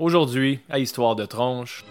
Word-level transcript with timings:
Aujourd'hui, 0.00 0.58
à 0.68 0.80
Histoire 0.80 1.14
de 1.14 1.24
tronche. 1.24 1.84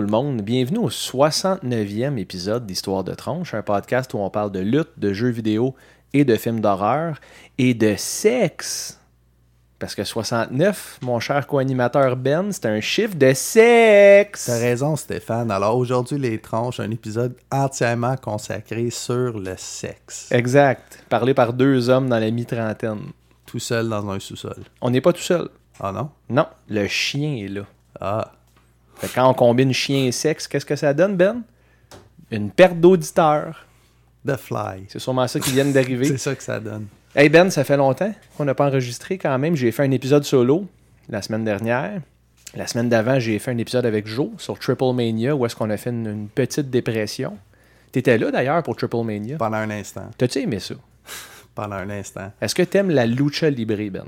Tout 0.00 0.06
le 0.06 0.12
monde, 0.12 0.40
bienvenue 0.40 0.78
au 0.78 0.88
69e 0.88 2.16
épisode 2.16 2.64
d'Histoire 2.64 3.04
de 3.04 3.12
tronche, 3.12 3.52
un 3.52 3.60
podcast 3.60 4.14
où 4.14 4.18
on 4.18 4.30
parle 4.30 4.50
de 4.50 4.60
lutte, 4.60 4.92
de 4.96 5.12
jeux 5.12 5.28
vidéo 5.28 5.74
et 6.14 6.24
de 6.24 6.36
films 6.36 6.60
d'horreur 6.60 7.20
et 7.58 7.74
de 7.74 7.96
sexe. 7.98 8.98
Parce 9.78 9.94
que 9.94 10.02
69, 10.02 11.00
mon 11.02 11.20
cher 11.20 11.46
co-animateur 11.46 12.16
Ben, 12.16 12.50
c'est 12.50 12.64
un 12.64 12.80
chiffre 12.80 13.14
de 13.14 13.34
sexe. 13.34 14.46
T'as 14.46 14.58
raison, 14.58 14.96
Stéphane. 14.96 15.50
Alors 15.50 15.76
aujourd'hui, 15.76 16.16
les 16.16 16.38
tranches, 16.38 16.80
un 16.80 16.90
épisode 16.90 17.34
entièrement 17.52 18.16
consacré 18.16 18.88
sur 18.88 19.38
le 19.38 19.52
sexe. 19.58 20.32
Exact. 20.32 21.04
Parlé 21.10 21.34
par 21.34 21.52
deux 21.52 21.90
hommes 21.90 22.08
dans 22.08 22.18
la 22.18 22.30
mi-trentaine. 22.30 23.02
Tout 23.44 23.58
seul 23.58 23.90
dans 23.90 24.08
un 24.08 24.18
sous-sol. 24.18 24.62
On 24.80 24.88
n'est 24.88 25.02
pas 25.02 25.12
tout 25.12 25.20
seul. 25.20 25.50
Ah 25.78 25.92
non? 25.92 26.08
Non, 26.30 26.46
le 26.70 26.86
chien 26.86 27.36
est 27.36 27.48
là. 27.48 27.66
Ah, 28.00 28.32
Fait 29.00 29.08
quand 29.08 29.28
on 29.28 29.34
combine 29.34 29.72
chien 29.72 30.04
et 30.04 30.12
sexe, 30.12 30.46
qu'est-ce 30.46 30.66
que 30.66 30.76
ça 30.76 30.92
donne, 30.92 31.16
Ben? 31.16 31.42
Une 32.30 32.50
perte 32.50 32.78
d'auditeurs. 32.78 33.66
The 34.26 34.36
Fly. 34.36 34.84
C'est 34.88 34.98
sûrement 34.98 35.26
ça 35.26 35.40
qui 35.40 35.52
vient 35.52 35.64
d'arriver. 35.64 36.04
C'est 36.08 36.18
ça 36.18 36.34
que 36.34 36.42
ça 36.42 36.60
donne. 36.60 36.86
Hey 37.16 37.30
Ben, 37.30 37.50
ça 37.50 37.64
fait 37.64 37.78
longtemps 37.78 38.14
qu'on 38.36 38.44
n'a 38.44 38.54
pas 38.54 38.66
enregistré 38.66 39.16
quand 39.16 39.36
même. 39.38 39.56
J'ai 39.56 39.72
fait 39.72 39.82
un 39.82 39.90
épisode 39.90 40.24
solo 40.24 40.66
la 41.08 41.22
semaine 41.22 41.44
dernière. 41.44 42.00
La 42.54 42.66
semaine 42.66 42.88
d'avant, 42.88 43.18
j'ai 43.18 43.38
fait 43.38 43.50
un 43.50 43.58
épisode 43.58 43.86
avec 43.86 44.06
Joe 44.06 44.28
sur 44.36 44.58
Triple 44.58 44.92
Mania 44.92 45.34
où 45.34 45.46
est-ce 45.46 45.56
qu'on 45.56 45.70
a 45.70 45.76
fait 45.76 45.90
une, 45.90 46.06
une 46.06 46.28
petite 46.28 46.68
dépression. 46.68 47.38
T'étais 47.92 48.18
là 48.18 48.30
d'ailleurs 48.30 48.62
pour 48.62 48.76
Triple 48.76 49.02
Mania. 49.04 49.38
Pendant 49.38 49.56
un 49.56 49.70
instant. 49.70 50.08
T'as-tu 50.18 50.40
aimé 50.40 50.60
ça? 50.60 50.74
Pendant 51.54 51.76
un 51.76 51.90
instant. 51.90 52.30
Est-ce 52.40 52.54
que 52.54 52.62
t'aimes 52.62 52.90
la 52.90 53.06
lucha 53.06 53.48
libre, 53.48 53.90
Ben? 53.90 54.04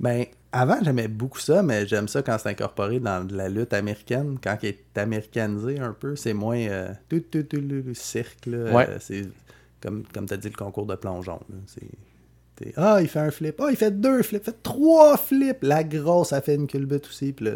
Ben, 0.00 0.26
avant, 0.56 0.78
j'aimais 0.82 1.08
beaucoup 1.08 1.38
ça, 1.38 1.62
mais 1.62 1.86
j'aime 1.86 2.08
ça 2.08 2.22
quand 2.22 2.36
c'est 2.38 2.48
incorporé 2.48 3.00
dans 3.00 3.24
de 3.24 3.36
la 3.36 3.48
lutte 3.48 3.72
américaine. 3.72 4.38
Quand 4.42 4.56
il 4.62 4.70
est 4.70 4.98
américanisé 4.98 5.78
un 5.78 5.92
peu, 5.92 6.16
c'est 6.16 6.34
moins 6.34 6.58
euh, 6.58 6.88
tout, 7.08 7.20
tout, 7.30 7.42
tout, 7.42 7.60
le 7.60 7.94
cirque. 7.94 8.46
Là, 8.46 8.72
Ouais. 8.72 8.88
Euh, 8.88 8.96
c'est 9.00 9.22
comme, 9.80 10.04
comme 10.12 10.26
t'as 10.26 10.36
dit, 10.36 10.48
le 10.48 10.56
concours 10.56 10.86
de 10.86 10.94
plongeon. 10.94 11.40
C'est. 11.66 12.72
Ah, 12.76 12.98
il 13.02 13.08
fait 13.08 13.20
un 13.20 13.30
flip. 13.30 13.60
Ah, 13.60 13.66
il 13.70 13.76
fait 13.76 14.00
deux 14.00 14.22
flips. 14.22 14.42
Il 14.42 14.44
fait 14.46 14.62
trois 14.62 15.18
flips. 15.18 15.62
La 15.62 15.84
grosse, 15.84 16.32
elle 16.32 16.40
fait 16.42 16.54
une 16.54 16.66
culbute 16.66 17.06
aussi. 17.06 17.32
Puis 17.32 17.44
là... 17.44 17.52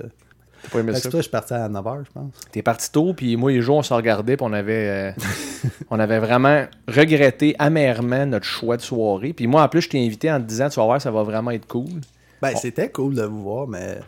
T'as 0.62 0.68
pas 0.68 0.80
aimé 0.80 0.92
Fait 0.92 0.98
que 0.98 1.04
ça? 1.04 1.10
toi, 1.10 1.20
je 1.20 1.22
suis 1.22 1.30
parti 1.30 1.54
à 1.54 1.68
9h, 1.70 2.04
je 2.04 2.12
pense. 2.12 2.32
T'es 2.52 2.62
parti 2.62 2.92
tôt, 2.92 3.14
puis 3.14 3.34
moi 3.36 3.50
et 3.50 3.62
Joe, 3.62 3.78
on 3.78 3.82
se 3.82 3.94
regardait, 3.94 4.36
puis 4.36 4.44
on 4.46 4.52
avait, 4.52 4.88
euh, 4.88 5.12
on 5.90 5.98
avait 5.98 6.18
vraiment 6.18 6.66
regretté 6.86 7.56
amèrement 7.58 8.26
notre 8.26 8.44
choix 8.44 8.76
de 8.76 8.82
soirée. 8.82 9.32
Puis 9.32 9.46
moi, 9.46 9.62
en 9.62 9.68
plus, 9.68 9.80
je 9.80 9.88
t'ai 9.88 10.04
invité 10.04 10.30
en 10.30 10.38
te 10.38 10.44
disant, 10.44 10.68
tu 10.68 10.78
vas 10.78 10.84
voir, 10.84 11.00
ça 11.00 11.10
va 11.10 11.22
vraiment 11.22 11.50
être 11.50 11.66
cool. 11.66 12.02
Ben, 12.42 12.56
c'était 12.56 12.90
cool 12.90 13.14
de 13.14 13.22
vous 13.22 13.42
voir, 13.42 13.66
mais 13.68 13.98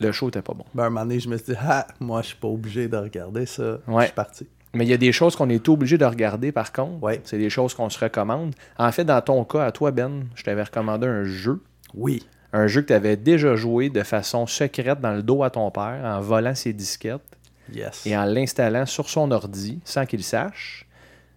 Le 0.00 0.12
show 0.12 0.28
était 0.28 0.42
pas 0.42 0.54
bon. 0.54 0.64
ben, 0.74 0.84
à 0.84 0.86
un 0.86 0.90
moment 0.90 1.04
donné, 1.06 1.20
je 1.20 1.28
me 1.28 1.36
suis 1.36 1.52
dit, 1.52 1.58
ah, 1.60 1.86
moi, 2.00 2.22
je 2.22 2.28
suis 2.28 2.36
pas 2.36 2.48
obligé 2.48 2.88
de 2.88 2.96
regarder 2.96 3.46
ça. 3.46 3.78
Ouais. 3.88 4.02
Je 4.02 4.06
suis 4.06 4.14
parti. 4.14 4.46
Mais 4.74 4.84
il 4.84 4.88
y 4.90 4.94
a 4.94 4.98
des 4.98 5.12
choses 5.12 5.34
qu'on 5.36 5.48
est 5.48 5.68
obligé 5.68 5.96
de 5.96 6.04
regarder, 6.04 6.52
par 6.52 6.70
contre. 6.72 7.02
Ouais. 7.02 7.20
C'est 7.24 7.38
des 7.38 7.48
choses 7.50 7.72
qu'on 7.74 7.88
se 7.88 7.98
recommande. 7.98 8.54
En 8.78 8.92
fait, 8.92 9.04
dans 9.04 9.20
ton 9.22 9.42
cas, 9.44 9.64
à 9.64 9.72
toi, 9.72 9.90
Ben, 9.90 10.24
je 10.34 10.42
t'avais 10.44 10.62
recommandé 10.64 11.06
un 11.06 11.24
jeu. 11.24 11.60
Oui. 11.94 12.24
Un 12.52 12.66
jeu 12.66 12.82
que 12.82 12.88
tu 12.88 12.92
avais 12.92 13.16
déjà 13.16 13.56
joué 13.56 13.88
de 13.90 14.02
façon 14.02 14.46
secrète 14.46 15.00
dans 15.00 15.12
le 15.12 15.22
dos 15.22 15.42
à 15.42 15.50
ton 15.50 15.70
père, 15.70 16.00
en 16.04 16.20
volant 16.20 16.54
ses 16.54 16.72
disquettes 16.72 17.20
Yes. 17.72 18.06
et 18.06 18.16
en 18.16 18.24
l'installant 18.24 18.86
sur 18.86 19.08
son 19.08 19.30
ordi 19.32 19.80
sans 19.84 20.06
qu'il 20.06 20.22
sache. 20.22 20.86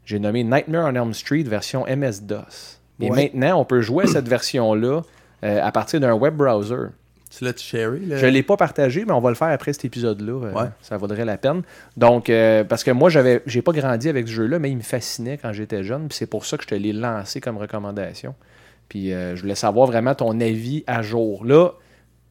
J'ai 0.06 0.20
nommé 0.20 0.44
Nightmare 0.44 0.86
on 0.92 0.96
Elm 0.96 1.14
Street 1.14 1.44
version 1.44 1.86
MS-DOS. 1.88 2.80
Et 3.00 3.10
Ouais. 3.10 3.16
maintenant, 3.34 3.60
on 3.62 3.66
peut 3.66 3.82
jouer 3.82 4.04
à 4.04 4.08
cette 4.08 4.28
version-là 4.28 5.02
euh, 5.44 5.60
à 5.64 5.72
partir 5.72 6.00
d'un 6.00 6.14
web 6.14 6.36
browser. 6.36 6.88
Tu 7.30 7.44
l'as 7.46 7.56
cherry, 7.56 8.06
là? 8.08 8.18
Je 8.18 8.26
ne 8.26 8.32
l'ai 8.32 8.42
pas 8.42 8.58
partagé, 8.58 9.06
mais 9.06 9.12
on 9.12 9.20
va 9.20 9.30
le 9.30 9.36
faire 9.36 9.50
après 9.50 9.72
cet 9.74 9.86
épisode-là. 9.86 10.48
Euh, 10.48 10.52
Ouais. 10.54 10.70
Ça 10.82 10.98
vaudrait 10.98 11.26
la 11.26 11.38
peine. 11.38 11.62
Donc, 11.96 12.30
euh, 12.30 12.64
parce 12.64 12.84
que 12.84 12.90
moi, 12.90 13.10
j'avais, 13.12 13.44
j'ai 13.46 13.62
pas 13.62 13.72
grandi 13.72 14.10
avec 14.10 14.28
ce 14.28 14.34
jeu-là, 14.34 14.58
mais 14.58 14.72
il 14.72 14.78
me 14.78 14.82
fascinait 14.82 15.38
quand 15.38 15.54
j'étais 15.54 15.84
jeune. 15.84 16.08
Puis 16.08 16.18
c'est 16.18 16.26
pour 16.26 16.46
ça 16.46 16.58
que 16.58 16.64
je 16.64 16.70
te 16.70 16.76
l'ai 16.76 16.92
lancé 16.92 17.40
comme 17.40 17.58
recommandation. 17.58 18.34
Puis 18.88 19.14
euh, 19.14 19.36
je 19.36 19.42
voulais 19.44 19.54
savoir 19.54 19.86
vraiment 19.86 20.16
ton 20.16 20.40
avis 20.40 20.84
à 20.88 21.04
jour. 21.04 21.46
Là, 21.46 21.74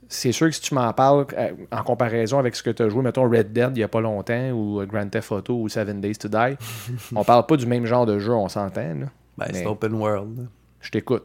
c'est 0.08 0.32
sûr 0.32 0.48
que 0.48 0.52
si 0.54 0.62
tu 0.62 0.74
m'en 0.74 0.92
parles 0.92 1.26
euh, 1.36 1.50
en 1.70 1.84
comparaison 1.84 2.40
avec 2.40 2.56
ce 2.56 2.64
que 2.64 2.70
tu 2.70 2.82
as 2.82 2.88
joué, 2.88 3.00
mettons 3.02 3.30
Red 3.30 3.52
Dead 3.52 3.70
il 3.76 3.80
y 3.80 3.84
a 3.84 3.88
pas 3.88 4.00
longtemps, 4.00 4.50
ou 4.50 4.84
Grand 4.86 5.08
Theft 5.08 5.30
Auto, 5.30 5.60
ou 5.60 5.68
Seven 5.68 6.00
Days 6.00 6.16
to 6.16 6.26
Die, 6.28 6.56
on 7.14 7.22
parle 7.22 7.46
pas 7.46 7.56
du 7.56 7.66
même 7.66 7.86
genre 7.86 8.04
de 8.06 8.18
jeu, 8.18 8.32
on 8.32 8.48
s'entend. 8.48 8.80
là. 8.80 9.06
Ben, 9.36 9.46
Mais 9.52 9.58
c'est 9.60 9.66
open 9.66 9.92
world. 9.94 10.48
Je 10.80 10.90
t'écoute. 10.90 11.24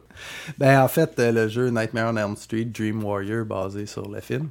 Ben, 0.58 0.80
en 0.82 0.88
fait, 0.88 1.18
euh, 1.18 1.30
le 1.32 1.48
jeu 1.48 1.68
Nightmare 1.70 2.12
on 2.12 2.16
Elm 2.16 2.36
Street, 2.36 2.64
Dream 2.66 3.04
Warrior, 3.04 3.44
basé 3.44 3.86
sur 3.86 4.08
le 4.08 4.20
film. 4.20 4.50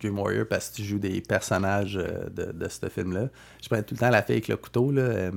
Dream 0.00 0.18
Warrior, 0.18 0.46
parce 0.48 0.70
que 0.70 0.76
tu 0.76 0.84
joues 0.84 0.98
des 0.98 1.20
personnages 1.20 1.96
euh, 1.96 2.28
de, 2.30 2.52
de 2.52 2.68
ce 2.68 2.88
film-là. 2.88 3.28
Je 3.62 3.68
prends 3.68 3.82
tout 3.82 3.94
le 3.94 3.98
temps 4.00 4.08
la 4.10 4.22
fille 4.22 4.36
avec 4.36 4.48
le 4.48 4.56
couteau, 4.56 4.90
là. 4.90 5.02
euh, 5.02 5.30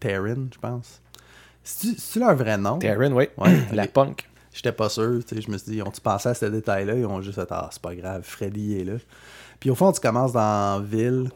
Taryn, 0.00 0.48
je 0.52 0.58
pense. 0.58 1.02
C'est-tu 1.62 2.20
leur 2.20 2.34
vrai 2.34 2.56
nom? 2.56 2.78
Taryn, 2.78 3.12
oui. 3.12 3.28
Ouais. 3.36 3.58
La 3.72 3.86
punk. 3.86 4.28
J'étais 4.54 4.72
pas 4.72 4.88
sûr, 4.88 5.22
tu 5.26 5.36
sais, 5.36 5.42
je 5.42 5.50
me 5.50 5.58
suis 5.58 5.72
dit, 5.72 5.82
ont-tu 5.82 6.00
pensé 6.00 6.30
à 6.30 6.34
ce 6.34 6.46
détail-là? 6.46 6.94
Ils 6.94 7.04
ont 7.06 7.20
juste 7.20 7.34
fait, 7.38 7.46
ah, 7.50 7.68
c'est 7.70 7.82
pas 7.82 7.94
grave, 7.94 8.22
Freddy 8.22 8.80
est 8.80 8.84
là. 8.84 8.94
Puis 9.60 9.68
au 9.70 9.74
fond, 9.74 9.92
tu 9.92 10.00
commences 10.00 10.32
dans 10.32 10.80
ville, 10.82 11.30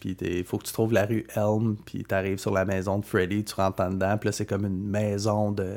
puis 0.00 0.16
il 0.20 0.44
faut 0.44 0.56
que 0.58 0.64
tu 0.64 0.72
trouves 0.72 0.92
la 0.92 1.04
rue 1.06 1.26
Elm, 1.34 1.76
puis 1.84 2.04
tu 2.08 2.14
arrives 2.14 2.38
sur 2.38 2.52
la 2.52 2.64
maison 2.64 2.98
de 2.98 3.04
Freddy, 3.04 3.44
tu 3.44 3.54
rentres 3.54 3.82
en 3.82 3.90
dedans, 3.90 4.16
puis 4.16 4.28
là, 4.28 4.32
c'est 4.32 4.46
comme 4.46 4.64
une 4.64 4.86
maison 4.86 5.50
de, 5.52 5.76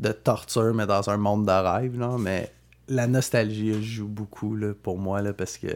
de 0.00 0.12
torture, 0.12 0.74
mais 0.74 0.86
dans 0.86 1.10
un 1.10 1.16
monde 1.16 1.46
de 1.46 1.52
rêve, 1.52 1.98
là. 1.98 2.16
Mais 2.18 2.52
la 2.88 3.06
nostalgie 3.06 3.82
joue 3.82 4.08
beaucoup, 4.08 4.56
là, 4.56 4.72
pour 4.82 4.98
moi, 4.98 5.22
là, 5.22 5.32
parce 5.32 5.58
que... 5.58 5.68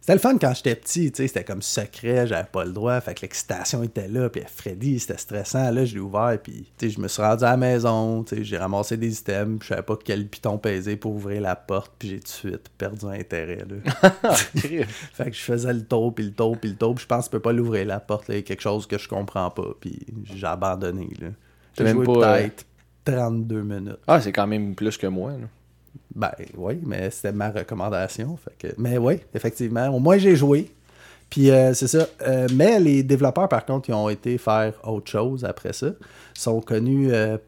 C'était 0.00 0.14
le 0.14 0.18
fun 0.18 0.38
quand 0.38 0.54
j'étais 0.54 0.74
petit, 0.76 1.12
tu 1.12 1.18
sais, 1.18 1.28
c'était 1.28 1.44
comme 1.44 1.60
secret, 1.60 2.26
j'avais 2.26 2.48
pas 2.50 2.64
le 2.64 2.72
droit, 2.72 2.98
fait 3.02 3.12
que 3.12 3.20
l'excitation 3.20 3.82
était 3.82 4.08
là, 4.08 4.30
puis 4.30 4.40
Freddy, 4.46 4.98
c'était 4.98 5.18
stressant, 5.18 5.70
là, 5.70 5.84
je 5.84 5.92
l'ai 5.92 6.00
ouvert, 6.00 6.38
puis, 6.42 6.72
tu 6.78 6.88
sais, 6.88 6.94
je 6.94 7.00
me 7.00 7.06
suis 7.06 7.20
rendu 7.20 7.44
à 7.44 7.50
la 7.50 7.56
maison, 7.58 8.24
tu 8.24 8.36
sais, 8.36 8.44
j'ai 8.44 8.56
ramassé 8.56 8.96
des 8.96 9.18
items, 9.18 9.58
puis 9.58 9.68
je 9.68 9.74
savais 9.74 9.82
pas 9.82 9.98
quel 10.02 10.26
piton 10.26 10.56
peser 10.56 10.96
pour 10.96 11.12
ouvrir 11.12 11.42
la 11.42 11.54
porte, 11.54 11.92
puis 11.98 12.08
j'ai 12.08 12.20
tout 12.20 12.24
de 12.24 12.28
suite 12.28 12.70
perdu 12.78 13.04
intérêt, 13.04 13.66
là. 13.68 14.10
fait 14.54 15.30
que 15.30 15.36
je 15.36 15.42
faisais 15.42 15.74
le 15.74 15.84
tour, 15.84 16.14
puis 16.14 16.24
le 16.24 16.32
tour, 16.32 16.56
puis 16.56 16.70
le 16.70 16.76
tour, 16.76 16.94
puis 16.94 17.02
je 17.02 17.06
pense 17.06 17.26
que 17.26 17.26
je 17.26 17.30
peux 17.32 17.42
pas 17.42 17.52
l'ouvrir 17.52 17.84
la 17.84 18.00
porte, 18.00 18.28
là, 18.28 18.36
il 18.36 18.38
y 18.38 18.40
a 18.40 18.42
quelque 18.42 18.62
chose 18.62 18.86
que 18.86 18.96
je 18.96 19.06
comprends 19.06 19.50
pas, 19.50 19.74
puis 19.78 19.98
j'ai 20.24 20.46
abandonné, 20.46 21.10
là. 21.20 21.28
J'ai 21.76 21.86
joué 21.86 22.04
peut-être 22.04 22.64
32 23.04 23.62
minutes. 23.62 23.98
Ah, 24.06 24.20
c'est 24.20 24.32
quand 24.32 24.46
même 24.46 24.74
plus 24.74 24.96
que 24.96 25.06
moi. 25.06 25.32
là. 25.32 25.46
Ben 26.14 26.32
oui, 26.56 26.80
mais 26.84 27.10
c'était 27.10 27.32
ma 27.32 27.50
recommandation. 27.50 28.36
Fait 28.36 28.68
que... 28.68 28.74
Mais 28.78 28.98
oui, 28.98 29.20
effectivement. 29.34 29.88
Au 29.88 29.98
moins, 30.00 30.18
j'ai 30.18 30.36
joué. 30.36 30.70
Puis 31.28 31.50
euh, 31.50 31.72
c'est 31.74 31.86
ça. 31.88 32.06
Euh, 32.26 32.48
mais 32.54 32.80
les 32.80 33.02
développeurs, 33.02 33.48
par 33.48 33.64
contre, 33.64 33.88
ils 33.90 33.94
ont 33.94 34.08
été 34.08 34.36
faire 34.38 34.72
autre 34.86 35.10
chose 35.10 35.44
après 35.44 35.72
ça. 35.72 35.86
Ils 35.88 36.40
sont 36.40 36.60
connus 36.60 37.12
euh, 37.12 37.38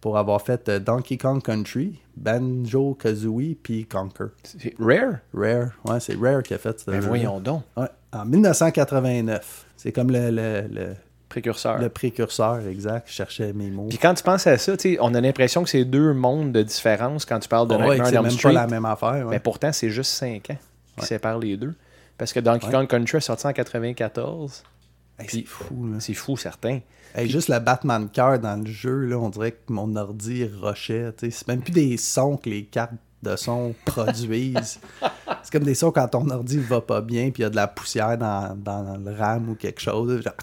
pour 0.00 0.18
avoir 0.18 0.42
fait 0.42 0.68
Donkey 0.70 1.16
Kong 1.16 1.42
Country, 1.42 1.98
Banjo 2.16 2.94
Kazooie, 2.94 3.56
puis 3.62 3.86
Conquer. 3.86 4.24
C'est 4.42 4.74
Rare? 4.78 5.18
Rare, 5.32 5.70
ouais, 5.86 6.00
c'est 6.00 6.14
Rare 6.16 6.42
qui 6.42 6.52
a 6.52 6.58
fait 6.58 6.78
ce 6.78 6.84
Ben 6.90 6.96
jeu-là. 6.96 7.08
voyons 7.08 7.40
donc. 7.40 7.62
Ouais, 7.76 7.86
en 8.12 8.26
1989. 8.26 9.66
C'est 9.76 9.92
comme 9.92 10.10
le, 10.10 10.30
le, 10.30 10.64
le, 10.70 10.94
Précurseur. 11.34 11.78
le 11.78 11.88
précurseur, 11.88 12.66
exact. 12.68 13.08
Je 13.08 13.12
cherchais 13.14 13.52
mes 13.52 13.68
mots. 13.70 13.86
Puis 13.88 13.98
quand 13.98 14.14
tu 14.14 14.22
penses 14.22 14.46
à 14.46 14.56
ça, 14.56 14.74
on 15.00 15.14
a 15.14 15.20
l'impression 15.20 15.64
que 15.64 15.68
c'est 15.70 15.84
deux 15.84 16.12
mondes 16.12 16.52
de 16.52 16.62
différence 16.62 17.24
quand 17.24 17.40
tu 17.40 17.48
parles 17.48 17.66
de 17.68 17.74
Ah 17.74 17.86
ouais, 17.86 17.98
c'est 18.04 18.12
même 18.12 18.30
Street. 18.30 18.42
pas 18.42 18.52
la 18.52 18.66
même 18.68 18.84
affaire. 18.84 19.26
ouais. 19.26 19.30
Mais 19.30 19.40
pourtant, 19.40 19.72
c'est 19.72 19.90
juste 19.90 20.12
5 20.12 20.50
ans 20.50 20.56
qui 20.96 21.00
Ouais. 21.00 21.06
séparent 21.06 21.38
les 21.40 21.56
deux. 21.56 21.74
Parce 22.16 22.32
que 22.32 22.38
Donkey. 22.38 22.70
Kong 22.70 22.86
Country 22.86 23.16
est 23.16 23.20
sorti 23.20 23.46
en 23.48 23.52
94. 23.52 24.62
Hey, 25.18 25.26
puis- 25.26 25.38
c'est 25.40 25.46
fou, 25.46 25.86
là. 25.88 25.96
C'est 26.00 26.14
fou, 26.14 26.36
certain. 26.36 26.78
Hey, 27.16 27.28
juste 27.28 27.48
le 27.48 27.58
Batman 27.58 28.08
cœur 28.12 28.38
dans 28.38 28.56
le 28.60 28.66
jeu, 28.70 29.06
là, 29.06 29.16
on 29.18 29.28
dirait 29.28 29.52
que 29.52 29.72
mon 29.72 29.94
ordi 29.96 30.48
sais. 30.76 31.12
C'est 31.18 31.48
même 31.48 31.62
plus 31.62 31.72
des 31.72 31.96
sons 31.96 32.36
que 32.36 32.48
les 32.48 32.64
cartes 32.64 32.92
de 33.22 33.36
son 33.36 33.74
produisent. 33.84 34.78
C'est 35.42 35.52
comme 35.52 35.64
des 35.64 35.74
sons 35.74 35.90
quand 35.92 36.08
ton 36.08 36.28
ordi 36.30 36.58
va 36.58 36.80
pas 36.80 37.00
bien 37.00 37.30
puis 37.30 37.40
il 37.40 37.42
y 37.42 37.46
a 37.46 37.50
de 37.50 37.56
la 37.56 37.66
poussière 37.68 38.18
dans, 38.18 38.54
dans 38.56 38.96
le 39.04 39.12
RAM 39.12 39.48
ou 39.50 39.54
quelque 39.54 39.80
chose. 39.80 40.20
Genre... 40.22 40.34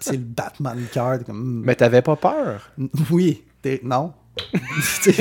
c'est 0.00 0.12
le 0.12 0.18
Batman 0.18 0.78
card. 0.92 1.24
Comme, 1.24 1.38
hmm. 1.60 1.62
Mais 1.64 1.74
t'avais 1.74 2.02
pas 2.02 2.16
peur? 2.16 2.70
Oui, 3.10 3.42
t'es- 3.60 3.80
non. 3.82 4.12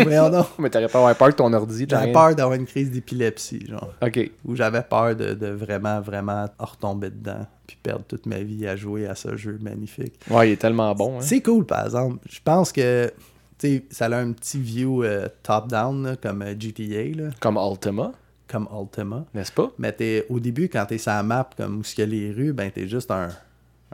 Voyons 0.03 0.29
donc. 0.29 0.47
Mais 0.57 0.69
t'aurais 0.69 0.87
pas 0.87 0.99
avoir 0.99 1.15
peur 1.17 1.29
que 1.29 1.35
ton 1.35 1.51
ordi. 1.51 1.85
J'avais 1.89 2.13
peur 2.13 2.33
d'avoir 2.35 2.57
une 2.57 2.65
crise 2.65 2.91
d'épilepsie, 2.91 3.65
genre. 3.67 3.93
Ok. 4.01 4.31
Ou 4.45 4.55
j'avais 4.55 4.81
peur 4.83 5.15
de, 5.15 5.33
de 5.33 5.47
vraiment, 5.47 5.99
vraiment 5.99 6.45
retomber 6.57 7.09
dedans. 7.09 7.45
Puis 7.67 7.77
perdre 7.83 8.05
toute 8.07 8.25
ma 8.25 8.39
vie 8.39 8.65
à 8.67 8.75
jouer 8.77 9.07
à 9.07 9.15
ce 9.15 9.35
jeu 9.35 9.57
magnifique. 9.61 10.13
Ouais, 10.29 10.49
il 10.49 10.51
est 10.53 10.57
tellement 10.57 10.93
bon. 10.95 11.17
hein. 11.17 11.21
C'est 11.21 11.41
cool, 11.41 11.65
par 11.65 11.85
exemple. 11.85 12.19
Je 12.29 12.39
pense 12.43 12.71
que 12.71 13.11
tu 13.59 13.67
sais, 13.67 13.85
ça 13.91 14.05
a 14.05 14.15
un 14.17 14.31
petit 14.31 14.59
view 14.59 15.03
euh, 15.03 15.27
top-down, 15.43 16.15
comme 16.23 16.41
euh, 16.41 16.55
GTA, 16.57 17.03
là, 17.21 17.29
Comme 17.41 17.57
Ultima, 17.57 18.11
comme 18.47 18.67
Ultima. 18.73 19.25
n'est-ce 19.33 19.51
pas? 19.51 19.71
Mais 19.77 19.91
t'es- 19.91 20.25
au 20.29 20.39
début, 20.39 20.67
quand 20.69 20.85
t'es 20.87 20.97
sur 20.97 21.11
la 21.11 21.21
map, 21.21 21.49
comme 21.57 21.79
où 21.79 21.81
il 21.97 21.99
y 21.99 22.01
a 22.01 22.05
les 22.05 22.31
rues, 22.31 22.53
ben 22.53 22.71
t'es 22.71 22.87
juste 22.87 23.11
un, 23.11 23.27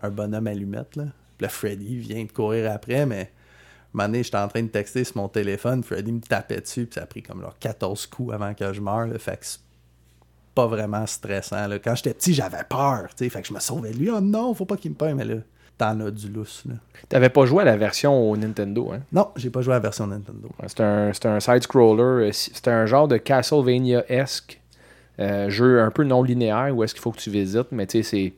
un 0.02 0.10
bonhomme 0.10 0.48
allumette. 0.48 0.96
Là. 0.96 1.04
Puis 1.38 1.44
là, 1.46 1.50
Freddy 1.50 1.98
vient 1.98 2.26
te 2.26 2.34
courir 2.34 2.72
après, 2.72 3.06
mais 3.06 3.22
un 3.94 3.98
moment 3.98 4.10
donné, 4.10 4.24
j'étais 4.24 4.38
en 4.38 4.48
train 4.48 4.64
de 4.64 4.68
texter 4.68 5.04
sur 5.04 5.18
mon 5.18 5.28
téléphone, 5.28 5.84
Freddy 5.84 6.12
me 6.12 6.20
tapait 6.22 6.62
dessus, 6.62 6.86
puis 6.86 6.96
ça 6.96 7.04
a 7.04 7.06
pris 7.06 7.24
comme 7.24 7.42
genre 7.42 7.56
14 7.60 8.06
coups 8.08 8.34
avant 8.34 8.54
que 8.54 8.74
je 8.74 8.82
meure. 8.82 9.08
Là, 9.08 9.18
fait 9.18 9.38
que 9.38 9.46
c'est 9.46 9.60
pas 10.54 10.68
vraiment 10.68 11.06
stressant. 11.06 11.68
Là. 11.68 11.80
Quand 11.80 11.96
j'étais 11.96 12.14
petit, 12.14 12.34
j'avais 12.34 12.64
peur, 12.68 13.08
tu 13.16 13.24
sais, 13.24 13.30
fait 13.30 13.42
que 13.42 13.48
je 13.48 13.54
me 13.54 13.60
sauvais 13.60 13.92
de 13.92 13.98
lui. 13.98 14.10
Oh 14.10 14.20
non, 14.22 14.54
faut 14.54 14.66
pas 14.66 14.76
qu'il 14.78 14.92
me 14.92 14.96
peine, 14.96 15.16
mais 15.16 15.26
là, 15.26 15.36
t'en 15.78 16.00
as 16.02 16.12
du 16.12 16.30
lousse. 16.30 16.64
Là. 16.68 16.76
T'avais 17.10 17.30
pas 17.30 17.46
joué 17.46 17.62
à 17.62 17.66
la 17.66 17.78
version 17.78 18.30
au 18.30 18.36
Nintendo, 18.36 18.92
hein? 18.94 19.00
Non, 19.12 19.30
j'ai 19.36 19.50
pas 19.52 19.62
joué 19.62 19.74
à 19.74 19.78
la 19.78 19.82
version 19.82 20.08
Nintendo. 20.08 20.50
C'est 20.68 20.82
un, 20.82 21.12
un 21.26 21.40
side-scroller. 21.40 22.02
euh, 22.28 22.32
C'est 22.34 22.68
un 22.68 22.86
genre 22.88 23.08
de 23.08 23.18
Castlevania-esque 23.18 24.60
euh, 25.20 25.50
jeu 25.50 25.82
un 25.82 25.90
peu 25.92 26.04
non 26.04 26.22
linéaire 26.24 26.76
où 26.76 26.84
est-ce 26.84 26.94
qu'il 26.94 27.02
faut 27.02 27.12
que 27.12 27.20
tu 27.20 27.30
visites, 27.32 27.72
mais 27.72 27.88
tu 27.88 28.04
sais, 28.04 28.10
c'est. 28.10 28.34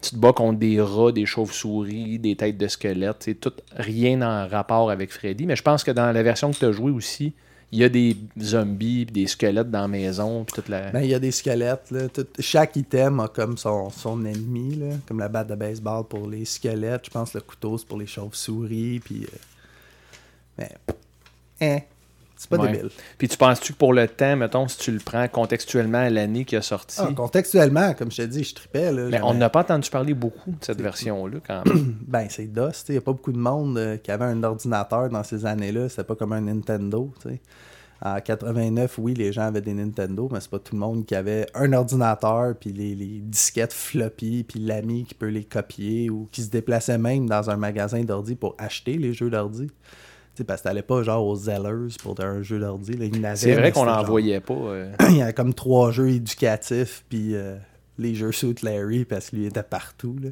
Tu 0.00 0.10
te 0.10 0.16
bats 0.16 0.32
contre 0.32 0.58
des 0.58 0.80
rats, 0.80 1.12
des 1.12 1.26
chauves-souris, 1.26 2.18
des 2.18 2.34
têtes 2.36 2.56
de 2.56 2.68
squelettes, 2.68 3.24
sais, 3.24 3.34
tout, 3.34 3.52
rien 3.76 4.22
en 4.22 4.48
rapport 4.48 4.90
avec 4.90 5.12
Freddy. 5.12 5.46
Mais 5.46 5.56
je 5.56 5.62
pense 5.62 5.84
que 5.84 5.90
dans 5.90 6.10
la 6.10 6.22
version 6.22 6.50
que 6.50 6.56
tu 6.56 6.64
as 6.64 6.72
jouée 6.72 6.90
aussi, 6.90 7.34
il 7.72 7.78
y 7.78 7.84
a 7.84 7.88
des 7.88 8.16
zombies, 8.40 9.06
des 9.06 9.26
squelettes 9.26 9.70
dans 9.70 9.82
la 9.82 9.88
maison, 9.88 10.44
puis 10.44 10.54
toute 10.54 10.68
la. 10.68 10.90
Ben, 10.90 11.02
il 11.02 11.10
y 11.10 11.14
a 11.14 11.20
des 11.20 11.30
squelettes. 11.30 11.92
Chaque 12.40 12.74
item 12.76 13.20
a 13.20 13.28
comme 13.28 13.56
son, 13.56 13.90
son 13.90 14.24
ennemi, 14.24 14.80
comme 15.06 15.20
la 15.20 15.28
batte 15.28 15.48
de 15.48 15.54
baseball 15.54 16.04
pour 16.04 16.28
les 16.28 16.44
squelettes. 16.44 17.06
Je 17.06 17.10
pense 17.10 17.32
le 17.34 17.40
couteau, 17.42 17.78
c'est 17.78 17.86
pour 17.86 17.98
les 17.98 18.06
chauves-souris. 18.06 19.00
Puis, 19.00 19.24
euh, 19.24 19.36
Mais, 20.58 20.72
hein, 21.60 21.80
c'est 22.40 22.48
pas 22.48 22.56
Ouais. 22.56 22.72
débile. 22.72 22.88
Puis 23.18 23.28
tu 23.28 23.36
penses-tu 23.36 23.74
que 23.74 23.78
pour 23.78 23.92
le 23.92 24.08
temps, 24.08 24.34
mettons, 24.34 24.66
si 24.66 24.78
tu 24.78 24.90
le 24.92 24.98
prends 24.98 25.28
contextuellement 25.28 25.98
à 25.98 26.08
l'année 26.08 26.46
qui 26.46 26.56
a 26.56 26.62
sorti, 26.62 26.96
Ah, 26.98 27.10
contextuellement, 27.14 27.92
comme 27.92 28.10
je 28.10 28.16
te 28.16 28.22
dis, 28.22 28.44
je 28.44 28.54
tripais. 28.54 28.90
Là, 28.90 29.08
mais 29.10 29.20
on 29.22 29.34
n'a 29.34 29.50
pas 29.50 29.60
entendu 29.60 29.90
parler 29.90 30.14
beaucoup 30.14 30.50
de 30.52 30.56
cette 30.64 30.80
version-là 30.80 31.38
quand 31.46 31.64
même. 31.66 31.96
Ben, 32.08 32.26
c'est 32.30 32.46
DOS. 32.46 32.70
Il 32.88 32.92
n'y 32.92 32.98
a 32.98 33.02
pas 33.02 33.12
beaucoup 33.12 33.32
de 33.32 33.38
monde 33.38 33.76
euh, 33.76 33.96
qui 33.98 34.10
avait 34.10 34.24
un 34.24 34.42
ordinateur 34.42 35.10
dans 35.10 35.22
ces 35.22 35.44
années-là. 35.44 35.88
C'était 35.90 36.04
pas 36.04 36.16
comme 36.16 36.32
un 36.32 36.40
Nintendo. 36.40 37.12
t'sais. 37.20 37.40
En 38.02 38.18
89, 38.18 38.96
oui, 38.96 39.12
les 39.12 39.30
gens 39.30 39.42
avaient 39.42 39.60
des 39.60 39.74
Nintendo, 39.74 40.26
mais 40.32 40.40
c'est 40.40 40.48
pas 40.50 40.58
tout 40.58 40.74
le 40.74 40.80
monde 40.80 41.04
qui 41.04 41.14
avait 41.14 41.44
un 41.52 41.74
ordinateur, 41.74 42.54
puis 42.58 42.72
les, 42.72 42.94
les 42.94 43.20
disquettes 43.20 43.74
floppy, 43.74 44.42
puis 44.44 44.58
l'ami 44.58 45.04
qui 45.04 45.12
peut 45.12 45.28
les 45.28 45.44
copier, 45.44 46.08
ou 46.08 46.26
qui 46.32 46.42
se 46.42 46.48
déplaçait 46.48 46.96
même 46.96 47.28
dans 47.28 47.50
un 47.50 47.56
magasin 47.58 48.02
d'ordi 48.02 48.36
pour 48.36 48.54
acheter 48.56 48.94
les 48.96 49.12
jeux 49.12 49.28
d'ordi. 49.28 49.70
T'sais, 50.34 50.44
parce 50.44 50.60
que 50.62 50.68
t'allais 50.68 50.82
pas 50.82 51.02
genre 51.02 51.26
aux 51.26 51.34
Zellers 51.36 51.96
pour 52.02 52.14
un 52.20 52.40
jeu 52.42 52.60
d'ordi. 52.60 52.96
C'est 53.34 53.52
vrai 53.54 53.72
qu'on 53.72 53.84
n'en 53.84 54.02
voyait 54.04 54.40
pas. 54.40 54.54
euh, 54.54 54.92
il 55.10 55.16
y 55.16 55.22
avait 55.22 55.32
comme 55.32 55.54
trois 55.54 55.90
jeux 55.90 56.10
éducatifs, 56.10 57.04
puis 57.08 57.34
euh, 57.34 57.56
les 57.98 58.14
jeux 58.14 58.32
Suit 58.32 58.54
Larry, 58.62 59.04
parce 59.04 59.30
qu'il 59.30 59.44
était 59.44 59.62
partout. 59.62 60.16
Là. 60.22 60.30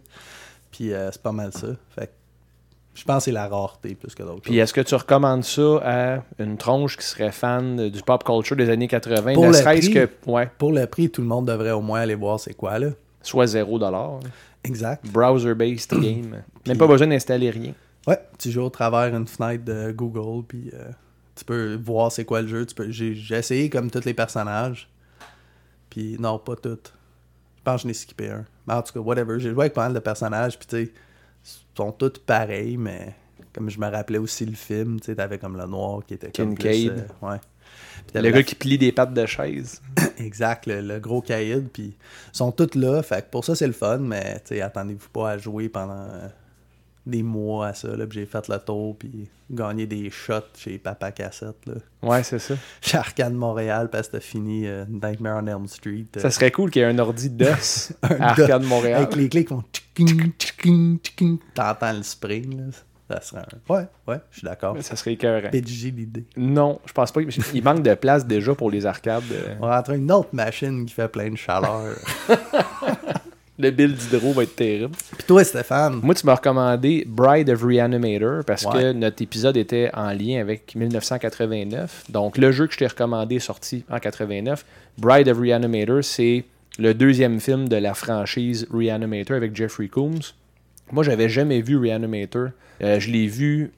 Puis 0.71 0.93
euh, 0.93 1.11
c'est 1.11 1.23
pas 1.23 1.33
mal 1.33 1.53
ça. 1.53 1.69
Fait 1.95 2.11
je 2.95 3.05
pense 3.05 3.19
que 3.19 3.25
c'est 3.27 3.33
la 3.33 3.47
rareté 3.47 3.95
plus 3.95 4.13
que 4.13 4.25
d'autres 4.25 4.41
Puis 4.43 4.59
est-ce 4.59 4.73
que 4.73 4.81
tu 4.81 4.93
recommandes 4.97 5.45
ça 5.45 5.77
à 5.85 6.23
une 6.41 6.57
tronche 6.57 6.97
qui 6.97 7.05
serait 7.07 7.31
fan 7.31 7.91
du 7.91 8.03
pop 8.03 8.25
culture 8.25 8.57
des 8.57 8.71
années 8.71 8.89
80, 8.89 9.35
Pour 9.35 9.47
ne 9.47 9.53
le 9.57 9.63
prix? 9.63 9.91
que 9.93 10.09
ouais, 10.27 10.49
Pour 10.59 10.73
le 10.73 10.85
prix, 10.87 11.09
tout 11.09 11.21
le 11.21 11.29
monde 11.29 11.47
devrait 11.47 11.71
au 11.71 11.81
moins 11.81 12.01
aller 12.01 12.17
voir 12.17 12.41
c'est 12.41 12.55
quoi, 12.55 12.77
là. 12.81 12.89
soit 13.23 13.45
0$, 13.47 14.21
Exact. 14.65 15.05
browser-based 15.13 15.91
game, 16.01 16.43
même 16.67 16.77
pas 16.79 16.89
besoin 16.89 17.07
d'installer 17.07 17.51
rien. 17.51 17.73
Ouais, 18.07 18.19
tu 18.39 18.51
joues 18.51 18.63
au 18.63 18.71
travers 18.71 19.15
une 19.15 19.27
fenêtre 19.27 19.65
de 19.65 19.93
Google, 19.93 20.45
puis 20.47 20.71
euh, 20.73 20.91
tu 21.35 21.45
peux 21.45 21.75
voir 21.77 22.11
c'est 22.11 22.25
quoi 22.25 22.41
le 22.43 22.49
jeu. 22.49 22.65
Tu 22.65 22.75
peux... 22.75 22.91
J'ai 22.91 23.15
j'ai 23.15 23.37
essayé 23.37 23.69
comme 23.71 23.91
tous 23.91 24.05
les 24.05 24.15
personnages. 24.15 24.89
Puis 25.91 26.17
non, 26.19 26.39
pas 26.39 26.57
toutes. 26.57 26.93
Je 27.59 27.63
pense 27.63 27.77
que 27.77 27.83
je 27.83 27.87
n'ai 27.89 27.95
skippé 27.95 28.31
un. 28.31 28.45
Mais 28.67 28.75
en 28.75 28.83
tout 28.83 28.93
cas, 28.93 29.01
whatever. 29.01 29.39
J'ai 29.41 29.51
joué 29.51 29.63
avec 29.65 29.75
pas 29.75 29.85
mal 29.85 29.95
de 29.95 29.99
personnages, 29.99 30.59
puis 30.59 30.67
tu 30.69 30.77
sais, 30.87 30.93
ils 31.45 31.77
sont 31.77 31.93
tous 31.93 32.19
pareils, 32.25 32.77
mais 32.77 33.15
comme 33.53 33.69
je 33.71 33.79
me 33.81 33.89
rappelais 33.91 34.19
aussi 34.19 34.47
le 34.47 34.55
film, 34.55 35.01
tu 35.01 35.07
sais, 35.07 35.17
t'avais 35.17 35.39
comme 35.39 35.57
le 35.57 35.67
noir 35.67 36.01
qui 36.07 36.15
était 36.15 36.31
comme 36.31 36.55
plus, 36.55 36.89
Kincaid. 36.89 37.07
euh, 37.23 37.27
ouais. 37.29 37.39
Puis 38.07 38.13
Le 38.23 38.23
t'avais 38.23 38.33
gars 38.33 38.43
qui 38.43 38.55
plie 38.55 38.79
des 38.79 38.93
pattes 38.93 39.13
de 39.13 39.27
chaise. 39.27 39.83
Exact, 40.19 40.67
le, 40.67 40.81
le 40.81 40.99
gros 41.01 41.21
caïd, 41.21 41.69
puis 41.71 41.97
ils 42.33 42.37
sont 42.37 42.53
tous 42.53 42.75
là, 42.79 43.03
fait 43.03 43.23
que 43.27 43.31
pour 43.31 43.45
ça 43.45 43.55
c'est 43.55 43.67
le 43.67 43.73
fun, 43.73 43.99
mais 43.99 44.41
tu 44.41 44.55
sais, 44.55 44.61
attendez-vous 44.63 45.09
pas 45.11 45.31
à 45.33 45.39
jouer 45.39 45.69
pendant 45.69 45.95
euh, 46.09 46.29
des 47.09 47.23
mois 47.23 47.69
à 47.69 47.75
ça, 47.75 47.89
là, 47.97 48.07
puis 48.07 48.21
j'ai 48.21 48.27
fait 48.27 48.47
le 48.49 48.59
tour, 48.59 48.97
puis 48.99 49.29
gagné 49.51 49.87
des 49.87 50.11
shots 50.11 50.35
chez 50.57 50.79
Papa 50.79 51.11
Cassette, 51.11 51.57
là, 51.67 51.75
Ouais, 52.03 52.23
c'est 52.23 52.39
ça. 52.39 52.55
chez 52.81 52.99
Arcade 52.99 53.33
Montréal, 53.35 53.89
parce 53.91 54.09
que 54.09 54.13
t'as 54.13 54.21
fini 54.21 54.67
euh, 54.67 54.85
Nightmare 54.89 55.43
on 55.43 55.47
Elm 55.47 55.67
Street. 55.67 56.07
euh, 56.17 56.21
Ça 56.21 56.31
serait 56.31 56.51
cool 56.53 56.71
qu'il 56.71 56.83
y 56.83 56.85
ait 56.85 56.89
un 56.89 56.99
ordi 56.99 57.31
DOS 57.31 57.93
à 58.03 58.29
Arcade 58.31 58.63
Montréal. 58.65 59.03
Avec 59.03 59.17
les 59.17 59.29
clés 59.29 59.45
qui 59.45 59.55
font. 59.55 59.65
T'entends 61.55 61.93
le 61.93 62.03
spring, 62.03 62.57
là. 62.59 62.65
Ça 63.11 63.23
serait 63.23 63.41
un... 63.41 63.73
Ouais, 63.75 63.87
ouais, 64.07 64.21
je 64.31 64.41
suis 64.41 64.45
d'accord. 64.47 64.77
Ça 64.83 64.95
serait 64.95 65.15
écœurant. 65.15 65.49
PDG 65.51 65.91
l'idée. 65.93 66.27
Non, 66.37 66.79
je 66.85 66.93
pense 66.93 67.11
pas. 67.11 67.23
Il 67.55 67.65
manque 67.65 67.83
de 67.83 67.95
place 67.95 68.27
déjà 68.27 68.55
pour 68.55 68.71
les 68.71 68.85
arcades. 68.85 69.23
euh. 69.33 69.55
On 69.61 69.67
va 69.67 69.77
rentrer 69.77 69.97
une 69.97 70.13
autre 70.13 70.29
machine 70.35 70.85
qui 70.85 70.93
fait 70.93 71.09
plein 71.09 71.31
de 71.31 71.37
chaleur. 71.37 71.97
Le 73.61 73.71
bill 73.71 73.95
d'hydro 73.95 74.33
va 74.33 74.45
être 74.45 74.55
terrible. 74.55 74.95
Puis 75.17 75.27
toi, 75.27 75.43
Stéphane, 75.43 76.01
Moi, 76.03 76.15
tu 76.15 76.25
m'as 76.27 76.37
recommandé 76.37 77.05
Bride 77.09 77.51
of 77.51 77.63
Reanimator 77.63 78.45
parce 78.45 78.65
Ouais. 78.65 78.73
que 78.73 78.93
notre 78.93 79.21
épisode 79.21 79.57
était 79.57 79.91
en 79.95 80.13
lien 80.13 80.41
avec 80.41 80.77
1989. 80.77 82.05
Donc, 82.09 82.39
le 82.39 82.53
jeu 82.53 82.67
que 82.69 82.73
je 82.75 82.79
t'ai 82.79 82.87
recommandé 82.87 83.37
est 83.37 83.41
sorti 83.41 83.85
en 83.91 83.99
89. 83.99 84.65
Bride 84.97 85.29
of 85.29 85.39
Reanimator, 85.39 86.05
c'est 86.05 86.45
le 86.79 86.95
deuxième 86.95 87.41
film 87.41 87.69
de 87.69 87.77
la 87.77 87.95
franchise 87.95 88.67
Reanimator 88.73 89.37
avec 89.37 89.57
Jeffrey 89.57 89.89
Combs. 89.89 90.35
Moi, 90.93 91.03
j'avais 91.03 91.29
jamais 91.29 91.61
vu 91.61 91.77
Reanimator. 91.77 92.51
Euh, 92.83 93.01
je 93.01 93.11
l'ai 93.11 93.27
vu 93.27 93.73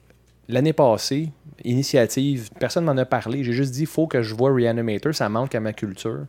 l'année 0.47 0.73
passée, 0.73 1.29
initiative. 1.63 2.49
Personne 2.59 2.85
m'en 2.85 2.95
a 2.97 3.05
parlé. 3.05 3.43
J'ai 3.43 3.53
juste 3.53 3.71
dit, 3.71 3.81
il 3.81 3.87
faut 3.87 4.05
que 4.05 4.21
je 4.21 4.35
vois 4.35 4.53
Reanimator. 4.53 5.13
Ça 5.15 5.27
manque 5.27 5.55
à 5.55 5.59
ma 5.59 5.73
culture. 5.73 6.25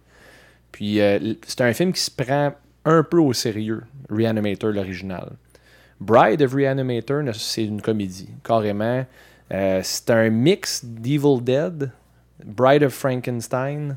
Puis, 0.72 1.00
euh, 1.02 1.34
c'est 1.46 1.60
un 1.60 1.72
film 1.74 1.92
qui 1.92 2.00
se 2.00 2.10
prend 2.10 2.54
un 2.84 3.02
peu 3.02 3.18
au 3.18 3.32
sérieux, 3.32 3.82
Reanimator, 4.10 4.70
l'original. 4.72 5.32
Bride 6.00 6.42
of 6.42 6.52
Reanimator, 6.54 7.22
c'est 7.34 7.64
une 7.64 7.80
comédie, 7.80 8.28
carrément. 8.42 9.04
Euh, 9.52 9.80
c'est 9.82 10.10
un 10.10 10.30
mix 10.30 10.84
d'Evil 10.84 11.42
Dead, 11.42 11.90
Bride 12.44 12.82
of 12.82 12.92
Frankenstein, 12.92 13.96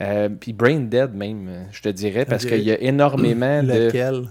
euh, 0.00 0.28
puis 0.28 0.52
Brain 0.52 0.80
Dead 0.80 1.14
même, 1.14 1.66
je 1.70 1.82
te 1.82 1.88
dirais, 1.90 2.24
parce 2.24 2.44
qu'il 2.44 2.62
y 2.62 2.72
a 2.72 2.80
énormément 2.80 3.62
de... 3.62 3.86
lequel? 3.86 4.24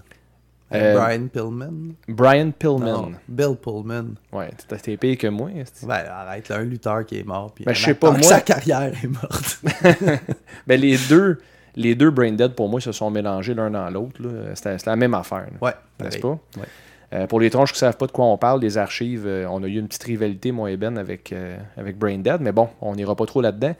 Euh, 0.71 0.93
Brian 0.99 1.27
Pillman? 1.27 1.93
Brian 2.07 2.51
Pillman. 2.51 2.85
Non, 2.85 3.11
Bill 3.27 3.55
Pullman. 3.59 4.15
Ouais, 4.31 4.49
t'es- 4.83 4.97
payé 4.97 5.17
que 5.17 5.25
moi. 5.25 5.49
Ben, 5.81 5.93
arrête, 6.11 6.47
là, 6.49 6.57
un 6.57 6.63
lutteur 6.63 7.03
qui 7.07 7.17
est 7.17 7.23
mort. 7.23 7.51
Puis 7.55 7.65
Ben, 7.65 7.73
je 7.73 7.85
sais 7.85 7.95
pas, 7.95 8.11
moi- 8.11 8.21
Sa 8.21 8.41
carrière 8.41 8.91
est 9.03 9.07
morte. 9.07 9.61
Ben, 10.67 10.79
les 10.79 10.97
deux... 11.09 11.39
Les 11.75 11.95
deux 11.95 12.09
Brain 12.09 12.31
Dead, 12.33 12.53
pour 12.53 12.69
moi, 12.69 12.81
se 12.81 12.91
sont 12.91 13.09
mélangés 13.09 13.53
l'un 13.53 13.69
dans 13.71 13.89
l'autre. 13.89 14.21
C'était 14.55 14.75
la 14.85 14.95
même 14.95 15.13
affaire. 15.13 15.47
là. 15.51 15.67
ouais, 15.67 15.73
N'est-ce 16.03 16.19
pas? 16.19 16.39
Ouais. 16.57 16.65
Euh, 17.13 17.25
pour 17.27 17.39
les 17.39 17.49
tronches 17.49 17.71
qui 17.71 17.77
ne 17.77 17.79
savent 17.79 17.97
pas 17.97 18.05
de 18.05 18.11
quoi 18.11 18.25
on 18.25 18.37
parle, 18.37 18.59
des 18.59 18.77
archives, 18.77 19.25
euh, 19.25 19.47
on 19.49 19.63
a 19.63 19.67
eu 19.67 19.79
une 19.79 19.87
petite 19.87 20.03
rivalité, 20.03 20.51
moi 20.51 20.69
et 20.69 20.77
Ben, 20.77 20.95
avec, 20.97 21.33
euh, 21.33 21.57
avec 21.75 21.97
Brain 21.97 22.19
Dead, 22.19 22.37
mais 22.39 22.51
bon, 22.51 22.69
on 22.81 22.95
n'ira 22.95 23.15
pas 23.15 23.25
trop 23.25 23.41
là-dedans. 23.41 23.75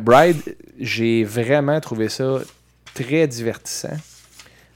Bride, 0.00 0.56
j'ai 0.80 1.22
vraiment 1.22 1.78
trouvé 1.78 2.08
ça 2.08 2.38
très 2.94 3.28
divertissant. 3.28 3.96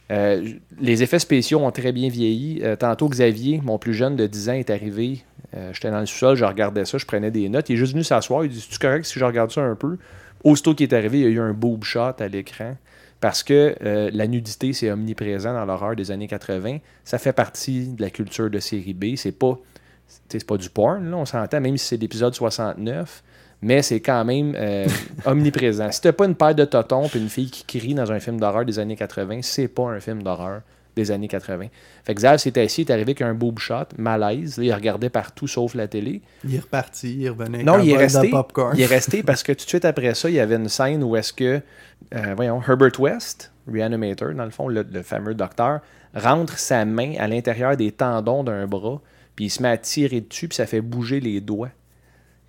Les 0.09 1.03
effets 1.03 1.19
spéciaux 1.19 1.59
ont 1.59 1.73
très 1.73 1.91
bien 1.91 2.09
vieilli. 2.09 2.63
Tantôt, 2.79 3.09
Xavier, 3.09 3.61
mon 3.65 3.79
plus 3.79 3.95
jeune 3.95 4.15
de 4.15 4.29
10 4.29 4.49
ans, 4.51 4.53
est 4.53 4.71
arrivé. 4.71 5.25
J'étais 5.73 5.91
dans 5.91 5.99
le 5.99 6.07
sous-sol, 6.07 6.37
je 6.37 6.45
regardais 6.45 6.85
ça, 6.85 6.99
je 6.99 7.05
prenais 7.05 7.33
des 7.33 7.49
notes. 7.49 7.69
Il 7.69 7.73
est 7.73 7.77
juste 7.79 7.95
venu 7.95 8.05
s'asseoir. 8.05 8.45
Il 8.45 8.51
dit 8.51 8.65
C'est 8.71 8.81
correct 8.81 9.05
si 9.05 9.19
je 9.19 9.25
regarde 9.25 9.51
ça 9.51 9.63
un 9.63 9.75
peu 9.75 9.99
Aussitôt 10.45 10.75
qu'il 10.75 10.89
est 10.89 10.95
arrivé, 10.95 11.21
il 11.21 11.25
y 11.25 11.27
a 11.27 11.31
eu 11.31 11.41
un 11.41 11.53
boob 11.53 11.85
shot 11.85 12.15
à 12.19 12.29
l'écran. 12.29 12.77
Parce 13.21 13.45
que 13.45 13.77
euh, 13.85 14.11
la 14.13 14.27
nudité, 14.27 14.73
c'est 14.73 14.91
omniprésent 14.91 15.55
dans 15.55 15.65
l'horreur 15.65 15.95
des 15.95 16.11
années 16.11 16.27
80. 16.27 16.79
Ça 17.05 17.19
fait 17.19 17.33
partie 17.33 17.89
de 17.89 18.03
la 18.03 18.11
culture 18.11 18.51
de 18.51 18.59
série 18.59 18.95
B. 18.95 19.15
C'est 19.15 19.31
pas, 19.31 19.57
c'est 20.29 20.45
pas 20.45 20.57
du 20.57 20.69
porn, 20.69 21.09
là, 21.09 21.17
on 21.17 21.25
s'entend, 21.25 21.61
même 21.61 21.77
si 21.77 21.87
c'est 21.87 21.97
l'épisode 21.97 22.35
69. 22.35 23.23
Mais 23.63 23.81
c'est 23.83 24.01
quand 24.01 24.25
même 24.25 24.55
euh, 24.57 24.89
omniprésent. 25.25 25.93
Si 25.93 26.01
t'as 26.01 26.13
pas 26.13 26.25
une 26.25 26.35
paire 26.35 26.57
de 26.57 26.65
totons 26.65 27.07
et 27.07 27.19
une 27.19 27.29
fille 27.29 27.49
qui 27.49 27.79
crie 27.79 27.95
dans 27.95 28.11
un 28.11 28.19
film 28.19 28.41
d'horreur 28.41 28.65
des 28.65 28.81
années 28.81 28.97
80, 28.97 29.39
c'est 29.43 29.69
pas 29.69 29.85
un 29.85 30.01
film 30.01 30.25
d'horreur 30.25 30.63
des 30.97 31.11
années 31.11 31.29
80. 31.29 31.67
Fait 32.05 32.15
que 32.15 32.21
Xav 32.21 32.39
s'est 32.39 32.59
assis, 32.61 32.83
il 32.83 32.89
est 32.89 32.93
arrivé 32.93 33.11
avec 33.11 33.23
un 33.23 33.35
boob 33.35 33.59
shot, 33.59 33.85
malaise. 33.99 34.59
Là, 34.59 34.65
il 34.65 34.73
regardait 34.73 35.09
partout 35.11 35.47
sauf 35.47 35.75
la 35.75 35.89
télé. 35.89 36.21
Il 36.45 36.55
est 36.55 36.61
reparti, 36.61 37.17
il 37.21 37.29
avec 37.29 37.49
Non, 37.65 37.79
il 37.79 37.91
est 37.91 37.97
resté. 37.97 38.29
popcorn. 38.31 38.77
Il 38.77 38.83
est 38.83 38.87
resté 38.87 39.23
parce 39.25 39.43
que 39.43 39.53
tout 39.53 39.65
de 39.65 39.69
suite 39.69 39.85
après 39.85 40.15
ça, 40.15 40.29
il 40.29 40.35
y 40.35 40.41
avait 40.41 40.57
une 40.57 40.69
scène 40.69 41.03
où 41.03 41.17
est-ce 41.17 41.33
que, 41.33 41.61
euh, 42.15 42.35
voyons, 42.37 42.61
Herbert 42.67 42.99
West, 43.01 43.53
Reanimator, 43.67 44.35
dans 44.35 44.45
le 44.45 44.51
fond, 44.51 44.69
le, 44.69 44.83
le 44.91 45.03
fameux 45.03 45.35
docteur, 45.35 45.81
rentre 46.15 46.59
sa 46.59 46.85
main 46.85 47.15
à 47.19 47.27
l'intérieur 47.27 47.77
des 47.77 47.91
tendons 47.93 48.45
d'un 48.45 48.67
bras, 48.67 49.01
puis 49.35 49.47
il 49.47 49.51
se 49.51 49.63
met 49.63 49.69
à 49.71 49.79
tirer 49.79 50.21
dessus, 50.21 50.49
puis 50.49 50.57
ça 50.57 50.67
fait 50.67 50.83
bouger 50.83 51.21
les 51.21 51.41
doigts. 51.41 51.71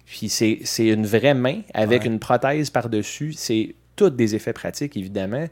Puis 0.06 0.28
c'est 0.28 0.60
c'est 0.64 0.88
une 0.88 1.06
vraie 1.06 1.34
main 1.34 1.62
avec 1.74 2.02
Ouais. 2.02 2.08
une 2.08 2.20
prothèse 2.20 2.70
par-dessus. 2.70 3.32
C'est 3.34 3.74
tous 3.96 4.10
des 4.10 4.36
effets 4.36 4.52
pratiques, 4.52 4.98
évidemment. 4.98 5.46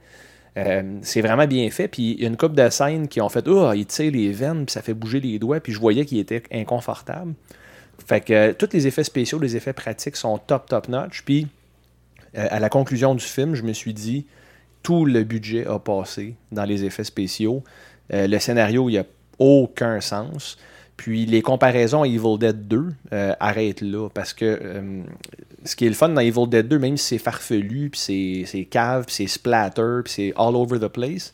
Euh, 0.58 1.00
c'est 1.02 1.22
vraiment 1.22 1.48
bien 1.48 1.70
fait. 1.70 1.88
Puis 1.88 2.14
il 2.14 2.22
y 2.22 2.26
a 2.26 2.28
une 2.28 2.38
couple 2.38 2.56
de 2.56 2.70
scènes 2.70 3.08
qui 3.08 3.22
ont 3.22 3.30
fait 3.30 3.48
Oh, 3.48 3.72
il 3.74 3.86
tire 3.86 4.12
les 4.12 4.32
veines, 4.32 4.66
puis 4.66 4.74
ça 4.74 4.82
fait 4.82 4.94
bouger 4.94 5.20
les 5.20 5.40
doigts. 5.40 5.60
Puis 5.60 5.74
je 5.74 5.80
voyais 5.80 6.06
qu'il 6.06 6.20
était 6.20 6.44
inconfortable. 6.52 7.34
Fait 8.06 8.22
que 8.22 8.34
euh, 8.34 8.54
tous 8.54 8.70
les 8.74 8.88
effets 8.88 9.04
spéciaux, 9.04 9.40
les 9.40 9.56
effets 9.56 9.74
pratiques 9.74 10.16
sont 10.16 10.38
top, 10.38 10.68
top 10.68 10.88
notch. 10.88 11.24
Puis 11.24 11.48
euh, 12.38 12.48
à 12.50 12.60
la 12.60 12.70
conclusion 12.70 13.16
du 13.16 13.24
film, 13.24 13.56
je 13.56 13.64
me 13.64 13.74
suis 13.74 13.94
dit 13.94 14.26
tout 14.84 15.06
le 15.06 15.24
budget 15.24 15.66
a 15.68 15.80
passé 15.80 16.36
dans 16.52 16.66
les 16.66 16.84
effets 16.86 17.04
spéciaux. 17.04 17.64
Le 18.14 18.40
scénario, 18.40 18.90
il 18.90 18.94
n'y 18.94 18.98
a 18.98 19.06
aucun 19.40 20.02
sens. 20.02 20.58
Puis 21.02 21.26
les 21.26 21.42
comparaisons 21.42 22.04
à 22.04 22.08
Evil 22.08 22.38
Dead 22.40 22.68
2 22.68 22.90
euh, 23.12 23.34
arrêtent 23.40 23.82
là. 23.82 24.08
Parce 24.14 24.34
que 24.34 24.46
euh, 24.46 25.02
ce 25.66 25.76
qui 25.76 25.88
est 25.88 25.90
le 25.90 25.96
fun 25.96 26.10
dans 26.10 26.22
Evil 26.22 26.48
Dead 26.48 26.68
2, 26.68 26.78
même 26.78 26.96
si 26.96 27.06
c'est 27.08 27.18
farfelu, 27.18 27.90
puis 27.90 28.00
c'est- 28.00 28.44
c'est 28.46 28.66
cave, 28.66 29.06
puis 29.08 29.16
c'est 29.16 29.26
splatter, 29.26 30.02
puis 30.04 30.14
c'est 30.14 30.34
all 30.38 30.56
over 30.56 30.78
the 30.80 30.88
place, 30.90 31.34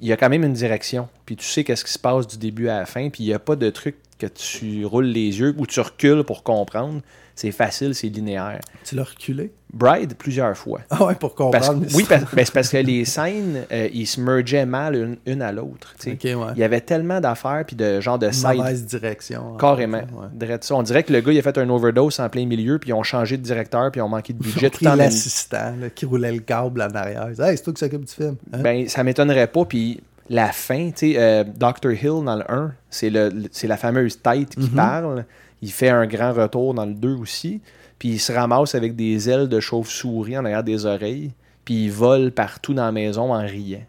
il 0.00 0.06
y 0.06 0.12
a 0.12 0.16
quand 0.16 0.28
même 0.28 0.44
une 0.44 0.52
direction. 0.52 1.08
Puis 1.26 1.34
tu 1.34 1.44
sais 1.44 1.64
qu'est-ce 1.64 1.84
qui 1.84 1.90
se 1.92 1.98
passe 1.98 2.28
du 2.28 2.38
début 2.38 2.68
à 2.68 2.78
la 2.78 2.86
fin. 2.86 3.08
Puis 3.10 3.24
il 3.24 3.26
n'y 3.26 3.32
a 3.34 3.40
pas 3.40 3.56
de 3.56 3.68
truc 3.70 3.96
que 4.20 4.26
tu 4.28 4.84
roules 4.84 5.06
les 5.06 5.40
yeux 5.40 5.52
ou 5.58 5.66
tu 5.66 5.80
recules 5.80 6.22
pour 6.22 6.44
comprendre. 6.44 7.00
C'est 7.34 7.50
facile, 7.52 7.94
c'est 7.94 8.08
linéaire. 8.08 8.60
Tu 8.84 8.94
l'as 8.94 9.04
reculé? 9.04 9.52
Bride, 9.72 10.14
plusieurs 10.18 10.54
fois. 10.56 10.80
Ah 10.90 11.06
ouais, 11.06 11.14
pour 11.14 11.34
Parce- 11.34 11.68
comprendre. 11.68 11.86
oui, 11.94 12.04
parce, 12.06 12.24
ben, 12.34 12.44
c'est 12.44 12.52
parce 12.52 12.68
que 12.68 12.76
les 12.76 13.04
scènes, 13.06 13.64
euh, 13.72 13.88
ils 13.94 14.06
se 14.06 14.20
mergeaient 14.20 14.66
mal 14.66 14.94
une, 14.94 15.16
une 15.24 15.40
à 15.40 15.50
l'autre. 15.50 15.94
ouais. 16.06 16.18
Il 16.22 16.58
y 16.58 16.62
avait 16.62 16.82
tellement 16.82 17.20
d'affaires 17.20 17.64
puis 17.66 17.74
de 17.74 17.98
genre 18.00 18.18
de 18.18 18.30
side. 18.30 18.56
Mauvaise 18.58 18.84
direction. 18.84 19.56
Carrément. 19.56 19.98
Ouais. 19.98 20.26
Direct 20.34 20.64
ça. 20.64 20.74
On 20.74 20.82
dirait 20.82 21.02
que 21.04 21.12
le 21.12 21.22
gars 21.22 21.32
il 21.32 21.38
a 21.38 21.42
fait 21.42 21.56
un 21.56 21.70
overdose 21.70 22.20
en 22.20 22.28
plein 22.28 22.44
milieu, 22.44 22.78
puis 22.78 22.90
ils 22.90 22.94
ont 22.94 23.02
changé 23.02 23.38
de 23.38 23.42
directeur, 23.42 23.90
puis 23.90 24.00
ils 24.00 24.02
ont 24.04 24.08
manqué 24.08 24.34
de 24.34 24.38
budget 24.38 24.70
en 24.84 24.90
même 24.90 24.98
l'assistant 24.98 25.74
qui 25.94 26.04
roulait 26.04 26.32
le 26.32 26.40
câble 26.40 26.82
en 26.82 26.90
arrière. 26.94 27.28
Hey, 27.40 27.56
c'est 27.56 27.62
toi 27.62 27.72
qui 27.72 27.80
s'occupe 27.80 28.04
du 28.04 28.12
film. 28.12 28.36
Hein? 28.52 28.58
Ben, 28.58 28.88
ça 28.88 29.02
m'étonnerait 29.02 29.46
pas. 29.46 29.64
Puis 29.64 30.02
la 30.28 30.48
fin, 30.52 30.90
tu 30.90 31.12
sais, 31.12 31.14
euh, 31.16 31.44
Dr. 31.44 31.92
Hill 31.92 32.24
dans 32.24 32.36
le 32.36 32.44
1, 32.50 32.72
c'est 32.90 33.08
le, 33.10 33.30
le- 33.30 33.48
c'est 33.52 33.66
la 33.66 33.78
fameuse 33.78 34.20
tête 34.20 34.50
qui 34.54 34.60
Mhm. 34.68 34.76
parle. 34.76 35.24
Il 35.62 35.72
fait 35.72 35.88
un 35.88 36.06
grand 36.06 36.32
retour 36.32 36.74
dans 36.74 36.86
le 36.86 36.94
2 36.94 37.14
aussi. 37.14 37.60
Puis 37.98 38.10
il 38.10 38.18
se 38.18 38.32
ramasse 38.32 38.74
avec 38.74 38.96
des 38.96 39.30
ailes 39.30 39.48
de 39.48 39.60
chauve-souris 39.60 40.36
en 40.36 40.44
arrière 40.44 40.64
des 40.64 40.86
oreilles. 40.86 41.30
Puis 41.64 41.84
il 41.84 41.92
vole 41.92 42.32
partout 42.32 42.74
dans 42.74 42.84
la 42.84 42.92
maison 42.92 43.32
en 43.32 43.40
riant. 43.40 43.86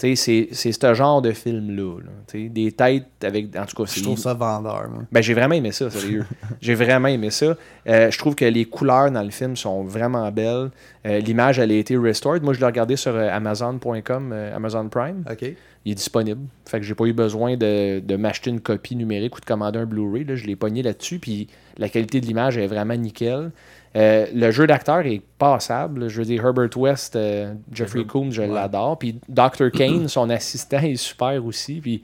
C'est, 0.00 0.48
ce 0.52 0.94
genre 0.94 1.20
de 1.20 1.32
film-là. 1.32 1.98
là. 2.00 2.48
Des 2.48 2.72
têtes 2.72 3.06
avec. 3.22 3.54
En 3.56 3.66
tout 3.66 3.84
cas, 3.84 3.92
Je 3.94 4.02
trouve 4.02 4.18
ça 4.18 4.34
vendeur. 4.34 4.88
moi. 4.90 5.02
Ben, 5.12 5.22
j'ai 5.22 5.34
vraiment 5.34 5.54
aimé 5.54 5.72
ça, 5.72 5.90
sérieux. 5.90 6.24
j'ai 6.60 6.74
vraiment 6.74 7.08
aimé 7.08 7.30
ça. 7.30 7.54
Euh, 7.86 8.10
je 8.10 8.18
trouve 8.18 8.34
que 8.34 8.44
les 8.44 8.64
couleurs 8.64 9.10
dans 9.10 9.22
le 9.22 9.30
film 9.30 9.56
sont 9.56 9.84
vraiment 9.84 10.30
belles. 10.30 10.70
Euh, 11.06 11.18
l'image, 11.18 11.58
elle 11.58 11.70
a 11.70 11.74
été 11.74 11.96
restored. 11.96 12.42
Moi, 12.42 12.54
je 12.54 12.60
l'ai 12.60 12.66
regardé 12.66 12.96
sur 12.96 13.14
euh, 13.14 13.28
Amazon.com, 13.30 14.30
euh, 14.32 14.56
Amazon 14.56 14.88
Prime. 14.88 15.24
OK. 15.30 15.54
Il 15.86 15.92
est 15.92 15.94
disponible. 15.94 16.42
Fait 16.66 16.78
que 16.78 16.84
j'ai 16.84 16.94
pas 16.94 17.06
eu 17.06 17.14
besoin 17.14 17.56
de, 17.56 18.00
de 18.00 18.16
m'acheter 18.16 18.50
une 18.50 18.60
copie 18.60 18.96
numérique 18.96 19.36
ou 19.36 19.40
de 19.40 19.46
commander 19.46 19.78
un 19.78 19.86
Blu-ray. 19.86 20.26
Je 20.28 20.46
l'ai 20.46 20.56
pogné 20.56 20.82
là-dessus. 20.82 21.18
Puis 21.18 21.48
la 21.78 21.88
qualité 21.88 22.20
de 22.20 22.26
l'image 22.26 22.58
est 22.58 22.66
vraiment 22.66 22.96
nickel. 22.96 23.50
Euh, 23.96 24.26
le 24.32 24.50
jeu 24.52 24.66
d'acteur 24.66 25.00
est 25.06 25.20
passable. 25.38 26.08
Je 26.08 26.18
veux 26.18 26.24
dire, 26.24 26.44
Herbert 26.44 26.76
West, 26.76 27.16
euh, 27.16 27.54
Jeffrey 27.72 28.04
Combs, 28.04 28.30
je 28.30 28.42
Ouais. 28.42 28.48
l'adore. 28.48 28.98
Puis 28.98 29.18
Dr. 29.28 29.70
Kane, 29.74 30.06
son 30.08 30.30
assistant, 30.30 30.78
est 30.80 30.96
super 30.96 31.44
aussi. 31.44 31.80
Puis 31.80 32.02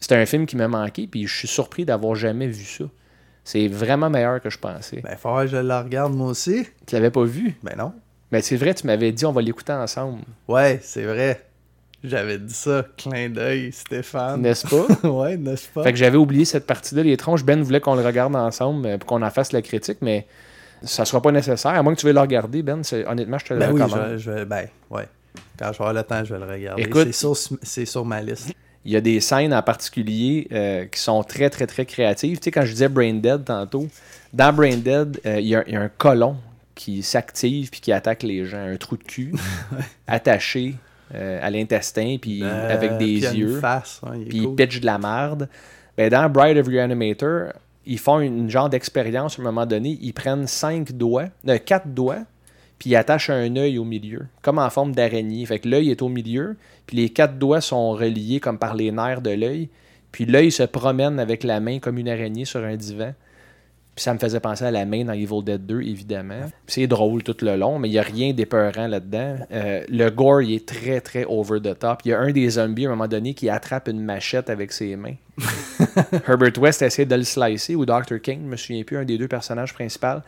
c'était 0.00 0.16
un 0.16 0.26
film 0.26 0.44
qui 0.46 0.56
m'a 0.56 0.68
manqué. 0.68 1.06
Puis 1.06 1.26
je 1.26 1.34
suis 1.34 1.48
surpris 1.48 1.84
d'avoir 1.84 2.14
jamais 2.14 2.46
vu 2.46 2.64
ça. 2.64 2.84
C'est 3.42 3.68
vraiment 3.68 4.08
meilleur 4.10 4.40
que 4.40 4.50
je 4.50 4.58
pensais. 4.58 5.00
Ben, 5.02 5.16
faut 5.16 5.34
que 5.36 5.46
je 5.46 5.56
la 5.56 5.82
regarde 5.82 6.14
moi 6.14 6.28
aussi. 6.28 6.66
Tu 6.86 6.94
l'avais 6.94 7.10
pas 7.10 7.24
vu? 7.24 7.54
Ben 7.62 7.74
non. 7.76 7.92
Mais 8.32 8.40
c'est 8.42 8.56
vrai, 8.56 8.74
tu 8.74 8.86
m'avais 8.86 9.12
dit 9.12 9.24
on 9.26 9.32
va 9.32 9.42
l'écouter 9.42 9.72
ensemble. 9.72 10.20
Ouais, 10.48 10.78
c'est 10.82 11.04
vrai. 11.04 11.44
J'avais 12.02 12.38
dit 12.38 12.52
ça. 12.52 12.84
Clin 12.98 13.30
d'œil, 13.30 13.70
Stéphane. 13.72 14.42
N'est-ce 14.42 14.66
pas? 14.66 15.08
ouais, 15.08 15.36
n'est-ce 15.38 15.68
pas? 15.68 15.84
Fait 15.84 15.92
que 15.92 15.98
j'avais 15.98 16.18
oublié 16.18 16.44
cette 16.44 16.66
partie-là. 16.66 17.02
Les 17.02 17.16
tronches, 17.16 17.44
Ben 17.44 17.62
voulait 17.62 17.80
qu'on 17.80 17.94
le 17.94 18.04
regarde 18.04 18.36
ensemble 18.36 18.86
euh, 18.86 18.98
pour 18.98 19.06
qu'on 19.08 19.22
en 19.22 19.30
fasse 19.30 19.52
la 19.52 19.62
critique, 19.62 19.98
mais 20.02 20.26
ça 20.84 21.04
sera 21.04 21.20
pas 21.20 21.32
nécessaire. 21.32 21.72
À 21.72 21.82
moins 21.82 21.94
que 21.94 22.00
tu 22.00 22.06
veuilles 22.06 22.14
le 22.14 22.20
regarder, 22.20 22.62
Ben, 22.62 22.82
honnêtement, 23.06 23.38
je 23.38 23.44
te 23.46 23.54
le 23.54 23.60
Ben 23.60 23.72
oui, 23.72 23.82
recommande. 23.82 24.16
je. 24.18 24.44
Ben, 24.44 24.66
ouais. 24.90 25.08
Quand 25.58 25.66
je 25.66 25.78
vais 25.78 25.84
avoir 25.84 25.92
le 25.94 26.02
temps, 26.02 26.24
je 26.24 26.34
vais 26.34 26.40
le 26.46 26.50
regarder. 26.52 26.82
Écoute- 26.82 27.12
c'est 27.62 27.84
sur, 27.86 28.04
ma 28.04 28.20
liste. 28.22 28.52
Il 28.84 28.92
y 28.92 28.96
a 28.96 29.00
des 29.00 29.18
scènes 29.20 29.54
en 29.54 29.62
particulier 29.62 30.46
euh, 30.52 30.84
qui 30.86 31.00
sont 31.00 31.22
très, 31.22 31.48
très, 31.50 31.66
très 31.66 31.86
créatives. 31.86 32.38
Tu 32.38 32.44
sais, 32.44 32.50
quand 32.50 32.64
je 32.64 32.72
disais 32.72 32.88
Brain 32.88 33.14
Dead 33.14 33.44
tantôt, 33.44 33.88
dans 34.32 34.52
Brain 34.52 34.76
Dead, 34.76 35.20
euh, 35.26 35.40
il 35.40 35.46
y, 35.46 35.56
a- 35.56 35.64
il 35.66 35.72
y 35.72 35.76
a 35.76 35.80
un 35.80 35.88
colon 35.88 36.36
qui 36.74 37.02
s'active 37.02 37.70
puis 37.70 37.80
qui 37.80 37.92
attaque 37.92 38.22
les 38.24 38.44
gens. 38.44 38.58
Un 38.58 38.76
trou 38.76 38.96
de 38.96 39.02
cul 39.04 39.32
attaché 40.06 40.74
euh, 41.14 41.38
à 41.42 41.50
l'intestin 41.50 42.16
puis 42.20 42.42
avec 42.44 42.98
des 42.98 43.20
puis 43.20 43.38
yeux. 43.38 43.60
face. 43.60 44.00
ouais, 44.02 44.18
il 44.26 44.34
il 44.42 44.54
pitch 44.54 44.80
de 44.80 44.86
la 44.86 44.98
merde. 44.98 45.48
Ben, 45.96 46.10
dans 46.10 46.28
Bride 46.28 46.58
of 46.58 46.66
Reanimator, 46.66 47.52
ils 47.86 47.98
font 47.98 48.20
une 48.20 48.50
genre 48.50 48.68
d'expérience 48.68 49.38
à 49.38 49.42
un 49.42 49.44
moment 49.44 49.66
donné. 49.66 49.98
Ils 50.00 50.12
prennent 50.12 50.46
cinq 50.46 50.92
doigts, 50.92 51.28
euh, 51.48 51.58
quatre 51.58 51.88
doigts, 51.88 52.24
puis 52.78 52.90
ils 52.90 52.96
attachent 52.96 53.30
un 53.30 53.56
œil 53.56 53.78
au 53.78 53.84
milieu, 53.84 54.26
comme 54.42 54.58
en 54.58 54.70
forme 54.70 54.94
d'araignée. 54.94 55.44
Fait 55.46 55.58
que 55.58 55.68
l'œil 55.68 55.90
est 55.90 56.02
au 56.02 56.08
milieu, 56.08 56.56
puis 56.86 56.96
les 56.96 57.10
quatre 57.10 57.38
doigts 57.38 57.60
sont 57.60 57.92
reliés 57.92 58.40
comme 58.40 58.58
par 58.58 58.74
les 58.74 58.90
nerfs 58.90 59.22
de 59.22 59.30
l'œil. 59.30 59.68
Puis 60.12 60.26
l'œil 60.26 60.52
se 60.52 60.62
promène 60.62 61.18
avec 61.18 61.42
la 61.42 61.60
main 61.60 61.78
comme 61.78 61.98
une 61.98 62.08
araignée 62.08 62.44
sur 62.44 62.62
un 62.64 62.76
divan. 62.76 63.14
Puis 63.94 64.02
ça 64.02 64.12
me 64.12 64.18
faisait 64.18 64.40
penser 64.40 64.64
à 64.64 64.72
la 64.72 64.84
main 64.86 65.04
dans 65.04 65.12
Evil 65.12 65.42
Dead 65.44 65.64
2, 65.66 65.82
évidemment. 65.82 66.40
Puis 66.66 66.74
c'est 66.74 66.86
drôle 66.88 67.22
tout 67.22 67.36
le 67.42 67.56
long, 67.56 67.78
mais 67.78 67.88
il 67.88 67.92
n'y 67.92 67.98
a 67.98 68.02
rien 68.02 68.32
d'épeurant 68.32 68.88
là-dedans. 68.88 69.36
Euh, 69.52 69.84
le 69.88 70.10
gore, 70.10 70.42
il 70.42 70.54
est 70.54 70.66
très, 70.66 71.00
très 71.00 71.24
over 71.26 71.60
the 71.60 71.78
top. 71.78 72.00
Il 72.04 72.08
y 72.08 72.12
a 72.12 72.18
un 72.18 72.32
des 72.32 72.50
zombies, 72.50 72.86
à 72.86 72.88
un 72.88 72.92
moment 72.92 73.06
donné, 73.06 73.34
qui 73.34 73.48
attrape 73.48 73.86
une 73.86 74.00
machette 74.00 74.50
avec 74.50 74.72
ses 74.72 74.96
mains. 74.96 75.14
Herbert 76.26 76.58
West 76.58 76.82
essaie 76.82 77.04
de 77.06 77.14
le 77.14 77.22
slicer, 77.24 77.76
ou 77.76 77.84
Dr. 77.86 78.20
King, 78.22 78.40
je 78.44 78.48
me 78.48 78.56
souviens 78.56 78.82
plus, 78.82 78.96
un 78.96 79.04
des 79.04 79.18
deux 79.18 79.28
personnages 79.28 79.72
principaux. 79.72 80.20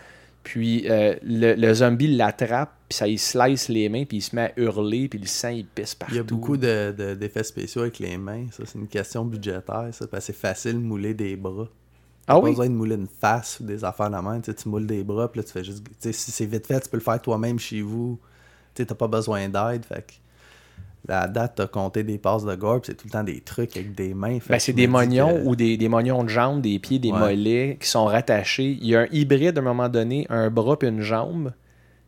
Puis 0.43 0.85
euh, 0.89 1.17
le, 1.25 1.55
le 1.55 1.75
zombie 1.75 2.07
l'attrape, 2.15 2.71
puis 2.89 2.97
ça 2.97 3.09
il 3.09 3.19
slice 3.19 3.69
les 3.69 3.89
mains, 3.89 4.05
puis 4.05 4.19
il 4.19 4.23
se 4.23 4.37
met 4.37 4.43
à 4.43 4.53
hurler, 4.61 5.09
puis 5.09 5.19
le 5.19 5.27
sang 5.27 5.49
il 5.49 5.67
pisse 5.67 5.97
partout. 5.97 6.15
Il 6.15 6.19
y 6.19 6.21
a 6.21 6.23
beaucoup 6.23 6.57
de- 6.57 6.95
de- 6.97 7.15
d'effets 7.15 7.43
spéciaux 7.43 7.81
avec 7.83 7.99
les 7.99 8.17
mains. 8.17 8.47
Ça, 8.53 8.63
c'est 8.65 8.79
une 8.79 8.87
question 8.87 9.25
budgétaire, 9.25 9.89
ça, 9.91 10.07
parce 10.07 10.25
que 10.27 10.33
c'est 10.33 10.39
facile 10.39 10.75
de 10.75 10.79
mouler 10.79 11.15
des 11.15 11.35
bras. 11.35 11.67
Ah 12.29 12.35
Pas 12.35 12.41
oui? 12.41 12.51
besoin 12.51 12.67
de 12.69 12.75
mouler 12.75 12.97
une 12.97 13.07
face 13.07 13.61
ou 13.61 13.65
des 13.65 13.85
affaires 13.85 14.09
de 14.09 14.13
la 14.13 14.23
main. 14.23 14.41
Tu 14.41 14.47
sais, 14.51 14.55
tu 14.55 14.69
moules 14.69 14.87
des 14.87 15.05
bras, 15.05 15.31
puis 15.31 15.41
là, 15.41 15.45
tu 15.45 15.53
fais 15.53 15.63
juste. 15.65 15.85
Tu 15.85 15.93
sais, 16.01 16.13
si 16.13 16.31
c'est 16.33 16.47
vite 16.47 16.67
fait, 16.67 16.81
tu 16.81 16.89
peux 16.89 16.97
le 16.97 17.03
faire 17.03 17.21
toi-même 17.23 17.59
chez 17.59 17.83
vous. 17.83 18.19
Tu 18.75 18.83
sais, 18.83 18.87
t'as 18.87 18.95
pas 18.95 19.07
besoin 19.09 19.49
d'aide. 19.49 19.85
Fait 19.85 20.03
que. 20.07 20.13
La 21.09 21.29
date, 21.29 21.53
t'as 21.55 21.69
compté 21.69 22.03
des 22.03 22.19
passes 22.19 22.45
de 22.45 22.53
gore, 22.57 22.81
puis 22.81 22.89
c'est 22.91 22.97
tout 22.97 23.07
le 23.07 23.13
temps 23.13 23.23
des 23.23 23.41
trucs 23.41 23.77
avec 23.77 23.95
des 23.95 24.13
mains. 24.13 24.39
Ben, 24.49 24.59
c'est 24.59 24.73
des 24.73 24.89
mognons 24.89 25.35
que- 25.35 25.47
ou 25.47 25.55
des, 25.55 25.77
des 25.77 25.89
mognons 25.89 26.25
de 26.25 26.29
jambes, 26.29 26.61
des 26.61 26.81
pieds, 26.81 26.99
des 26.99 27.13
Ouais. 27.13 27.19
mollets 27.21 27.79
qui 27.81 27.87
sont 27.89 28.07
rattachés. 28.07 28.77
Il 28.81 28.89
y 28.89 28.97
a 28.97 29.03
un 29.03 29.07
hybride 29.13 29.57
à 29.57 29.61
un 29.61 29.65
moment 29.65 29.89
donné, 29.89 30.27
un 30.31 30.51
bras 30.51 30.77
puis 30.77 30.89
une 30.89 31.03
jambe. 31.03 31.53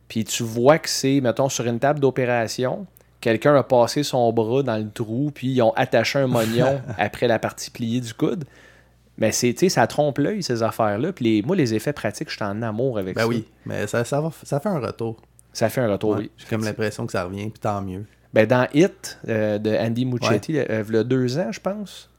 Puis 0.09 0.25
tu 0.25 0.43
vois 0.43 0.79
que 0.79 0.89
c'est, 0.89 1.21
mettons, 1.21 1.47
sur 1.47 1.65
une 1.65 1.79
table 1.79 2.01
d'opération, 2.01 2.87
quelqu'un 3.21 3.55
a 3.55 3.63
passé 3.63 4.03
son 4.03 4.33
bras 4.33 4.63
dans 4.63 4.75
le 4.77 4.89
trou, 4.91 5.31
puis 5.33 5.47
ils 5.47 5.61
ont 5.61 5.71
attaché 5.77 6.19
un 6.19 6.27
mognon 6.27 6.81
après 6.97 7.27
la 7.29 7.39
partie 7.39 7.71
pliée 7.71 8.01
du 8.01 8.13
coude. 8.13 8.43
Mais 9.19 9.31
c'est, 9.31 9.53
ça 9.69 9.85
trompe 9.85 10.17
l'œil, 10.17 10.41
ces 10.41 10.63
affaires-là. 10.63 11.11
Puis 11.13 11.25
les, 11.25 11.41
moi, 11.41 11.55
les 11.55 11.73
effets 11.75 11.93
pratiques, 11.93 12.29
je 12.29 12.35
suis 12.35 12.43
en 12.45 12.61
amour 12.61 12.97
avec 12.97 13.15
Ben 13.15 13.21
ça. 13.23 13.27
oui, 13.27 13.45
mais 13.65 13.85
ça, 13.85 14.03
ça, 14.05 14.21
va, 14.21 14.31
ça 14.43 14.59
fait 14.59 14.69
un 14.69 14.79
retour. 14.79 15.21
Ça 15.53 15.67
fait 15.69 15.81
un 15.81 15.91
retour, 15.91 16.11
Ouais. 16.11 16.17
oui. 16.19 16.31
J'ai 16.37 16.45
comme 16.47 16.63
l'impression 16.63 17.05
que 17.05 17.11
ça 17.11 17.23
revient, 17.25 17.49
puis 17.49 17.59
tant 17.59 17.81
mieux. 17.81 18.05
Ben, 18.33 18.45
dans 18.47 18.67
Hit 18.73 19.19
euh, 19.27 19.57
de 19.57 19.71
Andy 19.75 20.05
Muschietti, 20.05 20.57
euh, 20.59 20.83
il 20.87 20.95
y 20.95 20.97
a 20.97 21.03
deux 21.03 21.37
ans, 21.39 21.51
je 21.51 21.59
pense. 21.59 22.09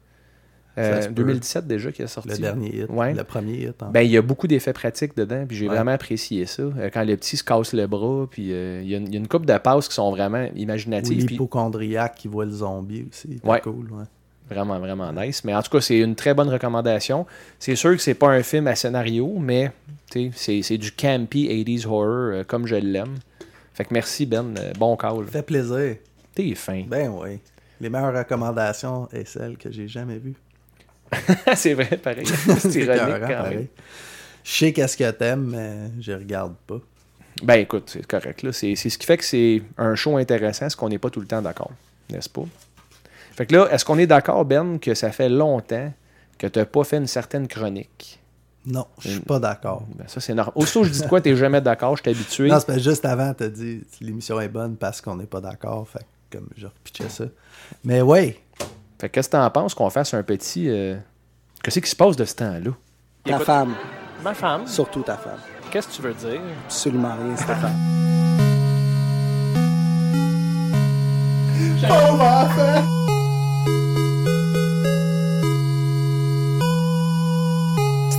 Euh, 0.79 0.97
Ça 0.97 1.03
se 1.03 1.09
peut. 1.09 1.15
2017 1.15 1.67
déjà 1.67 1.91
qui 1.93 2.03
est 2.03 2.07
sorti. 2.07 2.29
Le 2.29 2.39
dernier 2.39 2.83
hit. 2.83 2.87
Ouais. 2.91 3.13
Le 3.15 3.25
premier 3.25 3.55
hit. 3.55 3.83
en 3.83 3.91
Ben, 3.91 4.03
il 4.03 4.11
y 4.11 4.17
a 4.17 4.23
beaucoup 4.23 4.47
d'effets 4.47 4.73
pratiques 4.73 5.17
dedans, 5.17 5.45
puis 5.47 5.57
j'ai 5.57 5.69
Ouais. 5.69 5.75
vraiment 5.75 5.91
apprécié 5.93 6.47
ça. 6.47 6.63
Euh, 6.63 6.91
quand 6.93 7.03
le 7.05 7.17
petit 7.17 7.37
se 7.37 7.45
casse 7.45 7.73
le 7.73 7.87
bras, 7.87 8.27
puis 8.31 8.53
euh, 8.53 8.81
il 8.83 8.89
y, 8.91 8.95
a 8.95 8.99
une- 8.99 9.07
il 9.09 9.15
y 9.15 9.17
a 9.17 9.21
une 9.21 9.29
couple 9.29 9.47
de 9.47 9.59
passes 9.59 9.89
qui 9.89 9.95
sont 9.95 10.11
vraiment 10.11 10.45
Ou 10.45 10.57
imaginatives, 10.57 11.25
puis 11.27 11.35
l'hypochondriaque 11.35 12.15
qui 12.17 12.29
voit 12.29 12.45
le 12.45 12.53
zombie 12.53 13.07
aussi. 13.11 13.39
C'est 13.43 13.49
Ouais. 13.49 13.61
cool. 13.61 13.89
Vraiment, 14.51 14.79
vraiment 14.79 15.13
nice. 15.13 15.45
Mais 15.45 15.55
en 15.55 15.63
tout 15.63 15.71
cas, 15.71 15.81
c'est 15.81 15.99
une 15.99 16.15
très 16.17 16.35
bonne 16.35 16.49
recommandation. 16.49 17.27
C'est 17.59 17.77
sûr 17.77 17.93
que 17.97 18.03
c'est 18.03 18.15
pas 18.15 18.29
un 18.29 18.43
film 18.43 18.67
à 18.67 18.75
scénario, 18.75 19.35
mais 19.39 19.71
c'est 20.35 20.79
du 20.79 20.93
campy 20.93 21.49
80s 21.49 21.87
horror 21.87 22.05
euh, 22.33 22.45
comme 22.45 22.67
je 22.67 22.77
l'aime. 22.77 23.17
Fait 23.75 23.85
que 23.85 23.95
merci 23.95 24.27
Ben, 24.27 24.55
Euh, 24.59 24.73
bon 24.79 24.97
call. 24.97 25.27
Fait 25.27 25.43
plaisir. 25.43 25.97
T'es 26.35 26.55
fin. 26.55 26.85
Ben 26.87 27.09
oui. 27.09 27.39
Les 27.81 27.89
meilleures 27.89 28.15
recommandations 28.15 29.09
est 29.13 29.27
celle 29.27 29.57
que 29.57 29.71
j'ai 29.71 29.89
jamais 29.89 30.19
vue. 30.19 30.35
c'est 31.57 31.75
vrai, 31.75 31.97
pareil. 31.97 32.27
C'est 32.59 32.75
ironique 32.83 33.21
quand 33.21 33.27
pareil. 33.29 33.57
même. 33.57 33.67
Je 34.45 34.51
sais 34.53 34.73
qu'est-ce 34.73 34.97
que 34.97 35.11
t'aimes, 35.11 35.47
mais 35.51 35.91
je 36.01 36.13
regarde 36.13 36.55
pas. 36.67 36.79
Ben 37.43 37.55
écoute, 37.55 37.91
c'est 37.93 38.07
correct. 38.07 38.51
C'est 38.53 38.75
c'est 38.75 38.91
ce 38.91 38.99
qui 38.99 39.07
fait 39.07 39.17
que 39.17 39.25
c'est 39.25 39.63
un 39.79 39.95
show 39.95 40.17
intéressant, 40.19 40.69
c'est 40.69 40.77
qu'on 40.79 40.89
n'est 40.89 40.99
pas 40.99 41.09
tout 41.11 41.21
le 41.21 41.27
temps 41.27 41.41
d'accord, 41.41 41.71
n'est-ce 42.11 42.29
pas? 42.29 42.45
Fait 43.41 43.47
que 43.47 43.57
là, 43.57 43.69
est-ce 43.71 43.87
qu'on 43.87 43.97
est 43.97 44.07
d'accord, 44.07 44.45
Ben, 44.45 44.79
que 44.79 44.93
ça 44.93 45.11
fait 45.13 45.31
longtemps 45.31 45.91
que 46.37 46.47
tu 46.47 46.59
n'as 46.59 46.67
pas 46.67 46.85
fait 46.85 46.99
une 46.99 47.07
certaine 47.07 47.49
chronique? 47.49 48.21
Non, 48.67 48.85
je 48.99 49.09
suis 49.13 49.21
pas 49.21 49.39
d'accord. 49.39 49.83
Ben, 49.97 50.05
ça, 50.09 50.21
c'est 50.21 50.35
normal. 50.35 50.53
Aussitôt 50.57 50.83
que 50.83 50.89
je 50.89 50.93
dis 50.93 51.01
de 51.01 51.07
quoi, 51.07 51.23
t'es 51.23 51.35
jamais 51.35 51.63
d'accord, 51.63 51.97
je 51.97 52.03
suis 52.03 52.11
habitué. 52.11 52.49
Non, 52.51 52.59
c'est 52.61 52.79
juste 52.81 53.07
avant, 53.07 53.33
t'as 53.33 53.49
dit 53.49 53.81
l'émission 54.03 54.39
est 54.43 54.49
bonne 54.51 54.77
parce 54.77 55.01
qu'on 55.01 55.17
n'est 55.17 55.25
pas 55.25 55.41
d'accord. 55.41 55.89
Fait 55.89 56.05
que 56.29 56.37
comme 56.37 56.49
je 56.55 56.67
repitchais 56.67 57.09
ça. 57.09 57.25
Mais 57.83 58.03
ouais, 58.03 58.39
Fait 59.01 59.09
que 59.09 59.15
qu'est-ce 59.15 59.31
que 59.31 59.33
t'en 59.39 59.49
penses 59.51 59.75
qu'on 59.75 59.89
fasse 59.89 60.13
un 60.13 60.23
petit. 60.23 60.69
euh, 60.69 60.99
Qu'est-ce 61.63 61.81
qui 61.81 61.89
se 61.89 61.97
passe 61.97 62.17
de 62.17 62.27
ce 62.27 62.35
temps-là? 62.35 62.73
Ta 63.25 63.39
femme, 63.39 63.73
Ma 64.23 64.35
femme. 64.35 64.67
surtout 64.67 65.01
ta 65.01 65.17
femme. 65.17 65.39
Qu'est-ce 65.71 65.89
que 65.89 65.93
tu 65.95 66.03
veux 66.03 66.13
dire? 66.13 66.43
Absolument 66.67 67.15
rien, 67.19 67.37
Stéphane. 67.37 67.77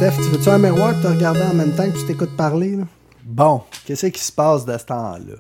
Steph, 0.02 0.16
tu 0.16 0.30
veux-tu 0.32 0.50
un 0.50 0.58
miroir 0.58 1.00
te 1.00 1.06
regarder 1.06 1.44
en 1.44 1.54
même 1.54 1.76
temps 1.76 1.88
que 1.88 1.96
tu 1.96 2.08
t'écoutes 2.08 2.36
parler? 2.36 2.76
là? 2.76 2.86
Bon, 3.24 3.62
qu'est-ce 3.86 4.08
qui 4.08 4.20
se 4.20 4.32
passe 4.32 4.66
de 4.66 4.76
ce 4.76 4.86
temps-là? 4.86 5.36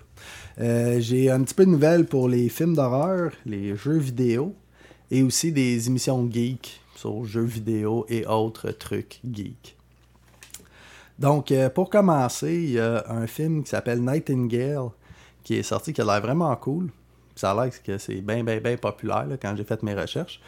Euh, 0.59 0.99
J'ai 0.99 1.31
un 1.31 1.41
petit 1.41 1.55
peu 1.55 1.65
de 1.65 1.71
nouvelles 1.71 2.05
pour 2.05 2.29
les 2.29 2.47
films 2.47 2.75
d'horreur, 2.75 3.31
les 3.43 3.75
jeux 3.75 3.97
vidéo 3.97 4.53
et 5.09 5.23
aussi 5.23 5.51
des 5.51 5.87
émissions 5.87 6.29
geek 6.31 6.79
sur 6.93 7.25
jeux 7.25 7.41
vidéo 7.41 8.05
et 8.07 8.27
autres 8.27 8.69
trucs 8.69 9.19
geek. 9.27 9.75
Donc, 11.17 11.51
euh, 11.51 11.67
pour 11.71 11.89
commencer, 11.89 12.53
il 12.53 12.71
y 12.73 12.79
a 12.79 13.03
un 13.09 13.25
film 13.25 13.63
qui 13.63 13.71
s'appelle 13.71 13.99
Nightingale 13.99 14.89
qui 15.43 15.55
est 15.55 15.63
sorti, 15.63 15.91
qui 15.91 16.01
a 16.01 16.05
l'air 16.05 16.21
vraiment 16.21 16.55
cool. 16.55 16.91
Ça 17.35 17.49
a 17.49 17.63
l'air 17.63 17.73
que 17.81 17.97
c'est 17.97 18.21
bien, 18.21 18.43
bien, 18.43 18.59
bien 18.59 18.77
populaire 18.77 19.25
là, 19.25 19.37
quand 19.37 19.55
j'ai 19.57 19.63
fait 19.63 19.81
mes 19.81 19.95
recherches. 19.95 20.39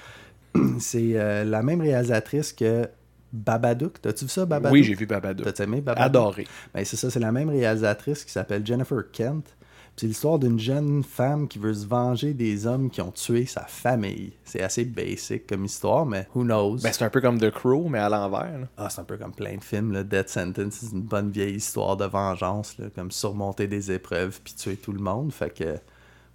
c'est 0.79 1.13
euh, 1.15 1.43
la 1.43 1.63
même 1.63 1.81
réalisatrice 1.81 2.53
que 2.53 2.87
Babadook. 3.33 4.01
T'as-tu 4.01 4.25
vu 4.25 4.29
ça, 4.29 4.45
Babadook? 4.45 4.71
Oui, 4.73 4.83
j'ai 4.83 4.93
vu 4.95 5.05
Babadook. 5.05 5.51
T'as 5.53 5.63
aimé 5.63 5.81
Babadook? 5.81 6.05
Adoré. 6.05 6.47
Ben, 6.73 6.85
c'est 6.85 6.95
ça, 6.97 7.09
c'est 7.09 7.19
la 7.19 7.31
même 7.31 7.49
réalisatrice 7.49 8.23
qui 8.23 8.31
s'appelle 8.31 8.65
Jennifer 8.65 9.03
Kent. 9.11 9.55
C'est 9.95 10.07
l'histoire 10.07 10.39
d'une 10.39 10.59
jeune 10.59 11.03
femme 11.03 11.47
qui 11.47 11.59
veut 11.59 11.73
se 11.73 11.85
venger 11.85 12.33
des 12.33 12.65
hommes 12.65 12.89
qui 12.89 12.99
ont 13.01 13.11
tué 13.11 13.45
sa 13.45 13.61
famille. 13.61 14.33
C'est 14.43 14.61
assez 14.63 14.85
basic 14.85 15.45
comme 15.45 15.65
histoire, 15.65 16.05
mais 16.05 16.27
who 16.33 16.43
knows? 16.43 16.77
Ben, 16.81 16.91
c'est 16.91 17.03
un 17.03 17.11
peu 17.11 17.21
comme 17.21 17.39
The 17.39 17.51
Crow, 17.51 17.89
mais 17.89 17.99
à 17.99 18.09
l'envers. 18.09 18.59
là. 18.59 18.67
Ah, 18.77 18.89
c'est 18.89 19.01
un 19.01 19.03
peu 19.03 19.17
comme 19.17 19.33
plein 19.33 19.55
de 19.57 19.63
films. 19.63 19.91
Là. 19.91 20.03
Death 20.03 20.29
Sentence, 20.29 20.79
c'est 20.81 20.91
une 20.95 21.03
bonne 21.03 21.29
vieille 21.29 21.55
histoire 21.57 21.95
de 21.95 22.05
vengeance, 22.05 22.75
là, 22.79 22.87
comme 22.95 23.11
surmonter 23.11 23.67
des 23.67 23.91
épreuves 23.91 24.39
puis 24.43 24.55
tuer 24.55 24.77
tout 24.77 24.93
le 24.93 24.99
monde. 24.99 25.31
Fait 25.31 25.51
que 25.53 25.75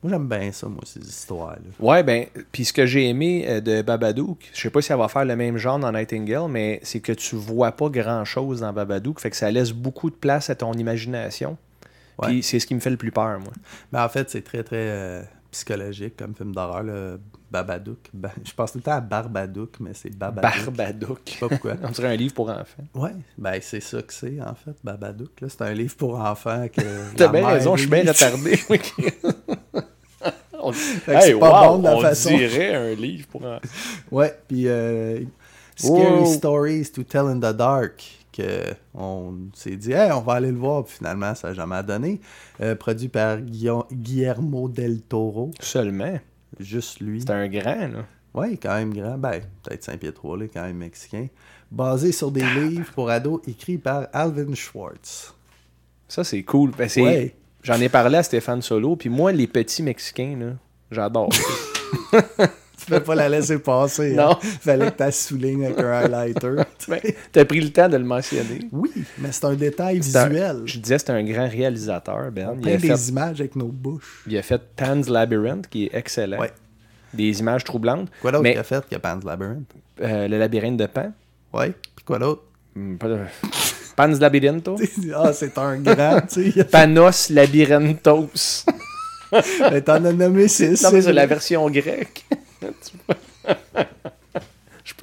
moi, 0.03 0.13
j'aime 0.13 0.29
bien 0.29 0.53
ça, 0.53 0.69
moi, 0.69 0.81
ces 0.85 1.01
histoires-là. 1.01 1.57
Ouais, 1.81 2.03
ben, 2.03 2.27
puis 2.53 2.65
ce 2.65 2.73
que 2.73 2.87
j'ai 2.87 3.09
aimé 3.09 3.45
euh, 3.49 3.61
de 3.61 3.83
Babadook, 3.83 4.39
je 4.55 4.61
sais 4.61 4.71
pas 4.71 4.81
si 4.81 4.93
elle 4.93 4.99
va 4.99 5.09
faire 5.09 5.25
le 5.25 5.35
même 5.37 5.57
genre 5.57 5.79
dans 5.79 5.91
Nightingale, 5.93 6.49
mais 6.49 6.81
c'est 6.85 7.01
que 7.01 7.13
tu 7.13 7.35
vois 7.37 7.73
pas 7.73 7.89
grand-chose 7.89 8.61
dans 8.61 8.73
Babadook, 8.73 9.21
fait 9.21 9.31
que 9.31 9.37
ça 9.37 9.51
laisse 9.51 9.73
beaucoup 9.73 10.11
de 10.11 10.15
place 10.17 10.51
à 10.51 10.55
ton 10.55 10.73
imagination. 10.75 11.57
Puis 12.23 12.43
c'est 12.43 12.59
ce 12.59 12.67
qui 12.67 12.75
me 12.75 12.81
fait 12.81 12.91
le 12.91 12.97
plus 12.97 13.13
peur, 13.13 13.39
moi. 13.39 13.53
Mais 13.93 14.01
en 14.01 14.09
fait, 14.09 14.29
c'est 14.31 14.43
très, 14.43 14.65
très 14.65 14.77
euh, 14.77 15.23
psychologique 15.53 16.17
comme 16.17 16.35
film 16.35 16.53
d'horreur, 16.55 16.83
là. 16.83 17.17
Babadook. 17.51 18.11
Ba- 18.13 18.33
Je 18.45 18.53
pense 18.53 18.73
tout 18.73 18.79
le 18.79 18.83
temps 18.83 18.93
à 18.93 19.01
Barbadook, 19.01 19.81
mais 19.81 19.93
c'est 19.95 20.15
Babadook. 20.15 20.65
Barbadook. 20.75 21.21
Je 21.27 21.31
sais 21.33 21.39
pas 21.39 21.49
pourquoi. 21.49 21.75
On 21.83 21.89
dirait 21.91 22.09
un 22.09 22.17
livre 22.17 22.35
pour 22.35 22.51
enfants. 22.51 22.85
Ouais, 22.95 23.13
ben 23.39 23.59
c'est 23.63 23.81
ça 23.81 24.03
que 24.03 24.13
c'est 24.13 24.39
en 24.43 24.55
fait, 24.55 24.75
Babadook. 24.85 25.31
C'est 25.49 25.63
un 25.63 25.73
livre 25.73 25.97
pour 25.97 26.21
enfants 26.21 26.67
que. 26.71 26.83
T'as 27.17 27.29
bien 27.29 27.47
raison, 27.47 27.75
je 27.77 27.83
suis 27.83 27.91
bien 27.91 28.03
retardé. 28.05 28.59
On- 30.61 30.73
Hey, 31.07 31.35
pas 31.39 31.69
wow, 31.69 31.77
bon 31.77 31.79
de 31.79 31.85
la 31.85 31.97
on 31.97 32.01
façon. 32.01 32.31
dirait 32.37 32.75
un 32.75 32.95
livre 32.95 33.27
pour. 33.29 33.43
Ouais, 34.11 34.35
puis 34.49 34.67
euh, 34.69 35.21
Scary. 35.77 36.27
Stories 36.27 36.91
to 36.93 37.03
Tell 37.05 37.27
in 37.27 37.37
the 37.39 37.55
Dark, 37.57 38.05
que 38.33 38.65
on 38.95 39.35
s'est 39.55 39.77
dit, 39.77 39.93
hey, 39.93 40.11
on 40.13 40.21
va 40.21 40.35
aller 40.35 40.51
le 40.51 40.59
voir, 40.59 40.85
puis 40.85 40.97
finalement, 40.97 41.35
ça 41.35 41.49
n'a 41.49 41.55
jamais 41.55 41.83
donné. 41.83 42.21
Euh, 42.61 42.75
produit 42.75 43.09
par 43.09 43.39
Guillermo 43.41 44.69
del 44.69 45.03
Toro, 45.03 45.51
Seulement. 45.61 46.19
juste 46.59 47.01
lui. 47.01 47.21
C'est 47.21 47.31
un 47.31 47.49
grand, 47.49 47.89
là. 47.89 48.05
Ouais, 48.35 48.57
quand 48.57 48.75
même 48.75 48.93
grand. 48.93 49.17
Ben, 49.19 49.41
peut-être 49.63 49.85
5 49.85 49.99
pieds 50.01 50.13
3, 50.13 50.37
là, 50.39 50.45
quand 50.53 50.63
même 50.63 50.77
mexicain. 50.77 51.27
Basé 51.71 52.13
sur 52.13 52.31
des 52.31 52.43
livres 52.45 52.91
pour 52.95 53.11
ados 53.11 53.41
écrits 53.47 53.79
par 53.79 54.09
Alvin 54.13 54.55
Schwartz. 54.55 55.35
Ça, 56.09 56.25
c'est 56.25 56.43
cool. 56.43 56.71
Ben, 56.77 56.89
c'est- 56.89 57.03
Ouais. 57.03 57.35
J'en 57.63 57.81
ai 57.81 57.89
parlé 57.89 58.19
à 58.19 58.23
Stéphane 58.23 58.63
Solo, 58.63 58.97
puis 58.97 59.09
moi, 59.09 59.33
les 59.33 59.47
petits 59.47 59.83
Mexicains, 59.83 60.37
là, 60.39 60.47
j'adore. 60.91 61.29
Tu 62.81 62.95
peux 62.95 63.01
pas 63.03 63.17
la 63.17 63.29
laisser 63.29 63.59
passer. 63.59 64.15
Non. 64.15 64.31
hein. 64.33 64.39
Fallait 64.41 64.91
que 64.93 65.05
tu 65.05 65.13
soulignes 65.13 65.67
avec 65.67 65.79
un 65.81 65.91
highlighter. 65.93 66.55
Ben, 66.89 67.01
T'as 67.33 67.45
pris 67.45 67.61
le 67.61 67.71
temps 67.71 67.89
de 67.89 67.97
le 67.99 68.05
mentionner. 68.05 68.61
oui, 68.73 68.91
mais 69.19 69.31
c'est 69.33 69.45
un 69.45 69.55
détail 69.55 69.97
un- 69.97 70.01
visuel. 70.01 70.63
je 70.65 70.79
disais, 70.79 70.99
c'est 70.99 71.11
un 71.11 71.23
grand 71.25 71.49
réalisateur, 71.49 72.31
Ben. 72.31 72.51
On 72.57 72.61
Il 72.63 72.69
a, 72.71 72.77
des 72.79 72.89
fait, 72.89 73.09
images 73.11 73.41
avec 73.41 73.57
nos 73.57 73.67
bouches. 73.67 74.23
il 74.27 74.39
a 74.39 74.43
fait 74.43 74.63
Pan's 74.77 75.09
Labyrinth, 75.09 75.67
qui 75.69 75.87
est 75.87 75.91
excellent. 75.95 76.39
Ouais. 76.39 76.53
Des 77.13 77.41
images 77.41 77.65
troublantes. 77.65 78.09
Quoi 78.23 78.31
d'autre 78.31 78.43
Mais 78.45 78.53
qu'il 78.53 78.61
a 78.61 78.65
fait 78.65 78.89
que 78.89 78.97
Pan's 78.97 79.25
Labyrinth? 79.25 79.71
euh, 80.01 80.29
le 80.29 80.39
labyrinthe 80.39 80.77
de 80.79 80.87
Pan. 80.87 81.13
Ouais. 81.53 81.75
Puis 81.97 82.05
quoi 82.07 82.19
d'autre? 82.21 82.43
Pan's 83.99 84.21
Labyrinto. 84.21 84.77
ah, 85.17 85.33
c'est 85.33 85.59
un 85.59 85.77
grand, 85.79 86.21
tu 86.21 86.53
sais. 86.53 86.65
Panos 86.71 87.31
Labyrinthos. 87.31 88.65
Mais 89.73 89.81
T'en 89.81 90.05
as 90.05 90.13
nommé 90.13 90.47
six. 90.47 90.81
Non, 90.85 90.93
mais 90.93 91.03
c'est 91.03 91.13
la 91.13 91.27
version 91.27 91.69
grecque. 91.69 92.25
Je 94.85 94.95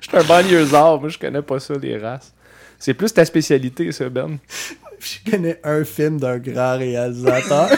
suis 0.00 0.16
un 0.16 0.24
banlieusard, 0.24 1.00
moi 1.00 1.08
je 1.08 1.18
connais 1.18 1.40
pas 1.40 1.58
ça, 1.58 1.74
les 1.80 1.96
races. 1.96 2.32
C'est 2.78 2.94
plus 2.94 3.12
ta 3.12 3.24
spécialité, 3.24 3.90
ça, 3.90 4.10
Ben. 4.10 4.38
Je 5.00 5.30
connais 5.30 5.58
un 5.64 5.82
film 5.82 6.20
d'un 6.20 6.38
grand 6.38 6.76
réalisateur. 6.76 7.70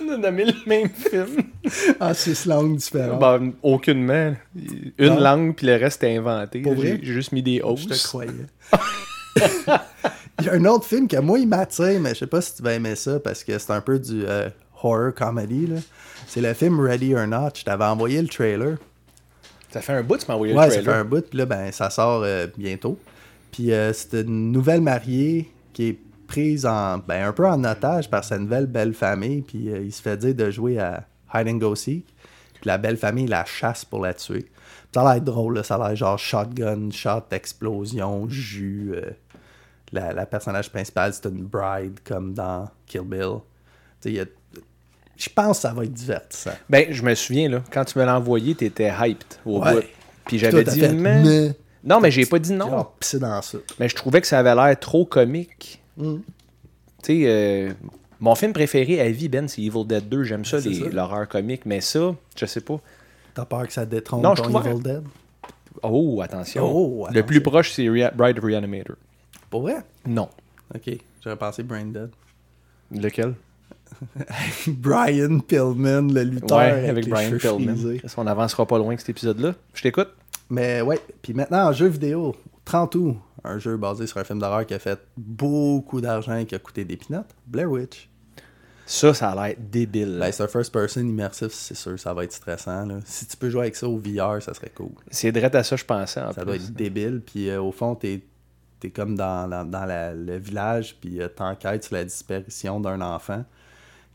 On 0.00 0.08
a 0.12 0.16
nommé 0.16 0.44
le 0.44 0.52
même 0.66 0.88
film. 0.90 1.42
en 2.00 2.14
six 2.14 2.46
langues 2.46 2.76
différentes. 2.76 3.20
Ben, 3.20 3.52
aucunement. 3.62 4.34
Une 4.98 5.14
Non. 5.14 5.20
langue, 5.20 5.54
puis 5.54 5.66
le 5.66 5.76
reste 5.76 6.02
est 6.04 6.16
inventé. 6.16 6.62
J'ai 6.80 7.00
juste 7.02 7.32
mis 7.32 7.42
des 7.42 7.60
hausses. 7.62 7.82
Je 7.82 7.88
te 7.88 8.02
croyais. 8.02 8.30
Il 10.40 10.44
y 10.46 10.48
a 10.50 10.52
un 10.54 10.64
autre 10.66 10.84
film 10.84 11.08
que 11.08 11.16
moi, 11.18 11.38
il 11.38 11.48
m'attire, 11.48 11.98
mais 12.00 12.10
je 12.10 12.20
sais 12.20 12.26
pas 12.26 12.40
si 12.42 12.56
tu 12.56 12.62
vas 12.62 12.74
aimer 12.74 12.94
ça 12.94 13.18
parce 13.20 13.42
que 13.42 13.58
c'est 13.58 13.70
un 13.72 13.80
peu 13.80 13.98
du 13.98 14.24
euh, 14.26 14.50
horror 14.82 15.14
comedy. 15.14 15.66
là. 15.66 15.76
C'est 16.26 16.42
le 16.42 16.52
film 16.52 16.78
Ready 16.78 17.14
or 17.14 17.26
Not. 17.26 17.50
Je 17.56 17.64
t'avais 17.64 17.84
envoyé 17.84 18.20
le 18.20 18.28
trailer. 18.28 18.76
Ça 19.70 19.80
fait 19.80 19.94
un 19.94 20.02
bout, 20.02 20.18
tu 20.18 20.26
m'as 20.28 20.34
envoyé 20.34 20.54
Ouais, 20.54 20.66
le 20.66 20.70
ça 20.70 20.76
fait 20.78 20.82
trailer. 20.84 21.00
un 21.00 21.04
bout, 21.04 21.26
puis 21.28 21.38
là, 21.38 21.46
ben, 21.46 21.72
ça 21.72 21.88
sort 21.90 22.22
euh, 22.24 22.46
bientôt. 22.58 22.98
Puis 23.50 23.72
euh, 23.72 23.92
c'est 23.94 24.20
une 24.22 24.52
nouvelle 24.52 24.82
mariée 24.82 25.50
qui 25.72 25.88
est 25.88 25.98
prise 26.26 26.66
en, 26.66 26.98
ben, 26.98 27.26
un 27.28 27.32
peu 27.32 27.46
en 27.46 27.62
otage 27.64 28.10
par 28.10 28.24
sa 28.24 28.38
nouvelle 28.38 28.66
belle 28.66 28.94
famille, 28.94 29.42
puis 29.42 29.70
euh, 29.70 29.80
il 29.82 29.92
se 29.92 30.02
fait 30.02 30.16
dire 30.16 30.34
de 30.34 30.50
jouer 30.50 30.78
à 30.78 31.06
Hide 31.34 31.48
and 31.48 31.56
Go 31.58 31.74
Seek. 31.74 32.04
Puis 32.54 32.62
la 32.64 32.78
belle 32.78 32.96
famille 32.96 33.26
la 33.26 33.44
chasse 33.44 33.84
pour 33.84 34.00
la 34.02 34.14
tuer. 34.14 34.42
Puis 34.42 34.50
ça 34.94 35.02
a 35.08 35.14
l'air 35.14 35.22
drôle, 35.22 35.56
là, 35.56 35.62
ça 35.62 35.76
a 35.76 35.88
l'air 35.88 35.96
genre 35.96 36.18
shotgun, 36.18 36.90
shot, 36.90 37.24
explosion, 37.30 38.28
jus. 38.28 38.92
euh, 38.94 39.10
la, 39.92 40.12
la 40.12 40.26
personnage 40.26 40.70
principale, 40.70 41.12
c'est 41.12 41.26
une 41.28 41.44
bride, 41.44 42.00
comme 42.04 42.34
dans 42.34 42.68
Kill 42.86 43.02
Bill. 43.02 43.38
Y 44.04 44.20
a- 44.20 44.24
Je 45.16 45.28
pense 45.34 45.58
que 45.58 45.62
ça 45.62 45.72
va 45.72 45.84
être 45.84 45.92
divertissant. 45.92 46.52
Ben, 46.68 46.86
je 46.92 47.02
me 47.02 47.14
souviens, 47.14 47.48
là, 47.48 47.62
quand 47.72 47.84
tu 47.84 47.98
me 47.98 48.04
l'as 48.04 48.16
envoyé, 48.16 48.54
t'étais 48.54 48.90
hyped 49.00 49.24
au 49.44 49.62
Ouais. 49.62 49.74
bout. 49.74 49.82
Puis 50.26 50.38
j'avais 50.38 50.64
dit, 50.64 50.80
fait, 50.80 50.92
mais... 50.92 51.22
Mais- 51.22 51.56
Non, 51.84 52.00
mais 52.00 52.10
j'ai 52.10 52.26
pas 52.26 52.38
dit 52.40 52.52
non. 52.52 52.68
Dans 53.20 53.42
ça. 53.42 53.58
Mais 53.78 53.88
je 53.88 53.94
trouvais 53.94 54.20
que 54.20 54.26
ça 54.26 54.40
avait 54.40 54.54
l'air 54.54 54.78
trop 54.80 55.04
comique. 55.06 55.80
Mm. 55.96 56.16
Tu 56.16 56.22
sais, 57.02 57.22
euh, 57.26 57.72
mon 58.20 58.34
film 58.34 58.52
préféré 58.52 59.00
à 59.00 59.10
vie, 59.10 59.28
Ben, 59.28 59.48
c'est 59.48 59.62
Evil 59.62 59.84
Dead 59.86 60.08
2. 60.08 60.24
J'aime 60.24 60.44
ça, 60.44 60.58
l'horreur 60.92 61.28
comique. 61.28 61.66
Mais 61.66 61.80
ça, 61.80 62.14
je 62.36 62.46
sais 62.46 62.60
pas. 62.60 62.80
T'as 63.34 63.44
peur 63.44 63.66
que 63.66 63.72
ça 63.72 63.84
détrompe 63.86 64.22
Non, 64.22 64.34
je 64.34 64.42
ton 64.42 64.60
Evil 64.62 64.82
Dead? 64.82 65.02
Oh, 65.82 66.20
attention. 66.22 66.64
Oh, 66.64 67.06
Le 67.12 67.22
plus 67.22 67.42
proche, 67.42 67.72
c'est 67.72 67.86
Rea- 67.88 68.10
Bride 68.14 68.38
of 68.38 68.44
Reanimator. 68.44 68.96
Pour 69.50 69.62
vrai? 69.62 69.76
Non. 70.06 70.28
Ok, 70.74 70.90
j'aurais 71.22 71.36
pensé 71.36 71.62
Brain 71.62 71.84
Dead. 71.86 72.10
Lequel? 72.90 73.34
Brian 74.68 75.38
Pillman, 75.40 76.12
le 76.12 76.22
lutteur. 76.22 76.58
Ouais, 76.58 76.88
avec 76.88 77.04
les 77.04 77.10
Brian 77.10 77.36
Pillman. 77.38 77.74
On 78.16 78.24
n'avancera 78.24 78.66
pas 78.66 78.78
loin 78.78 78.94
que 78.94 79.00
cet 79.00 79.10
épisode-là? 79.10 79.54
Je 79.74 79.82
t'écoute. 79.82 80.08
Mais 80.50 80.80
ouais, 80.80 80.98
puis 81.22 81.34
maintenant 81.34 81.68
en 81.68 81.72
jeu 81.72 81.86
vidéo, 81.88 82.34
30 82.66 82.94
août, 82.96 83.16
un 83.44 83.58
jeu 83.58 83.78
basé 83.78 84.06
sur 84.06 84.18
un 84.18 84.24
film 84.24 84.38
d'horreur 84.40 84.66
qui 84.66 84.74
a 84.74 84.78
fait 84.78 85.00
beaucoup 85.16 86.00
d'argent 86.02 86.36
et 86.36 86.44
qui 86.44 86.54
a 86.54 86.58
coûté 86.58 86.84
des 86.84 86.96
pinottes, 86.98 87.34
Blair 87.46 87.70
Witch. 87.70 88.10
Ça, 88.84 89.14
ça 89.14 89.30
a 89.30 89.48
l'air 89.48 89.56
débile. 89.58 90.18
Ben, 90.20 90.30
c'est 90.30 90.42
un 90.42 90.48
first 90.48 90.72
person 90.72 91.00
immersif, 91.00 91.48
c'est 91.52 91.74
sûr, 91.74 91.98
ça 91.98 92.12
va 92.14 92.24
être 92.24 92.32
stressant. 92.32 92.84
là. 92.86 92.98
Si 93.04 93.26
tu 93.26 93.36
peux 93.36 93.48
jouer 93.50 93.62
avec 93.62 93.76
ça 93.76 93.88
au 93.88 93.96
VR, 93.98 94.42
ça 94.42 94.52
serait 94.54 94.70
cool. 94.74 94.90
c'est 95.10 95.32
direct 95.32 95.54
à 95.54 95.64
ça, 95.64 95.74
je 95.76 95.84
pensais. 95.84 96.20
En 96.20 96.32
Ça 96.32 96.42
plus. 96.42 96.44
doit 96.44 96.54
être 96.56 96.72
débile. 96.72 97.20
Puis 97.24 97.48
euh, 97.48 97.60
au 97.62 97.72
fond, 97.72 97.94
t'es 97.94 98.22
es 98.84 98.90
comme 98.90 99.16
dans, 99.16 99.48
dans, 99.48 99.64
dans 99.64 99.84
la- 99.86 100.14
le 100.14 100.36
village, 100.36 100.96
puis 101.00 101.20
euh, 101.20 101.26
t'enquêtes 101.28 101.82
sur 101.84 101.94
la 101.94 102.04
disparition 102.04 102.78
d'un 102.78 103.00
enfant 103.00 103.44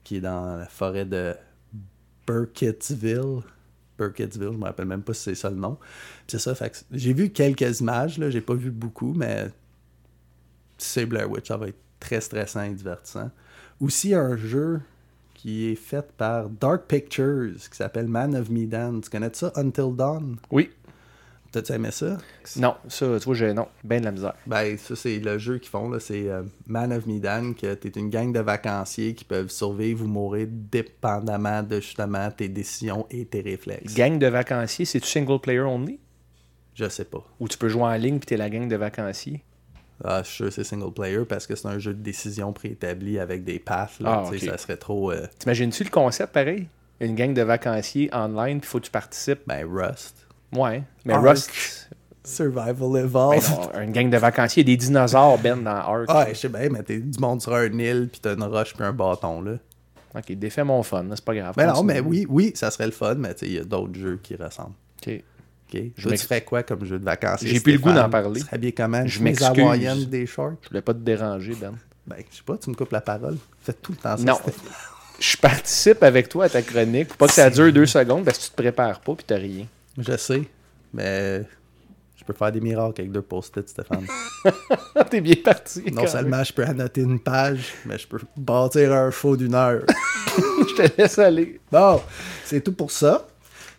qui 0.05 0.17
est 0.17 0.21
dans 0.21 0.55
la 0.57 0.65
forêt 0.67 1.03
de 1.05 1.35
Burkittsville. 2.27 3.41
Burkittsville, 4.01 4.53
je 4.53 4.57
me 4.57 4.63
rappelle 4.63 4.85
même 4.85 5.03
pas 5.03 5.13
si 5.13 5.23
c'est 5.23 5.35
ça 5.35 5.49
le 5.49 5.55
nom. 5.55 5.77
C'est 6.27 6.39
ça, 6.39 6.53
j'ai 6.91 7.13
vu 7.13 7.29
quelques 7.29 7.79
images, 7.79 8.17
là, 8.17 8.29
j'ai 8.29 8.41
pas 8.41 8.55
vu 8.55 8.71
beaucoup, 8.71 9.13
mais 9.13 9.49
c'est 10.77 11.05
Blair 11.05 11.29
Witch, 11.29 11.47
ça 11.47 11.57
va 11.57 11.67
être 11.67 11.79
très 11.99 12.21
stressant 12.21 12.63
et 12.63 12.73
divertissant. 12.73 13.29
Aussi 13.79 14.13
un 14.13 14.35
jeu 14.37 14.81
qui 15.41 15.71
est 15.71 15.75
fait 15.75 16.05
par 16.17 16.49
Dark 16.49 16.85
Pictures, 16.87 17.53
qui 17.55 17.75
s'appelle 17.75 18.07
Man 18.07 18.35
of 18.35 18.49
Medan. 18.49 19.01
Tu 19.01 19.09
connais 19.09 19.31
ça, 19.33 19.51
Until 19.55 19.95
Dawn? 19.95 20.37
Oui. 20.51 20.69
T'as-tu 21.51 21.73
aimé 21.73 21.91
ça? 21.91 22.17
Non, 22.55 22.75
ça, 22.87 23.05
tu 23.19 23.25
vois, 23.25 23.35
j'ai 23.35 23.53
non. 23.53 23.67
Ben 23.83 23.99
de 23.99 24.05
la 24.05 24.11
misère. 24.13 24.33
Ben, 24.47 24.77
ça, 24.77 24.95
c'est 24.95 25.19
le 25.19 25.37
jeu 25.37 25.57
qu'ils 25.57 25.69
font, 25.69 25.89
là. 25.89 25.99
C'est 25.99 26.29
euh, 26.29 26.43
Man 26.65 26.93
of 26.93 27.05
Medan, 27.05 27.51
que 27.53 27.73
t'es 27.73 27.89
une 27.89 28.09
gang 28.09 28.31
de 28.31 28.39
vacanciers 28.39 29.13
qui 29.13 29.25
peuvent 29.25 29.49
survivre 29.49 30.05
ou 30.05 30.07
mourir 30.07 30.47
dépendamment 30.49 31.61
de, 31.63 31.75
justement, 31.81 32.29
tes 32.31 32.47
décisions 32.47 33.05
et 33.09 33.25
tes 33.25 33.41
réflexes. 33.41 33.93
Gang 33.95 34.17
de 34.17 34.27
vacanciers, 34.27 34.85
c'est-tu 34.85 35.07
single 35.07 35.39
player 35.39 35.59
only? 35.61 35.99
Je 36.73 36.87
sais 36.87 37.03
pas. 37.05 37.23
Ou 37.39 37.47
tu 37.49 37.57
peux 37.57 37.67
jouer 37.67 37.83
en 37.83 37.93
ligne 37.95 38.17
puis 38.19 38.27
t'es 38.27 38.37
la 38.37 38.49
gang 38.49 38.67
de 38.69 38.75
vacanciers? 38.77 39.43
Ah, 40.03 40.21
je 40.23 40.27
suis 40.29 40.35
sûr 40.37 40.45
que 40.47 40.51
c'est 40.53 40.63
single 40.63 40.93
player 40.93 41.25
parce 41.27 41.45
que 41.45 41.55
c'est 41.55 41.67
un 41.67 41.77
jeu 41.79 41.93
de 41.93 42.01
décision 42.01 42.53
préétabli 42.53 43.19
avec 43.19 43.43
des 43.43 43.59
paths, 43.59 43.99
là. 43.99 44.23
Ah, 44.25 44.29
Tu 44.31 44.39
sais, 44.39 44.45
ok. 44.47 44.51
Ça 44.53 44.57
serait 44.57 44.77
trop... 44.77 45.11
euh, 45.11 45.27
T'imagines-tu 45.37 45.83
le 45.83 45.89
concept 45.89 46.33
pareil? 46.33 46.67
Une 47.01 47.13
gang 47.15 47.33
de 47.33 47.41
vacanciers 47.41 48.09
online, 48.13 48.61
puis 48.61 48.69
faut 48.69 48.79
que 48.79 48.85
tu 48.85 48.91
participes. 48.91 49.41
ben, 49.45 49.67
Rust. 49.69 50.25
Ouais. 50.53 50.83
Mais 51.05 51.13
Ark. 51.13 51.25
Rust. 51.27 51.89
Survival 52.23 52.75
Ben 52.93 53.03
Evolved. 53.05 53.49
non, 53.49 53.81
une 53.81 53.91
gang 53.91 54.09
de 54.09 54.17
vacanciers, 54.17 54.63
des 54.63 54.77
dinosaures, 54.77 55.39
Ben, 55.39 55.63
dans 55.63 55.71
Ark. 55.71 56.05
Ah, 56.07 56.27
je 56.29 56.35
sais 56.35 56.49
bien, 56.49 56.69
mais 56.69 56.83
t'es 56.83 56.99
du 56.99 57.19
monde 57.19 57.41
sur 57.41 57.53
un 57.53 57.65
île, 57.79 58.09
puis 58.11 58.21
t'as 58.21 58.35
une 58.35 58.43
roche 58.43 58.73
puis 58.75 58.83
un 58.83 58.93
bâton, 58.93 59.41
là. 59.41 59.53
Ok, 60.13 60.31
défait 60.33 60.63
mon 60.63 60.83
fun, 60.83 61.05
c'est 61.15 61.23
pas 61.23 61.33
grave. 61.33 61.55
Ben 61.55 61.67
non, 61.73 61.83
mais 61.83 61.99
oui, 62.01 62.25
oui, 62.29 62.51
ça 62.53 62.69
serait 62.69 62.85
le 62.85 62.91
fun, 62.91 63.15
mais 63.15 63.33
tu 63.33 63.39
sais, 63.39 63.45
il 63.47 63.53
y 63.53 63.59
a 63.59 63.63
d'autres 63.63 63.97
jeux 63.97 64.19
qui 64.21 64.35
ressemblent. 64.35 64.75
Ok. 65.01 65.13
OK. 65.73 65.81
Je 65.95 66.07
Toi, 66.07 66.17
tu 66.17 66.25
ferais 66.25 66.41
quoi 66.41 66.63
comme 66.63 66.83
jeu 66.83 66.99
de 66.99 67.05
vacances? 67.05 67.39
J'ai 67.41 67.61
plus 67.61 67.73
le 67.73 67.79
goût 67.79 67.93
d'en 67.93 68.09
parler. 68.09 68.41
Tu 68.41 68.45
serais 68.45 68.55
habillé 68.55 68.73
comment? 68.73 69.03
Je 69.05 69.23
m'excuse. 69.23 70.09
des 70.09 70.25
shorts? 70.25 70.53
Je 70.63 70.67
voulais 70.69 70.81
pas 70.81 70.93
te 70.93 70.99
déranger, 70.99 71.55
Ben. 71.59 71.73
Ben, 72.05 72.17
je 72.29 72.37
sais 72.37 72.43
pas, 72.43 72.57
tu 72.57 72.69
me 72.69 72.75
coupes 72.75 72.91
la 72.91 73.01
parole. 73.01 73.37
Fais 73.61 73.73
tout 73.73 73.93
le 73.93 73.97
temps 73.97 74.17
ça. 74.17 74.23
Non. 74.23 74.37
Je 75.19 75.37
participe 75.37 76.01
avec 76.03 76.29
toi 76.29 76.45
à 76.45 76.49
ta 76.49 76.61
chronique 76.63 77.15
pas 77.15 77.27
que 77.27 77.33
ça 77.33 77.49
dure 77.49 77.71
deux 77.71 77.85
secondes 77.85 78.25
parce 78.25 78.39
que 78.39 78.43
tu 78.45 78.49
te 78.49 78.55
prépares 78.55 78.99
pas 79.01 79.13
puis 79.13 79.23
t'as 79.25 79.35
rien. 79.37 79.65
Je 79.97 80.15
sais, 80.17 80.43
mais 80.93 81.43
je 82.15 82.23
peux 82.23 82.34
faire 82.34 82.51
des 82.51 82.62
miracles 82.62 83.01
avec 83.01 83.12
deux 83.12 83.21
post-it, 83.21 83.67
Stéphane. 83.67 84.06
T'es 85.10 85.21
bien 85.21 85.36
parti. 85.43 85.84
non 85.91 86.06
seulement 86.06 86.43
je 86.43 86.54
peux 86.54 86.63
annoter 86.63 87.01
une 87.01 87.19
page, 87.19 87.73
mais 87.86 87.97
je 87.97 88.08
peux 88.08 88.19
bâtir 88.38 88.93
un 88.93 89.10
show 89.12 89.36
d'une 89.36 89.56
heure. 89.56 89.82
Je 90.38 90.75
te 90.75 91.01
laisse 91.01 91.19
aller. 91.19 91.60
Bon, 91.71 92.01
c'est 92.45 92.63
tout 92.63 92.71
pour 92.71 92.91
ça. 92.91 93.27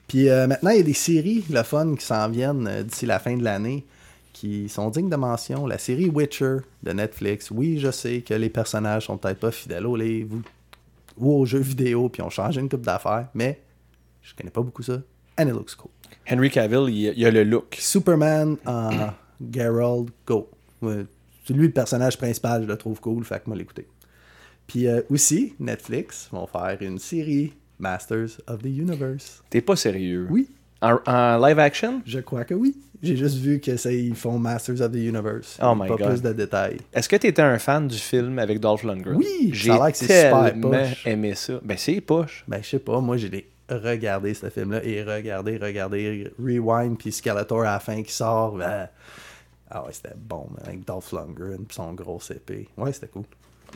Puis 0.06 0.28
euh, 0.28 0.46
maintenant, 0.46 0.70
il 0.70 0.78
y 0.78 0.80
a 0.80 0.82
des 0.82 0.92
séries, 0.92 1.44
le 1.48 1.62
fun, 1.62 1.94
qui 1.94 2.04
s'en 2.04 2.28
viennent 2.28 2.66
euh, 2.66 2.82
d'ici 2.82 3.06
la 3.06 3.18
fin 3.18 3.36
de 3.36 3.42
l'année, 3.42 3.86
qui 4.34 4.68
sont 4.68 4.90
dignes 4.90 5.08
de 5.08 5.16
mention. 5.16 5.66
La 5.66 5.78
série 5.78 6.10
Witcher 6.10 6.58
de 6.82 6.92
Netflix. 6.92 7.50
Oui, 7.50 7.78
je 7.78 7.90
sais 7.90 8.20
que 8.20 8.34
les 8.34 8.50
personnages 8.50 9.06
sont 9.06 9.16
peut-être 9.16 9.38
pas 9.38 9.50
fidèles 9.50 9.86
aux 9.86 9.96
livres 9.96 10.36
ou 11.16 11.32
aux 11.32 11.46
jeux 11.46 11.60
vidéo, 11.60 12.10
puis 12.10 12.20
ont 12.20 12.28
changé 12.28 12.60
une 12.60 12.68
coupe 12.68 12.82
d'affaires, 12.84 13.28
mais 13.32 13.62
je 14.20 14.34
connais 14.34 14.50
pas 14.50 14.60
beaucoup 14.62 14.82
ça. 14.82 14.98
And 15.38 15.48
it 15.48 15.54
looks 15.54 15.74
cool. 15.76 15.90
Henry 16.30 16.50
Cavill, 16.50 16.88
il, 16.88 17.12
il 17.16 17.26
a 17.26 17.30
le 17.30 17.44
look. 17.44 17.76
Superman 17.78 18.56
en 18.66 18.90
Geralt 19.52 20.08
Go. 20.26 20.48
C'est 20.82 21.54
lui 21.54 21.66
le 21.66 21.72
personnage 21.72 22.16
principal, 22.18 22.62
je 22.62 22.68
le 22.68 22.76
trouve 22.76 23.00
cool, 23.00 23.24
fait 23.24 23.36
que 23.42 23.48
moi 23.48 23.56
l'écouter. 23.56 23.86
Puis 24.66 24.86
euh, 24.86 25.02
aussi, 25.10 25.54
Netflix 25.58 26.28
vont 26.32 26.46
faire 26.46 26.76
une 26.80 26.98
série 26.98 27.52
Masters 27.78 28.38
of 28.46 28.62
the 28.62 28.66
Universe. 28.66 29.42
T'es 29.50 29.60
pas 29.60 29.74
sérieux. 29.76 30.26
Oui, 30.30 30.48
En, 30.80 30.98
en 31.06 31.38
live 31.46 31.58
action? 31.58 32.00
je 32.06 32.20
crois 32.20 32.44
que 32.44 32.54
oui. 32.54 32.76
J'ai 33.02 33.16
juste 33.16 33.38
vu 33.38 33.58
que 33.58 33.76
ça, 33.76 33.90
ils 33.92 34.14
font 34.14 34.38
Masters 34.38 34.80
of 34.80 34.92
the 34.92 34.96
Universe. 34.96 35.58
Oh 35.60 35.74
my 35.74 35.88
Pas 35.88 35.96
God. 35.96 36.06
plus 36.10 36.22
de 36.22 36.32
détails. 36.32 36.76
Est-ce 36.92 37.08
que 37.08 37.16
t'étais 37.16 37.42
un 37.42 37.58
fan 37.58 37.88
du 37.88 37.98
film 37.98 38.38
avec 38.38 38.60
Dolph 38.60 38.84
Lundgren? 38.84 39.16
Oui, 39.16 39.50
J'ai 39.52 39.72
super 39.92 40.44
tellement 40.52 40.70
poche. 40.70 41.04
aimé 41.06 41.34
ça. 41.34 41.54
Ben 41.64 41.76
c'est 41.76 42.00
poche. 42.00 42.44
Ben, 42.46 42.62
je 42.62 42.68
sais 42.68 42.78
pas, 42.78 43.00
moi 43.00 43.16
j'ai 43.16 43.28
regardé 43.74 44.34
ce 44.34 44.48
film-là 44.50 44.84
et 44.84 45.02
regardé, 45.02 45.56
regardé, 45.56 46.32
Rewind, 46.38 46.98
puis 46.98 47.12
Skeletor 47.12 47.60
à 47.62 47.72
la 47.72 47.80
fin 47.80 48.02
qui 48.02 48.12
sort. 48.12 48.52
ben, 48.56 48.88
Ah 49.70 49.84
ouais, 49.84 49.92
c'était 49.92 50.14
bon, 50.16 50.46
man, 50.50 50.62
avec 50.66 50.84
Dolph 50.84 51.12
Lundgren 51.12 51.64
puis 51.66 51.74
son 51.74 51.92
gros 51.94 52.20
épée. 52.30 52.68
Ouais, 52.76 52.92
c'était 52.92 53.08
cool. 53.08 53.24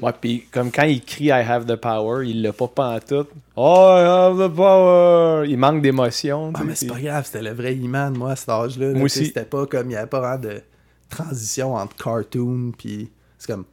Ouais, 0.02 0.12
puis 0.20 0.46
comme 0.52 0.70
quand 0.70 0.82
il 0.82 1.02
crie 1.02 1.26
I 1.26 1.30
have 1.30 1.64
the 1.64 1.76
power, 1.76 2.28
il 2.28 2.42
l'a 2.42 2.52
pas 2.52 2.68
pantoute. 2.68 3.30
Oh, 3.56 3.88
I 3.96 4.02
have 4.04 4.36
the 4.36 4.54
power! 4.54 5.48
Il 5.48 5.56
manque 5.56 5.80
d'émotion. 5.80 6.52
Ah, 6.54 6.62
mais 6.64 6.74
c'est 6.74 6.86
pas 6.86 7.00
grave, 7.00 7.24
c'était 7.24 7.40
le 7.42 7.52
vrai 7.54 7.74
He-Man, 7.74 8.14
moi, 8.16 8.32
à 8.32 8.36
cet 8.36 8.50
âge-là. 8.50 8.88
là, 8.88 8.92
Moi 8.94 9.04
aussi. 9.04 9.26
C'était 9.26 9.46
pas 9.46 9.64
comme, 9.66 9.90
il 9.90 9.94
y 9.94 9.96
avait 9.96 10.06
pas 10.06 10.20
vraiment 10.20 10.42
de 10.42 10.60
transition 11.08 11.74
entre 11.74 11.96
cartoon, 11.96 12.72
puis 12.76 13.10
c'est 13.38 13.50
comme, 13.50 13.64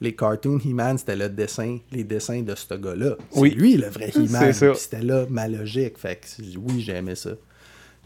les 0.00 0.14
cartoons 0.14 0.58
He-Man, 0.58 0.98
c'était 0.98 1.16
le 1.16 1.28
dessin, 1.28 1.78
les 1.92 2.04
dessins 2.04 2.42
de 2.42 2.54
ce 2.54 2.74
gars-là. 2.74 3.16
C'est 3.30 3.38
Oui. 3.40 3.50
lui, 3.50 3.76
le 3.76 3.88
vrai 3.88 4.10
He-Man. 4.14 4.52
C'était 4.74 5.02
là, 5.02 5.26
ma 5.28 5.46
logique. 5.48 5.98
Fait 5.98 6.16
que 6.16 6.26
oui, 6.58 6.80
j'ai 6.80 6.94
aimé 6.94 7.14
ça. 7.14 7.30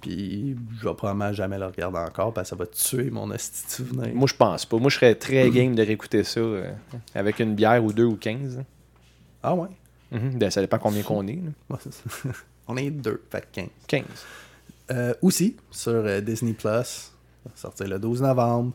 Puis 0.01 0.55
je 0.81 0.87
vais 0.89 0.95
probablement 0.95 1.33
jamais 1.33 1.59
le 1.59 1.67
regarder 1.67 1.99
encore, 1.99 2.35
parce 2.35 2.51
que 2.51 2.57
ça 2.57 2.57
va 2.57 2.67
tuer 2.67 3.11
mon 3.11 3.31
souvenir. 3.39 4.15
Moi, 4.15 4.27
je 4.29 4.35
pense 4.35 4.67
pas. 4.67 4.77
Moi, 4.77 4.91
je 4.91 4.97
serais 4.97 5.15
Mm. 5.15 5.19
très 5.19 5.51
game 5.51 5.75
de 5.75 5.83
réécouter 5.83 6.25
ça 6.25 6.41
euh, 6.41 6.71
avec 7.15 7.39
une 7.39 7.55
bière 7.55 7.83
ou 7.83 7.93
deux 7.93 8.05
ou 8.05 8.17
quinze. 8.17 8.63
Ah 9.43 9.55
ouais? 9.55 9.69
Ben, 10.13 10.51
ça 10.51 10.61
dépend 10.61 10.79
combien 10.79 11.03
qu'on 11.03 11.27
est. 11.27 11.41
là. 11.71 11.79
On 12.69 12.77
est 12.77 12.91
deux, 12.91 13.23
fait 13.31 13.41
que 13.43 13.47
15. 13.53 13.67
15. 13.89 14.03
Euh, 14.91 15.15
aussi, 15.23 15.57
sur 15.71 15.93
euh, 15.93 16.21
Disney+, 16.21 16.53
Plus, 16.55 17.13
sortir 17.55 17.89
le 17.89 17.99
12 17.99 18.23
novembre, 18.23 18.73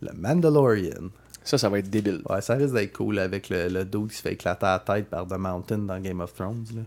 le 0.00 0.10
Mandalorian. 0.14 1.10
Ça, 1.44 1.58
ça 1.58 1.68
va 1.68 1.78
être 1.78 1.90
débile. 1.90 2.22
Ouais, 2.28 2.40
ça 2.40 2.54
risque 2.54 2.74
d'être 2.74 2.92
cool 2.96 3.18
avec 3.18 3.48
le, 3.48 3.68
le 3.68 3.84
dude 3.84 4.08
qui 4.08 4.16
se 4.16 4.22
fait 4.22 4.32
éclater 4.34 4.64
la 4.66 4.78
tête 4.78 5.06
par 5.08 5.26
The 5.26 5.36
Mountain 5.38 5.78
dans 5.78 5.98
Game 6.00 6.20
of 6.20 6.32
Thrones. 6.34 6.64
là. 6.74 6.82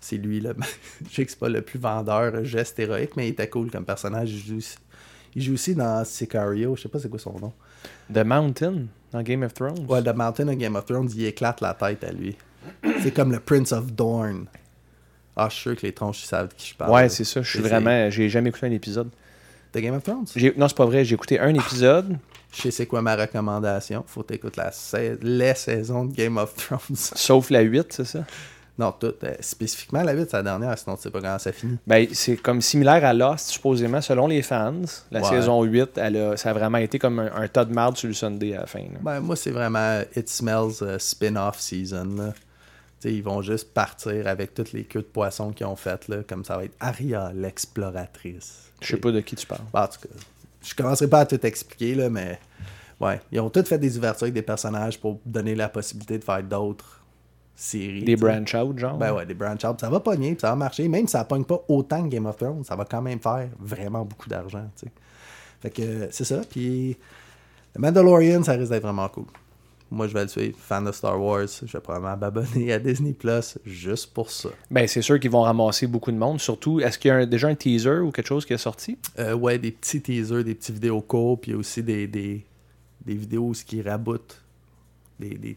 C'est 0.00 0.16
lui, 0.18 0.40
là. 0.40 0.52
Je 1.10 1.14
sais 1.14 1.24
que 1.24 1.30
c'est 1.30 1.38
pas 1.40 1.48
le 1.48 1.62
plus 1.62 1.78
vendeur 1.78 2.44
geste 2.44 2.78
héroïque, 2.78 3.16
mais 3.16 3.28
il 3.28 3.30
était 3.30 3.48
cool 3.48 3.70
comme 3.70 3.84
personnage. 3.86 4.30
Il 4.30 4.38
joue, 4.38 4.56
aussi- 4.58 4.76
il 5.34 5.42
joue 5.42 5.54
aussi 5.54 5.74
dans 5.74 6.04
Sicario, 6.04 6.76
je 6.76 6.82
sais 6.82 6.88
pas 6.88 6.98
c'est 6.98 7.08
quoi 7.08 7.18
son 7.18 7.38
nom. 7.38 7.52
The 8.12 8.18
Mountain 8.24 8.82
dans 9.12 9.22
Game 9.22 9.42
of 9.42 9.54
Thrones? 9.54 9.86
Ouais, 9.88 10.02
The 10.02 10.14
Mountain 10.14 10.44
de 10.46 10.52
Game 10.54 10.76
of 10.76 10.84
Thrones, 10.84 11.08
il 11.14 11.24
éclate 11.24 11.60
la 11.62 11.72
tête 11.74 12.04
à 12.04 12.12
lui. 12.12 12.36
c'est 13.02 13.12
comme 13.12 13.32
le 13.32 13.40
Prince 13.40 13.72
of 13.72 13.92
Dorne. 13.92 14.46
Ah, 15.36 15.48
je 15.48 15.54
suis 15.54 15.62
sûr 15.62 15.76
que 15.76 15.86
les 15.86 15.92
tronches 15.92 16.22
ils 16.22 16.26
savent 16.28 16.48
de 16.48 16.54
qui 16.54 16.68
je 16.68 16.74
parle. 16.76 16.92
Ouais, 16.92 17.08
c'est 17.08 17.24
ça. 17.24 17.42
Je 17.42 17.48
suis 17.48 17.58
vraiment. 17.60 18.08
J'ai 18.10 18.28
jamais 18.28 18.50
écouté 18.50 18.66
un 18.66 18.70
épisode. 18.72 19.08
De 19.72 19.80
Game 19.80 19.94
of 19.94 20.02
Thrones? 20.04 20.26
Non, 20.56 20.68
c'est 20.68 20.76
pas 20.76 20.86
vrai. 20.86 21.04
J'ai 21.04 21.14
écouté 21.14 21.40
un 21.40 21.52
épisode. 21.54 22.16
Je 22.54 22.62
sais 22.62 22.70
c'est 22.70 22.86
quoi 22.86 23.02
ma 23.02 23.16
recommandation. 23.16 24.04
Faut 24.06 24.22
t'écouter 24.22 24.60
la 24.60 24.72
sa- 24.72 24.98
les 25.20 25.54
saisons 25.54 26.04
de 26.06 26.14
Game 26.14 26.36
of 26.38 26.54
Thrones. 26.54 26.80
Sauf 26.94 27.50
la 27.50 27.60
8, 27.62 27.92
c'est 27.92 28.04
ça? 28.04 28.24
non, 28.76 28.90
tout. 28.92 29.14
euh, 29.22 29.34
spécifiquement 29.38 30.02
la 30.02 30.12
8, 30.14 30.30
c'est 30.30 30.36
la 30.36 30.42
dernière, 30.42 30.76
sinon 30.76 30.96
tu 30.96 31.02
sais 31.02 31.10
pas 31.10 31.20
comment 31.20 31.38
ça 31.38 31.52
finit. 31.52 31.78
Ben, 31.86 32.08
c'est 32.12 32.36
comme 32.36 32.60
similaire 32.60 33.04
à 33.04 33.12
Lost, 33.14 33.48
supposément, 33.50 34.00
selon 34.00 34.26
les 34.26 34.42
fans. 34.42 34.74
La 35.12 35.20
Ouais. 35.22 35.28
saison 35.28 35.62
8, 35.62 35.96
elle 35.96 36.16
a- 36.16 36.36
ça 36.36 36.50
a 36.50 36.52
vraiment 36.54 36.78
été 36.78 36.98
comme 36.98 37.20
un, 37.20 37.30
un 37.36 37.46
tas 37.46 37.64
de 37.64 37.72
marde 37.72 37.96
sur 37.96 38.08
le 38.08 38.14
Sunday 38.14 38.54
à 38.56 38.60
la 38.62 38.66
fin. 38.66 38.80
là. 38.80 38.98
Ben, 39.00 39.20
moi, 39.20 39.36
c'est 39.36 39.52
vraiment 39.52 40.00
It 40.16 40.28
Smells 40.28 40.82
euh, 40.82 40.98
spin-off 40.98 41.60
season. 41.60 42.16
Là. 42.16 42.34
Sais, 42.98 43.12
ils 43.12 43.22
vont 43.22 43.42
juste 43.42 43.72
partir 43.74 44.26
avec 44.26 44.54
toutes 44.54 44.72
les 44.72 44.82
queues 44.84 45.02
de 45.02 45.04
poisson 45.06 45.52
qu'ils 45.52 45.66
ont 45.66 45.76
faites. 45.76 46.08
Là, 46.08 46.18
comme 46.28 46.44
ça 46.44 46.56
va 46.56 46.64
être 46.64 46.74
Aria, 46.80 47.30
l'exploratrice. 47.34 48.70
Je 48.80 48.88
sais 48.88 48.96
pas 48.96 49.12
de 49.12 49.20
qui 49.20 49.36
tu 49.36 49.46
parles. 49.46 49.60
Ben, 49.72 49.82
en 49.82 49.86
tout 49.88 50.00
cas, 50.02 50.14
je 50.64 50.74
commencerai 50.74 51.08
pas 51.08 51.20
à 51.20 51.26
tout 51.26 51.44
expliquer, 51.44 51.94
là, 51.94 52.10
mais 52.10 52.38
ouais, 53.00 53.20
ils 53.30 53.40
ont 53.40 53.50
tous 53.50 53.64
fait 53.64 53.78
des 53.78 53.96
ouvertures 53.96 54.24
avec 54.24 54.34
des 54.34 54.42
personnages 54.42 54.98
pour 54.98 55.20
donner 55.24 55.54
la 55.54 55.68
possibilité 55.68 56.18
de 56.18 56.24
faire 56.24 56.42
d'autres 56.42 57.02
séries. 57.54 58.04
Des 58.04 58.14
tu 58.14 58.20
sais. 58.20 58.26
branch 58.26 58.54
out, 58.54 58.78
genre? 58.78 58.98
Ben 58.98 59.12
ouais, 59.12 59.26
des 59.26 59.34
branch 59.34 59.64
out, 59.64 59.80
ça 59.80 59.88
va 59.88 60.00
pogner, 60.00 60.36
ça 60.40 60.50
va 60.50 60.56
marcher. 60.56 60.88
Même 60.88 61.06
si 61.06 61.12
ça 61.12 61.24
pogne 61.24 61.44
pas 61.44 61.62
autant 61.68 62.02
que 62.02 62.08
Game 62.08 62.26
of 62.26 62.36
Thrones, 62.36 62.64
ça 62.64 62.74
va 62.76 62.84
quand 62.84 63.02
même 63.02 63.20
faire 63.20 63.48
vraiment 63.58 64.04
beaucoup 64.04 64.28
d'argent, 64.28 64.64
tu 64.76 64.86
sais. 64.86 64.92
Fait 65.60 65.70
que 65.70 66.08
c'est 66.10 66.24
ça, 66.24 66.40
puis 66.48 66.96
le 67.74 67.80
Mandalorian, 67.80 68.42
ça 68.42 68.52
risque 68.52 68.70
d'être 68.70 68.82
vraiment 68.82 69.08
cool. 69.08 69.26
Moi, 69.90 70.08
je 70.08 70.14
vais 70.14 70.22
le 70.22 70.28
suivre, 70.28 70.56
fan 70.58 70.84
de 70.84 70.90
Star 70.92 71.20
Wars, 71.22 71.46
je 71.46 71.70
vais 71.72 71.80
probablement 71.80 72.16
m'abonner 72.16 72.72
à 72.72 72.78
Disney 72.80 73.12
Plus 73.12 73.58
juste 73.64 74.12
pour 74.12 74.30
ça. 74.30 74.48
Ben, 74.70 74.88
c'est 74.88 75.02
sûr 75.02 75.20
qu'ils 75.20 75.30
vont 75.30 75.42
ramasser 75.42 75.86
beaucoup 75.86 76.10
de 76.10 76.16
monde. 76.16 76.40
Surtout, 76.40 76.80
est-ce 76.80 76.98
qu'il 76.98 77.10
y 77.10 77.12
a 77.12 77.16
un- 77.18 77.26
déjà 77.26 77.48
un 77.48 77.54
teaser 77.54 77.98
ou 78.00 78.10
quelque 78.10 78.26
chose 78.26 78.44
qui 78.44 78.54
est 78.54 78.58
sorti? 78.58 78.98
Euh, 79.18 79.34
ouais, 79.34 79.58
des 79.58 79.70
petits 79.70 80.00
teasers, 80.00 80.42
des 80.42 80.54
petits 80.54 80.72
vidéos 80.72 81.00
courts, 81.00 81.40
puis 81.40 81.54
aussi 81.54 81.82
des, 81.82 82.08
des, 82.08 82.44
des 83.04 83.14
vidéos 83.14 83.48
où 83.48 83.54
ce 83.54 83.64
qui 83.64 83.82
raboutent 83.82 84.42
des, 85.20 85.36
des 85.36 85.56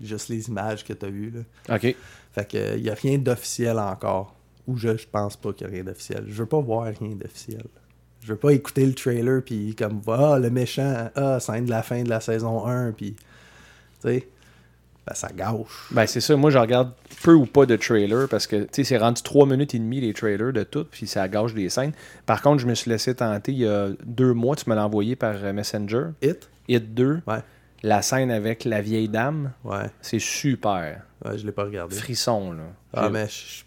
juste 0.00 0.28
les 0.28 0.48
images 0.48 0.84
que 0.84 0.92
tu 0.92 1.06
as 1.06 1.10
vues. 1.10 1.30
Là. 1.30 1.76
OK. 1.76 1.94
Fait 2.32 2.48
que 2.50 2.76
il 2.76 2.82
n'y 2.82 2.90
a 2.90 2.94
rien 2.94 3.16
d'officiel 3.18 3.78
encore. 3.78 4.34
Ou 4.66 4.76
je, 4.76 4.96
je 4.96 5.06
pense 5.10 5.36
pas 5.36 5.52
qu'il 5.52 5.66
y 5.66 5.70
a 5.70 5.72
rien 5.72 5.84
d'officiel. 5.84 6.24
Je 6.26 6.34
veux 6.34 6.46
pas 6.46 6.60
voir 6.60 6.84
rien 6.84 7.14
d'officiel. 7.14 7.64
Je 8.22 8.28
veux 8.32 8.38
pas 8.38 8.52
écouter 8.52 8.84
le 8.84 8.92
trailer 8.94 9.42
puis 9.42 9.74
comme 9.74 10.02
ah 10.08 10.38
le 10.38 10.50
méchant, 10.50 11.08
ah 11.14 11.40
scène 11.40 11.64
de 11.64 11.70
la 11.70 11.82
fin 11.82 12.02
de 12.02 12.10
la 12.10 12.20
saison 12.20 12.66
1 12.66 12.92
puis 12.92 13.16
sais 14.00 14.28
ben, 15.06 15.14
ça 15.14 15.28
gâche. 15.34 15.88
Ben, 15.90 16.06
c'est 16.06 16.20
ça. 16.20 16.36
Moi, 16.36 16.50
je 16.50 16.58
regarde 16.58 16.92
peu 17.24 17.32
ou 17.32 17.46
pas 17.46 17.64
de 17.66 17.74
trailer 17.76 18.28
parce 18.28 18.46
que, 18.46 18.56
tu 18.64 18.68
sais, 18.72 18.84
c'est 18.84 18.98
rendu 18.98 19.22
3 19.22 19.46
minutes 19.46 19.74
et 19.74 19.78
demie 19.78 20.00
les 20.00 20.12
trailers 20.12 20.52
de 20.52 20.62
tout, 20.62 20.84
puis 20.84 21.06
ça 21.06 21.26
gâche 21.26 21.54
des 21.54 21.68
scènes. 21.70 21.92
Par 22.26 22.42
contre, 22.42 22.60
je 22.60 22.66
me 22.66 22.74
suis 22.74 22.90
laissé 22.90 23.14
tenter 23.14 23.52
il 23.52 23.58
y 23.58 23.66
a 23.66 23.88
deux 24.04 24.34
mois, 24.34 24.56
tu 24.56 24.68
me 24.68 24.74
l'as 24.74 24.84
envoyé 24.84 25.16
par 25.16 25.34
euh, 25.42 25.52
Messenger. 25.54 26.08
Hit? 26.22 26.48
Hit 26.68 26.92
2. 26.94 27.22
Ouais. 27.26 27.38
La 27.82 28.02
scène 28.02 28.30
avec 28.30 28.64
la 28.66 28.82
vieille 28.82 29.08
dame, 29.08 29.52
Ouais. 29.64 29.86
c'est 30.02 30.18
super. 30.20 31.02
Ouais, 31.24 31.38
je 31.38 31.46
l'ai 31.46 31.52
pas 31.52 31.64
regardé. 31.64 31.96
Frisson, 31.96 32.52
là. 32.52 32.64
Ah 32.92 33.08
mais 33.08 33.26
je- 33.26 33.64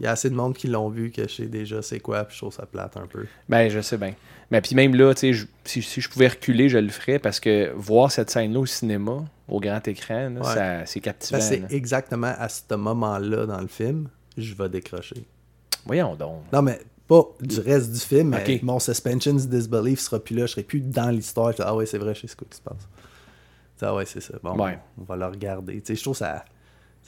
il 0.00 0.04
y 0.04 0.06
a 0.06 0.12
assez 0.12 0.30
de 0.30 0.34
monde 0.34 0.54
qui 0.54 0.66
l'ont 0.66 0.88
vu 0.88 1.10
que 1.10 1.28
je 1.28 1.34
sais 1.34 1.44
déjà 1.46 1.82
c'est 1.82 2.00
quoi 2.00 2.24
puis 2.24 2.34
je 2.34 2.40
trouve 2.40 2.54
ça 2.54 2.64
plate 2.64 2.96
un 2.96 3.06
peu. 3.06 3.26
Ben, 3.50 3.68
je 3.68 3.82
sais 3.82 3.98
bien. 3.98 4.14
Mais 4.50 4.60
puis 4.60 4.74
même 4.74 4.94
là, 4.94 5.14
tu 5.14 5.20
sais, 5.20 5.32
je- 5.32 5.46
si, 5.64 5.80
si 5.82 6.00
je 6.00 6.08
pouvais 6.08 6.28
reculer, 6.28 6.68
je 6.68 6.78
le 6.78 6.88
ferais 6.88 7.18
parce 7.18 7.38
que 7.38 7.72
voir 7.76 8.10
cette 8.10 8.30
scène-là 8.30 8.58
au 8.60 8.66
cinéma, 8.66 9.24
au 9.48 9.60
grand 9.60 9.86
écran, 9.86 10.34
Ouais. 10.36 10.42
ça- 10.44 10.86
c'est 10.86 11.00
captivant. 11.00 11.38
Ben, 11.38 11.44
c'est 11.44 11.72
exactement 11.72 12.32
à 12.36 12.48
ce 12.48 12.74
moment-là 12.74 13.46
dans 13.46 13.60
le 13.60 13.68
film, 13.68 14.08
je 14.36 14.54
vais 14.54 14.68
décrocher. 14.68 15.24
Voyons 15.86 16.14
donc. 16.16 16.42
Non, 16.52 16.62
mais 16.62 16.80
pas 17.06 17.22
du 17.40 17.60
reste 17.60 17.92
du 17.92 18.00
film, 18.00 18.30
mais 18.30 18.60
mon 18.62 18.78
suspension 18.80 19.34
disbelief 19.34 20.00
sera 20.00 20.18
plus 20.18 20.34
là, 20.36 20.46
je 20.46 20.52
serai 20.52 20.62
plus 20.64 20.80
dans 20.80 21.10
l'histoire. 21.10 21.52
Ah 21.60 21.74
ouais, 21.76 21.86
c'est 21.86 21.98
vrai, 21.98 22.14
je 22.14 22.22
sais 22.22 22.26
ce 22.28 22.36
qui 22.36 22.44
se 22.56 22.60
passe. 22.60 22.88
Ah 23.82 23.94
ouais, 23.94 24.04
c'est 24.04 24.20
ça. 24.20 24.34
Bon, 24.42 24.56
Ouais. 24.62 24.78
on 24.98 25.04
va 25.04 25.16
le 25.16 25.26
regarder. 25.26 25.80
Tu 25.80 25.86
sais, 25.86 25.94
je 25.94 26.02
trouve 26.02 26.16
ça, 26.16 26.44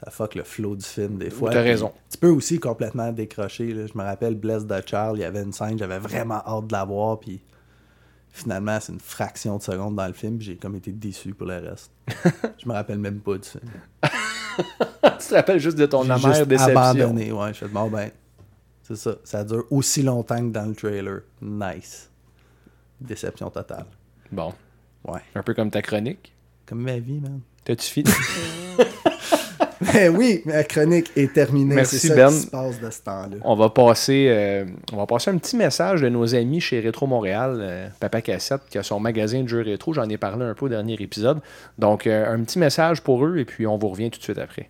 ça 0.04 0.10
fuck 0.10 0.34
le 0.34 0.42
flow 0.44 0.74
du 0.76 0.84
film 0.84 1.18
des 1.18 1.30
fois. 1.30 1.50
T'as 1.50 1.62
raison. 1.62 1.92
Tu 2.10 2.18
peux 2.18 2.28
aussi 2.30 2.58
complètement 2.58 3.12
décrocher. 3.12 3.72
là. 3.72 3.86
Je 3.86 3.96
me 3.96 4.02
rappelle 4.02 4.34
Bless 4.34 4.66
the 4.66 4.86
Child, 4.86 5.12
il 5.14 5.20
y 5.20 5.24
avait 5.24 5.42
une 5.42 5.52
scène, 5.52 5.78
j'avais 5.78 5.98
vraiment 5.98 6.42
hâte 6.46 6.66
de 6.66 6.72
la 6.72 6.84
voir, 6.84 7.20
puis 7.20 7.40
finalement, 8.30 8.78
c'est 8.80 8.92
une 8.92 9.00
fraction 9.00 9.58
de 9.58 9.62
seconde 9.62 9.94
dans 9.96 10.06
le 10.06 10.12
film, 10.14 10.40
j'ai 10.40 10.56
comme 10.56 10.74
été 10.76 10.90
déçu 10.92 11.34
pour 11.34 11.46
le 11.46 11.58
reste. 11.58 11.90
je 12.62 12.68
me 12.68 12.72
rappelle 12.72 12.98
même 12.98 13.20
pas 13.20 13.36
du 13.38 13.48
film. 13.48 13.62
tu 15.20 15.28
te 15.28 15.34
rappelles 15.34 15.58
juste 15.60 15.78
de 15.78 15.86
ton 15.86 16.02
amère 16.02 16.18
juste 16.34 16.48
déception. 16.48 16.78
abandonné, 16.78 17.30
ouais. 17.32 17.52
Je 17.54 17.58
fais 17.60 17.68
bon, 17.68 17.88
ben, 17.88 18.10
c'est 18.82 18.96
ça. 18.96 19.14
Ça 19.22 19.44
dure 19.44 19.64
aussi 19.70 20.02
longtemps 20.02 20.38
que 20.38 20.50
dans 20.52 20.66
le 20.66 20.74
trailer. 20.74 21.20
Nice. 21.40 22.10
Déception 23.00 23.50
totale. 23.50 23.86
Bon, 24.30 24.52
Ouais. 25.04 25.20
un 25.34 25.42
peu 25.42 25.54
comme 25.54 25.70
ta 25.70 25.82
chronique. 25.82 26.32
Comme 26.66 26.80
ma 26.82 26.98
vie, 26.98 27.20
man. 27.20 27.40
T'as-tu 27.64 27.86
fini? 27.86 28.10
Mais 29.94 30.08
oui, 30.08 30.42
ma 30.44 30.64
chronique 30.64 31.10
est 31.16 31.32
terminée. 31.32 31.74
Merci, 31.74 31.98
c'est 31.98 32.08
ça 32.08 32.14
Ben. 32.14 32.28
qui 32.28 32.40
se 32.40 32.46
passe 32.46 32.80
de 32.80 32.90
ce 32.90 33.02
temps-là. 33.02 33.36
on 33.44 33.54
va 33.54 33.70
passer 33.70 34.26
euh, 34.28 34.64
on 34.92 34.96
va 34.96 35.06
passer 35.06 35.30
un 35.30 35.38
petit 35.38 35.56
message 35.56 36.02
de 36.02 36.08
nos 36.08 36.34
amis 36.34 36.60
chez 36.60 36.80
Rétro 36.80 37.06
Montréal, 37.06 37.58
euh, 37.60 37.88
Papa 38.00 38.20
Cassette, 38.20 38.62
qui 38.70 38.78
a 38.78 38.82
son 38.82 39.00
magasin 39.00 39.42
de 39.42 39.48
jeux 39.48 39.62
rétro. 39.62 39.92
J'en 39.92 40.08
ai 40.08 40.18
parlé 40.18 40.44
un 40.44 40.54
peu 40.54 40.66
au 40.66 40.68
dernier 40.68 40.94
épisode. 40.94 41.40
Donc, 41.78 42.06
euh, 42.06 42.32
un 42.32 42.42
petit 42.42 42.58
message 42.58 43.00
pour 43.00 43.24
eux 43.24 43.38
et 43.38 43.44
puis 43.44 43.66
on 43.66 43.76
vous 43.76 43.88
revient 43.88 44.10
tout 44.10 44.18
de 44.18 44.24
suite 44.24 44.38
après. 44.38 44.68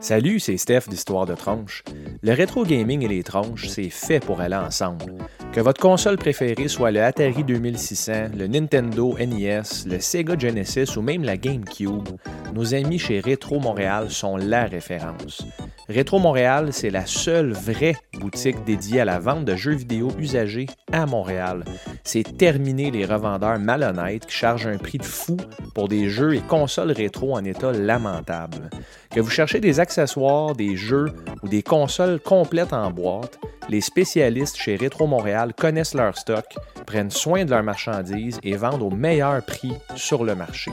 Salut, 0.00 0.40
c'est 0.40 0.56
Steph 0.56 0.88
d'Histoire 0.88 1.26
de 1.26 1.34
Tronche. 1.34 1.84
Le 2.22 2.32
rétro 2.32 2.64
gaming 2.64 3.04
et 3.04 3.08
les 3.08 3.22
tronches, 3.22 3.68
c'est 3.68 3.90
fait 3.90 4.18
pour 4.18 4.40
aller 4.40 4.56
ensemble. 4.56 5.12
Que 5.52 5.60
votre 5.60 5.80
console 5.80 6.16
préférée 6.16 6.68
soit 6.68 6.90
le 6.90 7.02
Atari 7.02 7.44
2600, 7.44 8.12
le 8.34 8.46
Nintendo 8.46 9.14
NES, 9.18 9.62
le 9.86 10.00
Sega 10.00 10.38
Genesis 10.38 10.96
ou 10.96 11.02
même 11.02 11.22
la 11.22 11.36
GameCube, 11.36 12.08
nos 12.54 12.74
amis 12.74 12.98
chez 12.98 13.20
Rétro 13.20 13.60
Montréal 13.60 14.10
sont 14.10 14.38
la 14.38 14.64
référence. 14.64 15.44
Rétro 15.88 16.18
Montréal, 16.18 16.68
c'est 16.72 16.90
la 16.90 17.04
seule 17.04 17.52
vraie 17.52 17.96
boutique 18.20 18.64
dédiée 18.64 19.00
à 19.00 19.04
la 19.04 19.18
vente 19.18 19.44
de 19.44 19.56
jeux 19.56 19.74
vidéo 19.74 20.08
usagés 20.18 20.66
à 20.92 21.04
Montréal. 21.04 21.64
C'est 22.04 22.38
terminé 22.38 22.92
les 22.92 23.04
revendeurs 23.04 23.58
malhonnêtes 23.58 24.26
qui 24.26 24.36
chargent 24.36 24.68
un 24.68 24.78
prix 24.78 24.98
de 24.98 25.04
fou 25.04 25.36
pour 25.74 25.88
des 25.88 26.08
jeux 26.08 26.36
et 26.36 26.40
consoles 26.40 26.92
rétro 26.92 27.34
en 27.34 27.44
état 27.44 27.72
lamentable. 27.72 28.70
Que 29.10 29.18
vous 29.18 29.30
cherchez 29.30 29.58
des 29.58 29.80
accessoires, 29.90 30.54
des 30.54 30.76
jeux 30.76 31.12
ou 31.42 31.48
des 31.48 31.64
consoles 31.64 32.20
complètes 32.20 32.72
en 32.72 32.92
boîte, 32.92 33.40
les 33.68 33.80
spécialistes 33.80 34.56
chez 34.56 34.76
Rétro 34.76 35.08
Montréal 35.08 35.52
connaissent 35.52 35.94
leur 35.94 36.16
stock, 36.16 36.44
prennent 36.86 37.10
soin 37.10 37.44
de 37.44 37.50
leurs 37.50 37.64
marchandises 37.64 38.38
et 38.44 38.54
vendent 38.54 38.84
au 38.84 38.90
meilleur 38.90 39.44
prix 39.44 39.72
sur 39.96 40.22
le 40.22 40.36
marché. 40.36 40.70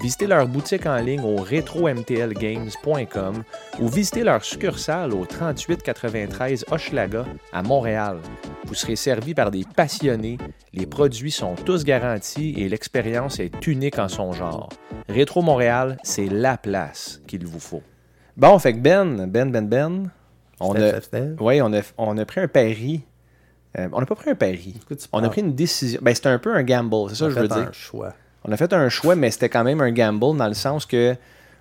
Visitez 0.00 0.26
leur 0.26 0.48
boutique 0.48 0.86
en 0.86 0.96
ligne 0.96 1.20
au 1.20 1.36
retromtlgames.com 1.36 3.44
ou 3.80 3.88
visitez 3.88 4.24
leur 4.24 4.42
succursale 4.42 5.12
au 5.12 5.26
3893 5.26 6.64
Hochelaga 6.70 7.26
à 7.52 7.62
Montréal. 7.62 8.16
Vous 8.64 8.74
serez 8.74 8.96
servi 8.96 9.34
par 9.34 9.50
des 9.50 9.64
passionnés, 9.76 10.38
les 10.72 10.86
produits 10.86 11.30
sont 11.30 11.54
tous 11.54 11.84
garantis 11.84 12.54
et 12.56 12.70
l'expérience 12.70 13.40
est 13.40 13.66
unique 13.66 13.98
en 13.98 14.08
son 14.08 14.32
genre. 14.32 14.70
Rétro 15.10 15.42
Montréal, 15.42 15.98
c'est 16.02 16.30
la 16.30 16.56
place 16.56 17.20
qu'il 17.26 17.46
vous 17.46 17.60
faut. 17.60 17.82
Bon, 18.36 18.58
fait 18.58 18.72
que 18.74 18.78
Ben, 18.78 19.26
Ben, 19.26 19.50
Ben, 19.50 19.68
Ben, 19.68 20.10
on 20.60 20.74
a, 20.74 20.98
ouais, 21.40 21.60
on 21.60 21.72
a, 21.72 21.80
on 21.98 22.18
a 22.18 22.24
pris 22.24 22.40
un 22.40 22.48
pari. 22.48 23.02
Euh, 23.78 23.88
on 23.92 24.00
n'a 24.00 24.06
pas 24.06 24.14
pris 24.14 24.30
un 24.30 24.34
pari. 24.34 24.74
On 25.12 25.22
a 25.22 25.28
pris 25.28 25.40
une 25.40 25.54
décision. 25.54 26.00
Ben, 26.02 26.14
c'était 26.14 26.28
un 26.28 26.38
peu 26.38 26.54
un 26.54 26.62
gamble, 26.62 27.10
c'est 27.10 27.16
ça 27.16 27.24
On 27.24 27.28
que 27.28 27.34
je 27.34 27.38
a 27.38 27.42
veux 27.42 27.48
fait 27.48 27.54
dire. 27.54 27.68
un 27.68 27.72
choix. 27.72 28.14
On 28.44 28.52
a 28.52 28.56
fait 28.56 28.72
un 28.72 28.88
choix, 28.88 29.16
mais 29.16 29.30
c'était 29.30 29.48
quand 29.48 29.64
même 29.64 29.80
un 29.80 29.90
gamble 29.90 30.36
dans 30.36 30.48
le 30.48 30.54
sens 30.54 30.86
que 30.86 31.16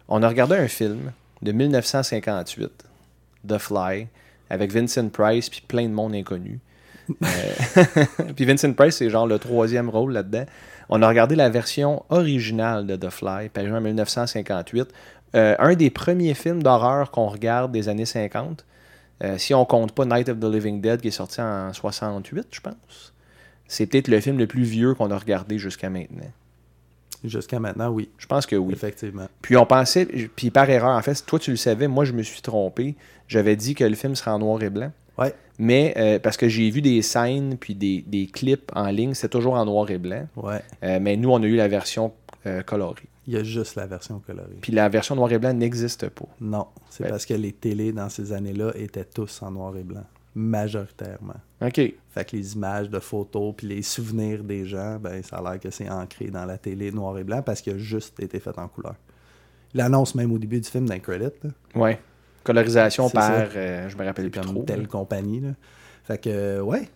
on 0.07 0.21
a 0.21 0.27
regardé 0.27 0.55
un 0.55 0.67
film 0.67 1.11
de 1.41 1.51
1958, 1.51 2.69
The 3.47 3.57
Fly, 3.57 4.07
avec 4.49 4.71
Vincent 4.71 5.09
Price 5.09 5.49
puis 5.49 5.61
plein 5.67 5.83
de 5.87 5.93
monde 5.93 6.13
inconnu. 6.15 6.59
Euh, 7.21 8.05
puis 8.35 8.45
Vincent 8.45 8.71
Price, 8.71 8.95
c'est 8.95 9.09
genre 9.09 9.27
le 9.27 9.37
troisième 9.37 9.89
rôle 9.89 10.13
là-dedans. 10.13 10.45
On 10.87 11.01
a 11.01 11.07
regardé 11.09 11.35
la 11.35 11.49
version 11.49 12.05
originale 12.09 12.87
de 12.87 12.95
The 12.95 13.09
Fly, 13.09 13.49
paru 13.49 13.73
en 13.75 13.81
1958. 13.81 14.87
Euh, 15.35 15.55
un 15.59 15.73
des 15.73 15.89
premiers 15.89 16.33
films 16.33 16.61
d'horreur 16.61 17.11
qu'on 17.11 17.27
regarde 17.27 17.71
des 17.71 17.89
années 17.89 18.05
50. 18.05 18.65
Euh, 19.23 19.37
si 19.37 19.53
on 19.53 19.65
compte 19.65 19.93
pas 19.93 20.05
Night 20.05 20.29
of 20.29 20.39
the 20.39 20.45
Living 20.45 20.81
Dead 20.81 21.01
qui 21.01 21.07
est 21.07 21.11
sorti 21.11 21.41
en 21.41 21.71
68, 21.73 22.47
je 22.51 22.61
pense. 22.61 23.13
C'est 23.67 23.85
peut-être 23.85 24.07
le 24.07 24.19
film 24.19 24.37
le 24.37 24.47
plus 24.47 24.63
vieux 24.63 24.93
qu'on 24.93 25.09
a 25.11 25.17
regardé 25.17 25.57
jusqu'à 25.57 25.89
maintenant. 25.89 26.31
Jusqu'à 27.23 27.59
maintenant, 27.59 27.89
oui. 27.89 28.09
Je 28.17 28.27
pense 28.27 28.45
que 28.45 28.55
oui. 28.55 28.73
Effectivement. 28.73 29.27
Puis 29.41 29.55
on 29.55 29.65
pensait, 29.65 30.05
puis 30.05 30.49
par 30.49 30.69
erreur, 30.69 30.97
en 30.97 31.01
fait, 31.01 31.25
toi 31.25 31.39
tu 31.39 31.51
le 31.51 31.57
savais, 31.57 31.87
moi 31.87 32.03
je 32.03 32.11
me 32.11 32.21
suis 32.21 32.41
trompé. 32.41 32.95
J'avais 33.27 33.55
dit 33.55 33.75
que 33.75 33.85
le 33.85 33.95
film 33.95 34.15
serait 34.15 34.31
en 34.31 34.39
noir 34.39 34.61
et 34.61 34.69
blanc. 34.69 34.91
Ouais. 35.17 35.33
Mais 35.57 35.93
euh, 35.97 36.19
parce 36.19 36.37
que 36.37 36.49
j'ai 36.49 36.69
vu 36.69 36.81
des 36.81 37.01
scènes 37.01 37.57
puis 37.57 37.75
des, 37.75 38.03
des 38.05 38.27
clips 38.27 38.71
en 38.75 38.87
ligne, 38.87 39.13
c'est 39.13 39.29
toujours 39.29 39.53
en 39.53 39.65
noir 39.65 39.89
et 39.89 39.97
blanc. 39.97 40.27
Ouais. 40.35 40.61
Euh, 40.83 40.99
mais 41.01 41.15
nous, 41.15 41.31
on 41.31 41.41
a 41.41 41.45
eu 41.45 41.55
la 41.55 41.67
version 41.67 42.11
euh, 42.45 42.61
colorée. 42.63 43.07
Il 43.27 43.33
y 43.33 43.37
a 43.37 43.43
juste 43.43 43.75
la 43.75 43.85
version 43.87 44.19
colorée. 44.19 44.57
Puis 44.61 44.71
la 44.73 44.89
version 44.89 45.15
noir 45.15 45.31
et 45.31 45.39
blanc 45.39 45.53
n'existe 45.53 46.09
pas. 46.09 46.25
Non, 46.41 46.67
c'est 46.89 47.03
Ouais. 47.03 47.09
parce 47.09 47.25
que 47.25 47.33
les 47.33 47.53
télés 47.53 47.91
dans 47.93 48.09
ces 48.09 48.33
années-là 48.33 48.71
étaient 48.75 49.05
tous 49.05 49.41
en 49.41 49.51
noir 49.51 49.75
et 49.77 49.83
blanc. 49.83 50.03
Majoritairement. 50.35 51.35
OK. 51.61 51.79
Fait 52.09 52.25
que 52.29 52.35
les 52.35 52.53
images 52.55 52.89
de 52.89 52.99
photos 52.99 53.53
puis 53.57 53.67
les 53.67 53.81
souvenirs 53.81 54.43
des 54.43 54.65
gens, 54.65 54.97
ben 54.99 55.23
ça 55.23 55.37
a 55.37 55.41
l'air 55.51 55.59
que 55.59 55.69
c'est 55.71 55.89
ancré 55.89 56.27
dans 56.27 56.45
la 56.45 56.57
télé 56.57 56.91
noir 56.91 57.17
et 57.17 57.23
blanc 57.23 57.41
parce 57.41 57.61
qu'il 57.61 57.73
a 57.73 57.77
juste 57.77 58.19
été 58.19 58.39
fait 58.39 58.57
en 58.59 58.67
couleur. 58.67 58.95
Il 59.73 59.81
annonce 59.81 60.13
même 60.15 60.31
au 60.31 60.37
début 60.37 60.59
du 60.59 60.69
film 60.69 60.87
d'un 60.87 60.99
credit, 60.99 61.31
là, 61.43 61.49
Ouais. 61.75 61.99
Colorisation 62.43 63.09
par, 63.09 63.31
euh, 63.55 63.87
je 63.89 63.95
me 63.97 64.03
rappelle 64.03 64.29
plus 64.29 64.41
comme 64.41 64.51
trop. 64.53 64.63
telle 64.63 64.81
là. 64.81 64.87
compagnie. 64.87 65.39
Là. 65.39 65.49
Fait 66.03 66.17
que, 66.21 66.59
ouais, 66.59 66.89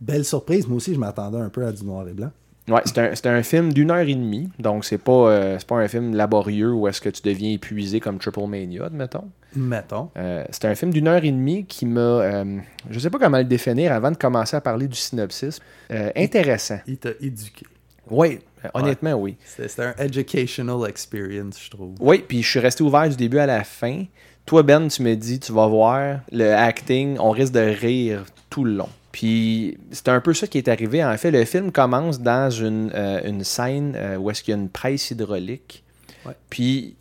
belle 0.00 0.24
surprise. 0.24 0.66
Moi 0.68 0.76
aussi, 0.76 0.94
je 0.94 1.00
m'attendais 1.00 1.38
un 1.38 1.48
peu 1.50 1.66
à 1.66 1.72
du 1.72 1.84
noir 1.84 2.06
et 2.06 2.12
blanc. 2.14 2.30
Ouais, 2.68 2.82
c'est 2.84 3.26
un, 3.26 3.34
un 3.34 3.42
film 3.42 3.72
d'une 3.72 3.90
heure 3.90 4.06
et 4.06 4.14
demie. 4.14 4.48
Donc, 4.58 4.84
c'est 4.84 4.98
pas, 4.98 5.30
euh, 5.30 5.58
pas 5.66 5.76
un 5.76 5.88
film 5.88 6.14
laborieux 6.14 6.72
où 6.72 6.86
est-ce 6.86 7.00
que 7.00 7.08
tu 7.08 7.22
deviens 7.22 7.52
épuisé 7.52 7.98
comme 8.00 8.18
Triple 8.18 8.46
Mania, 8.46 8.84
admettons. 8.86 9.28
Mettons. 9.56 10.10
Euh, 10.16 10.44
c'est 10.50 10.66
un 10.66 10.74
film 10.74 10.92
d'une 10.92 11.08
heure 11.08 11.24
et 11.24 11.30
demie 11.30 11.64
qui 11.64 11.86
m'a. 11.86 12.00
euh, 12.00 12.58
je 12.90 12.98
sais 12.98 13.08
pas 13.10 13.18
comment 13.18 13.38
le 13.38 13.44
définir 13.44 13.92
avant 13.92 14.10
de 14.10 14.16
commencer 14.16 14.56
à 14.56 14.60
parler 14.60 14.86
du 14.86 14.96
synopsis. 14.96 15.60
Euh, 15.90 16.10
intéressant. 16.14 16.78
Il 16.86 16.98
t'a 16.98 17.10
éduqué. 17.20 17.64
Oui, 18.10 18.38
honnêtement, 18.74 19.12
oui. 19.14 19.36
C'était 19.44 19.82
un 19.82 19.94
educational 19.98 20.88
experience, 20.88 21.60
je 21.62 21.70
trouve. 21.70 21.94
Oui, 22.00 22.24
puis 22.26 22.42
je 22.42 22.48
suis 22.48 22.60
resté 22.60 22.82
ouvert 22.82 23.08
du 23.08 23.16
début 23.16 23.38
à 23.38 23.46
la 23.46 23.64
fin. 23.64 24.04
Toi, 24.46 24.62
Ben, 24.62 24.88
tu 24.88 25.02
me 25.02 25.14
dis, 25.14 25.38
tu 25.40 25.52
vas 25.52 25.66
voir, 25.66 26.20
le 26.32 26.52
acting, 26.54 27.16
on 27.20 27.30
risque 27.30 27.52
de 27.52 27.60
rire 27.60 28.24
tout 28.48 28.64
le 28.64 28.72
long. 28.72 28.88
Puis 29.12 29.78
c'est 29.90 30.08
un 30.08 30.20
peu 30.20 30.34
ça 30.34 30.46
qui 30.46 30.58
est 30.58 30.68
arrivé. 30.68 31.04
En 31.04 31.16
fait, 31.16 31.30
le 31.30 31.44
film 31.44 31.72
commence 31.72 32.20
dans 32.20 32.50
une, 32.50 32.90
euh, 32.94 33.20
une 33.24 33.42
scène 33.44 33.94
euh, 33.96 34.16
où 34.16 34.30
est-ce 34.30 34.42
qu'il 34.42 34.54
y 34.54 34.56
a 34.56 34.60
une 34.60 34.68
presse 34.68 35.10
hydraulique. 35.10 35.82
Ouais. 36.26 36.34
Puis 36.50 36.94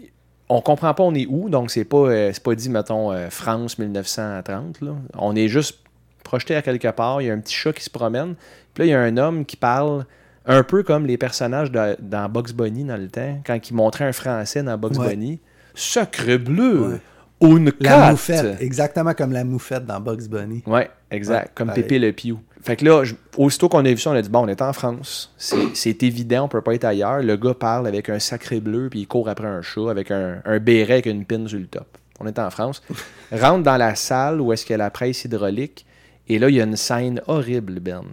on 0.50 0.62
comprend 0.62 0.94
pas 0.94 1.04
on 1.04 1.14
est 1.14 1.26
où, 1.28 1.50
donc 1.50 1.70
c'est 1.72 1.84
pas, 1.84 1.98
euh, 1.98 2.32
c'est 2.34 2.42
pas 2.44 2.56
dit, 2.56 2.70
mettons, 2.70 3.12
euh, 3.12 3.30
France 3.30 3.78
1930. 3.78 4.82
Là. 4.82 4.92
On 5.18 5.36
est 5.36 5.50
juste 5.50 5.80
projeté 6.24 6.56
à 6.56 6.62
quelque 6.62 6.88
part, 6.90 7.22
il 7.22 7.26
y 7.28 7.30
a 7.30 7.34
un 7.34 7.40
petit 7.40 7.54
chat 7.56 7.74
qui 7.74 7.84
se 7.84 7.90
promène. 7.90 8.36
Puis 8.74 8.84
là, 8.84 8.86
il 8.86 8.90
y 8.92 8.94
a 8.94 9.02
un 9.02 9.18
homme 9.18 9.46
qui 9.46 9.56
parle 9.58 10.06
Un 10.50 10.64
peu 10.64 10.82
comme 10.82 11.06
les 11.06 11.18
personnages 11.18 11.70
de- 11.74 11.98
dans 12.00 12.30
Bugs 12.30 12.54
Bunny 12.56 12.86
dans 12.86 12.96
le 12.96 13.10
temps, 13.10 13.42
quand 13.46 13.70
ils 13.70 13.74
montraient 13.74 14.06
un 14.06 14.14
Français 14.14 14.64
dans 14.64 14.80
Ouais. 14.80 15.10
Bunny. 15.10 15.40
Sacre 15.76 16.38
bleu! 16.38 17.02
Ouais. 17.42 17.50
Une 17.50 17.74
La 17.82 18.12
moufette, 18.12 18.62
exactement 18.62 19.14
comme 19.14 19.34
la 19.34 19.44
moufette 19.44 19.86
dans 19.86 20.00
Bugs 20.00 20.28
Bunny. 20.30 20.64
Ouais, 20.66 20.90
exact. 21.12 21.46
Ouais, 21.48 21.52
comme 21.56 21.68
pareil. 21.68 21.84
Pépé 21.84 22.00
le 22.00 22.12
Piou. 22.12 22.40
Fait 22.62 22.76
que 22.76 22.84
là, 22.86 23.04
je- 23.04 23.16
aussitôt 23.38 23.70
qu'on 23.70 23.86
a 23.86 23.90
vu 23.90 23.98
ça, 23.98 24.10
on 24.10 24.14
a 24.14 24.22
dit 24.22 24.30
bon, 24.30 24.40
on 24.44 24.48
est 24.48 24.62
en 24.62 24.74
France. 24.74 25.34
C'est 25.38 25.74
c'est 25.76 26.04
évident, 26.04 26.46
on 26.46 26.48
peut 26.48 26.62
pas 26.62 26.74
être 26.74 26.84
ailleurs. 26.86 27.22
Le 27.22 27.38
gars 27.38 27.54
parle 27.54 27.88
avec 27.88 28.10
un 28.10 28.20
sacré 28.20 28.60
bleu, 28.60 28.90
puis 28.90 29.02
il 29.02 29.08
court 29.08 29.30
après 29.30 29.48
un 29.48 29.62
chat 29.62 29.90
avec 29.90 30.12
un, 30.12 30.42
un 30.44 30.60
béret 30.60 30.94
avec 30.94 31.06
une 31.06 31.24
pine 31.26 31.48
sur 31.48 31.60
le 31.60 31.68
top. 31.68 31.88
On 32.20 32.26
est 32.28 32.40
en 32.40 32.50
France. 32.50 32.82
Rentre 33.32 33.64
dans 33.64 33.78
la 33.78 33.96
salle 33.96 34.42
où 34.42 34.52
est-ce 34.52 34.66
qu'il 34.66 34.74
y 34.74 34.76
a 34.76 34.78
la 34.80 34.90
presse 34.90 35.24
hydraulique. 35.26 35.86
Et 36.28 36.40
là, 36.40 36.50
il 36.50 36.56
y 36.56 36.62
a 36.62 36.66
une 36.66 36.76
scène 36.76 37.22
horrible, 37.28 37.80
Ben. 37.80 38.04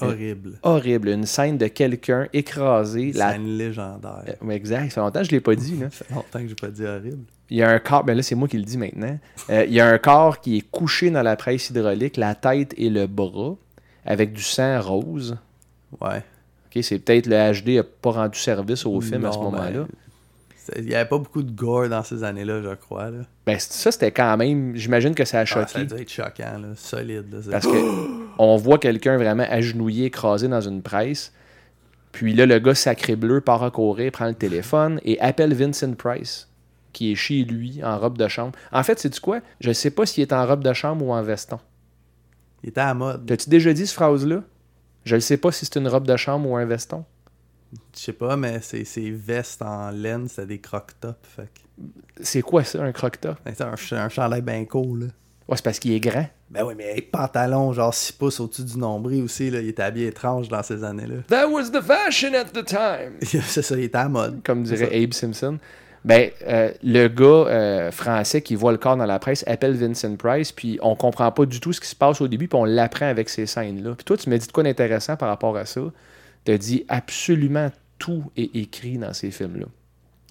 Horrible. 0.00 0.58
Horrible. 0.62 1.08
Une 1.08 1.26
scène 1.26 1.58
de 1.58 1.66
quelqu'un 1.66 2.28
écrasé. 2.32 3.10
C'est 3.12 3.18
La... 3.18 3.36
une 3.36 3.56
légendaire. 3.58 4.22
Euh, 4.42 4.50
Exact. 4.50 4.84
Ça 4.84 4.90
fait 4.90 5.00
longtemps 5.00 5.20
que 5.20 5.26
je 5.26 5.30
l'ai 5.32 5.40
pas 5.40 5.54
dit. 5.54 5.76
Là. 5.76 5.88
Ça 5.92 6.04
fait 6.04 6.14
longtemps 6.14 6.38
que 6.40 6.48
j'ai 6.48 6.54
pas 6.54 6.68
dit 6.68 6.84
horrible. 6.84 7.24
Il 7.50 7.56
y 7.56 7.62
a 7.62 7.70
un 7.70 7.78
corps, 7.78 8.04
ben 8.04 8.14
là 8.14 8.22
c'est 8.22 8.34
moi 8.34 8.46
qui 8.46 8.58
le 8.58 8.64
dis 8.64 8.76
maintenant. 8.76 9.18
Euh, 9.48 9.64
il 9.66 9.72
y 9.72 9.80
a 9.80 9.88
un 9.88 9.96
corps 9.98 10.40
qui 10.40 10.58
est 10.58 10.70
couché 10.70 11.08
dans 11.10 11.22
la 11.22 11.34
presse 11.34 11.70
hydraulique, 11.70 12.18
la 12.18 12.34
tête 12.34 12.74
et 12.76 12.90
le 12.90 13.06
bras, 13.06 13.56
avec 14.04 14.34
du 14.34 14.42
sang 14.42 14.78
rose. 14.82 15.38
Ouais. 16.00 16.18
Ok, 16.66 16.82
c'est 16.84 16.98
peut-être 16.98 17.26
le 17.26 17.52
HD 17.62 17.76
n'a 17.76 17.82
pas 17.84 18.10
rendu 18.10 18.38
service 18.38 18.84
au 18.84 19.00
film 19.00 19.24
à 19.24 19.32
ce 19.32 19.38
ben, 19.38 19.44
moment-là. 19.44 19.86
c'est- 20.58 20.74
Il 20.80 20.84
n'y 20.88 20.94
avait 20.94 21.08
pas 21.08 21.16
beaucoup 21.16 21.42
de 21.42 21.50
gore 21.50 21.88
dans 21.88 22.02
ces 22.04 22.22
années-là, 22.22 22.60
je 22.62 22.74
crois. 22.74 23.10
Là. 23.10 23.20
Ben, 23.46 23.58
ça 23.58 23.90
c'était 23.90 24.12
quand 24.12 24.36
même, 24.36 24.76
j'imagine 24.76 25.14
que 25.14 25.24
ça 25.24 25.38
a 25.38 25.42
Ah, 25.44 25.46
ça 25.46 25.60
a 25.60 25.66
choqué. 25.66 25.84
dû 25.86 25.94
être 26.02 26.10
choquant, 26.10 26.58
là. 26.60 26.68
solide. 26.76 27.24
là. 27.32 27.38
Parce 27.50 27.66
que 27.66 27.72
on 28.38 28.56
voit 28.56 28.78
quelqu'un 28.78 29.16
vraiment 29.16 29.46
agenouillé, 29.48 30.06
écrasé 30.06 30.48
dans 30.48 30.60
une 30.60 30.82
presse. 30.82 31.32
Puis 32.12 32.34
là, 32.34 32.46
le 32.46 32.58
gars 32.58 32.74
sacré 32.74 33.16
bleu 33.16 33.40
part 33.40 33.62
à 33.62 33.70
courir, 33.70 34.10
prend 34.12 34.26
le 34.26 34.34
téléphone 34.34 35.00
et 35.04 35.20
appelle 35.20 35.54
Vincent 35.54 35.92
Price, 35.94 36.48
qui 36.92 37.12
est 37.12 37.14
chez 37.14 37.44
lui 37.44 37.82
en 37.84 37.98
robe 37.98 38.16
de 38.18 38.26
chambre. 38.28 38.58
En 38.72 38.82
fait, 38.82 38.98
c'est 38.98 39.10
du 39.12 39.20
quoi? 39.20 39.40
Je 39.60 39.72
sais 39.72 39.90
pas 39.90 40.06
s'il 40.06 40.22
est 40.22 40.32
en 40.32 40.46
robe 40.46 40.64
de 40.64 40.72
chambre 40.72 41.04
ou 41.04 41.12
en 41.12 41.22
veston. 41.22 41.60
Il 42.62 42.70
était 42.70 42.80
à 42.80 42.86
la 42.86 42.94
mode. 42.94 43.26
T'as-tu 43.26 43.50
déjà 43.50 43.72
dit 43.72 43.86
cette 43.86 43.94
phrase-là? 43.94 44.42
Je 45.04 45.14
ne 45.14 45.20
sais 45.20 45.36
pas 45.36 45.52
si 45.52 45.64
c'est 45.64 45.76
une 45.76 45.88
robe 45.88 46.06
de 46.06 46.16
chambre 46.16 46.48
ou 46.48 46.56
un 46.56 46.64
veston. 46.64 47.04
Je 47.94 48.00
sais 48.00 48.12
pas, 48.12 48.36
mais 48.36 48.60
c'est 48.62 48.84
ces 48.84 49.10
vestes 49.10 49.62
en 49.62 49.90
laine, 49.90 50.28
c'était 50.28 50.46
des 50.46 50.58
que- 50.58 51.42
C'est 52.22 52.42
quoi 52.42 52.64
ça, 52.64 52.82
un 52.82 52.92
croque-top? 52.92 53.36
C'est 53.46 53.60
un, 53.60 53.74
un 53.98 54.08
chandail 54.08 54.42
bien 54.42 54.64
cool. 54.64 55.00
Là. 55.00 55.06
Ouais, 55.48 55.56
c'est 55.56 55.64
parce 55.64 55.78
qu'il 55.78 55.92
est 55.92 56.00
grand. 56.00 56.26
Ben 56.50 56.62
oui, 56.62 56.74
mais 56.76 57.00
pantalon, 57.00 57.72
genre 57.72 57.92
6 57.92 58.12
pouces 58.12 58.38
au-dessus 58.38 58.64
du 58.64 58.76
nombril 58.76 59.22
aussi. 59.22 59.50
Là. 59.50 59.60
Il 59.60 59.68
était 59.68 59.82
habillé 59.82 60.08
étrange 60.08 60.48
dans 60.48 60.62
ces 60.62 60.84
années-là. 60.84 61.16
That 61.28 61.48
was 61.48 61.70
the 61.70 61.80
fashion 61.80 62.34
at 62.34 62.46
the 62.46 62.64
time. 62.64 63.14
c'est 63.22 63.62
ça, 63.62 63.76
il 63.76 63.84
était 63.84 63.96
à 63.96 64.08
mode. 64.08 64.42
Comme 64.44 64.62
dirait 64.62 65.02
Abe 65.02 65.14
Simpson. 65.14 65.58
Ben, 66.04 66.30
euh, 66.46 66.70
le 66.82 67.08
gars 67.08 67.24
euh, 67.24 67.90
français 67.90 68.42
qui 68.42 68.54
voit 68.54 68.72
le 68.72 68.78
corps 68.78 68.96
dans 68.96 69.06
la 69.06 69.18
presse 69.18 69.42
appelle 69.46 69.74
Vincent 69.74 70.16
Price, 70.16 70.52
puis 70.52 70.78
on 70.82 70.94
comprend 70.94 71.32
pas 71.32 71.44
du 71.44 71.60
tout 71.60 71.72
ce 71.72 71.80
qui 71.80 71.88
se 71.88 71.96
passe 71.96 72.20
au 72.20 72.28
début, 72.28 72.46
puis 72.46 72.58
on 72.58 72.64
l'apprend 72.64 73.06
avec 73.06 73.28
ces 73.28 73.46
scènes-là. 73.46 73.94
Puis 73.94 74.04
toi, 74.04 74.16
tu 74.16 74.30
m'as 74.30 74.38
dit 74.38 74.46
de 74.46 74.52
quoi 74.52 74.62
d'intéressant 74.62 75.16
par 75.16 75.28
rapport 75.28 75.56
à 75.56 75.66
ça? 75.66 75.80
Tu 76.44 76.52
as 76.52 76.58
dit 76.58 76.84
absolument 76.88 77.70
tout 77.98 78.24
est 78.36 78.54
écrit 78.54 78.98
dans 78.98 79.12
ces 79.12 79.30
films-là. 79.30 79.66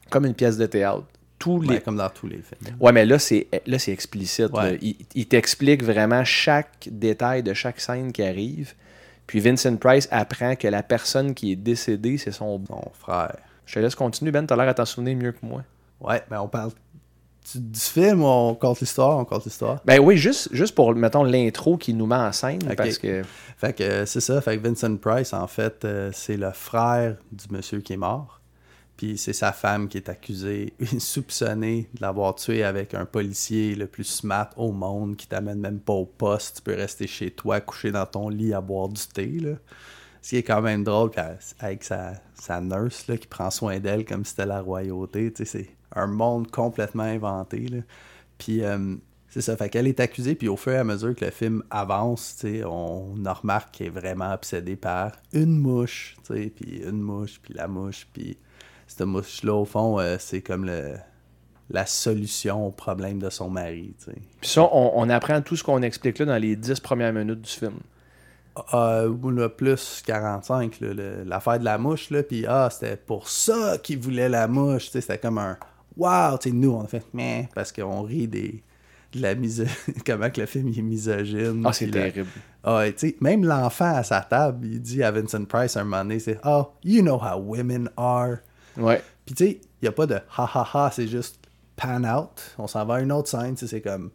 Comme 0.09 0.25
une 0.25 0.35
pièce 0.35 0.57
de 0.57 0.65
théâtre. 0.65 1.03
Tous 1.39 1.61
les, 1.61 1.67
Ouais, 1.67 1.81
comme 1.81 1.97
dans 1.97 2.09
tous 2.09 2.27
les 2.27 2.41
films. 2.41 2.75
Ouais, 2.79 2.91
mais 2.91 3.05
là, 3.05 3.19
c'est 3.19 3.47
là, 3.67 3.77
c'est 3.77 3.91
explicite. 3.91 4.51
Ouais. 4.51 4.71
là. 4.71 4.77
Il, 4.81 4.95
il 5.13 5.27
t'explique 5.27 5.83
vraiment 5.83 6.23
chaque 6.23 6.89
détail 6.89 7.43
de 7.43 7.53
chaque 7.53 7.79
scène 7.79 8.11
qui 8.11 8.23
arrive. 8.23 8.73
Puis 9.27 9.41
Vincent 9.41 9.75
Price 9.75 10.07
apprend 10.09 10.55
que 10.55 10.67
la 10.69 10.81
personne 10.81 11.35
qui 11.35 11.51
est 11.51 11.57
décédée, 11.57 12.17
c'est 12.17 12.31
son... 12.31 12.61
Frère. 12.93 13.35
Je 13.65 13.73
te 13.73 13.79
laisse 13.79 13.95
continuer, 13.95 14.31
Ben, 14.31 14.47
t'as 14.47 14.55
l'air 14.55 14.69
à 14.69 14.73
t'en 14.73 14.85
souvenir 14.85 15.17
mieux 15.17 15.33
que 15.33 15.45
moi. 15.45 15.63
Ouais, 15.99 16.23
mais 16.31 16.37
on 16.37 16.47
parle 16.47 16.71
du, 17.53 17.79
film 17.79 18.23
ou 18.23 18.25
on 18.25 18.55
compte 18.55 18.79
l'histoire? 18.79 19.17
On 19.17 19.25
compte 19.25 19.43
l'histoire. 19.45 19.81
Ben 19.85 19.99
oui, 19.99 20.17
juste, 20.17 20.49
juste 20.53 20.73
pour, 20.73 20.95
mettons, 20.95 21.23
l'intro 21.23 21.77
qui 21.77 21.93
nous 21.93 22.05
met 22.05 22.15
en 22.15 22.31
scène, 22.31 22.59
parce 22.75 22.97
que... 22.97 23.23
Fait 23.57 23.73
que 23.73 24.05
c'est 24.05 24.21
ça. 24.21 24.39
Fait 24.41 24.57
que 24.57 24.65
Vincent 24.65 24.95
Price, 24.95 25.33
en 25.33 25.47
fait, 25.47 25.83
euh, 25.83 26.11
c'est 26.13 26.37
le 26.37 26.51
frère 26.51 27.17
du 27.31 27.45
monsieur 27.51 27.79
qui 27.81 27.93
est 27.93 27.97
mort. 27.97 28.36
Puis 28.97 29.19
c'est 29.19 29.33
sa 29.33 29.51
femme 29.51 29.87
qui 29.87 29.97
est 29.97 30.09
accusée, 30.09 30.73
soupçonnée 30.97 31.87
de 31.93 32.01
l'avoir 32.01 32.33
tué 32.35 32.63
avec 32.63 32.95
un 32.95 33.05
policier 33.05 33.75
le 33.75 33.85
plus 33.85 34.03
smart 34.03 34.49
au 34.57 34.71
monde 34.71 35.15
qui 35.15 35.27
t'amène 35.27 35.59
même 35.59 35.79
pas 35.79 35.93
au 35.93 36.05
poste. 36.05 36.57
Tu 36.57 36.61
peux 36.63 36.73
rester 36.73 37.05
chez 37.05 37.29
toi, 37.29 37.61
couché 37.61 37.91
dans 37.91 38.07
ton 38.07 38.27
lit 38.29 38.53
à 38.53 38.61
boire 38.61 38.89
du 38.89 39.01
thé. 39.07 39.27
Là. 39.39 39.51
Ce 40.23 40.29
qui 40.29 40.37
est 40.37 40.43
quand 40.43 40.61
même 40.61 40.83
drôle, 40.83 41.11
avec 41.59 41.83
sa, 41.83 42.13
sa 42.33 42.59
nurse 42.59 43.05
qui 43.05 43.27
prend 43.27 43.51
soin 43.51 43.79
d'elle 43.79 44.03
comme 44.03 44.25
si 44.25 44.31
c'était 44.31 44.47
la 44.47 44.61
royauté. 44.61 45.31
C'est 45.45 45.69
un 45.95 46.07
monde 46.07 46.49
complètement 46.49 47.03
inventé. 47.03 47.67
Là. 47.67 47.77
Puis 48.39 48.63
euh, 48.63 48.95
c'est 49.29 49.41
ça, 49.41 49.55
fait 49.55 49.69
qu'elle 49.69 49.87
est 49.87 49.99
accusée, 49.99 50.33
puis 50.33 50.47
au 50.47 50.57
fur 50.57 50.73
et 50.73 50.77
à 50.77 50.83
mesure 50.83 51.13
que 51.15 51.25
le 51.25 51.31
film 51.31 51.63
avance, 51.69 52.43
on 52.65 53.13
remarque 53.13 53.75
qu'elle 53.75 53.87
est 53.87 53.89
vraiment 53.91 54.33
obsédée 54.33 54.75
par 54.75 55.11
une 55.33 55.59
mouche, 55.59 56.17
puis 56.27 56.81
une 56.83 57.01
mouche, 57.01 57.39
puis 57.43 57.53
la 57.53 57.67
mouche, 57.67 58.07
puis 58.11 58.37
cette 58.87 59.01
mouche-là, 59.05 59.53
au 59.53 59.65
fond, 59.65 59.99
euh, 59.99 60.15
c'est 60.19 60.41
comme 60.41 60.65
le, 60.65 60.95
la 61.69 61.85
solution 61.85 62.67
au 62.67 62.71
problème 62.71 63.19
de 63.19 63.29
son 63.29 63.49
mari. 63.49 63.93
Puis 64.41 64.49
ça, 64.49 64.63
on, 64.63 64.91
on 64.95 65.09
apprend 65.09 65.41
tout 65.41 65.55
ce 65.55 65.63
qu'on 65.63 65.81
explique 65.81 66.19
là 66.19 66.25
dans 66.25 66.37
les 66.37 66.55
10 66.55 66.79
premières 66.79 67.13
minutes 67.13 67.41
du 67.41 67.49
film. 67.51 67.73
Euh, 68.73 69.13
le 69.29 69.49
plus 69.49 70.01
45, 70.05 70.79
là, 70.79 70.93
le- 70.93 71.23
l'affaire 71.25 71.59
de 71.59 71.65
la 71.65 71.77
mouche, 71.77 72.09
là, 72.09 72.23
puis 72.23 72.45
ah, 72.47 72.69
c'était 72.71 72.97
pour 72.97 73.29
ça 73.29 73.77
qu'il 73.77 73.99
voulait 73.99 74.29
la 74.29 74.47
mouche, 74.47 74.89
c'était 74.89 75.19
comme 75.19 75.37
un 75.37 75.57
wow, 75.95 76.37
tu 76.39 76.51
nous, 76.51 76.71
on 76.71 76.83
a 76.83 76.87
fait 76.87 77.05
mais 77.13 77.49
parce 77.53 77.71
qu'on 77.71 78.01
rit 78.01 78.27
des 78.27 78.63
de 79.13 79.21
la 79.21 79.35
miso... 79.35 79.63
comment 80.05 80.29
que 80.29 80.41
le 80.41 80.47
film 80.47 80.67
il 80.69 80.79
est 80.79 80.81
misogyne. 80.81 81.63
Ah, 81.65 81.71
c'est 81.71 81.87
terrible. 81.89 82.27
Ah, 82.63 82.83
tu 82.95 83.15
même 83.21 83.45
l'enfant 83.45 83.95
à 83.95 84.03
sa 84.03 84.21
table, 84.21 84.65
il 84.67 84.81
dit 84.81 85.03
à 85.03 85.11
Vincent 85.11 85.45
Price 85.45 85.77
un 85.77 85.83
moment 85.83 86.03
donné, 86.03 86.19
c'est 86.19 86.39
Oh, 86.43 86.69
you 86.83 87.01
know 87.01 87.17
how 87.17 87.37
women 87.39 87.89
are. 87.95 88.37
Ouais. 88.77 89.01
Puis 89.25 89.35
tu 89.35 89.43
sais, 89.45 89.51
il 89.81 89.83
n'y 89.83 89.87
a 89.89 89.91
pas 89.91 90.05
de 90.05 90.15
ha 90.15 90.49
ha 90.53 90.67
ha, 90.73 90.91
c'est 90.91 91.07
juste 91.07 91.37
pan 91.75 92.03
out. 92.03 92.55
On 92.57 92.67
s'en 92.67 92.85
va 92.85 92.95
à 92.95 93.01
une 93.01 93.11
autre 93.11 93.29
scène, 93.29 93.55
c'est 93.57 93.81
comme 93.81 94.11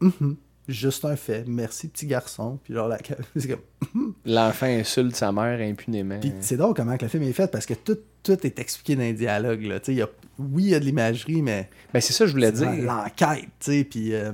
Mhm, 0.00 0.36
juste 0.68 1.04
un 1.04 1.16
fait, 1.16 1.44
merci 1.46 1.88
petit 1.88 2.06
garçon. 2.06 2.58
Puis 2.64 2.74
genre, 2.74 2.88
la... 2.88 2.98
c'est 3.36 3.48
comme 3.48 4.14
L'enfant 4.24 4.66
insulte 4.66 5.16
sa 5.16 5.30
mère 5.32 5.60
impunément. 5.60 6.18
Puis 6.20 6.32
c'est 6.40 6.56
drôle 6.56 6.74
comment 6.74 6.96
que 6.96 7.04
le 7.04 7.08
film 7.08 7.22
est 7.24 7.32
fait 7.32 7.50
parce 7.50 7.66
que 7.66 7.74
tout, 7.74 7.98
tout 8.22 8.46
est 8.46 8.58
expliqué 8.58 8.94
dans 8.96 9.02
les 9.02 9.12
dialogues. 9.12 9.62
Là. 9.62 9.78
Y 9.88 10.02
a... 10.02 10.08
Oui, 10.38 10.64
il 10.64 10.68
y 10.70 10.74
a 10.74 10.80
de 10.80 10.84
l'imagerie, 10.84 11.42
mais 11.42 11.68
Ben 11.92 12.00
c'est 12.00 12.12
ça 12.14 12.24
que 12.24 12.28
je 12.28 12.32
voulais 12.34 12.52
dire. 12.52 12.70
l'enquête. 12.72 13.48
tu 13.60 13.72
sais, 13.72 13.84
Puis 13.84 14.14
euh, 14.14 14.32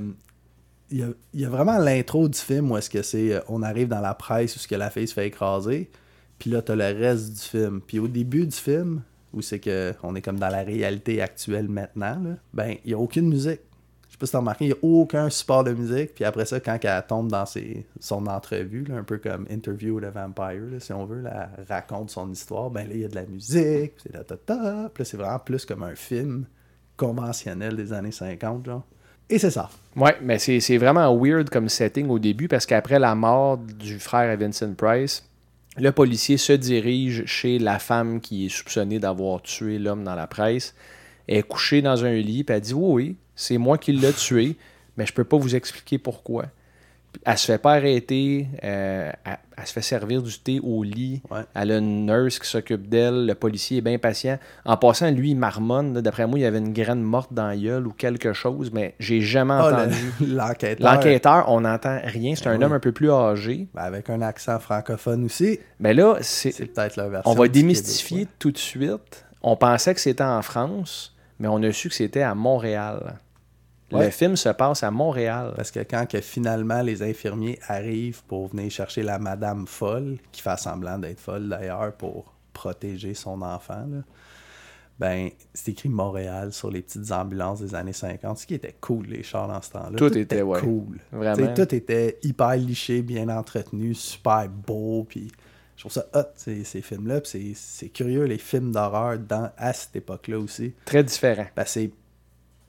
il 0.90 0.98
y, 0.98 1.02
a, 1.02 1.08
il 1.34 1.40
y 1.40 1.44
a 1.44 1.48
vraiment 1.48 1.78
l'intro 1.78 2.28
du 2.28 2.38
film 2.38 2.70
où 2.70 2.76
est-ce 2.76 2.90
que 2.90 3.02
c'est 3.02 3.32
euh, 3.34 3.40
on 3.48 3.62
arrive 3.62 3.88
dans 3.88 4.00
la 4.00 4.14
presse 4.14 4.54
où 4.54 4.58
ce 4.60 4.68
que 4.68 4.76
la 4.76 4.90
fille 4.90 5.08
se 5.08 5.14
fait 5.14 5.26
écraser. 5.26 5.90
Puis 6.38 6.50
là, 6.50 6.62
t'as 6.62 6.76
le 6.76 6.84
reste 6.84 7.32
du 7.32 7.40
film. 7.40 7.80
Puis 7.84 7.98
au 7.98 8.06
début 8.06 8.46
du 8.46 8.54
film, 8.56 9.02
où 9.36 9.42
c'est 9.42 9.60
que 9.60 9.94
on 10.02 10.14
est 10.16 10.22
comme 10.22 10.38
dans 10.38 10.48
la 10.48 10.62
réalité 10.62 11.20
actuelle 11.20 11.68
maintenant, 11.68 12.20
ben 12.52 12.76
il 12.84 12.88
n'y 12.88 12.94
a 12.94 12.98
aucune 12.98 13.28
musique. 13.28 13.60
Je 14.08 14.12
sais 14.12 14.18
pas 14.18 14.26
si 14.26 14.32
t'as 14.32 14.38
remarqué, 14.38 14.64
il 14.64 14.68
n'y 14.68 14.72
a 14.72 14.78
aucun 14.82 15.28
support 15.28 15.62
de 15.62 15.72
musique. 15.72 16.14
Puis 16.14 16.24
après 16.24 16.46
ça, 16.46 16.58
quand 16.58 16.78
elle 16.82 17.06
tombe 17.06 17.30
dans 17.30 17.44
ses, 17.44 17.84
son 18.00 18.26
entrevue, 18.26 18.86
un 18.90 19.02
peu 19.02 19.18
comme 19.18 19.46
Interview 19.50 19.96
with 19.96 20.04
a 20.04 20.10
Vampire, 20.10 20.62
si 20.80 20.92
on 20.94 21.04
veut, 21.04 21.22
elle 21.26 21.64
raconte 21.68 22.10
son 22.10 22.32
histoire, 22.32 22.70
ben 22.70 22.88
là, 22.88 22.94
il 22.94 23.00
y 23.02 23.04
a 23.04 23.08
de 23.08 23.14
la 23.14 23.26
musique, 23.26 23.92
c'est 23.98 24.12
ta 24.12 24.24
ta 24.24 24.36
ta. 24.36 24.90
C'est 25.04 25.18
vraiment 25.18 25.38
plus 25.38 25.66
comme 25.66 25.82
un 25.82 25.94
film 25.94 26.46
conventionnel 26.96 27.76
des 27.76 27.92
années 27.92 28.12
50, 28.12 28.64
genre. 28.64 28.86
Et 29.28 29.38
c'est 29.38 29.50
ça. 29.50 29.68
Ouais, 29.96 30.16
mais 30.22 30.38
c'est 30.38 30.78
vraiment 30.78 31.14
weird 31.14 31.50
comme 31.50 31.68
setting 31.68 32.08
au 32.08 32.18
début 32.18 32.48
parce 32.48 32.64
qu'après 32.64 32.98
la 32.98 33.14
mort 33.14 33.58
du 33.58 33.98
frère 33.98 34.30
à 34.30 34.36
Vincent 34.36 34.72
Price, 34.74 35.28
le 35.78 35.92
policier 35.92 36.38
se 36.38 36.52
dirige 36.52 37.24
chez 37.26 37.58
la 37.58 37.78
femme 37.78 38.20
qui 38.20 38.46
est 38.46 38.48
soupçonnée 38.48 38.98
d'avoir 38.98 39.42
tué 39.42 39.78
l'homme 39.78 40.04
dans 40.04 40.14
la 40.14 40.26
presse. 40.26 40.74
Elle 41.28 41.38
est 41.38 41.42
couchée 41.42 41.82
dans 41.82 42.04
un 42.04 42.14
lit, 42.14 42.44
puis 42.44 42.54
elle 42.54 42.62
dit 42.62 42.74
Oui, 42.74 43.04
oui, 43.04 43.16
c'est 43.34 43.58
moi 43.58 43.76
qui 43.76 43.92
l'ai 43.92 44.12
tué, 44.12 44.56
mais 44.96 45.04
je 45.04 45.12
peux 45.12 45.24
pas 45.24 45.36
vous 45.36 45.54
expliquer 45.54 45.98
pourquoi. 45.98 46.46
Elle 47.24 47.38
se 47.38 47.46
fait 47.46 47.58
pas 47.58 47.74
arrêter, 47.74 48.46
euh, 48.64 49.10
elle, 49.24 49.38
elle 49.56 49.66
se 49.66 49.72
fait 49.72 49.82
servir 49.82 50.22
du 50.22 50.38
thé 50.38 50.60
au 50.62 50.82
lit. 50.82 51.22
Ouais. 51.30 51.40
Elle 51.54 51.72
a 51.72 51.78
une 51.78 52.06
nurse 52.06 52.38
qui 52.38 52.48
s'occupe 52.48 52.88
d'elle. 52.88 53.26
Le 53.26 53.34
policier 53.34 53.78
est 53.78 53.80
bien 53.80 53.98
patient. 53.98 54.38
En 54.64 54.76
passant, 54.76 55.10
lui, 55.10 55.30
il 55.30 55.36
marmonne. 55.36 55.94
D'après 56.00 56.26
moi, 56.26 56.38
il 56.38 56.42
y 56.42 56.44
avait 56.44 56.58
une 56.58 56.72
graine 56.72 57.00
morte 57.02 57.32
dans 57.32 57.46
la 57.46 57.56
gueule 57.56 57.86
ou 57.86 57.92
quelque 57.92 58.32
chose, 58.32 58.70
mais 58.72 58.94
j'ai 58.98 59.20
jamais 59.22 59.54
Ah, 59.56 59.66
entendu. 59.68 59.96
le- 60.20 60.26
l'enquêteur. 60.36 60.94
L'enquêteur, 60.94 61.44
on 61.48 61.62
n'entend 61.62 61.98
rien. 62.04 62.34
C'est 62.36 62.46
Ah 62.46 62.50
un 62.50 62.58
oui. 62.58 62.64
homme 62.64 62.72
un 62.74 62.80
peu 62.80 62.92
plus 62.92 63.10
âgé. 63.10 63.66
Ben, 63.74 63.82
avec 63.82 64.10
un 64.10 64.20
accent 64.20 64.58
francophone 64.58 65.24
aussi. 65.24 65.58
Mais 65.80 65.94
là, 65.94 66.16
c'est, 66.20 66.52
peut-être 66.72 66.96
la 66.96 67.08
version. 67.08 67.30
on 67.30 67.34
va 67.34 67.48
démystifier 67.48 68.18
Québec, 68.20 68.34
tout 68.38 68.50
de 68.52 68.58
suite. 68.58 69.24
On 69.42 69.56
pensait 69.56 69.94
que 69.94 70.00
c'était 70.00 70.24
en 70.24 70.42
France, 70.42 71.14
mais 71.38 71.48
on 71.48 71.62
a 71.62 71.72
su 71.72 71.88
que 71.88 71.94
c'était 71.94 72.22
à 72.22 72.34
Montréal. 72.34 73.14
Ouais. 73.92 74.06
Le 74.06 74.10
film 74.10 74.36
se 74.36 74.48
passe 74.48 74.82
à 74.82 74.90
Montréal. 74.90 75.52
Parce 75.56 75.70
que 75.70 75.80
quand 75.80 76.06
que 76.06 76.20
finalement 76.20 76.82
les 76.82 77.02
infirmiers 77.02 77.58
arrivent 77.68 78.22
pour 78.24 78.48
venir 78.48 78.70
chercher 78.70 79.02
la 79.02 79.18
madame 79.18 79.66
folle, 79.66 80.16
qui 80.32 80.42
fait 80.42 80.58
semblant 80.58 80.98
d'être 80.98 81.20
folle 81.20 81.48
d'ailleurs 81.48 81.92
pour 81.92 82.34
protéger 82.52 83.14
son 83.14 83.42
enfant, 83.42 83.86
là, 83.88 84.02
ben 84.98 85.28
c'est 85.52 85.72
écrit 85.72 85.90
Montréal 85.90 86.52
sur 86.52 86.70
les 86.70 86.80
petites 86.80 87.12
ambulances 87.12 87.60
des 87.60 87.74
années 87.74 87.92
50, 87.92 88.38
ce 88.38 88.46
qui 88.46 88.54
était 88.54 88.74
cool 88.80 89.06
les 89.06 89.22
chars 89.22 89.46
dans 89.46 89.60
ce 89.60 89.70
temps-là. 89.72 89.96
Tout 89.96 90.16
était, 90.16 90.42
ouais. 90.42 90.60
cool. 90.60 90.98
Vraiment. 91.12 91.34
T'sais, 91.34 91.54
tout 91.66 91.74
était 91.74 92.18
hyper 92.22 92.56
liché, 92.56 93.02
bien 93.02 93.28
entretenu, 93.28 93.94
super 93.94 94.48
beau, 94.48 95.04
puis 95.06 95.30
je 95.76 95.82
trouve 95.82 95.92
ça 95.92 96.06
hot 96.14 96.32
ces, 96.36 96.64
films-là, 96.64 97.20
c'est- 97.24 97.88
curieux 97.90 98.24
les 98.24 98.38
films 98.38 98.72
d'horreur 98.72 99.18
à 99.58 99.72
cette 99.74 99.96
époque-là 99.96 100.38
aussi. 100.38 100.72
Très 100.86 101.04
différent. 101.04 101.46
Ben, 101.54 101.64
c'est 101.66 101.90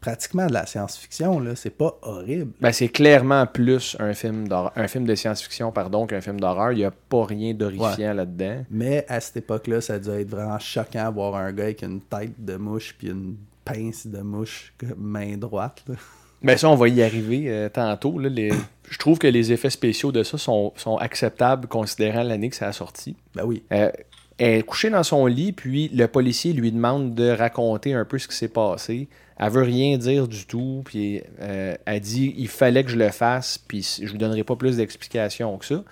pratiquement 0.08 0.48
de 0.48 0.54
la 0.54 0.66
science-fiction 0.66 1.40
là, 1.42 1.56
c'est 1.56 1.70
pas 1.70 1.98
horrible. 2.02 2.52
Ben, 2.62 2.72
c'est 2.72 2.88
clairement 2.88 3.46
plus 3.46 3.98
un 4.00 4.14
film, 4.14 4.48
d'horreur- 4.48 4.72
un 4.78 4.88
film 4.88 5.06
de 5.06 5.16
science-fiction 5.16 5.72
pardon, 5.74 6.08
qu'un 6.08 6.22
film 6.22 6.40
d'horreur. 6.40 6.72
Il 6.72 6.78
n'y 6.78 6.86
a 6.86 6.92
pas 6.92 7.26
rien 7.26 7.54
d'horrifiant 7.54 8.14
là-dedans. 8.14 8.64
Mais 8.72 9.06
à 9.10 9.20
cette 9.20 9.38
époque-là, 9.38 9.82
ça 9.82 9.96
a 9.96 10.00
dû 10.00 10.10
être 10.10 10.30
vraiment 10.30 10.60
choquant 10.60 11.12
voir 11.12 11.36
un 11.36 11.52
gars 11.52 11.66
avec 11.66 11.82
une 11.82 12.00
tête 12.00 12.34
de 12.44 12.56
mouche 12.56 12.96
puis 12.98 13.10
une 13.10 13.36
pince 13.66 14.08
de 14.08 14.22
mouche 14.22 14.74
main 14.98 15.36
droite. 15.38 15.84
là. 15.90 15.96
Ben 16.42 16.56
ça, 16.58 16.70
on 16.70 16.76
va 16.76 16.88
y 16.88 17.02
arriver 17.04 17.46
euh, 17.50 17.68
tantôt. 17.68 18.18
là. 18.18 18.30
Les- 18.30 18.54
Je 18.90 18.98
trouve 19.00 19.18
que 19.20 19.28
les 19.28 19.52
effets 19.52 19.70
spéciaux 19.70 20.14
de 20.14 20.24
ça 20.24 20.38
sont, 20.38 20.72
sont 20.78 20.96
acceptables 20.98 21.68
considérant 21.68 22.24
l'année 22.24 22.50
que 22.50 22.56
ça 22.56 22.68
a 22.68 22.72
sorti. 22.72 23.18
Ben 23.36 23.44
oui. 23.44 23.64
Euh, 23.74 23.92
elle 24.38 24.60
est 24.60 24.64
couchée 24.64 24.90
dans 24.90 25.04
son 25.04 25.26
lit, 25.26 25.52
puis 25.52 25.90
le 25.90 26.08
policier 26.08 26.54
lui 26.54 26.72
demande 26.72 27.14
de 27.16 27.30
raconter 27.30 27.94
un 27.94 28.06
peu 28.06 28.18
ce 28.20 28.28
qui 28.30 28.36
s'est 28.38 28.48
passé. 28.48 29.10
Elle 29.40 29.52
veut 29.52 29.64
rien 29.64 29.98
dire 29.98 30.28
du 30.28 30.46
tout, 30.46 30.82
puis 30.86 31.22
euh, 31.42 31.76
elle 31.86 32.00
dit 32.02 32.34
il 32.38 32.48
fallait 32.48 32.84
que 32.84 32.90
je 32.90 32.98
le 32.98 33.10
fasse, 33.10 33.58
puis 33.58 34.00
je 34.02 34.12
vous 34.12 34.18
donnerai 34.18 34.44
pas 34.44 34.56
plus 34.56 34.78
d'explications 34.78 35.58
que 35.58 35.66
ça. 35.66 35.84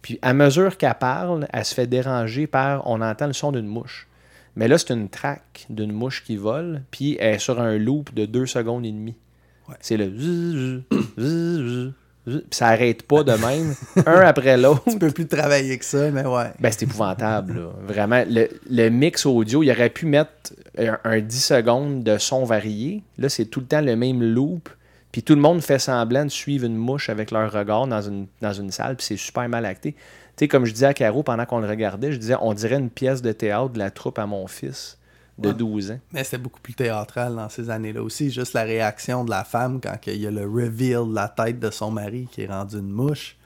Puis 0.00 0.18
à 0.22 0.32
mesure 0.34 0.76
qu'elle 0.76 0.94
parle, 0.94 1.46
elle 1.52 1.64
se 1.64 1.74
fait 1.74 1.86
déranger 1.86 2.46
par 2.46 2.86
on 2.86 3.00
entend 3.00 3.26
le 3.26 3.32
son 3.32 3.52
d'une 3.52 3.66
mouche. 3.66 4.08
Mais 4.56 4.68
là, 4.68 4.78
c'est 4.78 4.90
une 4.92 5.08
traque 5.08 5.66
d'une 5.68 5.92
mouche 5.92 6.22
qui 6.24 6.36
vole, 6.36 6.82
puis 6.90 7.16
elle 7.18 7.34
est 7.34 7.38
sur 7.38 7.60
un 7.60 7.76
loop 7.76 8.14
de 8.14 8.24
deux 8.24 8.46
secondes 8.46 8.86
et 8.86 8.92
demie. 8.92 9.16
Ouais. 9.68 9.76
C'est 9.80 9.96
le 9.96 10.82
ça 12.50 12.68
arrête 12.68 13.02
pas 13.02 13.22
de 13.22 13.32
même, 13.32 13.74
un 14.06 14.20
après 14.20 14.56
l'autre. 14.56 14.82
Tu 14.90 14.98
peux 14.98 15.10
plus 15.10 15.26
travailler 15.26 15.78
que 15.78 15.84
ça, 15.84 16.10
mais 16.10 16.24
ouais. 16.24 16.52
Ben, 16.58 16.72
c'est 16.72 16.84
épouvantable, 16.84 17.54
là. 17.54 17.68
Vraiment, 17.86 18.24
le, 18.26 18.48
le 18.70 18.88
mix 18.88 19.26
audio, 19.26 19.62
il 19.62 19.70
aurait 19.70 19.90
pu 19.90 20.06
mettre 20.06 20.30
un, 20.78 20.98
un 21.04 21.20
10 21.20 21.44
secondes 21.44 22.02
de 22.02 22.16
son 22.18 22.44
varié. 22.44 23.02
Là, 23.18 23.28
c'est 23.28 23.46
tout 23.46 23.60
le 23.60 23.66
temps 23.66 23.82
le 23.82 23.96
même 23.96 24.22
loop. 24.22 24.68
Puis 25.12 25.22
tout 25.22 25.34
le 25.34 25.40
monde 25.40 25.62
fait 25.62 25.78
semblant 25.78 26.24
de 26.24 26.30
suivre 26.30 26.66
une 26.66 26.76
mouche 26.76 27.08
avec 27.08 27.30
leur 27.30 27.52
regard 27.52 27.86
dans 27.86 28.02
une, 28.02 28.26
dans 28.40 28.52
une 28.52 28.72
salle, 28.72 28.96
puis 28.96 29.06
c'est 29.06 29.16
super 29.16 29.48
mal 29.48 29.64
acté. 29.64 29.92
Tu 29.92 29.98
sais, 30.38 30.48
comme 30.48 30.64
je 30.64 30.72
disais 30.72 30.86
à 30.86 30.94
Caro 30.94 31.22
pendant 31.22 31.46
qu'on 31.46 31.60
le 31.60 31.68
regardait, 31.68 32.10
je 32.10 32.16
disais, 32.16 32.34
on 32.40 32.52
dirait 32.52 32.78
une 32.78 32.90
pièce 32.90 33.22
de 33.22 33.30
théâtre 33.30 33.68
de 33.68 33.78
la 33.78 33.92
troupe 33.92 34.18
à 34.18 34.26
mon 34.26 34.48
fils 34.48 34.98
de 35.38 35.48
Ouais. 35.48 35.54
12 35.54 35.90
ans. 35.92 36.00
Mais 36.12 36.24
c'était 36.24 36.38
beaucoup 36.38 36.60
plus 36.60 36.74
théâtral 36.74 37.34
dans 37.36 37.48
ces 37.48 37.70
années-là 37.70 38.02
aussi. 38.02 38.30
Juste 38.30 38.52
la 38.52 38.62
réaction 38.62 39.24
de 39.24 39.30
la 39.30 39.44
femme 39.44 39.80
quand 39.80 39.96
il 40.06 40.16
y 40.16 40.26
a 40.26 40.30
le 40.30 40.42
reveal 40.42 41.08
de 41.08 41.14
la 41.14 41.28
tête 41.28 41.58
de 41.58 41.70
son 41.70 41.90
mari 41.90 42.28
qui 42.30 42.42
est 42.42 42.46
rendu 42.46 42.76
une 42.76 42.90
mouche. 42.90 43.36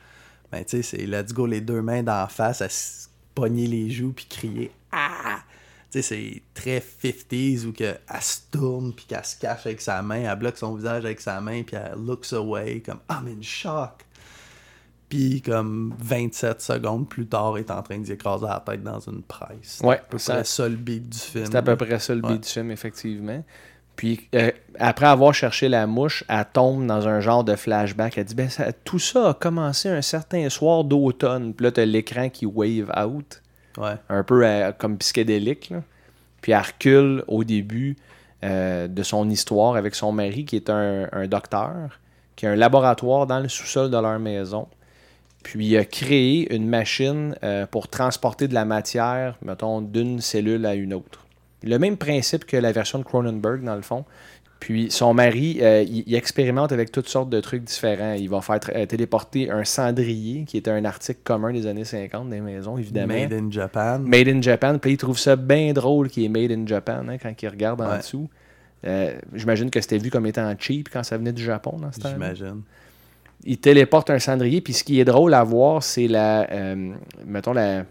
Ben, 0.53 0.65
tu 0.65 0.83
sais, 0.83 0.83
c'est 0.83 1.07
let's 1.07 1.33
go, 1.33 1.47
les 1.47 1.61
deux 1.61 1.83
mains 1.83 2.03
d'en 2.03 2.27
face, 2.27 2.63
à 2.63 2.69
se 2.69 3.09
pogner 3.35 3.67
les 3.67 3.91
joues 3.91 4.13
puis 4.13 4.27
crier 4.29 4.71
Ah! 4.93 5.41
Tu 5.91 6.03
sais, 6.03 6.03
c'est 6.03 6.43
très 6.53 6.81
50s 6.81 7.65
où 7.65 7.73
que 7.73 7.85
elle 7.85 8.21
se 8.23 8.41
tourne 8.51 8.93
puis 8.93 9.07
qu'elle 9.07 9.25
se 9.25 9.39
cache 9.39 9.65
avec 9.65 9.81
sa 9.81 10.03
main, 10.03 10.31
elle 10.31 10.39
bloque 10.39 10.59
son 10.59 10.75
visage 10.75 11.05
avec 11.07 11.21
sa 11.21 11.41
main 11.41 11.63
puis 11.63 11.77
elle 11.77 11.99
looks 11.99 12.33
away 12.35 12.83
comme 12.83 13.01
I'm 13.11 13.27
in 13.27 13.41
shock. 13.41 14.05
Puis 15.09 15.41
comme 15.41 15.95
27 15.99 16.61
secondes 16.61 17.09
plus 17.09 17.27
tard, 17.27 17.55
elle 17.57 17.65
est 17.65 17.71
en 17.71 17.83
train 17.83 17.99
d'y 17.99 18.13
écraser 18.13 18.45
la 18.47 18.63
tête 18.65 18.83
dans 18.83 19.01
une 19.01 19.23
presse. 19.23 19.81
Ouais, 19.83 19.97
C'est 19.97 20.03
à 20.03 20.09
peu 20.11 20.19
ça- 20.19 20.35
près 20.35 20.45
ça 20.45 20.69
le 20.69 20.77
beat 20.77 21.09
du 21.09 21.19
film. 21.19 21.47
C'est 21.47 21.55
à 21.57 21.63
peu 21.63 21.77
près 21.77 21.99
ça 21.99 22.15
le 22.15 22.23
Ouais. 22.23 22.33
beat 22.33 22.43
du 22.43 22.49
film, 22.49 22.71
effectivement. 22.71 23.43
Puis 23.97 24.29
euh, 24.35 24.51
après 24.79 25.07
avoir 25.07 25.33
cherché 25.35 25.69
la 25.69 25.87
mouche, 25.87 26.23
elle 26.29 26.45
tombe 26.53 26.87
dans 26.87 27.09
un 27.09 27.21
genre 27.21 27.43
de 27.43 27.57
flashback. 27.57 28.19
Elle 28.19 28.25
dit 28.27 28.35
ben 28.35 28.49
ça- 28.51 28.73
tout 28.73 28.99
ça 28.99 29.31
a 29.31 29.35
commencé 29.35 29.89
un 29.89 30.03
certain 30.03 30.49
soir 30.51 30.85
d'automne. 30.85 31.55
Puis 31.55 31.65
là, 31.65 31.73
t'as 31.73 31.85
l'écran 31.87 32.29
qui 32.29 32.45
wave 32.47 32.93
out, 33.03 33.43
Ouais. 33.79 33.95
un 34.09 34.23
peu 34.23 34.47
euh, 34.47 34.73
comme 34.73 34.99
psychédélique. 34.99 35.71
là. 35.71 35.83
Puis 36.43 36.53
elle 36.53 36.61
recule 36.61 37.25
au 37.29 37.43
début 37.45 37.97
euh, 38.45 38.87
de 38.87 39.03
son 39.03 39.29
histoire 39.31 39.75
avec 39.75 39.97
son 39.97 40.13
mari, 40.13 40.45
qui 40.45 40.55
est 40.55 40.71
un, 40.71 41.09
un 41.11 41.27
docteur, 41.27 41.99
qui 42.37 42.47
a 42.47 42.51
un 42.53 42.57
laboratoire 42.57 43.27
dans 43.27 43.41
le 43.41 43.49
sous-sol 43.49 43.91
de 43.91 43.97
leur 43.97 44.19
maison. 44.21 44.69
Puis 45.43 45.67
il 45.67 45.77
a 45.77 45.85
créé 45.85 46.53
une 46.55 46.69
machine 46.69 47.35
euh, 47.43 47.67
pour 47.67 47.89
transporter 47.89 48.49
de 48.49 48.55
la 48.55 48.65
matière, 48.65 49.39
mettons, 49.43 49.81
d'une 49.81 50.21
cellule 50.21 50.67
à 50.67 50.75
une 50.75 50.93
autre. 50.93 51.27
Le 51.63 51.79
même 51.79 51.97
principe 51.97 52.45
que 52.45 52.57
la 52.57 52.73
version 52.73 52.99
de 52.99 53.05
Cronenberg, 53.05 53.63
dans 53.65 53.77
le 53.77 53.83
fond. 53.83 54.05
Puis 54.61 54.91
son 54.91 55.15
mari, 55.15 55.59
euh, 55.63 55.83
il, 55.87 56.03
il 56.07 56.15
expérimente 56.17 56.73
avec 56.73 56.91
toutes 56.91 57.09
sortes 57.09 57.31
de 57.31 57.41
trucs 57.41 57.63
différents. 57.63 58.15
Il 58.15 58.29
va 58.29 58.41
faire 58.41 58.59
téléporter 58.89 59.51
un 59.51 59.65
cendrier, 59.65 60.45
qui 60.45 60.57
était 60.57 60.73
un 60.73 60.85
article 60.85 61.21
commun 61.23 61.53
des 61.53 61.67
années 61.67 61.85
50 61.85 62.29
des 62.29 62.41
maisons, 62.41 62.77
évidemment. 62.77 63.15
Made 63.15 63.33
in 63.33 63.51
Japan. 63.53 64.01
Made 64.01 64.29
in 64.29 64.43
Japan. 64.43 64.79
Puis 64.79 64.93
il 64.93 64.97
trouve 64.97 65.19
ça 65.19 65.37
bien 65.37 65.73
drôle 65.73 66.09
qu'il 66.09 66.25
est 66.25 66.29
Made 66.29 66.51
in 66.51 66.67
Japan 66.67 67.05
hein, 67.09 67.19
quand 67.19 67.33
il 67.41 67.49
regarde 67.49 67.81
en 67.81 67.89
Ouais. 67.91 67.99
dessous. 67.99 68.29
Euh, 68.87 69.17
J'imagine 69.33 69.71
que 69.71 69.81
c'était 69.81 69.99
vu 69.99 70.11
comme 70.11 70.27
étant 70.27 70.53
cheap 70.59 70.89
quand 70.93 71.03
ça 71.05 71.17
venait 71.19 71.33
du 71.33 71.43
Japon 71.43 71.79
dans 71.81 71.91
ce 71.93 72.01
temps 72.01 72.11
J'imagine. 72.11 72.63
Il 73.45 73.59
téléporte 73.59 74.11
un 74.11 74.19
cendrier. 74.19 74.61
Puis 74.61 74.73
ce 74.73 74.85
qui 74.85 75.01
est 75.01 75.05
drôle 75.05 75.35
à 75.35 75.45
voir, 75.45 75.83
c'est 75.83 76.09
la, 76.09 76.51
euh, 76.51 76.93
mettons, 77.27 77.53
la 77.53 77.85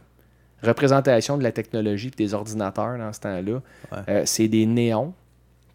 représentation 0.64 1.38
de 1.38 1.44
la 1.44 1.52
technologie 1.52 2.08
et 2.08 2.12
des 2.24 2.34
ordinateurs 2.34 2.98
dans 2.98 3.14
ce 3.14 3.20
temps-là. 3.22 3.54
Ouais. 3.92 3.98
Euh, 4.10 4.22
c'est 4.26 4.48
des 4.48 4.66
néons. 4.66 5.14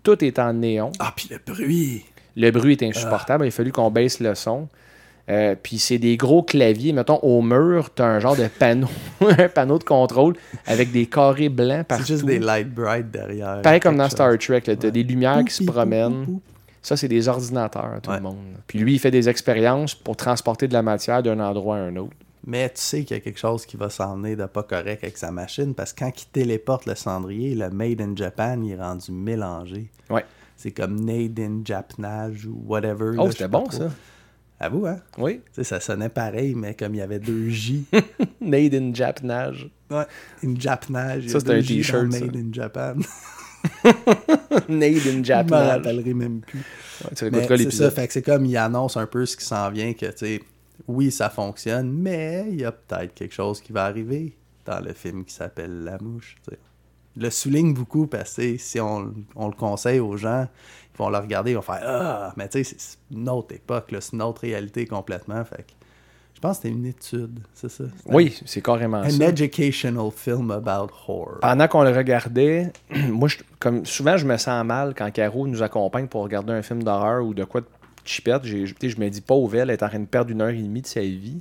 Tout 0.03 0.23
est 0.25 0.39
en 0.39 0.53
néon. 0.53 0.91
Ah, 0.99 1.13
puis 1.15 1.29
le 1.31 1.39
bruit! 1.45 2.05
Le 2.37 2.51
bruit 2.51 2.73
est 2.81 2.83
insupportable. 2.83 3.45
Il 3.45 3.49
a 3.49 3.51
fallu 3.53 3.73
qu'on 3.73 3.91
baisse 3.91 4.19
le 4.21 4.35
son. 4.35 4.69
Euh, 5.31 5.55
puis 5.63 5.79
c'est 5.79 5.99
des 5.99 6.17
gros 6.17 6.43
claviers. 6.43 6.93
Mettons, 6.93 7.19
au 7.19 7.43
mur, 7.43 7.91
tu 7.95 8.03
as 8.03 8.07
un 8.07 8.19
genre 8.19 8.35
de 8.35 8.49
panneau, 8.49 8.89
un 9.21 9.49
panneau 9.49 9.79
de 9.79 9.85
contrôle 9.85 10.35
avec 10.67 10.91
des 10.91 11.07
carrés 11.07 11.49
blancs 11.49 11.87
partout. 11.87 12.05
C'est 12.05 12.13
juste 12.15 12.25
des 12.25 12.41
light 12.41 12.69
bright 12.75 13.11
derrière. 13.11 13.63
Pareil 13.63 13.79
comme 13.79 13.97
dans 13.97 14.05
chose. 14.05 14.13
Star 14.13 14.37
Trek. 14.39 14.63
Tu 14.63 14.71
as 14.71 14.75
Ouais. 14.75 14.91
des 14.91 15.03
lumières 15.05 15.45
qui 15.45 15.55
se 15.55 15.63
promènent. 15.65 16.41
Ça, 16.83 16.97
c'est 16.97 17.09
des 17.09 17.29
ordinateurs, 17.29 18.01
tout 18.03 18.11
Ouais. 18.11 18.17
le 18.17 18.23
monde. 18.23 18.37
Puis 18.67 18.79
lui, 18.81 18.95
il 18.95 18.99
fait 18.99 19.11
des 19.13 19.29
expériences 19.29 19.95
pour 19.95 20.17
transporter 20.17 20.67
de 20.69 20.73
la 20.73 20.83
matière 20.83 21.23
d'un 21.23 21.39
endroit 21.41 21.77
à 21.77 21.81
un 21.81 21.95
autre. 21.97 22.17
Mais 22.45 22.69
tu 22.71 22.81
sais 22.81 23.05
qu'il 23.05 23.17
y 23.17 23.21
a 23.21 23.23
quelque 23.23 23.39
chose 23.39 23.65
qui 23.67 23.77
va 23.77 23.89
s'emmener 23.89 24.35
de 24.35 24.45
pas 24.47 24.65
correct 24.65 25.05
avec 25.05 25.17
sa 25.17 25.31
machine 25.31 25.75
parce 25.77 25.93
que 25.93 26.01
quand 26.01 26.11
il 26.21 26.27
téléporte 26.27 26.87
le 26.87 26.97
cendrier, 26.97 27.55
le 27.55 27.71
Made 27.71 28.01
in 28.01 28.17
Japan, 28.17 28.61
il 28.65 28.73
est 28.73 28.77
rendu 28.83 29.13
mélangé. 29.13 29.89
Ouais. 30.11 30.25
C'est 30.57 30.73
comme 30.73 31.01
Made 31.05 31.39
in 31.39 31.61
Japanage 31.65 32.47
ou 32.47 32.61
whatever. 32.67 33.13
Oh, 33.17 33.31
c'était 33.31 33.47
bon, 33.47 33.71
ça. 33.71 33.91
À 34.59 34.69
vous, 34.69 34.87
hein? 34.87 34.97
Oui. 35.19 35.41
Ça 35.63 35.79
sonnait 35.79 36.09
pareil, 36.09 36.55
mais 36.57 36.75
comme 36.75 36.95
il 36.95 36.99
y 36.99 37.03
avait 37.03 37.21
deux 37.21 37.49
J. 37.49 37.85
Made 38.41 38.75
in 38.75 38.93
Japanage. 38.93 39.69
ouais. 39.91 40.05
In 40.45 40.55
Japanage. 40.59 41.29
Ça, 41.29 41.39
c'est 41.39 41.47
deux 41.47 41.53
un 41.59 41.63
t-shirt, 41.63 42.11
ça. 42.13 42.21
Made 42.25 42.37
in 42.37 42.53
Japan. 42.53 42.95
Made 44.69 45.07
in 45.07 45.23
Je 45.23 45.51
m'en 45.51 45.67
rappellerai 45.67 46.15
même 46.15 46.41
plus. 46.41 46.61
Ouais, 47.05 47.11
tu 47.17 47.31
c'est 47.65 47.71
ça, 47.71 47.91
fait 47.91 48.07
que 48.07 48.13
c'est 48.13 48.23
comme 48.23 48.45
il 48.45 48.57
annonce 48.57 48.97
un 48.97 49.07
peu 49.07 49.27
ce 49.27 49.37
qui 49.37 49.45
s'en 49.45 49.71
vient, 49.71 49.93
que 49.93 50.07
tu 50.07 50.13
sais, 50.17 50.41
oui, 50.87 51.11
ça 51.11 51.31
fonctionne, 51.31 51.91
mais 51.91 52.47
il 52.51 52.61
y 52.61 52.65
a 52.65 52.73
peut-être 52.73 53.15
quelque 53.15 53.35
chose 53.35 53.61
qui 53.61 53.73
va 53.73 53.85
arriver 53.85 54.37
dans 54.65 54.81
le 54.81 54.93
film 54.93 55.25
qui 55.25 55.35
s'appelle 55.35 55.85
La 55.85 55.99
Mouche. 55.99 56.37
tu 56.45 56.55
sais. 56.55 56.59
Il 57.17 57.23
le 57.23 57.31
souligne 57.31 57.75
beaucoup 57.75 58.07
parce 58.07 58.35
que 58.35 58.57
si 58.57 58.81
on, 58.81 59.13
on 59.37 59.49
le 59.49 59.55
conseille 59.55 60.01
aux 60.01 60.17
gens, 60.17 60.49
ils 60.95 60.99
vont 60.99 61.11
le 61.11 61.19
regarder, 61.19 61.51
ils 61.51 61.55
vont 61.55 61.63
faire 61.63 61.81
Ah, 61.83 62.33
mais 62.37 62.49
tu 62.49 62.65
sais, 62.65 62.75
c'est 62.79 62.99
une 63.11 63.29
autre 63.29 63.55
époque, 63.55 63.95
c'est 64.01 64.13
une 64.13 64.23
autre 64.23 64.41
réalité 64.43 64.87
complètement. 64.87 65.45
Fait 65.45 65.59
que 65.59 65.73
je 65.73 65.75
pense 66.43 66.59
que 66.59 66.63
c'était 66.65 66.75
une 66.75 66.85
étude, 66.87 67.39
c'est 67.55 67.71
ça? 67.71 67.85
Oui, 68.07 68.39
c'est 68.45 68.61
carrément 68.61 69.09
ça. 69.09 69.25
educational 69.29 70.11
film 70.15 70.51
about 70.51 70.93
horror. 71.09 71.39
Pendant 71.41 71.69
qu'on 71.69 71.83
le 71.85 71.91
regardait, 71.97 72.71
moi, 73.09 73.29
je- 73.29 73.39
comme 73.59 73.87
souvent, 73.87 74.17
je 74.19 74.27
me 74.27 74.37
sens 74.37 74.65
mal 74.67 74.93
quand 74.95 75.11
Caro 75.11 75.47
nous 75.47 75.63
accompagne 75.63 76.07
pour 76.09 76.23
regarder 76.23 76.53
un 76.53 76.63
film 76.63 76.83
d'horreur 76.83 77.25
ou 77.25 77.33
de 77.33 77.45
quoi 77.45 77.63
de 77.63 77.67
chipette. 78.05 78.45
Sais, 78.45 78.67
Je 78.67 79.01
me 79.01 79.09
dis, 79.09 79.21
pauvre, 79.21 79.55
elle 79.57 79.71
est 79.71 79.83
en 79.83 79.89
train 79.89 80.01
de 80.01 80.05
perdre 80.07 80.31
une 80.31 80.43
heure 80.43 80.51
et 80.51 80.61
demie 80.61 80.83
de 80.83 80.87
sa 80.87 81.01
vie. 81.01 81.41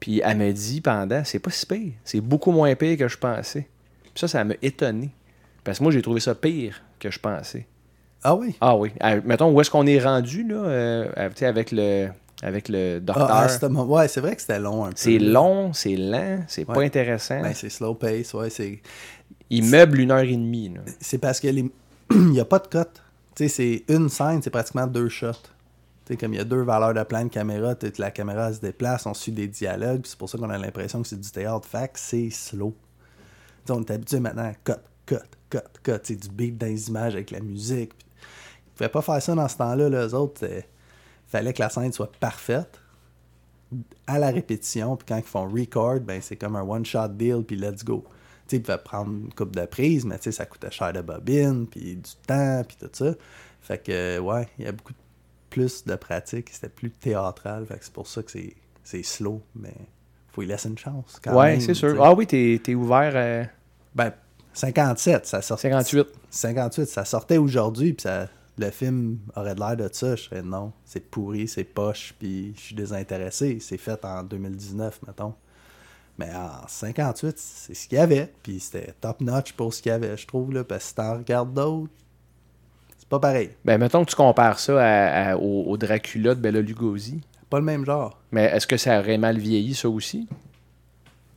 Puis 0.00 0.20
elle 0.24 0.36
me 0.38 0.52
dit 0.52 0.80
pendant, 0.80 1.22
c'est 1.24 1.40
pas 1.40 1.50
si 1.50 1.66
pire. 1.66 1.92
C'est 2.04 2.20
beaucoup 2.20 2.52
moins 2.52 2.74
pire 2.76 2.96
que 2.96 3.08
je 3.08 3.18
pensais. 3.18 3.66
Puis 4.04 4.12
ça, 4.14 4.28
ça 4.28 4.44
m'a 4.44 4.54
étonné. 4.62 5.10
Parce 5.64 5.78
que 5.78 5.82
moi, 5.82 5.92
j'ai 5.92 6.02
trouvé 6.02 6.20
ça 6.20 6.34
pire 6.34 6.80
que 7.00 7.10
je 7.10 7.18
pensais. 7.18 7.66
Ah 8.22 8.34
oui? 8.34 8.56
Ah 8.60 8.76
oui. 8.76 8.90
Ah, 9.00 9.16
mettons, 9.24 9.50
où 9.52 9.60
est-ce 9.60 9.70
qu'on 9.70 9.86
est 9.86 9.98
rendu, 10.00 10.44
là, 10.46 10.54
euh, 10.56 11.28
tu 11.30 11.36
sais, 11.36 11.46
avec 11.46 11.72
le, 11.72 12.08
avec 12.42 12.68
le 12.68 13.00
docteur. 13.00 13.28
Ah, 13.30 13.48
ce 13.48 13.66
moment- 13.66 13.84
ouais, 13.86 14.08
c'est 14.08 14.20
vrai 14.20 14.34
que 14.36 14.40
c'était 14.40 14.60
long 14.60 14.84
un 14.84 14.90
peu. 14.90 14.96
c'est 14.96 15.18
long, 15.18 15.72
c'est 15.72 15.96
lent, 15.96 16.44
c'est 16.46 16.64
pas 16.64 16.80
intéressant. 16.82 17.40
Ben, 17.40 17.52
c'est 17.54 17.70
slow 17.70 17.94
pace, 17.94 18.32
ouais, 18.34 18.50
c'est... 18.50 18.80
Il 19.50 19.64
meuble 19.64 20.00
une 20.00 20.10
heure 20.10 20.20
et 20.20 20.36
demie. 20.36 20.74
c'est 21.00 21.18
parce 21.18 21.40
que 21.40 21.48
les... 21.48 21.70
il 22.10 22.30
n'y 22.30 22.40
a 22.40 22.44
pas 22.44 22.58
de 22.58 22.66
cote. 22.68 23.02
Tu 23.34 23.44
Tu 23.44 23.48
sais, 23.48 23.84
c'est 23.88 23.94
une 23.94 24.08
scène, 24.08 24.42
c'est 24.42 24.50
pratiquement 24.50 24.86
deux 24.86 25.08
shots. 25.08 25.32
Tu 26.04 26.12
sais, 26.12 26.16
comme 26.16 26.34
il 26.34 26.36
y 26.36 26.40
a 26.40 26.44
deux 26.44 26.62
valeurs 26.62 26.94
de 26.94 27.02
plan 27.02 27.24
de 27.24 27.28
caméra, 27.28 27.74
t'sais, 27.74 27.92
la 27.98 28.10
caméra 28.10 28.52
se 28.52 28.60
déplace, 28.60 29.06
on 29.06 29.14
suit 29.14 29.32
des 29.32 29.46
dialogues, 29.48 30.02
c'est 30.04 30.18
pour 30.18 30.28
ça 30.28 30.38
qu'on 30.38 30.50
a 30.50 30.58
l'impression 30.58 31.02
que 31.02 31.08
c'est 31.08 31.20
du 31.20 31.30
théâtre. 31.30 31.66
Fait 31.66 31.88
que 31.88 31.98
c'est 31.98 32.30
slow. 32.30 32.74
T'sais, 33.64 33.72
on 33.74 33.80
est 33.82 33.90
habitué 33.90 34.20
maintenant 34.20 34.44
à 34.50 34.54
cut, 34.54 34.80
cut, 35.06 35.16
cut, 35.50 35.58
cut, 35.82 35.92
sais, 36.02 36.14
du 36.16 36.28
beat 36.28 36.56
dans 36.58 36.66
les 36.66 36.88
images 36.88 37.14
avec 37.14 37.30
la 37.30 37.40
musique. 37.40 37.92
Ils 37.98 38.72
pouvaient 38.76 38.88
pas 38.90 39.02
faire 39.02 39.20
ça 39.22 39.34
dans 39.34 39.48
ce 39.48 39.56
temps-là, 39.56 39.88
les 39.88 40.14
autres. 40.14 40.44
Il 40.44 40.64
fallait 41.28 41.52
que 41.52 41.62
la 41.62 41.68
scène 41.68 41.92
soit 41.92 42.10
parfaite 42.18 42.80
à 44.06 44.18
la 44.18 44.30
répétition, 44.30 44.96
puis 44.96 45.06
quand 45.06 45.18
ils 45.18 45.22
font 45.22 45.48
record, 45.48 46.00
ben 46.00 46.20
c'est 46.22 46.36
comme 46.36 46.56
un 46.56 46.62
one-shot 46.62 47.08
deal, 47.08 47.42
puis 47.46 47.56
let's 47.56 47.84
go. 47.84 48.04
Tu 48.48 48.56
sais, 48.56 48.62
ils 48.66 48.78
prendre 48.78 49.12
une 49.12 49.32
coupe 49.34 49.54
de 49.54 49.66
prise, 49.66 50.06
mais 50.06 50.16
tu 50.16 50.24
sais, 50.24 50.32
ça 50.32 50.46
coûtait 50.46 50.70
cher 50.70 50.92
de 50.94 51.02
bobine, 51.02 51.66
puis 51.66 51.96
du 51.96 52.10
temps, 52.26 52.62
puis 52.66 52.78
tout 52.80 52.88
ça. 52.92 53.12
Fait 53.60 53.78
que, 53.78 54.18
ouais, 54.18 54.48
il 54.58 54.64
y 54.64 54.68
a 54.68 54.72
beaucoup 54.72 54.94
plus 55.50 55.84
de 55.84 55.94
pratique, 55.96 56.48
c'était 56.50 56.70
plus 56.70 56.90
théâtral, 56.90 57.66
fait 57.66 57.78
que 57.78 57.84
c'est 57.84 57.92
pour 57.92 58.06
ça 58.06 58.22
que 58.22 58.30
c'est, 58.30 58.54
c'est 58.82 59.02
slow, 59.02 59.42
mais 59.54 59.74
faut 60.32 60.42
y 60.42 60.46
laisser 60.46 60.70
une 60.70 60.78
chance. 60.78 61.20
Quand 61.22 61.38
Ouais, 61.38 61.60
c'est 61.60 61.74
sûr. 61.74 62.02
Ah 62.02 62.14
oui, 62.14 62.26
t'es 62.26 62.60
es 62.66 62.74
ouvert 62.74 63.14
à 63.14 63.50
Ben, 63.94 64.12
57, 64.54 65.26
ça 65.26 65.42
sort. 65.42 65.58
58. 65.58 66.06
58, 66.30 66.86
ça 66.86 67.04
sortait 67.04 67.36
aujourd'hui, 67.36 67.92
puis 67.92 68.04
ça, 68.04 68.28
le 68.58 68.70
film 68.70 69.18
aurait 69.36 69.54
de 69.54 69.60
l'air 69.60 69.76
de 69.76 69.88
ça. 69.92 70.16
Je 70.16 70.22
serais 70.24 70.42
non, 70.42 70.72
c'est 70.84 71.08
pourri, 71.10 71.48
c'est 71.48 71.64
poche, 71.64 72.14
puis 72.18 72.52
je 72.56 72.60
suis 72.60 72.74
désintéressé. 72.74 73.58
C'est 73.60 73.78
fait 73.78 74.04
en 74.04 74.22
2019, 74.22 75.00
mettons. 75.06 75.34
Mais 76.18 76.30
en 76.34 76.66
58, 76.66 77.38
c'est 77.38 77.74
ce 77.74 77.86
qu'il 77.88 77.96
y 77.96 78.00
avait, 78.00 78.32
puis 78.42 78.58
c'était 78.58 78.92
top 79.00 79.20
notch 79.20 79.52
pour 79.52 79.72
ce 79.72 79.80
qu'il 79.80 79.90
y 79.90 79.94
avait, 79.94 80.16
je 80.16 80.26
trouve, 80.26 80.52
là, 80.52 80.64
parce 80.64 80.82
que 80.84 80.88
si 80.88 80.94
t'en 80.96 81.16
regardes 81.18 81.54
d'autres, 81.54 81.92
c'est 82.98 83.08
pas 83.08 83.20
pareil. 83.20 83.50
Ben, 83.64 83.78
mettons 83.78 84.04
que 84.04 84.10
tu 84.10 84.16
compares 84.16 84.58
ça 84.58 84.78
à- 84.80 85.30
à- 85.32 85.36
au, 85.36 85.64
au 85.66 85.76
Dracula 85.76 86.34
de 86.34 86.40
Bela 86.40 86.60
Lugosi. 86.60 87.20
Pas 87.48 87.60
le 87.60 87.64
même 87.64 87.86
genre. 87.86 88.18
Mais 88.32 88.44
est-ce 88.46 88.66
que 88.66 88.76
ça 88.76 88.98
aurait 88.98 89.16
mal 89.16 89.38
vieilli, 89.38 89.74
ça 89.74 89.88
aussi? 89.88 90.28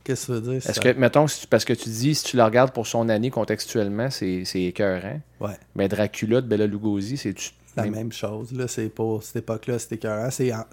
Qu'est-ce 0.04 0.26
que 0.26 0.32
ça 0.34 0.40
veut 0.40 0.40
dire? 0.58 0.68
Est-ce 0.70 0.80
que, 0.80 0.92
mettons, 0.98 1.26
si 1.28 1.42
tu- 1.42 1.46
parce 1.46 1.64
que 1.64 1.72
tu 1.72 1.88
dis, 1.88 2.14
si 2.14 2.24
tu 2.24 2.36
le 2.36 2.42
regardes 2.44 2.72
pour 2.72 2.86
son 2.86 3.08
année 3.08 3.30
contextuellement, 3.30 4.10
c'est 4.10 4.44
c'est 4.44 4.62
écœurant. 4.62 5.20
Ouais, 5.40 5.56
Mais 5.76 5.88
Dracula 5.88 6.40
de 6.40 6.46
Bela 6.46 6.66
Lugosi, 6.66 7.16
c'est 7.16 7.34
tu 7.34 7.50
la 7.76 7.86
même 7.86 8.12
chose. 8.12 8.52
Là, 8.52 8.68
c'est 8.68 8.88
pour 8.88 9.22
cette 9.22 9.36
époque-là, 9.36 9.78
c'était 9.78 9.94
écœurant. 9.94 10.30
C'est 10.30 10.52
en- 10.52 10.66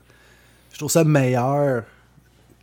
Je 0.73 0.77
trouve 0.77 0.91
ça 0.91 1.03
meilleur 1.03 1.83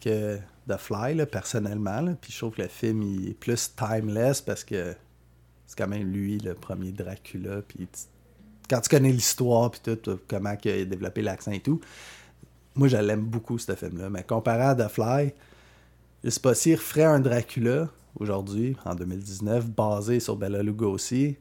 que 0.01 0.37
The 0.69 0.77
Fly, 0.77 1.15
là, 1.15 1.27
personnellement. 1.27 2.01
là. 2.01 2.13
Puis 2.21 2.33
je 2.33 2.39
trouve 2.39 2.55
que 2.55 2.63
le 2.63 2.69
film 2.69 3.03
il 3.03 3.29
est 3.31 3.35
plus 3.35 3.73
timeless 3.77 4.41
parce 4.41 4.65
que 4.65 4.95
c'est 5.67 5.79
quand 5.79 5.89
même 5.89 6.11
lui, 6.13 6.39
le 6.39 6.55
premier 6.55 6.91
Dracula. 6.93 7.63
Puis 7.67 7.87
tu- 7.93 8.01
quand 8.69 8.81
tu 8.81 8.89
connais 8.89 9.13
l'histoire, 9.13 9.71
puis 9.71 9.81
tout, 9.97 10.19
comment 10.29 10.55
il 10.65 10.71
a 10.71 10.85
développé 10.85 11.23
l'accent 11.23 11.53
et 11.53 11.61
tout, 11.61 11.81
moi, 12.75 12.89
je 12.89 12.97
l'aime 12.97 13.23
beaucoup, 13.25 13.59
ce 13.59 13.75
film-là. 13.75 14.11
Mais 14.11 14.23
comparé 14.25 14.63
à 14.63 14.75
The 14.75 14.89
Fly, 14.89 15.33
s'il 16.31 16.75
referait 16.75 17.05
un 17.05 17.21
Dracula 17.21 17.89
aujourd'hui, 18.19 18.77
en 18.85 18.95
2019, 18.95 19.67
basé 19.67 20.21
sur 20.21 20.37
Bela 20.37 20.63
Lugosi, 20.63 21.37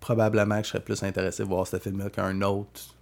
probablement 0.00 0.58
que 0.58 0.64
je 0.64 0.70
serais 0.70 0.82
plus 0.82 1.02
intéressé 1.02 1.42
de 1.42 1.48
voir 1.48 1.66
ce 1.66 1.78
film-là 1.78 2.10
qu'un 2.10 2.40
autre, 2.42 2.94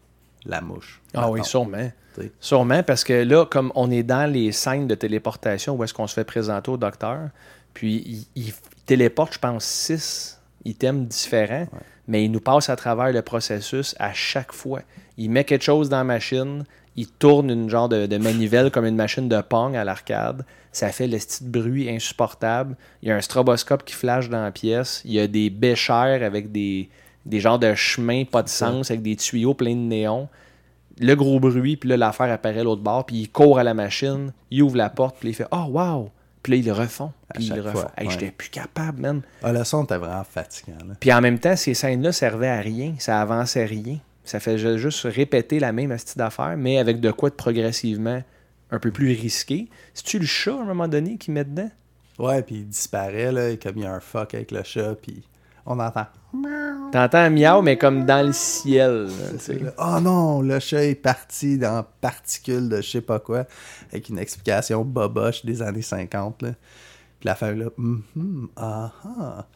La 0.44 0.60
Mouche. 0.60 1.02
Ah 1.14 1.30
oui, 1.30 1.44
sûrement. 1.44 1.90
Sûrement, 2.38 2.82
parce 2.82 3.02
que 3.02 3.12
là, 3.12 3.44
comme 3.44 3.72
on 3.74 3.90
est 3.90 4.04
dans 4.04 4.30
les 4.30 4.52
scènes 4.52 4.86
de 4.86 4.94
téléportation 4.94 5.74
où 5.74 5.82
est-ce 5.82 5.92
qu'on 5.92 6.06
se 6.06 6.14
fait 6.14 6.24
présenter 6.24 6.70
au 6.70 6.76
docteur, 6.76 7.28
puis 7.72 8.26
il, 8.36 8.42
il 8.46 8.52
téléporte, 8.86 9.34
je 9.34 9.38
pense, 9.40 9.64
six 9.64 10.40
items 10.64 11.08
différents, 11.08 11.66
mais 12.06 12.24
il 12.24 12.30
nous 12.30 12.40
passe 12.40 12.68
à 12.68 12.76
travers 12.76 13.12
le 13.12 13.22
processus 13.22 13.94
à 13.98 14.12
chaque 14.12 14.52
fois. 14.52 14.80
Il 15.16 15.30
met 15.30 15.44
quelque 15.44 15.64
chose 15.64 15.88
dans 15.88 15.98
la 15.98 16.04
machine, 16.04 16.64
il 16.96 17.08
tourne 17.08 17.50
une 17.50 17.68
genre 17.68 17.88
de, 17.88 18.06
de 18.06 18.18
manivelle 18.18 18.70
comme 18.70 18.86
une 18.86 18.96
machine 18.96 19.28
de 19.28 19.40
pong 19.40 19.76
à 19.76 19.84
l'arcade. 19.84 20.44
Ça 20.72 20.88
fait 20.88 21.06
le 21.06 21.18
petit 21.18 21.44
bruit 21.44 21.88
insupportable. 21.88 22.76
Il 23.02 23.08
y 23.08 23.12
a 23.12 23.16
un 23.16 23.20
stroboscope 23.20 23.84
qui 23.84 23.94
flash 23.94 24.28
dans 24.28 24.42
la 24.42 24.50
pièce. 24.50 25.02
Il 25.04 25.12
y 25.12 25.20
a 25.20 25.26
des 25.26 25.50
béchères 25.50 26.22
avec 26.22 26.52
des, 26.52 26.88
des 27.26 27.40
genres 27.40 27.58
de 27.58 27.74
chemins 27.74 28.24
pas 28.24 28.42
de 28.42 28.48
sens, 28.48 28.90
avec 28.90 29.02
des 29.02 29.16
tuyaux 29.16 29.54
pleins 29.54 29.74
de 29.74 29.80
néons 29.80 30.28
le 31.00 31.14
gros 31.14 31.40
bruit, 31.40 31.76
puis 31.76 31.88
là, 31.88 31.96
l'affaire 31.96 32.30
apparaît 32.30 32.60
à 32.60 32.64
l'autre 32.64 32.82
bord, 32.82 33.06
puis 33.06 33.16
il 33.16 33.30
court 33.30 33.58
à 33.58 33.64
la 33.64 33.74
machine, 33.74 34.32
il 34.50 34.62
ouvre 34.62 34.76
la 34.76 34.90
porte, 34.90 35.16
puis 35.18 35.30
il 35.30 35.34
fait 35.34 35.46
«Oh, 35.52 35.66
wow!» 35.68 36.10
Puis 36.42 36.52
là, 36.52 36.58
ils 36.58 36.66
le 36.66 36.72
refont, 36.72 37.10
puis 37.34 37.46
ils 37.46 37.54
le 37.54 37.62
refont. 37.62 37.88
Hey, 37.96 38.06
ouais. 38.06 38.12
J'étais 38.12 38.30
plus 38.30 38.50
capable, 38.50 39.00
man. 39.00 39.22
Ah, 39.42 39.50
le 39.50 39.64
son 39.64 39.84
était 39.84 39.96
vraiment 39.96 40.24
fatigant. 40.24 40.76
Puis 41.00 41.10
en 41.10 41.22
même 41.22 41.38
temps, 41.38 41.56
ces 41.56 41.72
scènes-là 41.72 42.12
servaient 42.12 42.50
à 42.50 42.60
rien, 42.60 42.94
ça 42.98 43.18
avançait 43.18 43.64
rien. 43.64 43.96
Ça 44.24 44.40
fait 44.40 44.58
ju- 44.58 44.78
juste 44.78 45.02
répéter 45.04 45.58
la 45.60 45.72
même 45.72 45.90
astuce 45.92 46.16
d'affaires, 46.16 46.56
mais 46.56 46.78
avec 46.78 47.00
de 47.00 47.10
quoi 47.10 47.30
de 47.30 47.34
progressivement 47.34 48.22
un 48.70 48.78
peu 48.78 48.90
plus 48.90 49.12
risqué. 49.12 49.68
C'est-tu 49.92 50.18
le 50.18 50.26
chat, 50.26 50.52
à 50.56 50.60
un 50.62 50.64
moment 50.64 50.88
donné, 50.88 51.16
qui 51.18 51.30
met 51.30 51.44
dedans? 51.44 51.70
Ouais, 52.18 52.42
puis 52.42 52.56
il 52.56 52.68
disparaît, 52.68 53.32
là, 53.32 53.54
comme 53.56 53.76
il 53.76 53.82
y 53.82 53.86
a 53.86 53.92
un 53.94 54.00
fuck 54.00 54.34
avec 54.34 54.50
le 54.50 54.62
chat, 54.62 54.94
puis 55.00 55.22
on 55.66 55.78
entend. 55.78 56.06
T'entends 56.92 57.18
un 57.18 57.30
miau, 57.30 57.62
mais 57.62 57.76
comme 57.78 58.04
dans 58.04 58.26
le 58.26 58.32
ciel. 58.32 59.08
là. 59.48 59.70
Oh 59.78 60.00
non, 60.00 60.40
le 60.42 60.58
chat 60.60 60.84
est 60.84 60.94
parti 60.94 61.58
dans 61.58 61.84
particules 62.00 62.68
de 62.68 62.76
je 62.80 62.90
sais 62.90 63.00
pas 63.00 63.18
quoi, 63.20 63.44
avec 63.90 64.08
une 64.08 64.18
explication 64.18 64.84
boboche 64.84 65.44
des 65.44 65.62
années 65.62 65.82
50. 65.82 66.42
Là. 66.42 66.50
Puis 67.20 67.26
la 67.26 67.34
femme 67.34 67.58
là, 67.58 67.66
ah 68.56 68.92
ah. 69.04 69.46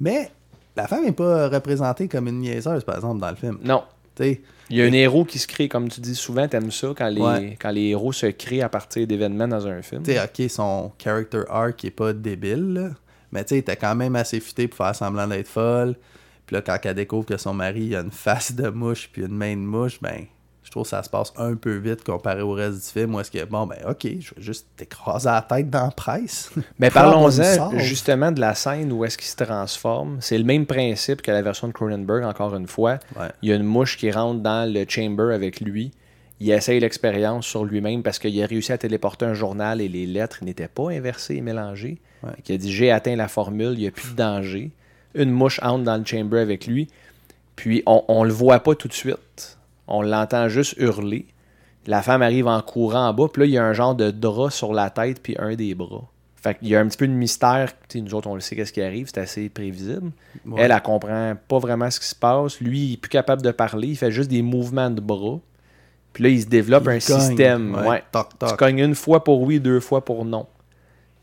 Mais 0.00 0.30
la 0.76 0.86
femme 0.88 1.04
n'est 1.04 1.12
pas 1.12 1.48
représentée 1.48 2.08
comme 2.08 2.28
une 2.28 2.38
niaiseuse, 2.40 2.84
par 2.84 2.96
exemple, 2.96 3.20
dans 3.20 3.30
le 3.30 3.36
film. 3.36 3.58
Non. 3.62 3.82
Il 4.20 4.76
y 4.76 4.82
a 4.82 4.84
un 4.84 4.92
héros 4.92 5.24
qui 5.24 5.38
se 5.38 5.46
crée, 5.46 5.68
comme 5.68 5.88
tu 5.88 6.00
dis 6.00 6.14
souvent, 6.14 6.48
t'aimes 6.48 6.70
ça, 6.70 6.92
quand 6.96 7.08
les, 7.08 7.20
Ouais. 7.20 7.56
quand 7.60 7.70
les 7.70 7.88
héros 7.88 8.12
se 8.12 8.26
créent 8.26 8.62
à 8.62 8.68
partir 8.68 9.06
d'événements 9.06 9.48
dans 9.48 9.66
un 9.66 9.82
film. 9.82 10.02
tu 10.02 10.12
sais, 10.12 10.20
ok, 10.22 10.50
son 10.50 10.92
character 11.02 11.42
arc 11.48 11.84
est 11.84 11.90
pas 11.90 12.12
débile, 12.12 12.72
là, 12.74 12.90
mais 13.32 13.42
tu 13.44 13.50
sais, 13.50 13.54
il 13.56 13.58
était 13.58 13.76
quand 13.76 13.94
même 13.94 14.16
assez 14.16 14.40
futé 14.40 14.68
pour 14.68 14.78
faire 14.78 14.94
semblant 14.94 15.26
d'être 15.26 15.48
folle. 15.48 15.96
Puis 16.46 16.54
là, 16.56 16.62
quand 16.62 16.78
elle 16.84 16.94
découvre 16.94 17.24
que 17.26 17.36
son 17.36 17.54
mari 17.54 17.94
a 17.94 18.00
une 18.00 18.10
face 18.10 18.52
de 18.54 18.68
mouche 18.68 19.08
puis 19.12 19.22
une 19.22 19.36
main 19.36 19.54
de 19.54 19.60
mouche, 19.60 19.98
ben, 20.00 20.24
trouve 20.72 20.84
que 20.84 20.88
ça 20.88 21.02
se 21.02 21.10
passe 21.10 21.32
un 21.36 21.54
peu 21.54 21.76
vite 21.76 22.02
comparé 22.02 22.42
au 22.42 22.52
reste 22.52 22.84
du 22.84 23.00
film. 23.00 23.14
Où 23.14 23.20
est-ce 23.20 23.30
que, 23.30 23.44
bon, 23.44 23.66
ben, 23.66 23.78
ok, 23.88 24.02
je 24.02 24.34
vais 24.34 24.42
juste 24.42 24.66
t'écraser 24.76 25.28
la 25.28 25.42
tête 25.42 25.70
dans 25.70 25.84
la 25.84 25.90
presse. 25.90 26.50
Mais 26.78 26.86
une 26.88 26.92
parlons-en 26.92 27.78
justement 27.78 28.32
de 28.32 28.40
la 28.40 28.54
scène 28.54 28.92
où 28.92 29.04
est-ce 29.04 29.18
qu'il 29.18 29.28
se 29.28 29.36
transforme. 29.36 30.18
C'est 30.20 30.38
le 30.38 30.44
même 30.44 30.66
principe 30.66 31.22
que 31.22 31.30
la 31.30 31.42
version 31.42 31.68
de 31.68 31.72
Cronenberg, 31.72 32.24
encore 32.24 32.54
une 32.56 32.66
fois. 32.66 32.98
Ouais. 33.18 33.28
Il 33.42 33.50
y 33.50 33.52
a 33.52 33.56
une 33.56 33.62
mouche 33.62 33.96
qui 33.96 34.10
rentre 34.10 34.40
dans 34.40 34.70
le 34.70 34.84
chamber 34.88 35.34
avec 35.34 35.60
lui. 35.60 35.92
Il 36.40 36.50
essaye 36.50 36.80
l'expérience 36.80 37.46
sur 37.46 37.64
lui-même 37.64 38.02
parce 38.02 38.18
qu'il 38.18 38.42
a 38.42 38.46
réussi 38.46 38.72
à 38.72 38.78
téléporter 38.78 39.26
un 39.26 39.34
journal 39.34 39.80
et 39.80 39.88
les 39.88 40.06
lettres 40.06 40.38
n'étaient 40.42 40.68
pas 40.68 40.90
inversées 40.90 41.36
et 41.36 41.40
mélangées. 41.40 41.98
Ouais. 42.22 42.32
Il 42.48 42.54
a 42.54 42.58
dit 42.58 42.72
J'ai 42.72 42.90
atteint 42.90 43.14
la 43.14 43.28
formule, 43.28 43.74
il 43.74 43.80
n'y 43.80 43.86
a 43.86 43.92
plus 43.92 44.10
de 44.10 44.16
danger. 44.16 44.72
Une 45.14 45.30
mouche 45.30 45.60
entre 45.62 45.84
dans 45.84 45.96
le 45.96 46.04
chamber 46.04 46.40
avec 46.40 46.66
lui. 46.66 46.88
Puis 47.54 47.82
on, 47.86 48.02
on 48.08 48.24
le 48.24 48.32
voit 48.32 48.60
pas 48.60 48.74
tout 48.74 48.88
de 48.88 48.92
suite. 48.94 49.58
On 49.88 50.02
l'entend 50.02 50.48
juste 50.48 50.74
hurler. 50.78 51.26
La 51.86 52.02
femme 52.02 52.22
arrive 52.22 52.46
en 52.46 52.60
courant 52.62 53.08
en 53.08 53.12
bas, 53.14 53.26
puis 53.32 53.40
là, 53.40 53.46
il 53.46 53.52
y 53.52 53.58
a 53.58 53.64
un 53.64 53.72
genre 53.72 53.94
de 53.94 54.10
drap 54.10 54.50
sur 54.50 54.72
la 54.72 54.90
tête 54.90 55.20
puis 55.22 55.34
un 55.38 55.54
des 55.56 55.74
bras. 55.74 56.04
Fait 56.36 56.56
qu'il 56.58 56.68
y 56.68 56.76
a 56.76 56.80
un 56.80 56.86
petit 56.88 56.96
peu 56.98 57.06
de 57.06 57.12
mystère. 57.12 57.72
Tu 57.88 57.98
sais, 57.98 58.04
nous 58.04 58.14
autres, 58.14 58.28
on 58.28 58.34
le 58.34 58.40
sait 58.40 58.56
qu'est-ce 58.56 58.72
qui 58.72 58.82
arrive, 58.82 59.08
c'est 59.12 59.20
assez 59.20 59.48
prévisible. 59.48 60.10
Ouais. 60.46 60.62
Elle, 60.62 60.70
elle 60.72 60.82
comprend 60.82 61.34
pas 61.48 61.58
vraiment 61.58 61.88
ce 61.90 62.00
qui 62.00 62.06
se 62.06 62.14
passe. 62.16 62.60
Lui, 62.60 62.80
il 62.80 62.92
est 62.94 62.96
plus 62.96 63.08
capable 63.08 63.42
de 63.42 63.50
parler, 63.52 63.88
il 63.88 63.96
fait 63.96 64.10
juste 64.10 64.30
des 64.30 64.42
mouvements 64.42 64.90
de 64.90 65.00
bras. 65.00 65.38
Puis 66.12 66.24
là, 66.24 66.28
il 66.30 66.40
se 66.42 66.46
développe 66.46 66.84
Il 66.84 66.90
un 66.90 66.98
cogne, 66.98 67.20
système. 67.20 67.74
ouais. 67.74 67.88
Ouais. 67.88 68.02
Toc, 68.12 68.38
toc. 68.38 68.50
Tu 68.50 68.56
cognes 68.56 68.78
une 68.80 68.94
fois 68.94 69.22
pour 69.24 69.42
oui, 69.42 69.60
deux 69.60 69.80
fois 69.80 70.04
pour 70.04 70.24
non. 70.24 70.46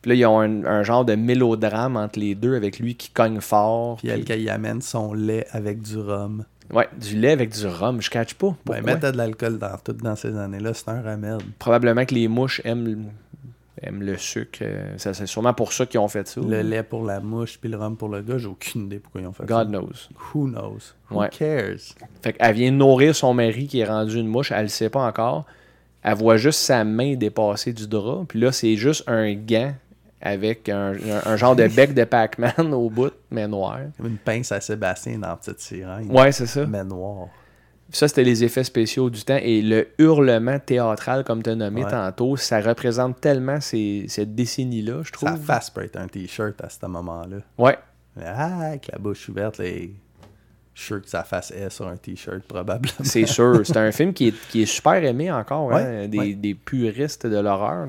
Puis 0.02 0.10
là, 0.10 0.16
ils 0.16 0.26
ont 0.26 0.40
un, 0.40 0.64
un 0.66 0.84
genre 0.84 1.04
de 1.04 1.16
mélodrame 1.16 1.98
entre 1.98 2.18
les 2.20 2.34
deux 2.34 2.56
avec 2.56 2.80
lui 2.80 2.96
qui 2.96 3.10
cogne 3.10 3.42
fort. 3.42 3.98
Puis 3.98 4.08
elle, 4.08 4.24
puis- 4.24 4.38
qui 4.38 4.50
amène 4.50 4.82
son 4.82 5.14
lait 5.14 5.46
avec 5.52 5.82
du 5.82 5.98
rhum. 5.98 6.46
Ouais, 6.72 6.88
du 7.00 7.16
lait 7.20 7.32
avec 7.32 7.50
du 7.52 7.66
rhum, 7.66 8.02
je 8.02 8.10
catch 8.10 8.34
pas. 8.36 8.48
Ben, 8.50 8.56
Pourquoi? 8.76 8.82
mettre 8.82 9.12
de 9.12 9.18
l'alcool 9.18 9.58
dans 9.58 9.76
tout 9.84 9.94
dans 9.94 10.16
ces 10.16 10.38
années-là, 10.38 10.74
c'est 10.74 10.90
un 10.90 11.02
remède. 11.02 11.42
Probablement 11.58 12.06
que 12.06 12.14
les 12.14 12.28
mouches 12.28 12.62
aiment, 12.64 13.06
aiment 13.82 14.04
le 14.04 14.18
sucre. 14.18 14.60
euh, 14.62 14.98
Ça, 14.98 15.14
c'est 15.16 15.26
sûrement 15.26 15.54
pour 15.54 15.74
ça 15.74 15.86
qu'ils 15.88 16.00
ont 16.00 16.08
fait 16.08 16.28
ça. 16.28 16.40
Le 16.42 16.62
lait 16.62 16.84
pour 16.84 17.04
la 17.06 17.20
mouche 17.20 17.58
puis 17.60 17.70
le 17.70 17.78
rhum 17.78 17.98
pour 17.98 18.10
le 18.10 18.22
gars, 18.22 18.38
j'ai 18.38 18.48
aucune 18.48 18.86
idée 18.86 19.00
pourquoi 19.00 19.22
ils 19.22 19.28
ont 19.28 19.32
fait 19.34 19.46
God 19.46 19.72
ça. 19.72 19.78
knows. 19.80 19.90
Who 20.36 20.48
knows? 20.48 20.94
Who 21.10 21.20
Ouais. 21.20 21.30
cares? 21.30 21.96
Fait 22.22 22.34
qu'elle 22.34 22.56
vient 22.56 22.72
nourrir 22.72 23.16
son 23.16 23.34
mari 23.34 23.66
qui 23.68 23.80
est 23.80 23.86
rendu 23.86 24.20
une 24.20 24.28
mouche, 24.28 24.52
elle 24.52 24.64
le 24.64 24.68
sait 24.68 24.90
pas 24.90 25.02
encore. 25.08 25.46
Elle 26.04 26.16
voit 26.16 26.38
juste 26.38 26.60
sa 26.60 26.84
main 26.84 27.16
dépasser 27.16 27.74
du 27.74 27.88
drap. 27.88 28.26
Puis 28.28 28.40
là, 28.40 28.52
c'est 28.52 28.76
juste 28.76 29.04
un 29.08 29.34
gant 29.34 29.74
avec 30.22 30.68
un, 30.70 30.94
un- 30.94 31.32
un 31.32 31.36
genre 31.38 31.56
de 31.56 31.68
bec 31.76 31.94
de 31.94 32.04
Pac-Man 32.04 32.74
au 32.74 32.90
bout, 32.90 33.12
mais 33.32 33.48
noir. 33.48 33.80
Comme 33.98 34.08
une 34.08 34.18
pince 34.18 34.52
à 34.52 34.60
Sébastien 34.62 35.20
dans 35.20 35.36
Petite 35.38 35.60
Sirène. 35.60 36.12
Ouais, 36.12 36.32
c'est 36.32 36.48
ça. 36.48 36.66
Mais 36.66 36.84
noir. 36.84 37.28
Ça, 37.92 38.08
c'était 38.08 38.24
les 38.24 38.44
effets 38.44 38.64
spéciaux 38.64 39.10
du 39.10 39.24
temps. 39.24 39.40
Et 39.42 39.62
le 39.64 39.88
hurlement 39.98 40.60
théâtral, 40.60 41.24
comme 41.24 41.42
tu 41.42 41.50
as 41.50 41.56
nommé 41.56 41.84
Ouais. 41.84 41.90
tantôt, 41.90 42.38
ça 42.38 42.62
représente 42.62 43.20
tellement 43.20 43.60
ces- 43.62 44.06
cette 44.10 44.36
décennie-là, 44.36 45.02
je 45.04 45.12
trouve. 45.12 45.30
Sa 45.30 45.38
face 45.38 45.70
peut 45.72 45.84
être 45.84 45.96
un 45.98 46.08
t-shirt 46.08 46.62
à 46.64 46.70
ce 46.70 46.86
moment-là. 46.86 47.38
Ouais. 47.58 47.78
Ah, 48.24 48.68
avec 48.68 48.92
la 48.92 49.00
bouche 49.00 49.28
ouverte, 49.30 49.58
les... 49.58 49.94
Je 50.76 50.82
suis 50.82 50.88
sûr 50.94 51.02
que 51.02 51.10
sa 51.10 51.24
face 51.24 51.52
est 51.52 51.70
sur 51.72 51.88
un 51.88 51.98
t-shirt, 51.98 52.44
probablement. 52.44 52.94
C'est 53.04 53.26
sûr. 53.26 53.62
C'est 53.66 53.76
un 53.78 53.92
film 53.94 54.14
qui 54.14 54.28
est, 54.30 54.36
qui 54.50 54.62
est 54.62 54.66
super 54.66 55.04
aimé 55.04 55.32
encore, 55.32 55.74
hein, 55.74 56.08
des, 56.08 56.18
ouais. 56.18 56.34
des 56.36 56.54
puristes 56.54 57.26
de 57.26 57.38
l'horreur. 57.40 57.88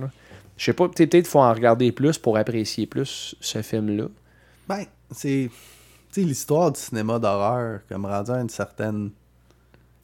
Je 0.60 0.66
sais 0.66 0.72
pas, 0.74 0.90
peut-être 0.90 1.10
qu'il 1.12 1.24
faut 1.24 1.40
en 1.40 1.54
regarder 1.54 1.90
plus 1.90 2.18
pour 2.18 2.36
apprécier 2.36 2.86
plus 2.86 3.34
ce 3.40 3.62
film-là. 3.62 4.08
Ben, 4.68 4.84
c'est. 5.10 5.48
Tu 6.12 6.20
sais, 6.20 6.20
l'histoire 6.20 6.70
du 6.70 6.78
cinéma 6.78 7.18
d'horreur, 7.18 7.80
comme 7.88 8.04
rendu 8.04 8.30
à 8.30 8.42
une 8.42 8.50
certaine 8.50 9.10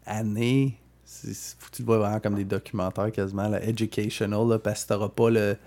année, 0.06 0.78
faut 1.04 1.66
que 1.70 1.76
tu 1.76 1.82
le 1.82 1.86
vois 1.86 1.98
vraiment 1.98 2.20
comme 2.20 2.36
des 2.36 2.46
documentaires 2.46 3.12
quasiment, 3.12 3.48
là, 3.48 3.62
educational, 3.62 4.48
là, 4.48 4.58
parce 4.58 4.84
que 4.84 4.94
t'auras 4.94 5.10
pas 5.10 5.28
le. 5.28 5.58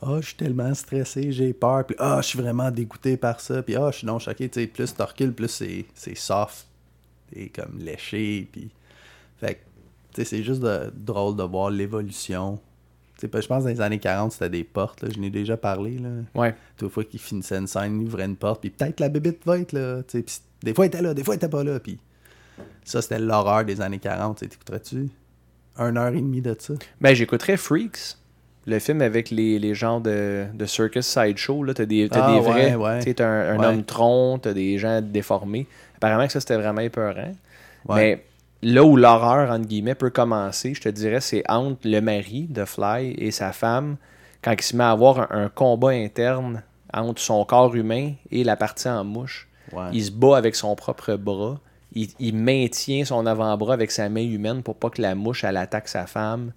Ah, 0.00 0.16
je 0.22 0.26
suis 0.28 0.36
tellement 0.36 0.72
stressé, 0.72 1.30
j'ai 1.30 1.52
peur, 1.52 1.84
puis 1.84 1.96
ah, 1.98 2.20
je 2.22 2.28
suis 2.28 2.38
vraiment 2.38 2.70
dégoûté 2.70 3.18
par 3.18 3.40
ça, 3.40 3.62
puis 3.62 3.76
ah, 3.76 3.90
je 3.90 3.98
suis 3.98 4.06
non 4.06 4.18
choqué, 4.18 4.48
tu 4.48 4.58
sais, 4.58 4.66
plus 4.66 4.94
tu 4.94 5.32
plus 5.32 5.62
c'est 5.94 6.14
soft 6.14 6.66
et 7.30 7.50
comme 7.50 7.78
léché, 7.78 8.48
puis. 8.50 8.70
Fait 9.36 9.56
que, 9.56 9.60
tu 10.14 10.22
sais, 10.22 10.24
c'est 10.24 10.42
juste 10.42 10.62
drôle 10.62 11.36
de 11.36 11.42
voir 11.42 11.68
l'évolution. 11.68 12.58
Je 13.22 13.26
pense 13.28 13.44
que 13.46 13.52
dans 13.68 13.68
les 13.68 13.80
années 13.80 13.98
40, 13.98 14.32
c'était 14.32 14.50
des 14.50 14.64
portes, 14.64 15.02
là, 15.02 15.08
je 15.14 15.18
n'ai 15.20 15.30
déjà 15.30 15.56
parlé, 15.56 15.98
là 15.98 16.08
Ouais. 16.34 16.54
toute 16.76 16.90
fois 16.92 17.04
qu'il 17.04 17.20
finissait 17.20 17.56
une 17.58 17.66
scène, 17.66 18.00
il 18.00 18.06
ouvrait 18.06 18.24
une 18.26 18.36
porte, 18.36 18.60
puis 18.60 18.70
peut-être 18.70 19.00
la 19.00 19.08
bébite 19.08 19.44
va 19.46 19.58
être 19.58 19.72
là. 19.72 20.02
puis 20.06 20.24
des 20.62 20.74
fois, 20.74 20.84
elle 20.84 20.88
était 20.88 21.02
là, 21.02 21.14
des 21.14 21.22
fois, 21.24 21.34
elle 21.34 21.38
était 21.38 21.48
pas 21.48 21.62
là. 21.64 21.78
Puis 21.80 21.98
ça, 22.84 23.00
c'était 23.02 23.18
l'horreur 23.18 23.64
des 23.64 23.80
années 23.80 23.98
40. 23.98 24.38
tu 24.38 24.44
sais, 24.44 24.50
T'écouterais-tu 24.50 25.08
une 25.78 25.96
heure 25.96 26.08
et 26.08 26.20
demie 26.20 26.40
de 26.40 26.54
ça? 26.58 26.74
Ben, 27.00 27.14
j'écouterais 27.14 27.56
Freaks, 27.56 28.16
le 28.66 28.78
film 28.78 29.02
avec 29.02 29.30
les, 29.30 29.58
les 29.58 29.74
gens 29.74 30.00
de, 30.00 30.46
de 30.54 30.66
Circus 30.66 31.06
Sideshow. 31.06 31.62
Là, 31.64 31.74
t'as 31.74 31.84
des, 31.84 32.08
t'as 32.08 32.26
Ah, 32.26 32.32
des 32.34 32.40
vrais. 32.40 32.74
ouais. 32.74 33.14
T'as 33.14 33.26
un, 33.26 33.54
un 33.54 33.58
Ouais. 33.58 33.66
homme 33.66 33.84
tronc, 33.84 34.38
t'as 34.42 34.52
des 34.54 34.78
gens 34.78 35.00
déformés. 35.02 35.66
Apparemment 35.96 36.26
que 36.26 36.32
ça, 36.32 36.40
c'était 36.40 36.56
vraiment 36.56 36.80
épeurant. 36.80 37.32
Mais 37.90 38.24
là 38.64 38.82
où 38.82 38.96
l'horreur, 38.96 39.50
entre 39.50 39.66
guillemets, 39.66 39.94
peut 39.94 40.10
commencer, 40.10 40.74
je 40.74 40.80
te 40.80 40.88
dirais, 40.88 41.20
c'est 41.20 41.44
entre 41.48 41.80
le 41.84 42.00
mari 42.00 42.46
de 42.48 42.64
Fly 42.64 43.14
et 43.18 43.30
sa 43.30 43.52
femme, 43.52 43.96
quand 44.42 44.52
il 44.52 44.62
se 44.62 44.76
met 44.76 44.84
à 44.84 44.90
avoir 44.90 45.30
un, 45.32 45.44
un 45.44 45.48
combat 45.48 45.90
interne 45.90 46.62
entre 46.92 47.20
son 47.20 47.44
corps 47.44 47.74
humain 47.74 48.12
et 48.30 48.42
la 48.42 48.56
partie 48.56 48.88
en 48.88 49.04
mouche. 49.04 49.48
Ouais. 49.72 49.90
Il 49.92 50.04
se 50.04 50.10
bat 50.10 50.36
avec 50.36 50.54
son 50.54 50.74
propre 50.76 51.16
bras. 51.16 51.60
Il, 51.92 52.08
il 52.18 52.34
maintient 52.36 53.04
son 53.04 53.26
avant-bras 53.26 53.74
avec 53.74 53.90
sa 53.90 54.08
main 54.08 54.22
humaine 54.22 54.62
pour 54.62 54.76
pas 54.76 54.90
que 54.90 55.02
la 55.02 55.14
mouche, 55.14 55.44
elle 55.44 55.56
attaque 55.56 55.88
sa 55.88 56.06
femme. 56.06 56.52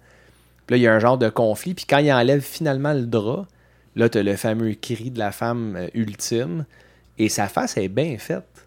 Puis 0.66 0.74
là, 0.74 0.76
il 0.78 0.82
y 0.82 0.86
a 0.86 0.94
un 0.94 0.98
genre 0.98 1.18
de 1.18 1.28
conflit. 1.28 1.74
Puis 1.74 1.86
quand 1.88 1.98
il 1.98 2.12
enlève 2.12 2.40
finalement 2.40 2.92
le 2.92 3.06
drap, 3.06 3.46
là, 3.96 4.08
tu 4.08 4.18
as 4.18 4.22
le 4.22 4.36
fameux 4.36 4.74
cri 4.74 5.10
de 5.10 5.18
la 5.18 5.32
femme 5.32 5.76
euh, 5.76 5.88
ultime. 5.94 6.64
Et 7.18 7.28
sa 7.28 7.48
face 7.48 7.76
est 7.76 7.88
bien 7.88 8.16
faite. 8.18 8.57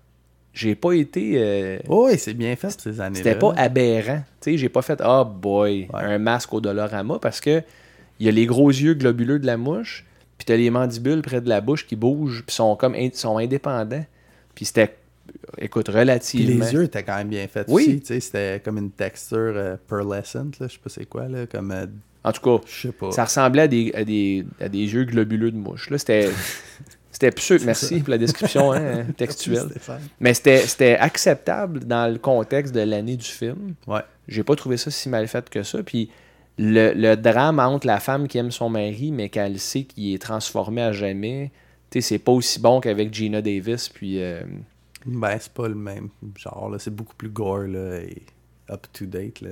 J'ai 0.53 0.75
pas 0.75 0.91
été. 0.93 1.33
euh, 1.37 1.79
Oh, 1.87 2.07
oui, 2.11 2.17
c'est 2.17 2.33
bien 2.33 2.55
fait 2.55 2.69
ces 2.79 2.99
années-là. 2.99 3.23
c'était 3.23 3.39
pas 3.39 3.53
aberrant. 3.55 4.21
Tu 4.41 4.51
sais, 4.51 4.57
j'ai 4.57 4.69
pas 4.69 4.81
fait 4.81 5.01
oh 5.05 5.23
boy, 5.25 5.87
Ouais. 5.93 6.01
un 6.01 6.17
masque 6.19 6.53
au 6.53 6.59
Dolorama 6.61 7.19
parce 7.19 7.39
que 7.39 7.61
il 8.19 8.25
y 8.25 8.29
a 8.29 8.31
les 8.31 8.45
gros 8.45 8.69
yeux 8.69 8.93
globuleux 8.93 9.39
de 9.39 9.45
la 9.47 9.57
mouche, 9.57 10.05
puis 10.37 10.45
t'as 10.45 10.55
les 10.57 10.69
mandibules 10.69 11.21
près 11.21 11.39
de 11.41 11.47
la 11.49 11.61
bouche 11.61 11.87
qui 11.87 11.95
bougent, 11.95 12.43
puis 12.45 12.53
sont 12.55 12.75
comme 12.75 12.95
in- 12.95 13.09
sont 13.13 13.37
indépendants. 13.37 14.05
Puis 14.53 14.65
c'était 14.65 14.95
écoute 15.57 15.85
Puis 15.85 15.95
relativement 15.97 16.65
les 16.65 16.73
yeux 16.73 16.83
étaient 16.83 17.03
quand 17.03 17.15
même 17.15 17.29
bien 17.29 17.47
faits 17.47 17.67
Oui. 17.69 17.83
aussi. 17.85 17.99
tu 18.01 18.05
sais, 18.07 18.19
C'était 18.19 18.61
comme 18.63 18.77
une 18.77 18.91
texture 18.91 19.53
euh, 19.55 19.75
pearlescent, 19.87 20.47
je 20.59 20.67
sais 20.67 20.77
pas 20.83 20.89
c'est 20.89 21.05
quoi, 21.05 21.27
là, 21.29 21.45
comme... 21.47 21.71
euh, 21.71 21.85
En 22.25 22.31
tout 22.33 22.41
cas, 22.41 22.63
je 22.67 22.87
sais 22.87 22.91
pas. 22.91 23.11
ça 23.11 23.23
ressemblait 23.23 23.61
à 23.63 23.67
des, 23.69 23.91
à 23.95 24.03
des, 24.03 24.45
à 24.59 24.67
des 24.67 24.79
yeux 24.93 25.05
globuleux 25.05 25.51
de 25.51 25.57
mouche. 25.57 25.89
Là, 25.89 25.97
c'était 25.97 26.29
c'était 27.11 27.31
pseudo. 27.31 27.65
Merci 27.65 27.99
pour 27.99 28.09
la 28.11 28.17
description 28.17 28.71
hein, 28.73 29.05
textuelle. 29.17 29.69
Mais 30.19 30.33
c'était 30.33 30.97
acceptable 30.97 31.85
dans 31.85 32.11
le 32.11 32.17
contexte 32.17 32.73
de 32.73 32.81
l'année 32.81 33.17
du 33.17 33.25
film. 33.25 33.73
Ouais. 33.87 34.01
J'ai 34.27 34.43
pas 34.43 34.55
trouvé 34.55 34.77
ça 34.77 34.89
si 34.91 35.09
mal 35.09 35.27
fait 35.27 35.49
que 35.49 35.63
ça. 35.63 35.83
Puis 35.83 36.09
le, 36.57 36.93
le 36.93 37.15
drame 37.15 37.59
entre 37.59 37.87
la 37.87 37.99
femme 37.99 38.27
qui 38.27 38.37
aime 38.37 38.51
son 38.51 38.69
mari, 38.69 39.11
mais 39.11 39.29
qu'elle 39.29 39.59
sait 39.59 39.83
qu'il 39.83 40.13
est 40.13 40.21
transformé 40.21 40.81
à 40.81 40.91
jamais, 40.93 41.51
tu 41.89 42.01
sais, 42.01 42.07
c'est 42.09 42.19
pas 42.19 42.31
aussi 42.31 42.59
bon 42.59 42.79
qu'avec 42.79 43.13
Gina 43.13 43.41
Davis. 43.41 43.89
Puis 43.89 44.21
euh, 44.21 44.41
Ben, 45.05 45.37
c'est 45.39 45.51
pas 45.53 45.67
le 45.67 45.75
même 45.75 46.09
genre, 46.37 46.69
là. 46.69 46.79
C'est 46.79 46.93
beaucoup 46.95 47.15
plus 47.15 47.29
gore, 47.29 47.67
là, 47.67 47.97
et 48.01 48.21
up-to-date, 48.69 49.41
là. 49.41 49.49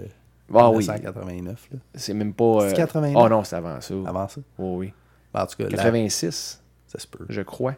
ah 0.53 0.69
oui, 0.69 0.77
1989, 0.87 1.67
là. 1.73 1.79
c'est 1.95 2.13
même 2.13 2.33
pas. 2.33 2.59
C'est 2.69 2.73
euh, 2.73 2.77
89? 2.77 3.13
Oh 3.17 3.27
non, 3.29 3.43
c'est 3.43 3.55
avant 3.55 3.81
ça. 3.81 3.93
Avant 4.05 4.27
ça. 4.27 4.41
Oh 4.57 4.75
oui. 4.77 4.93
En 5.33 5.45
tout 5.45 5.57
cas, 5.57 5.63
la- 5.65 5.69
86, 5.77 6.61
ça 6.91 6.99
se 6.99 7.07
peut. 7.07 7.25
je 7.29 7.41
crois. 7.41 7.75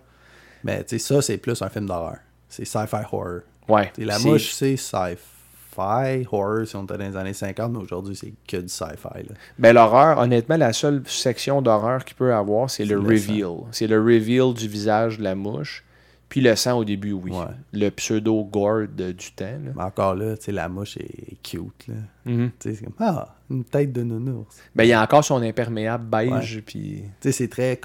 Mais 0.64 0.84
tu 0.84 0.98
sais, 0.98 1.14
ça, 1.14 1.22
c'est 1.22 1.38
plus 1.38 1.62
un 1.62 1.70
film 1.70 1.86
d'horreur. 1.86 2.18
C'est 2.50 2.66
sci-fi 2.66 2.98
horror. 3.12 3.42
Ouais. 3.68 3.90
T'sais, 3.92 4.06
la 4.06 4.20
mouche, 4.20 4.52
c'est 4.52 4.76
sci-fi 4.78 6.26
horror 6.32 6.68
si 6.68 6.76
on 6.76 6.84
était 6.84 6.98
dans 6.98 7.10
les 7.10 7.18
années 7.18 7.34
50, 7.34 7.72
mais 7.72 7.80
aujourd'hui, 7.80 8.16
c'est 8.16 8.34
que 8.48 8.58
du 8.58 8.70
sci-fi. 8.70 9.24
là. 9.28 9.36
Ben, 9.58 9.74
l'horreur, 9.74 10.20
honnêtement, 10.20 10.58
la 10.58 10.74
seule 10.74 11.02
section 11.06 11.62
d'horreur 11.62 12.04
qu'il 12.06 12.16
peut 12.16 12.34
avoir, 12.34 12.70
c'est 12.70 12.86
le 12.86 13.00
reveal. 13.00 13.62
C'est 13.72 13.88
le 13.88 14.00
reveal 14.00 14.54
du 14.54 14.68
visage 14.68 15.18
de 15.18 15.24
la 15.24 15.36
mouche. 15.36 15.84
Puis 16.30 16.40
le 16.40 16.56
sang 16.56 16.78
au 16.78 16.86
début, 16.86 17.12
oui. 17.12 17.32
Ouais. 17.32 17.44
Le 17.74 17.90
pseudo-gore 17.90 18.88
du 18.88 19.32
temps. 19.36 19.46
là. 19.66 19.72
Mais 19.76 19.84
encore 19.84 20.16
là, 20.16 20.38
tu 20.38 20.46
sais, 20.46 20.52
la 20.54 20.70
mouche 20.70 20.96
est 20.96 21.36
cute. 21.44 21.88
Là. 21.90 21.96
Mhm. 22.24 22.52
Tu 22.58 22.70
sais, 22.70 22.76
c'est 22.76 22.86
comme, 22.86 22.94
ah, 23.00 23.36
une 23.50 23.66
tête 23.66 23.92
de 23.92 24.02
nounours. 24.04 24.56
Ben, 24.74 24.86
il 24.86 24.90
y 24.90 24.94
a 24.94 25.02
encore 25.02 25.26
son 25.26 25.42
imperméable 25.42 26.06
beige. 26.06 26.64
Puis... 26.66 27.04
Tu 27.20 27.32
sais, 27.32 27.32
c'est 27.34 27.48
très 27.50 27.78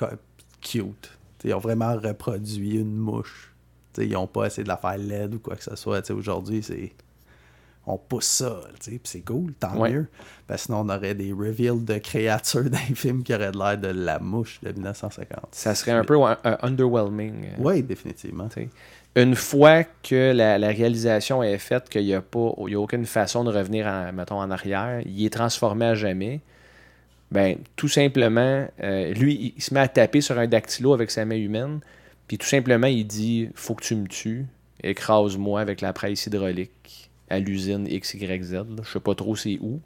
cute. 0.61 1.11
T'sais, 1.47 1.51
ils 1.51 1.55
ont 1.55 1.59
vraiment 1.61 1.95
reproduit 1.97 2.77
une 2.81 2.97
mouche. 2.97 3.53
T'sais, 3.93 4.07
ils 4.07 4.13
n'ont 4.15 4.27
pas 4.27 4.47
essayé 4.47 4.65
de 4.65 4.69
la 4.69 4.77
faire 4.77 4.99
laide 4.99 5.35
ou 5.35 5.39
quoi 5.39 5.55
que 5.55 5.63
ce 5.63 5.77
soit. 5.77 6.03
T'sais, 6.03 6.13
Aujourd'hui, 6.13 6.61
c'est. 6.63 6.93
On 7.89 7.99
pousse 7.99 8.25
ça, 8.27 8.63
t'sais, 8.81 9.01
c'est 9.05 9.21
cool, 9.21 9.53
tant 9.55 9.79
Ouais. 9.79 9.93
mieux. 9.93 10.07
Parce 10.49 10.63
que 10.63 10.67
sinon, 10.67 10.81
on 10.81 10.89
aurait 10.89 11.15
des 11.15 11.33
reveals 11.33 11.85
de 11.85 11.99
créatures 11.99 12.65
dans 12.69 12.79
les 12.89 12.97
films 12.97 13.23
qui 13.23 13.33
auraient 13.33 13.53
de 13.53 13.59
l'air 13.59 13.79
de 13.79 13.87
la 13.87 14.19
mouche 14.19 14.59
de 14.61 14.73
1950. 14.73 15.39
Ça 15.53 15.73
serait 15.77 15.93
un 15.93 16.03
peu 16.03 16.21
un 16.21 16.37
underwhelming. 16.63 17.45
euh, 17.45 17.49
Oui, 17.59 17.85
définitivement. 17.85 18.49
tu 18.49 18.63
sais. 18.63 18.69
Une 19.15 19.37
fois 19.37 19.85
que 20.03 20.33
la, 20.33 20.59
la 20.59 20.69
réalisation 20.69 21.45
est 21.45 21.59
faite, 21.59 21.89
qu'il 21.89 22.05
n'y 22.07 22.13
a, 22.15 22.21
pas- 22.23 22.55
il 22.67 22.73
y 22.73 22.75
a 22.75 22.81
aucune 22.81 23.07
façon 23.07 23.45
de 23.45 23.53
revenir 23.53 23.87
en, 23.87 24.13
mettons, 24.13 24.41
en 24.41 24.51
arrière, 24.51 25.01
il 25.07 25.25
est 25.25 25.31
transformé 25.33 25.87
à 25.87 25.95
jamais, 25.95 26.41
ben, 27.31 27.59
tout 27.75 27.89
simplement, 27.89 28.67
euh, 28.83 29.13
lui, 29.13 29.55
il, 29.57 29.63
se 29.63 29.75
met 29.75 29.81
à 29.81 29.89
taper 29.89 30.21
sur 30.21 30.39
un 30.39 30.47
dactylo 30.47 30.93
avec 30.95 31.11
sa 31.11 31.25
main 31.25 31.37
humaine, 31.37 31.81
puis 32.29 32.39
tout 32.39 32.47
simplement, 32.47 32.87
il 32.87 33.07
dit 33.07 33.49
Faut 33.55 33.75
que 33.75 33.83
tu 33.85 33.97
me 33.97 34.07
tues, 34.07 34.47
écrase-moi 34.83 35.61
avec 35.61 35.81
la 35.81 35.93
presse 35.93 36.27
hydraulique 36.27 37.11
à 37.29 37.39
l'usine 37.41 37.89
XYZ. 37.89 38.63
Je 38.83 38.89
sais 38.91 39.01
pas 39.01 39.15
trop 39.15 39.35
c'est 39.37 39.59
où. 39.61 39.81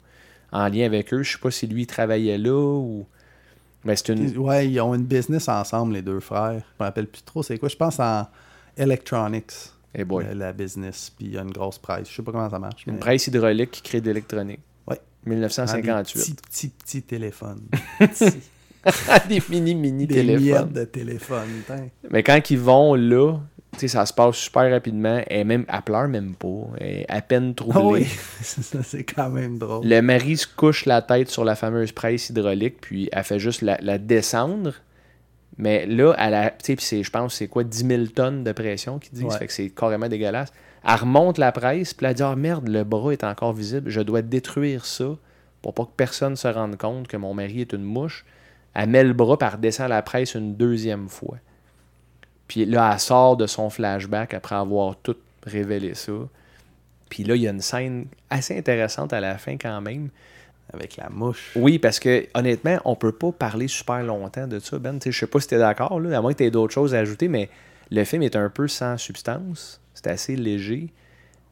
En 0.51 0.67
lien 0.67 0.85
avec 0.85 1.13
eux, 1.13 1.23
je 1.23 1.31
sais 1.33 1.37
pas 1.39 1.49
si 1.51 1.65
lui 1.65 1.83
il 1.83 1.87
travaillait 1.87 2.37
là 2.37 2.53
ou. 2.53 3.05
Mais 3.83 3.95
c'est 3.95 4.09
une. 4.09 4.37
Ouais, 4.37 4.67
ils 4.69 4.79
ont 4.79 4.93
une 4.93 5.05
business 5.05 5.49
ensemble, 5.49 5.93
les 5.93 6.01
deux 6.03 6.19
frères. 6.19 6.61
Je 6.77 6.83
me 6.83 6.85
rappelle 6.85 7.07
plus 7.07 7.23
trop 7.23 7.41
c'est 7.41 7.57
quoi. 7.57 7.69
Je 7.69 7.75
pense 7.75 7.99
en 7.99 8.27
Electronics, 8.77 9.53
Eh 9.95 10.03
boy. 10.03 10.25
euh, 10.25 10.33
la 10.35 10.53
business. 10.53 11.11
Puis 11.17 11.27
il 11.27 11.33
y 11.33 11.37
a 11.37 11.41
une 11.41 11.51
grosse 11.51 11.77
presse. 11.79 12.09
Je 12.09 12.15
sais 12.15 12.21
pas 12.23 12.31
comment 12.31 12.49
ça 12.49 12.59
marche. 12.59 12.85
Une 12.85 12.93
mais- 12.93 12.99
presse 12.99 13.27
hydraulique 13.27 13.71
qui 13.71 13.81
crée 13.81 14.01
de 14.01 14.07
l'électronique. 14.07 14.59
Ouais. 15.25 15.33
Ah, 15.33 15.35
1958. 15.35 16.19
Des 16.19 16.23
petits, 16.23 16.33
petits, 16.33 16.69
petits 16.69 17.01
téléphones. 17.03 17.67
des 19.29 19.41
mini, 19.49 19.75
mini 19.75 20.07
des 20.07 20.15
téléphones. 20.15 20.43
miettes 20.43 20.73
de 20.73 20.85
téléphone. 20.85 21.49
tain. 21.67 21.87
Mais 22.09 22.23
quand 22.23 22.49
ils 22.49 22.59
vont 22.59 22.95
là, 22.95 23.37
ça 23.77 24.05
se 24.05 24.13
passe 24.13 24.35
super 24.35 24.69
rapidement. 24.69 25.21
Elle, 25.27 25.47
même, 25.47 25.65
elle 25.67 25.81
pleure 25.81 26.07
même 26.07 26.35
pas. 26.35 26.67
Elle 26.79 26.87
est 26.87 27.05
à 27.09 27.21
peine 27.21 27.55
troublée. 27.55 27.79
Ah 27.79 27.87
oui, 27.87 28.05
ça, 28.41 28.83
c'est 28.83 29.03
quand 29.03 29.29
même 29.29 29.57
drôle. 29.57 29.85
Le 29.85 30.01
mari 30.01 30.37
se 30.37 30.47
couche 30.47 30.85
la 30.85 31.01
tête 31.01 31.29
sur 31.29 31.43
la 31.43 31.55
fameuse 31.55 31.91
presse 31.91 32.29
hydraulique, 32.29 32.77
puis 32.81 33.09
elle 33.11 33.23
fait 33.23 33.39
juste 33.39 33.61
la, 33.61 33.77
la 33.81 33.97
descendre. 33.97 34.73
Mais 35.57 35.85
là, 35.85 36.15
elle 36.17 36.33
a, 36.33 36.53
je 36.67 37.09
pense, 37.09 37.35
c'est 37.35 37.47
quoi, 37.47 37.63
10 37.63 37.85
000 37.85 38.05
tonnes 38.07 38.43
de 38.43 38.51
pression 38.51 38.99
qu'ils 38.99 39.13
disent. 39.13 39.23
Ouais. 39.25 39.37
Fait 39.37 39.47
que 39.47 39.53
c'est 39.53 39.69
carrément 39.69 40.07
dégueulasse. 40.07 40.51
Elle 40.83 40.95
remonte 40.95 41.37
la 41.37 41.51
presse, 41.51 41.93
puis 41.93 42.05
elle 42.07 42.15
dit 42.15 42.23
Ah 42.23 42.35
merde, 42.35 42.67
le 42.67 42.83
bras 42.83 43.11
est 43.11 43.23
encore 43.23 43.53
visible. 43.53 43.89
Je 43.89 44.01
dois 44.01 44.21
détruire 44.21 44.85
ça 44.85 45.15
pour 45.61 45.73
pas 45.73 45.85
que 45.85 45.91
personne 45.95 46.35
se 46.35 46.47
rende 46.47 46.77
compte 46.77 47.07
que 47.07 47.17
mon 47.17 47.33
mari 47.33 47.61
est 47.61 47.73
une 47.73 47.83
mouche. 47.83 48.25
Elle 48.73 48.89
met 48.89 49.03
le 49.03 49.13
bras, 49.13 49.37
puis 49.37 49.47
elle 49.47 49.55
redescend 49.55 49.89
la 49.89 50.01
presse 50.01 50.33
une 50.33 50.55
deuxième 50.55 51.07
fois. 51.09 51.37
Puis 52.47 52.65
là, 52.65 52.91
elle 52.93 52.99
sort 52.99 53.37
de 53.37 53.47
son 53.47 53.69
flashback 53.69 54.33
après 54.33 54.55
avoir 54.55 54.95
tout 54.97 55.17
révélé 55.45 55.93
ça. 55.93 56.13
Puis 57.09 57.23
là, 57.23 57.35
il 57.35 57.41
y 57.41 57.47
a 57.47 57.51
une 57.51 57.61
scène 57.61 58.07
assez 58.29 58.57
intéressante 58.57 59.13
à 59.13 59.19
la 59.19 59.37
fin 59.37 59.57
quand 59.57 59.81
même. 59.81 60.09
Avec 60.73 60.95
la 60.95 61.09
mouche. 61.09 61.51
Oui, 61.57 61.79
parce 61.79 61.99
que 61.99 62.27
honnêtement, 62.33 62.79
on 62.85 62.95
peut 62.95 63.11
pas 63.11 63.33
parler 63.33 63.67
super 63.67 64.03
longtemps 64.03 64.47
de 64.47 64.57
ça, 64.59 64.79
Ben. 64.79 64.99
Je 65.03 65.11
sais 65.11 65.27
pas 65.27 65.41
si 65.41 65.49
tu 65.49 65.55
es 65.55 65.57
d'accord, 65.57 65.91
à 65.91 66.21
moins 66.21 66.31
que 66.31 66.37
tu 66.37 66.45
aies 66.45 66.51
d'autres 66.51 66.73
choses 66.73 66.95
à 66.95 66.99
ajouter, 66.99 67.27
mais 67.27 67.49
le 67.89 68.05
film 68.05 68.23
est 68.23 68.37
un 68.37 68.49
peu 68.49 68.69
sans 68.69 68.97
substance. 68.97 69.80
C'est 70.03 70.09
assez 70.11 70.35
léger. 70.35 70.89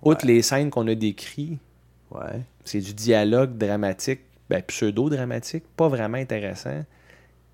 Outre 0.02 0.26
les 0.26 0.41
scènes 0.41 0.70
qu'on 0.70 0.88
a 0.88 0.95
décrites, 0.95 1.60
Ouais. 2.12 2.41
c'est 2.64 2.80
du 2.80 2.93
dialogue 2.93 3.58
dramatique, 3.58 4.22
ben, 4.50 4.62
pseudo-dramatique, 4.64 5.64
pas 5.76 5.88
vraiment 5.88 6.18
intéressant. 6.18 6.84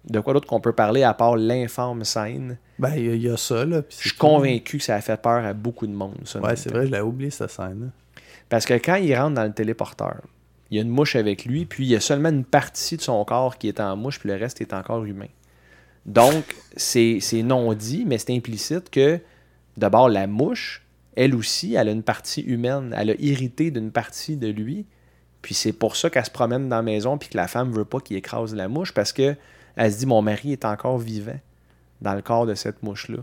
de 0.07 0.19
quoi 0.19 0.33
d'autre 0.33 0.45
qu'on 0.47 0.59
peut 0.61 0.71
parler 0.71 1.01
à 1.01 1.15
part 1.15 1.35
l'informe 1.35 2.03
scène? 2.03 2.59
Ben, 2.77 2.93
il 2.95 3.05
y, 3.05 3.09
a- 3.09 3.15
il 3.15 3.21
y 3.23 3.29
a 3.29 3.37
ça, 3.37 3.65
là. 3.65 3.81
Je 3.89 3.95
suis 3.95 4.11
convaincu 4.15 4.77
que 4.77 4.83
ça 4.83 4.93
a 4.93 5.01
fait 5.01 5.19
peur 5.19 5.43
à 5.43 5.53
beaucoup 5.53 5.87
de 5.87 5.93
monde. 5.93 6.19
ça, 6.25 6.39
Ouais, 6.39 6.55
c'est 6.55 6.69
vrai, 6.71 6.85
je 6.85 6.91
l'avais 6.91 7.03
oublié, 7.03 7.31
cette 7.31 7.49
scène-là. 7.49 7.87
Parce 8.47 8.67
que 8.67 8.75
quand 8.75 8.97
il 8.97 9.15
rentre 9.15 9.33
dans 9.33 9.45
le 9.45 9.51
téléporteur, 9.51 10.21
il 10.69 10.77
y 10.77 10.79
a 10.79 10.83
une 10.83 10.89
mouche 10.91 11.15
avec 11.15 11.45
lui, 11.45 11.65
puis 11.65 11.85
il 11.85 11.89
y 11.89 11.95
a 11.95 11.99
seulement 11.99 12.29
une 12.29 12.45
partie 12.45 12.97
de 12.97 13.01
son 13.01 13.25
corps 13.25 13.57
qui 13.57 13.67
est 13.67 13.79
en 13.79 13.95
mouche, 13.97 14.19
puis 14.19 14.29
le 14.29 14.35
reste 14.35 14.61
est 14.61 14.73
encore 14.73 15.03
humain. 15.05 15.25
Donc, 16.05 16.55
c'est 16.77 17.17
c'est 17.19 17.41
non 17.41 17.73
dit, 17.73 18.03
mais 18.05 18.19
c'est 18.19 18.31
implicite 18.35 18.91
que, 18.91 19.19
d'abord, 19.75 20.07
la 20.07 20.27
mouche, 20.27 20.84
elle 21.15 21.35
aussi, 21.35 21.75
elle 21.75 21.89
a 21.89 21.91
une 21.91 22.03
partie 22.03 22.41
humaine. 22.41 22.93
Elle 22.97 23.11
a 23.11 23.15
hérité 23.19 23.71
d'une 23.71 23.91
partie 23.91 24.37
de 24.37 24.47
lui. 24.47 24.85
Puis 25.41 25.53
c'est 25.53 25.73
pour 25.73 25.95
ça 25.95 26.09
qu'elle 26.09 26.25
se 26.25 26.31
promène 26.31 26.69
dans 26.69 26.77
la 26.77 26.81
maison, 26.81 27.17
puis 27.17 27.29
que 27.29 27.37
la 27.37 27.47
femme 27.47 27.71
veut 27.71 27.85
pas 27.85 27.99
qu'il 27.99 28.17
écrase 28.17 28.55
la 28.55 28.67
mouche, 28.67 28.93
parce 28.93 29.13
que 29.13 29.35
elle 29.75 29.93
se 29.93 29.99
dit 29.99 30.05
Mon 30.05 30.21
mari 30.21 30.53
est 30.53 30.65
encore 30.65 30.97
vivant 30.97 31.39
dans 32.01 32.13
le 32.13 32.21
corps 32.21 32.45
de 32.45 32.55
cette 32.55 32.81
mouche-là. 32.83 33.19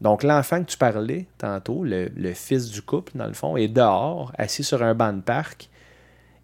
Donc, 0.00 0.22
l'enfant 0.22 0.62
que 0.62 0.70
tu 0.70 0.76
parlais 0.76 1.26
tantôt, 1.38 1.82
le, 1.82 2.10
le 2.14 2.34
fils 2.34 2.70
du 2.70 2.82
couple, 2.82 3.12
dans 3.16 3.26
le 3.26 3.32
fond, 3.32 3.56
est 3.56 3.68
dehors, 3.68 4.30
assis 4.36 4.62
sur 4.62 4.82
un 4.82 4.94
banc 4.94 5.12
de 5.12 5.22
parc, 5.22 5.70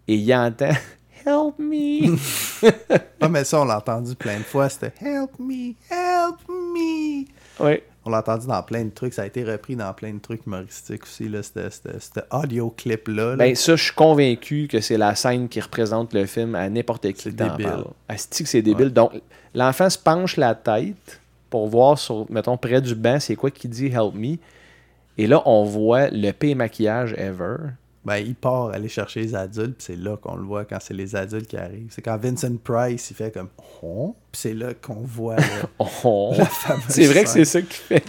et 0.07 0.15
il 0.15 0.33
entend 0.33 0.71
Help 1.25 1.57
me! 1.59 2.17
Ah, 3.21 3.29
mais 3.29 3.45
ça, 3.45 3.61
on 3.61 3.65
l'a 3.65 3.77
entendu 3.77 4.15
plein 4.15 4.39
de 4.39 4.43
fois. 4.43 4.67
C'était 4.67 4.93
Help 5.01 5.39
me, 5.39 5.75
help 5.89 6.39
me. 6.49 7.25
oui. 7.61 7.81
On 8.05 8.09
l'a 8.09 8.19
entendu 8.19 8.47
dans 8.47 8.61
plein 8.63 8.83
de 8.83 8.89
trucs. 8.89 9.13
Ça 9.13 9.21
a 9.21 9.25
été 9.25 9.43
repris 9.43 9.75
dans 9.75 9.93
plein 9.93 10.13
de 10.13 10.19
trucs 10.19 10.45
humoristiques 10.45 11.03
aussi. 11.03 11.29
Là, 11.29 11.41
c'était 11.43 12.21
audio 12.31 12.69
clip-là. 12.75 13.31
là. 13.31 13.35
Ben, 13.37 13.55
ça, 13.55 13.75
je 13.75 13.83
suis 13.83 13.93
convaincu 13.93 14.67
que 14.67 14.81
c'est 14.81 14.97
la 14.97 15.15
scène 15.15 15.47
qui 15.47 15.61
représente 15.61 16.13
le 16.13 16.25
film 16.25 16.55
à 16.55 16.69
n'importe 16.69 17.11
qui 17.13 17.21
C'est 17.21 17.35
débile. 17.35 17.85
Asti 18.09 18.43
que 18.43 18.49
c'est 18.49 18.61
débile. 18.61 18.89
Donc, 18.89 19.13
l'enfant 19.53 19.89
se 19.89 19.97
penche 19.97 20.37
la 20.37 20.53
tête 20.53 21.21
pour 21.49 21.67
voir, 21.67 21.97
sur, 21.97 22.25
mettons, 22.29 22.57
près 22.57 22.81
du 22.81 22.95
banc, 22.95 23.19
c'est 23.19 23.35
quoi 23.35 23.51
qui 23.51 23.67
dit 23.67 23.87
Help 23.87 24.15
me. 24.15 24.37
Et 25.17 25.27
là, 25.27 25.41
on 25.45 25.63
voit 25.63 26.09
le 26.09 26.31
pire 26.31 26.55
maquillage 26.55 27.13
ever. 27.17 27.57
Ben, 28.05 28.17
il 28.17 28.35
part 28.35 28.71
aller 28.71 28.89
chercher 28.89 29.21
les 29.21 29.35
adultes, 29.35 29.77
puis 29.77 29.85
c'est 29.85 29.95
là 29.95 30.17
qu'on 30.17 30.35
le 30.35 30.43
voit 30.43 30.65
quand 30.65 30.77
c'est 30.81 30.93
les 30.93 31.15
adultes 31.15 31.47
qui 31.47 31.55
arrivent. 31.55 31.87
C'est 31.89 32.01
quand 32.01 32.17
Vincent 32.17 32.55
Price, 32.61 33.09
il 33.11 33.15
fait 33.15 33.33
comme 33.33 33.47
Oh, 33.81 34.15
puis 34.31 34.41
c'est 34.41 34.53
là 34.53 34.73
qu'on 34.73 35.01
voit. 35.01 35.37
Oh. 36.03 36.33
la 36.37 36.45
fameuse 36.45 36.83
C'est 36.89 37.05
vrai 37.05 37.23
que 37.23 37.29
c'est 37.29 37.45
ça 37.45 37.61
qu'il 37.61 37.71
fait. 37.71 38.03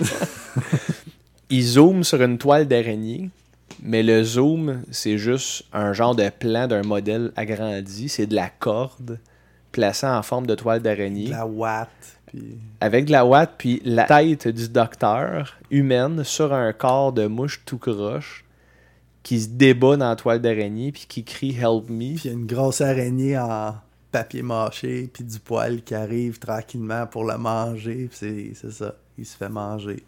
il 1.50 1.62
zoome 1.62 2.02
sur 2.02 2.20
une 2.22 2.38
toile 2.38 2.66
d'araignée, 2.66 3.30
mais 3.82 4.02
le 4.02 4.24
zoom, 4.24 4.82
c'est 4.90 5.18
juste 5.18 5.64
un 5.72 5.92
genre 5.92 6.16
de 6.16 6.28
plan 6.28 6.66
d'un 6.66 6.82
modèle 6.82 7.32
agrandi. 7.36 8.08
C'est 8.08 8.26
de 8.26 8.34
la 8.34 8.48
corde 8.48 9.20
placée 9.70 10.06
en 10.06 10.22
forme 10.22 10.46
de 10.46 10.54
toile 10.54 10.82
d'araignée. 10.82 11.28
La 11.28 11.46
Watt, 11.46 11.88
puis 12.26 12.58
avec 12.80 13.06
de 13.06 13.12
la 13.12 13.24
ouate, 13.26 13.54
puis 13.58 13.80
la 13.84 14.04
tête 14.04 14.48
du 14.48 14.68
docteur 14.68 15.56
humaine 15.70 16.24
sur 16.24 16.52
un 16.52 16.72
corps 16.72 17.12
de 17.12 17.26
mouche 17.26 17.62
tout 17.64 17.78
croche 17.78 18.43
qui 19.24 19.40
se 19.40 19.48
débat 19.48 19.96
dans 19.96 20.10
la 20.10 20.16
toile 20.16 20.40
d'araignée 20.40 20.92
puis 20.92 21.06
qui 21.08 21.24
crie 21.24 21.56
Help 21.56 21.88
me. 21.88 22.14
puis 22.14 22.20
il 22.24 22.26
y 22.26 22.28
a 22.28 22.32
une 22.32 22.46
grosse 22.46 22.80
araignée 22.80 23.36
en 23.36 23.74
papier 24.12 24.42
mâché, 24.42 25.10
puis 25.12 25.24
du 25.24 25.40
poil 25.40 25.82
qui 25.82 25.92
arrive 25.92 26.38
tranquillement 26.38 27.04
pour 27.08 27.24
le 27.24 27.36
manger, 27.36 28.08
puis 28.08 28.12
c'est, 28.12 28.52
c'est 28.54 28.70
ça. 28.70 28.94
Il 29.18 29.26
se 29.26 29.36
fait 29.36 29.48
manger. 29.48 30.04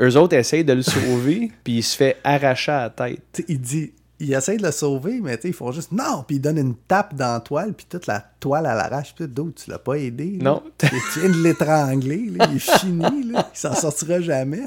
Eux 0.00 0.16
autres 0.16 0.36
essayent 0.36 0.64
de 0.64 0.72
le 0.72 0.82
sauver, 0.82 1.50
puis 1.64 1.78
il 1.78 1.82
se 1.82 1.96
fait 1.96 2.18
arracher 2.22 2.70
à 2.70 2.82
la 2.82 2.90
tête. 2.90 3.44
Il 3.48 3.60
dit, 3.60 3.92
il 4.20 4.32
essaie 4.32 4.56
de 4.56 4.62
le 4.62 4.70
sauver, 4.70 5.20
mais 5.20 5.36
tu 5.36 5.42
sais, 5.42 5.48
ils 5.48 5.54
font 5.54 5.72
juste 5.72 5.90
non, 5.90 6.22
puis 6.24 6.36
il 6.36 6.40
donne 6.40 6.58
une 6.58 6.76
tape 6.76 7.14
dans 7.14 7.32
la 7.32 7.40
toile, 7.40 7.74
puis 7.74 7.86
toute 7.88 8.06
la 8.06 8.20
toile 8.38 8.66
à 8.66 8.74
l'arrache, 8.76 9.14
puis 9.16 9.26
d'autres, 9.26 9.64
tu 9.64 9.70
l'as 9.70 9.80
pas 9.80 9.94
aidé. 9.94 10.38
là. 10.40 10.44
Non. 10.44 10.62
tu 10.78 11.20
viens 11.20 11.30
de 11.30 11.42
l'étrangler, 11.42 12.28
il 12.28 12.40
est 12.40 12.58
fini, 12.58 13.24
là, 13.32 13.50
il 13.52 13.58
s'en 13.58 13.74
sortira 13.74 14.20
jamais. 14.20 14.62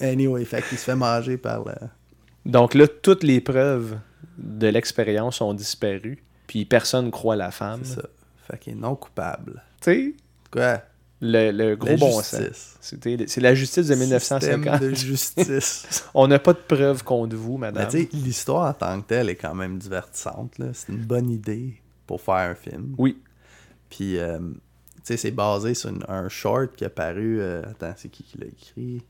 Anyway, 0.00 0.44
fait 0.46 0.62
qu'il 0.66 0.78
se 0.78 0.84
fait 0.84 0.96
manger 0.96 1.36
par 1.36 1.64
le. 1.64 1.74
Donc 2.46 2.74
là, 2.74 2.86
toutes 2.88 3.22
les 3.22 3.40
preuves 3.40 3.98
de 4.38 4.66
l'expérience 4.68 5.40
ont 5.40 5.54
disparu, 5.54 6.22
puis 6.46 6.64
personne 6.64 7.10
croit 7.10 7.36
la 7.36 7.50
femme. 7.50 7.80
C'est 7.82 7.96
ça. 8.00 8.08
Fait 8.50 8.58
qu'il 8.58 8.72
est 8.74 8.76
non 8.76 8.94
coupable. 8.94 9.62
Tu 9.80 9.90
sais, 9.92 10.14
Quoi? 10.52 10.80
le, 11.20 11.50
le 11.50 11.74
gros 11.76 11.88
La 11.90 11.96
bon 11.96 12.12
sens. 12.22 12.36
justice. 12.40 12.78
C'est 13.26 13.40
la 13.40 13.54
justice 13.54 13.88
de 13.88 13.94
Système 13.94 14.60
1950. 14.60 14.80
de 14.80 14.94
justice. 14.94 16.04
On 16.14 16.28
n'a 16.28 16.38
pas 16.38 16.52
de 16.52 16.58
preuves 16.58 17.02
contre 17.02 17.34
vous, 17.34 17.56
madame. 17.56 17.90
sais, 17.90 18.08
l'histoire 18.12 18.70
en 18.70 18.74
tant 18.74 19.00
que 19.00 19.06
telle 19.08 19.28
est 19.30 19.34
quand 19.36 19.54
même 19.54 19.78
divertissante. 19.78 20.54
C'est 20.74 20.92
une 20.92 21.04
bonne 21.04 21.30
idée 21.30 21.80
pour 22.06 22.20
faire 22.20 22.34
un 22.50 22.54
film. 22.54 22.94
Oui. 22.98 23.20
Puis, 23.90 24.18
euh, 24.18 24.38
tu 24.38 25.00
sais, 25.04 25.16
c'est 25.16 25.30
basé 25.32 25.74
sur 25.74 25.90
une- 25.90 26.04
un 26.06 26.28
short 26.28 26.76
qui 26.76 26.84
a 26.84 26.90
paru. 26.90 27.40
euh, 27.40 27.62
attends, 27.62 27.94
c'est 27.96 28.08
qui 28.10 28.22
qui 28.22 28.38
l'a 28.38 28.46
écrit? 28.46 29.02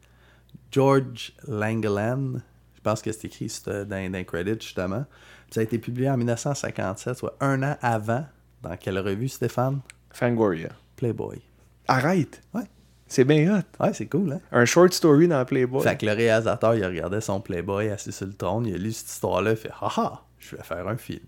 George 0.71 1.35
Langeland. 1.47 2.41
Je 2.87 2.91
pense 2.93 3.03
que 3.03 3.11
c'est 3.11 3.25
écrit 3.25 3.49
c'était 3.49 3.85
dans, 3.85 4.13
les 4.13 4.25
credits, 4.25 4.61
justement. 4.61 5.05
Puis 5.47 5.55
ça 5.55 5.61
a 5.61 5.65
été 5.65 5.77
publié 5.77 6.09
en 6.09 6.17
1957, 6.17 7.17
soit 7.17 7.37
un 7.41 7.61
an 7.65 7.77
avant. 7.83 8.25
Dans 8.63 8.77
quelle 8.77 9.01
revue, 9.01 9.29
Stéphane? 9.29 9.81
Fangoria. 10.11 10.69
Playboy. 10.95 11.41
Arrête! 11.89 12.41
Ouais. 12.55 12.63
C'est 13.09 13.25
bien 13.25 13.59
hot. 13.59 13.85
Ouais, 13.85 13.93
c'est 13.93 14.07
cool, 14.07 14.35
hein? 14.35 14.41
Un 14.53 14.65
short 14.67 14.93
story 14.93 15.27
dans 15.27 15.45
Playboy. 15.45 15.83
Fait 15.83 15.97
que 15.97 16.07
le 16.07 16.13
réalisateur, 16.13 16.77
il 16.77 16.87
regardait 16.87 17.21
son 17.21 17.41
Playboy 17.41 17.89
assis 17.89 18.13
sur 18.13 18.27
le 18.29 18.35
trône, 18.35 18.67
il 18.67 18.75
a 18.77 18.79
lu 18.79 18.93
cette 18.93 19.09
histoire-là, 19.09 19.51
il 19.51 19.57
fait 19.57 19.73
Haha, 19.81 20.23
je 20.39 20.55
vais 20.55 20.63
faire 20.63 20.87
un 20.87 20.97
film. 20.97 21.27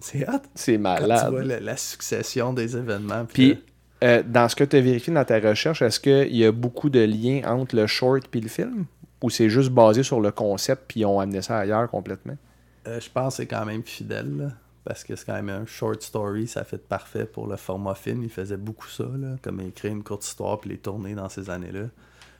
C'est 0.00 0.28
hot. 0.28 0.42
C'est 0.56 0.72
Quand 0.72 0.96
tu 0.96 1.02
malade. 1.02 1.30
vois 1.30 1.44
la, 1.44 1.60
la 1.60 1.76
succession 1.76 2.52
des 2.52 2.76
événements. 2.76 3.24
Puis, 3.24 3.62
euh, 4.02 4.22
dans 4.26 4.48
ce 4.48 4.56
que 4.56 4.64
tu 4.64 4.76
as 4.76 4.80
vérifié 4.80 5.12
dans 5.12 5.24
ta 5.24 5.38
recherche, 5.38 5.80
est-ce 5.80 6.00
qu'il 6.00 6.36
y 6.36 6.44
a 6.44 6.52
beaucoup 6.52 6.90
de 6.90 7.00
liens 7.00 7.42
entre 7.46 7.76
le 7.76 7.86
short 7.86 8.24
et 8.34 8.40
le 8.40 8.48
film? 8.48 8.84
Ou 9.22 9.30
c'est 9.30 9.48
juste 9.48 9.70
basé 9.70 10.02
sur 10.02 10.20
le 10.20 10.30
concept 10.30 10.84
puis 10.88 11.00
ils 11.00 11.06
ont 11.06 11.20
amené 11.20 11.42
ça 11.42 11.58
ailleurs 11.58 11.88
complètement? 11.90 12.36
euh, 12.86 13.00
je 13.00 13.10
pense 13.10 13.34
que 13.34 13.42
c'est 13.42 13.46
quand 13.46 13.64
même 13.64 13.82
fidèle, 13.82 14.36
là, 14.36 14.48
parce 14.84 15.02
que 15.02 15.16
c'est 15.16 15.24
quand 15.24 15.34
même 15.34 15.48
un 15.48 15.66
short 15.66 16.00
story, 16.02 16.46
ça 16.46 16.62
fait 16.64 16.78
parfait 16.86 17.24
pour 17.24 17.48
le 17.48 17.56
format 17.56 17.94
film. 17.96 18.22
Il 18.22 18.30
faisait 18.30 18.56
beaucoup 18.56 18.86
ça, 18.88 19.04
là, 19.18 19.36
comme 19.42 19.60
écrire 19.60 19.90
une 19.92 20.04
courte 20.04 20.24
histoire 20.24 20.60
puis 20.60 20.70
les 20.70 20.78
tourner 20.78 21.14
dans 21.14 21.28
ces 21.28 21.50
années-là. 21.50 21.86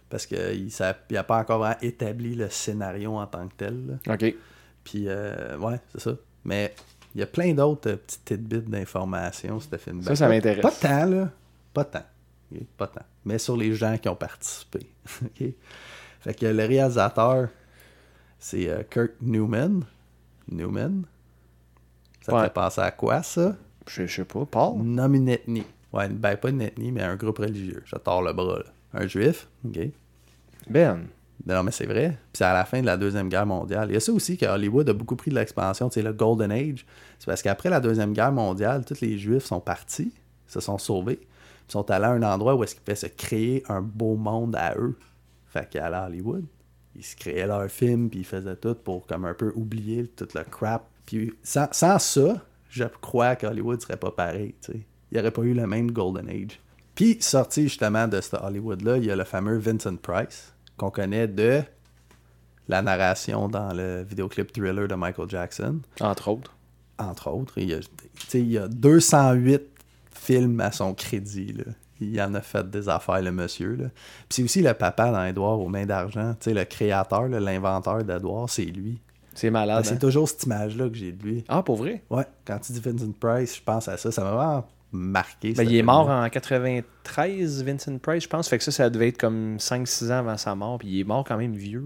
Parce 0.09 0.25
qu'il 0.25 0.71
n'a 1.11 1.25
pas 1.25 1.39
encore 1.39 1.67
établi 1.83 2.37
le 2.37 2.49
scénario 2.49 3.17
en 3.17 3.27
tant 3.27 3.49
que 3.49 3.55
tel. 3.57 3.99
là. 4.07 4.15
OK. 4.15 4.35
Puis, 4.85 5.07
euh, 5.09 5.59
ouais, 5.59 5.81
c'est 5.93 6.01
ça. 6.03 6.13
Mais 6.45 6.73
il 7.13 7.19
y 7.19 7.25
a 7.25 7.27
plein 7.27 7.53
d'autres 7.55 7.91
euh, 7.91 7.97
petits 7.97 8.21
tidbits 8.21 8.61
d'informations, 8.71 9.59
ce 9.59 9.77
film. 9.79 10.01
Ça, 10.05 10.15
ça 10.15 10.27
pas- 10.27 10.33
m'intéresse. 10.35 10.63
Pas 10.63 10.71
tant, 10.71 11.07
là. 11.07 11.29
Pas 11.75 11.85
tant. 11.85 12.05
Pas 12.77 12.87
tant. 12.87 13.03
Mais 13.25 13.39
sur 13.39 13.57
les 13.57 13.73
gens 13.75 13.99
qui 13.99 14.09
ont 14.09 14.15
participé. 14.15 14.87
ok? 15.25 15.49
Fait 16.27 16.35
que 16.35 16.47
le 16.47 16.65
réalisateur, 16.67 17.49
c'est 18.39 18.69
euh, 18.69 18.83
Kirk 18.91 19.13
Newman. 19.21 19.85
Newman? 20.51 21.05
Ça 22.23 22.35
Ouais. 22.35 22.43
fait 22.45 22.53
penser 22.53 22.81
à 22.81 22.91
quoi, 22.91 23.23
ça? 23.23 23.55
Je, 23.87 24.07
je 24.07 24.17
sais 24.17 24.25
pas. 24.25 24.45
Paul? 24.45 24.79
Nomme 24.83 25.15
une 25.15 25.29
ethnie. 25.29 25.65
Ouais, 25.93 26.09
ben 26.09 26.37
pas 26.37 26.51
une 26.51 26.61
ethnie, 26.63 26.91
mais 26.91 27.03
un 27.03 27.15
groupe 27.15 27.39
religieux. 27.39 27.83
Je 27.87 27.95
tords 27.97 28.23
le 28.23 28.33
bras, 28.33 28.59
là. 28.59 28.65
Un 28.95 29.07
juif, 29.07 29.47
ok? 29.65 29.79
Ben. 30.69 31.07
Non, 31.47 31.63
mais 31.63 31.71
c'est 31.71 31.87
vrai. 31.87 32.09
Puis 32.33 32.39
c'est 32.39 32.45
à 32.45 32.53
la 32.55 32.65
fin 32.65 32.81
de 32.81 32.87
la 32.87 32.97
Deuxième 32.97 33.29
Guerre 33.29 33.47
mondiale. 33.47 33.89
Il 33.91 33.95
y 33.95 33.97
a 33.97 34.01
ça 34.01 34.11
aussi 34.13 34.37
que 34.37 34.47
Hollywood 34.47 34.89
a 34.89 34.93
beaucoup 34.95 35.15
pris 35.15 35.31
de 35.31 35.37
l'expansion, 35.37 35.89
tu 35.89 35.95
sais, 35.95 36.03
le 36.03 36.13
Golden 36.13 36.51
Age. 36.51 36.85
C'est 37.21 37.27
parce 37.27 37.41
qu'après 37.43 37.71
la 37.71 37.79
Deuxième 37.79 38.13
Guerre 38.15 38.33
mondiale, 38.33 38.85
tous 38.85 39.01
les 39.01 39.17
Juifs 39.17 39.45
sont 39.45 39.61
partis, 39.61 40.13
se 40.49 40.59
sont 40.59 40.79
sauvés, 40.79 41.17
puis 41.17 41.29
sont 41.69 41.89
allés 41.89 42.07
à 42.07 42.11
un 42.11 42.23
endroit 42.25 42.57
où 42.57 42.65
est-ce 42.65 42.75
qu'ils 42.75 42.83
pouvaient 42.83 42.97
se 42.97 43.07
créer 43.07 43.63
un 43.69 43.81
beau 43.81 44.17
monde 44.17 44.57
à 44.57 44.75
eux. 44.77 44.99
Fait 45.57 45.69
qu'ils 45.69 45.81
allaient 45.81 45.97
à 45.97 46.07
Hollywood. 46.07 46.45
Ils 46.95 47.05
se 47.05 47.17
créaient 47.17 47.47
leurs 47.47 47.71
films, 47.71 48.09
puis 48.11 48.21
ils 48.21 48.25
faisaient 48.27 48.57
tout 48.57 48.75
pour 48.75 49.07
comme 49.07 49.25
un 49.25 49.35
peu 49.35 49.53
oublier 49.55 50.07
tout 50.09 50.29
le 50.35 50.43
crap. 50.45 50.87
Puis 51.07 51.33
sans, 51.43 51.69
sans 51.73 51.99
ça, 51.99 52.45
je 52.69 52.85
crois 53.01 53.37
qu'Hollywood 53.37 53.81
serait 53.81 53.97
pas 53.97 54.11
pareil, 54.11 54.55
tu 54.61 54.73
sais. 54.73 54.87
Il 55.11 55.15
n'y 55.15 55.21
aurait 55.21 55.31
pas 55.31 55.43
eu 55.43 55.55
le 55.55 55.67
même 55.67 55.93
Golden 55.93 56.29
Age. 56.29 56.61
Puis, 56.95 57.19
sorti 57.21 57.65
justement 57.65 58.09
de 58.09 58.21
ce 58.21 58.35
Hollywood-là, 58.37 58.97
il 58.97 59.05
y 59.05 59.11
a 59.11 59.17
le 59.17 59.25
fameux 59.25 59.57
Vincent 59.59 59.97
Price, 59.97 60.53
qu'on 60.77 60.91
connaît 60.91 61.29
de 61.29 61.63
la 62.69 62.83
narration 62.83 63.49
dans 63.49 63.73
le 63.73 64.03
vidéoclip 64.03 64.53
Thriller 64.53 64.89
de 64.89 64.95
Michael 64.95 65.29
Jackson, 65.31 65.81
Entre 66.01 66.29
autres. 66.29 66.57
entre 66.99 67.31
autres. 67.31 67.55
Il 67.59 67.69
y 67.71 67.75
a, 67.75 67.81
tu 67.81 67.87
sais, 68.27 68.41
il 68.41 68.51
y 68.51 68.59
a 68.59 68.67
208 68.67 69.63
films 70.13 70.61
à 70.61 70.73
son 70.73 70.93
crédit. 70.95 71.53
là. 71.53 71.65
Il 72.01 72.21
en 72.21 72.35
a 72.35 72.41
fait 72.41 72.69
des 72.71 72.89
affaires, 72.89 73.23
le 73.23 73.33
monsieur. 73.33 73.75
Là. 73.77 73.85
Puis 74.29 74.29
c'est 74.31 74.43
aussi 74.43 74.63
le 74.63 74.75
papa 74.75 75.11
dans 75.11 75.25
Edouard 75.25 75.59
aux 75.61 75.69
mains 75.69 75.87
d'argent. 75.87 76.35
Tu 76.41 76.51
sais, 76.51 76.55
le 76.55 76.65
créateur, 76.65 77.29
l'inventeur 77.29 78.05
d'Edouard, 78.05 78.51
c'est 78.51 78.65
lui. 78.65 78.99
C'est 79.35 79.49
Ben, 79.49 79.61
malade. 79.61 79.85
c'est 79.85 79.95
hein? 79.95 79.99
toujours 79.99 80.29
cette 80.29 80.45
image-là 80.45 80.89
que 80.89 80.95
j'ai 80.97 81.13
de 81.13 81.23
lui. 81.23 81.45
Ah, 81.49 81.63
pour 81.63 81.77
vrai? 81.77 82.03
Ouais, 82.11 82.25
quand 82.47 82.59
tu 82.59 82.73
dis 82.73 82.81
Vincent 82.81 83.13
Price, 83.21 83.57
je 83.57 83.63
pense 83.63 83.87
à 83.89 83.97
ça. 83.97 84.11
Ça 84.11 84.23
m'a 84.25 84.31
vraiment 84.31 84.67
marqué. 84.93 85.53
Ben, 85.53 85.63
il 85.65 85.77
est 85.77 85.83
mort 85.83 86.09
en 86.09 86.29
93, 86.31 87.63
Vincent 87.65 87.99
Price, 87.99 88.25
je 88.25 88.29
pense. 88.29 88.49
Fait 88.49 88.59
que 88.59 88.65
ça, 88.65 88.71
ça 88.71 88.91
devait 88.91 89.09
être 89.09 89.19
comme 89.19 89.57
5-6 89.59 90.11
ans 90.11 90.19
avant 90.19 90.37
sa 90.37 90.55
mort. 90.55 90.79
Puis 90.79 90.89
il 90.89 91.01
est 91.01 91.05
mort 91.05 91.25
quand 91.27 91.37
même 91.37 91.53
vieux. 91.55 91.85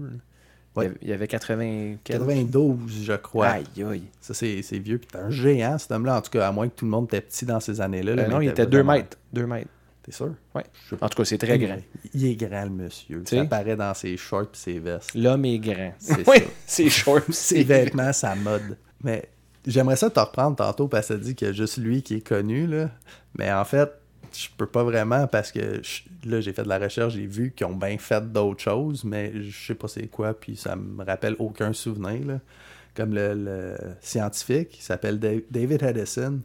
Ouais. 0.75 0.85
Il 0.85 0.87
avait- 0.87 0.97
Il 1.01 1.11
avait 1.13 1.27
80... 1.27 1.95
quel- 2.03 2.19
92, 2.19 3.03
je 3.03 3.13
crois. 3.13 3.47
Aïe, 3.47 3.65
aïe. 3.89 4.03
Ça, 4.21 4.33
c'est 4.33 4.61
c'est 4.61 4.79
vieux. 4.79 4.97
Puis 4.97 5.07
t'es 5.11 5.17
un 5.17 5.29
géant, 5.29 5.77
cet 5.77 5.91
homme-là. 5.91 6.17
En 6.17 6.21
tout 6.21 6.31
cas, 6.31 6.47
à 6.47 6.51
moins 6.53 6.69
que 6.69 6.75
tout 6.75 6.85
le 6.85 6.91
monde 6.91 7.05
était 7.05 7.19
petit 7.21 7.45
dans 7.45 7.59
ces 7.59 7.81
années-là. 7.81 8.15
là, 8.15 8.23
Euh, 8.23 8.27
non, 8.27 8.39
il 8.41 8.47
était 8.47 8.63
vraiment- 8.65 8.93
2 8.93 8.99
mètres. 8.99 9.17
2 9.33 9.45
mètres. 9.47 9.69
T'es 10.03 10.11
sûr? 10.11 10.33
Pas. 10.51 10.63
En 10.99 11.09
tout 11.09 11.17
cas, 11.17 11.25
c'est 11.25 11.37
très 11.37 11.59
grand. 11.59 11.77
Il 12.13 12.25
est 12.25 12.35
grand, 12.35 12.63
le 12.63 12.69
monsieur. 12.71 13.21
Tu 13.23 13.35
Ça 13.35 13.41
apparaît 13.43 13.75
dans 13.75 13.93
ses 13.93 14.17
shorts 14.17 14.43
et 14.43 14.57
ses 14.57 14.79
vestes. 14.79 15.13
L'homme 15.13 15.45
est 15.45 15.59
grand. 15.59 15.93
C'est 15.99 16.27
oui, 16.27 16.37
ça. 16.39 16.43
c'est 16.65 16.89
short. 16.89 17.23
Ses 17.31 17.63
vêtements, 17.63 18.11
sa 18.11 18.33
mode. 18.35 18.77
Mais 19.03 19.29
j'aimerais 19.67 19.95
ça 19.97 20.09
te 20.09 20.19
reprendre 20.19 20.55
tantôt 20.55 20.87
parce 20.87 21.07
que 21.07 21.13
ça 21.13 21.19
dit 21.19 21.35
qu'il 21.35 21.47
y 21.47 21.49
a 21.51 21.53
juste 21.53 21.77
lui 21.77 22.01
qui 22.01 22.15
est 22.15 22.27
connu, 22.27 22.65
là. 22.65 22.89
Mais 23.37 23.51
en 23.51 23.63
fait, 23.63 23.91
je 24.33 24.47
peux 24.57 24.65
pas 24.65 24.83
vraiment 24.83 25.27
parce 25.27 25.51
que 25.51 25.81
je- 25.83 26.29
là, 26.29 26.41
j'ai 26.41 26.53
fait 26.53 26.63
de 26.63 26.69
la 26.69 26.79
recherche, 26.79 27.13
j'ai 27.13 27.27
vu 27.27 27.51
qu'ils 27.55 27.67
ont 27.67 27.75
bien 27.75 27.97
fait 27.99 28.21
d'autres 28.31 28.61
choses, 28.63 29.03
mais 29.03 29.31
je 29.43 29.67
sais 29.67 29.75
pas 29.75 29.87
c'est 29.87 30.07
quoi, 30.07 30.33
puis 30.33 30.55
ça 30.55 30.75
me 30.75 31.03
rappelle 31.03 31.35
aucun 31.37 31.73
souvenir, 31.73 32.25
là. 32.25 32.39
Comme 32.95 33.13
le, 33.13 33.33
le 33.35 33.77
scientifique, 34.01 34.79
il 34.79 34.83
s'appelle 34.83 35.19
Da- 35.19 35.29
David 35.51 35.83
Edison. 35.83 36.39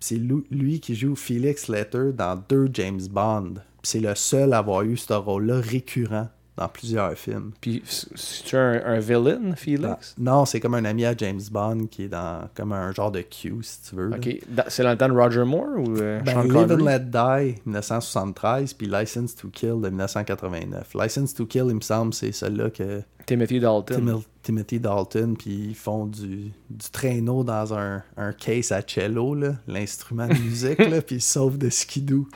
C'est 0.00 0.16
lui, 0.16 0.80
qui 0.80 0.94
joue 0.94 1.14
Felix 1.14 1.68
Letter 1.68 2.12
dans 2.14 2.42
deux 2.48 2.70
James 2.72 3.06
Bond. 3.10 3.54
C'est 3.82 4.00
le 4.00 4.14
seul 4.14 4.54
à 4.54 4.58
avoir 4.58 4.82
eu 4.82 4.96
ce 4.96 5.12
rôle-là 5.12 5.60
récurrent 5.60 6.28
dans 6.56 6.68
plusieurs 6.68 7.14
films. 7.14 7.52
Puis, 7.60 7.82
c'est 7.86 8.56
un, 8.56 8.82
un 8.84 8.98
villain, 8.98 9.54
Felix? 9.56 10.14
Non, 10.18 10.44
c'est 10.44 10.60
comme 10.60 10.74
un 10.74 10.84
ami 10.84 11.06
à 11.06 11.14
James 11.16 11.40
Bond 11.50 11.86
qui 11.90 12.04
est 12.04 12.08
dans 12.08 12.48
comme 12.54 12.72
un 12.72 12.92
genre 12.92 13.10
de 13.10 13.22
Q, 13.22 13.54
si 13.62 13.78
tu 13.88 13.96
veux. 13.96 14.08
là. 14.08 14.16
Ok. 14.16 14.36
C'est 14.68 14.82
dans 14.82 14.90
le 14.90 14.96
temps 14.98 15.08
de 15.08 15.14
Roger 15.14 15.44
Moore 15.44 15.78
ou 15.78 15.96
euh, 15.98 16.20
Ben, 16.20 16.34
Sean 16.34 16.42
Live 16.42 16.72
and? 16.72 16.84
Let 16.84 17.00
Die, 17.00 17.54
1973, 17.64 18.74
puis 18.74 18.86
License 18.86 19.34
to 19.36 19.48
Kill 19.48 19.80
de 19.80 19.88
1989. 19.88 20.94
License 20.94 21.34
to 21.34 21.46
Kill, 21.46 21.66
il 21.68 21.76
me 21.76 21.80
semble, 21.80 22.12
c'est 22.12 22.32
celui-là 22.32 22.70
que 22.70 23.02
Timothy 23.26 23.60
Dalton. 23.60 24.22
Timothy 24.42 24.80
Dalton, 24.80 25.36
puis 25.38 25.68
ils 25.68 25.74
font 25.74 26.06
du, 26.06 26.50
du 26.70 26.90
traîneau 26.90 27.44
dans 27.44 27.74
un, 27.74 28.02
un 28.16 28.32
case 28.32 28.72
à 28.72 28.80
cello, 28.84 29.34
là, 29.34 29.54
l'instrument 29.68 30.26
de 30.26 30.34
musique, 30.34 30.78
là, 30.78 31.00
puis 31.06 31.16
ils 31.16 31.22
sauvent 31.22 31.58
de 31.58 31.70
skidoo. 31.70 32.26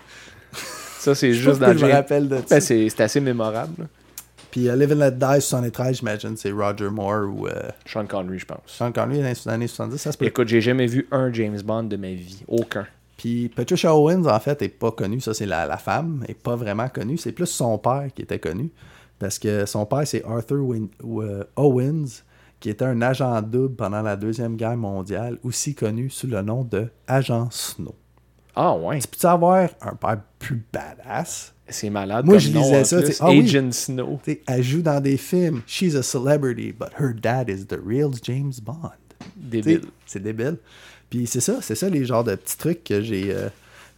Ça, 0.99 1.15
c'est 1.15 1.33
juste 1.33 1.59
que 1.61 1.65
dans 1.65 1.77
je 1.77 1.85
me 1.85 1.93
rappelle 1.93 2.29
de 2.29 2.37
ça. 2.37 2.45
Ben, 2.49 2.61
c'est 2.61 2.89
c'est 2.89 3.03
assez 3.03 3.21
mémorable. 3.21 3.89
Puis 4.55 4.69
euh, 4.69 4.77
Live 4.77 4.93
and 4.93 5.01
Let 5.01 5.11
Die, 5.13 5.41
73, 5.41 5.97
j'imagine, 5.99 6.37
c'est 6.37 6.53
Roger 6.53 6.89
Moore 6.89 7.27
ou 7.29 7.49
euh, 7.49 7.53
Sean 7.87 8.07
Connery, 8.07 8.39
je 8.39 8.45
pense. 8.47 8.61
Sean 8.67 8.93
Connery 8.93 9.19
dans 9.21 9.25
les 9.29 9.49
années 9.49 9.67
70, 9.67 9.99
ça 9.99 10.13
se 10.13 10.17
peut. 10.17 10.27
Écoute, 10.27 10.47
j'ai 10.47 10.61
jamais 10.61 10.87
vu 10.87 11.09
un 11.11 11.33
James 11.33 11.61
Bond 11.65 11.83
de 11.85 11.97
ma 11.97 12.13
vie. 12.13 12.45
Aucun. 12.47 12.87
Puis 13.17 13.49
Patricia 13.49 13.93
Owens, 13.93 14.27
en 14.27 14.39
fait, 14.39 14.63
est 14.63 14.69
pas 14.69 14.93
connue. 14.93 15.21
Ça, 15.21 15.35
c'est 15.35 15.47
la, 15.47 15.67
la 15.67 15.77
femme, 15.77 16.25
est 16.29 16.41
pas 16.41 16.55
vraiment 16.55 16.89
connue. 16.89 17.17
C'est 17.19 17.33
plus 17.33 17.47
son 17.47 17.79
père 17.79 18.07
qui 18.15 18.23
était 18.23 18.39
connu. 18.39 18.71
Parce 19.19 19.41
que 19.41 19.67
son 19.67 19.87
père, 19.87 20.07
c'est 20.07 20.25
Arthur 20.25 20.65
Win- 20.65 20.89
euh, 21.05 21.43
Owens, 21.57 22.23
qui 22.61 22.71
était 22.71 22.85
un 22.85 23.03
agent 23.03 23.43
double 23.43 23.75
pendant 23.75 24.03
la 24.03 24.15
Deuxième 24.15 24.55
Guerre 24.55 24.77
mondiale, 24.77 25.37
aussi 25.43 25.75
connu 25.75 26.11
sous 26.11 26.29
le 26.29 26.43
nom 26.43 26.63
de 26.63 26.87
Agent 27.09 27.49
Snow. 27.51 27.97
Ah 28.57 28.77
ouais, 28.77 29.01
Tu 29.01 29.09
peux 29.09 29.29
avoir 29.29 29.69
un 29.81 29.95
père 29.95 30.21
plus 30.39 30.63
badass? 30.73 31.53
c'est 31.69 31.89
malade. 31.91 32.27
Moi, 32.27 32.35
comme 32.35 32.41
je 32.41 32.53
nom, 32.53 32.63
lisais 32.63 32.85
ça, 32.85 32.99
ah 33.21 33.31
oui. 33.31 33.41
Agent 33.41 33.73
Snow. 33.73 34.21
Elle 34.47 34.63
joue 34.63 34.83
dans 34.83 35.01
des 35.01 35.17
films. 35.17 35.63
She's 35.67 35.95
a 35.95 36.03
celebrity, 36.03 36.73
but 36.73 36.91
her 36.99 37.15
dad 37.15 37.49
is 37.49 37.67
the 37.67 37.79
real 37.83 38.11
James 38.23 38.53
Bond. 38.63 38.91
Débile. 39.37 39.87
C'est 40.07 40.23
débile. 40.23 40.59
Puis 41.09 41.27
c'est 41.27 41.41
ça, 41.41 41.61
c'est 41.63 41.75
ça 41.75 41.89
les 41.89 42.05
genres 42.05 42.25
de 42.25 42.35
petits 42.35 42.59
trucs 42.59 42.85
que 42.85 43.01
j'ai 43.01 43.33
euh, 43.33 43.49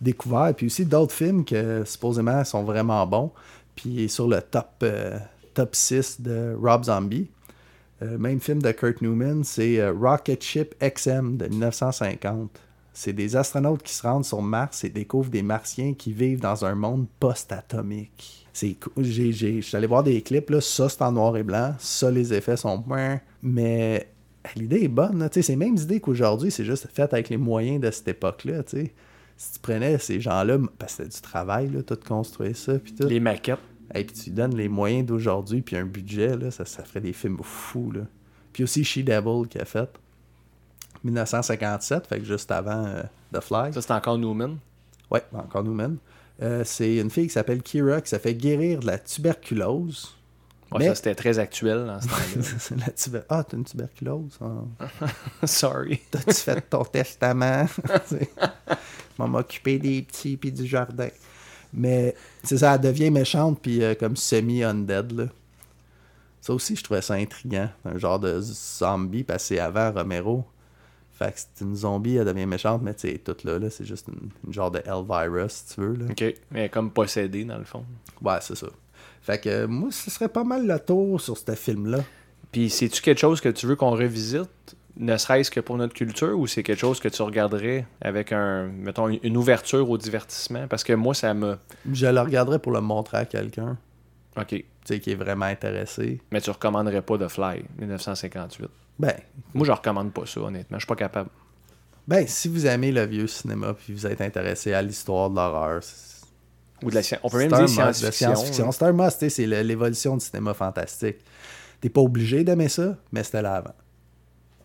découverts. 0.01 0.55
Puis 0.55 0.67
aussi 0.67 0.85
d'autres 0.85 1.15
films 1.15 1.45
que 1.45 1.83
supposément 1.85 2.45
sont 2.45 2.63
vraiment 2.63 3.05
bons. 3.07 3.33
Puis 3.75 4.09
sur 4.09 4.29
le 4.29 4.41
top, 4.41 4.69
euh, 4.83 5.19
top 5.55 5.75
6 5.75 6.21
de 6.21 6.57
Rob 6.61 6.85
Zombie. 6.85 7.29
Euh, 8.03 8.19
même 8.19 8.41
film 8.41 8.61
de 8.61 8.71
Kurt 8.73 9.01
Newman, 9.01 9.43
c'est 9.43 9.81
euh, 9.81 9.93
Rocket 9.93 10.43
Ship 10.43 10.75
XM 10.83 11.39
de 11.39 11.47
1950. 11.47 12.51
C'est 12.99 13.13
des 13.13 13.37
astronautes 13.37 13.83
qui 13.83 13.93
se 13.93 14.03
rendent 14.03 14.25
sur 14.25 14.41
Mars 14.41 14.83
et 14.83 14.89
découvrent 14.89 15.29
des 15.29 15.43
Martiens 15.43 15.93
qui 15.93 16.15
vivent 16.15 16.41
dans 16.41 16.65
un 16.65 16.75
monde 16.75 17.07
post-atomique. 17.21 18.49
C'est 18.55 18.75
je 18.97 19.61
suis 19.61 19.77
allé 19.77 19.87
voir 19.87 20.03
des 20.03 20.23
clips, 20.23 20.49
là, 20.49 20.63
ça 20.63 20.89
c'est 20.89 21.03
en 21.03 21.13
noir 21.13 21.37
et 21.37 21.43
blanc, 21.43 21.75
ça 21.79 22.11
les 22.11 22.33
effets 22.33 22.57
sont 22.57 22.83
moins. 22.87 23.21
Mais 23.43 24.09
l'idée 24.57 24.85
est 24.85 24.89
bonne, 24.89 25.29
c'est 25.31 25.47
les 25.47 25.57
mêmes 25.57 25.77
idées 25.77 26.01
qu'aujourd'hui, 26.01 26.51
c'est 26.51 26.65
juste 26.65 26.89
fait 26.91 27.13
avec 27.13 27.29
les 27.29 27.37
moyens 27.37 27.83
de 27.83 27.91
cette 27.91 28.09
époque-là. 28.09 28.63
tu 28.63 28.79
sais. 28.79 28.95
Si 29.37 29.53
tu 29.53 29.59
prenais 29.59 29.99
ces 29.99 30.19
gens-là, 30.19 30.57
parce 30.79 30.97
que 30.97 31.03
c'était 31.03 31.17
du 31.17 31.21
travail, 31.21 31.69
là, 31.69 31.83
tout 31.83 31.99
construire 32.03 32.57
ça, 32.57 32.79
puis 32.79 32.95
tout. 32.95 33.07
Les 33.07 33.21
maquettes. 33.21 33.59
Et 33.95 34.05
puis 34.05 34.17
tu 34.17 34.31
donnes 34.31 34.57
les 34.57 34.71
moyens 34.71 35.05
d'aujourd'hui, 35.05 35.61
puis 35.61 35.77
un 35.77 35.85
budget, 35.85 36.35
là, 36.35 36.51
ça, 36.51 36.65
ça 36.65 36.83
ferait 36.83 37.03
des 37.03 37.13
films 37.13 37.37
fous. 37.43 37.93
Là. 37.93 38.07
Puis 38.55 38.65
aussi 38.65 38.85
She-Devil 38.85 39.49
qui 39.51 39.59
a 39.59 39.67
fait 39.67 39.91
1957, 41.07 42.07
fait 42.07 42.19
que 42.19 42.25
juste 42.25 42.51
avant 42.51 42.85
euh, 42.87 43.03
The 43.33 43.41
Fly. 43.41 43.73
Ça, 43.73 43.83
c'est 43.83 43.93
encore 43.93 44.19
Newman? 44.19 44.59
Ouais, 45.11 45.23
encore 45.33 45.63
nous-mêmes. 45.65 45.97
Euh, 46.43 46.63
c'est 46.65 46.97
une 46.97 47.11
fille 47.11 47.29
qui 47.29 47.33
s'appelle 47.33 47.63
Kira 47.63 48.01
qui 48.01 48.11
s'est 48.11 48.19
fait 48.19 48.35
guérir 48.35 48.81
de 48.81 48.87
la 48.87 48.99
tuberculose. 48.99 50.15
Ouais, 50.73 50.81
Mais- 50.81 50.89
Ça, 50.89 50.95
c'était 50.97 51.15
très 51.15 51.39
actuel 51.39 51.87
dans 51.87 52.01
ce 52.01 52.09
temps-là. 52.09 52.87
tuber- 52.97 53.23
Ah, 53.29 53.45
t'as 53.45 53.57
une 53.57 53.65
tuberculose? 53.65 54.39
Ah. 54.43 54.87
Sorry. 55.47 56.01
T'as-tu 56.11 56.33
fait 56.35 56.61
ton 56.69 56.85
testament? 56.85 57.67
Je 58.11 58.17
vais 59.23 59.29
m'occuper 59.29 59.79
des 59.79 60.03
petits 60.03 60.37
puis 60.37 60.51
du 60.53 60.67
jardin. 60.67 61.09
Mais 61.73 62.15
c'est 62.43 62.59
ça, 62.59 62.75
elle 62.75 62.81
devient 62.81 63.11
méchante 63.11 63.61
puis 63.63 63.83
euh, 63.83 63.95
comme 63.95 64.17
semi-undead. 64.17 65.29
Ça 66.41 66.53
aussi, 66.53 66.77
je 66.77 66.83
trouvais 66.85 67.03
ça 67.03 67.15
intriguant. 67.15 67.69
Un 67.85 67.99
genre 67.99 68.19
de 68.19 68.41
zombie, 68.41 69.25
c'est 69.39 69.59
avant 69.59 69.91
Romero. 69.93 70.45
Fait 71.17 71.33
que 71.33 71.39
c'est 71.39 71.65
une 71.65 71.75
zombie, 71.75 72.17
elle 72.17 72.27
devient 72.27 72.45
méchante, 72.45 72.83
mais 72.83 72.93
tu 72.93 73.09
sais, 73.09 73.19
toute 73.19 73.45
là, 73.45 73.59
là 73.59 73.71
c'est 73.71 73.87
juste 73.87 74.09
une, 74.09 74.29
une 74.47 74.53
genre 74.53 74.71
de 74.71 74.83
L-virus, 74.85 75.53
si 75.53 75.75
tu 75.75 75.81
veux. 75.81 75.95
Là. 75.95 76.05
OK. 76.11 76.35
Mais 76.51 76.69
comme 76.69 76.91
possédé, 76.91 77.45
dans 77.45 77.57
le 77.57 77.65
fond. 77.65 77.85
Ouais, 78.21 78.37
c'est 78.43 78.55
ça. 78.55 78.67
Fait 79.23 79.41
que 79.41 79.49
euh, 79.49 79.67
moi, 79.67 79.91
ce 79.91 80.11
serait 80.11 80.29
pas 80.29 80.45
mal 80.45 80.67
le 80.67 80.79
tour 80.79 81.19
sur 81.19 81.39
ce 81.39 81.55
film-là. 81.55 82.01
Puis, 82.53 82.69
c'est-tu 82.69 83.01
quelque 83.01 83.19
chose 83.19 83.41
que 83.41 83.49
tu 83.49 83.67
veux 83.67 83.77
qu'on 83.77 83.93
revisite, 83.93 84.77
ne 84.99 85.17
serait-ce 85.17 85.51
que 85.51 85.61
pour 85.61 85.79
notre 85.79 85.95
culture, 85.95 86.39
ou 86.39 86.47
c'est 86.47 86.63
quelque 86.63 86.81
chose 86.81 87.01
que 87.01 87.09
tu 87.09 87.23
regarderais 87.23 87.87
avec 88.03 88.33
un, 88.33 88.67
mettons, 88.67 89.09
une 89.09 89.37
ouverture 89.39 89.89
au 89.89 89.97
divertissement? 89.97 90.69
Parce 90.69 90.85
que 90.85 90.93
moi, 90.93 91.15
ça 91.15 91.33
me. 91.33 91.57
Je 91.91 92.07
le 92.07 92.21
regarderais 92.21 92.59
pour 92.59 92.73
le 92.73 92.83
montrer 92.83 93.17
à 93.17 93.25
quelqu'un, 93.25 93.79
OK. 94.37 94.49
tu 94.49 94.65
sais, 94.85 95.01
qui 95.01 95.13
est 95.13 95.17
vraiment 95.17 95.47
intéressé. 95.47 96.21
Mais 96.31 96.43
tu 96.43 96.51
recommanderais 96.51 97.03
pas 97.03 97.17
de 97.17 97.27
Fly, 97.27 97.65
1958. 97.79 98.69
Ben, 98.99 99.15
Moi, 99.55 99.67
je 99.67 99.73
recommande 99.73 100.13
pas 100.13 100.27
ça, 100.27 100.41
honnêtement. 100.41 100.79
Je 100.79 100.83
suis 100.83 100.89
pas 100.89 100.97
capable. 100.97 101.31
Ben, 102.09 102.27
si 102.27 102.49
vous 102.49 102.67
aimez 102.67 102.93
le 102.93 103.05
vieux 103.05 103.27
cinéma 103.27 103.75
puis 103.75 103.93
vous 103.93 104.07
êtes 104.07 104.21
intéressé 104.21 104.73
à 104.73 104.81
l'histoire 104.83 105.29
de 105.29 105.37
l'horreur, 105.37 105.81
Ou 106.83 106.91
de 106.91 106.95
la 106.95 107.03
science. 107.03 107.21
On 107.25 107.29
peut 107.29 107.39
même 107.39 107.51
dire 107.51 107.69
science-fiction. 107.69 108.73
C'est 108.73 108.85
un 108.85 108.93
must, 108.93 109.29
c'est 109.29 109.47
l'évolution 109.47 110.17
du 110.17 110.25
cinéma 110.25 110.55
fantastique. 110.55 111.17
T'es 111.81 111.89
pas 111.89 112.01
obligé 112.01 112.45
d'aimer 112.45 112.69
ça, 112.69 112.97
mais 113.13 113.23
c'était 113.23 113.43
là 113.43 113.57
avant. 113.57 113.75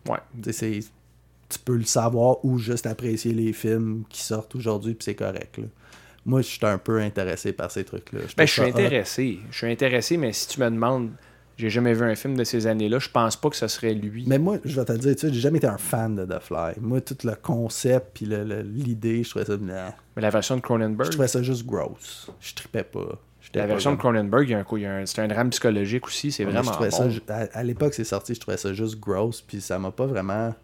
Ouais. 0.08 0.18
Tu 0.42 1.58
peux 1.58 1.76
le 1.76 1.84
savoir 1.84 2.42
ou 2.44 2.58
juste 2.58 2.86
apprécier 2.86 3.34
les 3.34 3.52
films 3.52 4.04
qui 4.08 4.22
sortent 4.22 4.54
aujourd'hui, 4.56 4.94
puis 4.94 5.04
c'est 5.04 5.14
correct. 5.14 5.58
là. 5.58 5.64
Moi, 6.24 6.40
je 6.40 6.46
suis 6.46 6.64
un 6.64 6.78
peu 6.78 7.00
intéressé 7.00 7.52
par 7.52 7.70
ces 7.70 7.84
trucs-là. 7.84 8.20
Ben, 8.36 8.46
je 8.46 8.52
suis 8.52 8.62
intéressé. 8.62 9.40
Je 9.50 9.56
suis 9.56 9.70
intéressé, 9.70 10.16
mais 10.16 10.32
si 10.32 10.46
tu 10.48 10.60
me 10.60 10.70
demandes, 10.70 11.10
j'ai 11.56 11.70
jamais 11.70 11.92
vu 11.94 12.02
un 12.04 12.14
film 12.14 12.36
de 12.36 12.44
ces 12.44 12.66
années-là, 12.66 12.98
je 12.98 13.08
pense 13.08 13.36
pas 13.36 13.50
que 13.50 13.56
ce 13.56 13.68
serait 13.68 13.94
lui. 13.94 14.24
Mais 14.26 14.38
moi, 14.38 14.58
je 14.64 14.78
vais 14.78 14.84
te 14.84 14.92
le 14.92 14.98
dire, 14.98 15.14
tu 15.14 15.20
sais, 15.28 15.32
j'ai 15.32 15.40
jamais 15.40 15.58
été 15.58 15.66
un 15.66 15.78
fan 15.78 16.14
de 16.16 16.24
The 16.24 16.40
Fly. 16.40 16.74
Moi, 16.80 17.00
tout 17.00 17.16
le 17.24 17.34
concept 17.34 18.08
puis 18.14 18.26
l'idée, 18.26 19.22
je 19.22 19.30
trouvais 19.30 19.44
ça... 19.44 19.56
nah. 19.56 19.94
Mais 20.16 20.22
la 20.22 20.30
version 20.30 20.56
de 20.56 20.60
Cronenberg, 20.60 21.06
Je 21.06 21.12
trouvais 21.12 21.28
ça 21.28 21.42
juste 21.42 21.64
gross. 21.66 22.30
Je 22.40 22.54
tripais 22.54 22.84
pas. 22.84 23.18
La 23.54 23.66
version 23.66 23.92
de 23.92 23.96
Cronenberg, 23.96 24.48
il 24.48 24.52
y 24.52 24.54
a 24.54 24.58
un 24.60 24.64
coup, 24.64 24.76
il 24.78 24.84
y 24.84 24.86
a 24.86 24.94
un- 24.96 25.06
c'est 25.06 25.20
un 25.20 25.28
drame 25.28 25.50
psychologique 25.50 26.06
aussi, 26.06 26.32
c'est 26.32 26.44
Ouais, 26.44 26.52
vraiment 26.52 26.70
je 26.70 26.72
trouvais 26.72 26.90
bon. 26.90 27.10
ça 27.26 27.34
à, 27.34 27.58
à 27.58 27.62
l'époque, 27.62 27.92
c'est 27.92 28.04
sorti, 28.04 28.34
je 28.34 28.40
trouvais 28.40 28.56
ça 28.56 28.72
juste 28.72 28.98
gross, 28.98 29.42
puis 29.42 29.60
ça 29.60 29.78
m'a 29.78 29.90
pas 29.90 30.06
vraiment 30.06 30.54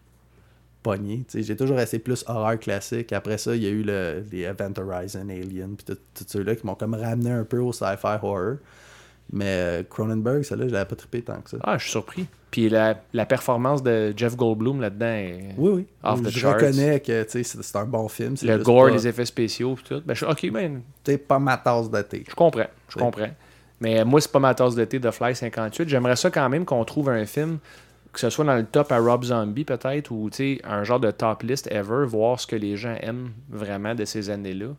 pogné. 0.81 1.25
J'ai 1.33 1.55
toujours 1.55 1.75
resté 1.77 1.99
plus 1.99 2.23
horreur 2.27 2.57
classique. 2.57 3.11
Après 3.13 3.37
ça, 3.37 3.55
il 3.55 3.63
y 3.63 3.67
a 3.67 3.69
eu 3.69 3.83
le, 3.83 4.23
les 4.31 4.41
Event 4.43 4.71
Horizon, 4.77 5.27
Alien, 5.29 5.75
puis 5.75 5.85
tout- 5.85 6.01
tous 6.15 6.25
ceux-là 6.27 6.55
qui 6.55 6.65
m'ont 6.65 6.75
comme 6.75 6.93
ramené 6.95 7.31
un 7.31 7.43
peu 7.43 7.59
au 7.59 7.73
sci-fi 7.73 8.05
horror. 8.21 8.55
Mais 9.31 9.45
euh, 9.47 9.83
Cronenberg, 9.87 10.43
celle-là, 10.43 10.67
je 10.67 10.73
l'avais 10.73 10.85
pas 10.87 10.95
trippé 10.95 11.21
tant 11.21 11.39
que 11.41 11.51
ça. 11.51 11.57
Ah, 11.63 11.77
je 11.77 11.83
suis 11.83 11.91
surpris. 11.91 12.25
Puis 12.49 12.67
la, 12.67 12.99
la 13.13 13.25
performance 13.27 13.83
de 13.83 14.11
Jeff 14.17 14.35
Goldblum 14.35 14.81
là-dedans 14.81 15.05
est... 15.05 15.53
Oui, 15.55 15.71
oui. 15.71 15.85
Off 16.03 16.23
the 16.23 16.29
je 16.29 16.39
charts. 16.39 16.55
reconnais 16.55 16.99
que 16.99 17.25
c'est 17.29 17.75
un 17.75 17.85
bon 17.85 18.07
film. 18.07 18.33
Le 18.41 18.57
gore, 18.57 18.85
pas, 18.87 18.91
les 18.91 19.07
effets 19.07 19.25
spéciaux, 19.25 19.75
puis 19.75 19.83
tout. 19.87 20.01
Ben, 20.03 20.15
je, 20.15 20.25
ok, 20.25 20.49
ben, 20.51 20.81
C'est 21.03 21.19
pas 21.19 21.37
ma 21.37 21.57
tasse 21.57 21.91
de 21.91 22.01
thé. 22.01 22.23
je 22.27 22.33
comprends. 22.33 22.65
Je 22.87 22.97
comprends. 22.97 23.29
Mais 23.81 24.03
moi, 24.03 24.19
c'est 24.19 24.31
pas 24.31 24.39
ma 24.39 24.55
tasse 24.55 24.73
de 24.75 24.83
thé 24.83 24.97
de 24.97 25.11
Fly 25.11 25.35
58. 25.35 25.87
J'aimerais 25.87 26.15
ça 26.15 26.31
quand 26.31 26.49
même 26.49 26.65
qu'on 26.65 26.83
trouve 26.83 27.09
un 27.09 27.25
film, 27.25 27.59
que 28.11 28.19
ce 28.19 28.31
soit 28.31 28.45
dans 28.45 28.55
le 28.55 28.65
top 28.65 28.91
à 28.91 28.97
Rob 28.97 29.23
Zombie 29.23 29.63
peut-être, 29.63 30.09
ou 30.11 30.29
un 30.63 30.83
genre 30.83 30.99
de 30.99 31.11
top 31.11 31.43
list 31.43 31.67
ever, 31.71 32.05
voir 32.07 32.39
ce 32.39 32.47
que 32.47 32.55
les 32.55 32.75
gens 32.77 32.95
aiment 32.99 33.31
vraiment 33.49 33.93
de 33.93 34.05
ces 34.05 34.31
années-là. 34.31 34.69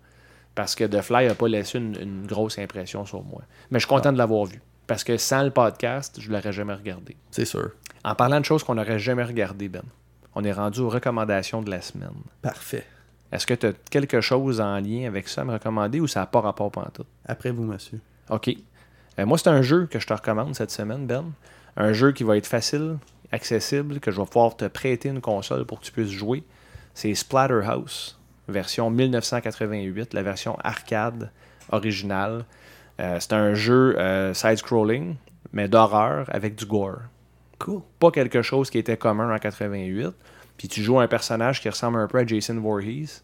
Parce 0.55 0.75
que 0.75 0.85
The 0.85 1.01
Fly 1.01 1.27
n'a 1.27 1.35
pas 1.35 1.49
laissé 1.49 1.79
une, 1.79 1.97
une 2.01 2.27
grosse 2.27 2.59
impression 2.59 3.07
sur 3.07 3.23
moi. 3.23 3.43
Mais 3.71 3.79
je 3.79 3.87
suis 3.87 3.89
content 3.89 4.13
de 4.13 4.19
l'avoir 4.19 4.47
vu. 4.47 4.61
Parce 4.87 5.05
que 5.05 5.17
sans 5.17 5.43
le 5.45 5.51
podcast, 5.51 6.19
je 6.21 6.31
l'aurais 6.31 6.53
jamais 6.53 6.75
regardé. 6.75 7.17
C'est 7.31 7.45
sûr. 7.45 7.71
En 8.05 8.15
parlant 8.15 8.41
de 8.41 8.45
choses 8.45 8.65
qu'on 8.65 8.75
n'aurait 8.75 8.99
jamais 8.99 9.23
regardées, 9.23 9.69
Ben, 9.69 9.85
on 10.35 10.43
est 10.45 10.53
rendu 10.53 10.81
aux 10.81 10.89
recommandations 10.89 11.63
de 11.63 11.71
la 11.71 11.81
semaine. 11.81 12.11
Parfait. 12.43 12.85
Est-ce 13.33 13.47
que 13.47 13.55
tu 13.55 13.67
as 13.67 13.73
quelque 13.91 14.21
chose 14.21 14.61
en 14.61 14.79
lien 14.81 15.07
avec 15.07 15.29
ça 15.29 15.43
à 15.43 15.45
me 15.45 15.53
recommander 15.53 16.01
ou 16.01 16.09
ça 16.09 16.21
n'a 16.21 16.27
pas 16.27 16.41
rapport 16.41 16.71
pantoute? 16.73 17.07
Après 17.25 17.53
vous, 17.53 17.63
monsieur. 17.63 18.01
OK. 18.29 18.51
Euh, 19.19 19.27
moi, 19.27 19.39
c'est 19.39 19.49
un 19.49 19.63
jeu 19.63 19.87
que 19.87 20.01
je 20.01 20.07
te 20.07 20.13
recommande 20.13 20.55
cette 20.55 20.73
semaine, 20.73 21.07
Ben. 21.07 21.25
Un 21.77 21.93
jeu 21.93 22.11
qui 22.11 22.25
va 22.25 22.37
être 22.37 22.49
facile, 22.49 22.99
accessible, 23.31 24.01
que 24.01 24.11
je 24.11 24.21
vais 24.21 24.27
pouvoir 24.27 24.57
te 24.57 24.65
prêter 24.67 25.09
une 25.09 25.21
console 25.21 25.65
pour 25.65 25.79
que 25.81 25.85
tu 25.85 25.93
puisses 25.93 26.11
jouer. 26.11 26.43
C'est 26.95 27.15
Splatterhouse, 27.15 28.19
version 28.51 28.91
1988, 28.91 30.15
la 30.15 30.23
version 30.23 30.57
arcade 30.63 31.31
originale. 31.71 32.45
Euh, 33.01 33.17
c'est 33.19 33.33
un 33.33 33.55
jeu 33.55 33.99
euh, 33.99 34.35
side-scrolling, 34.35 35.17
mais 35.53 35.69
d'horreur 35.69 36.27
avec 36.29 36.55
du 36.55 36.67
gore. 36.67 37.01
Cool. 37.59 37.83
Pas 37.99 38.11
quelque 38.11 38.43
chose 38.43 38.71
qui 38.71 38.79
était 38.79 38.97
commun 38.97 39.35
en 39.35 39.39
88. 39.39 40.11
Puis 40.57 40.69
tu 40.69 40.83
joues 40.83 41.01
un 41.01 41.09
personnage 41.09 41.61
qui 41.61 41.69
ressemble 41.69 41.99
un 41.99 42.07
peu 42.07 42.19
à 42.19 42.27
Jason 42.27 42.61
Voorhees, 42.61 43.23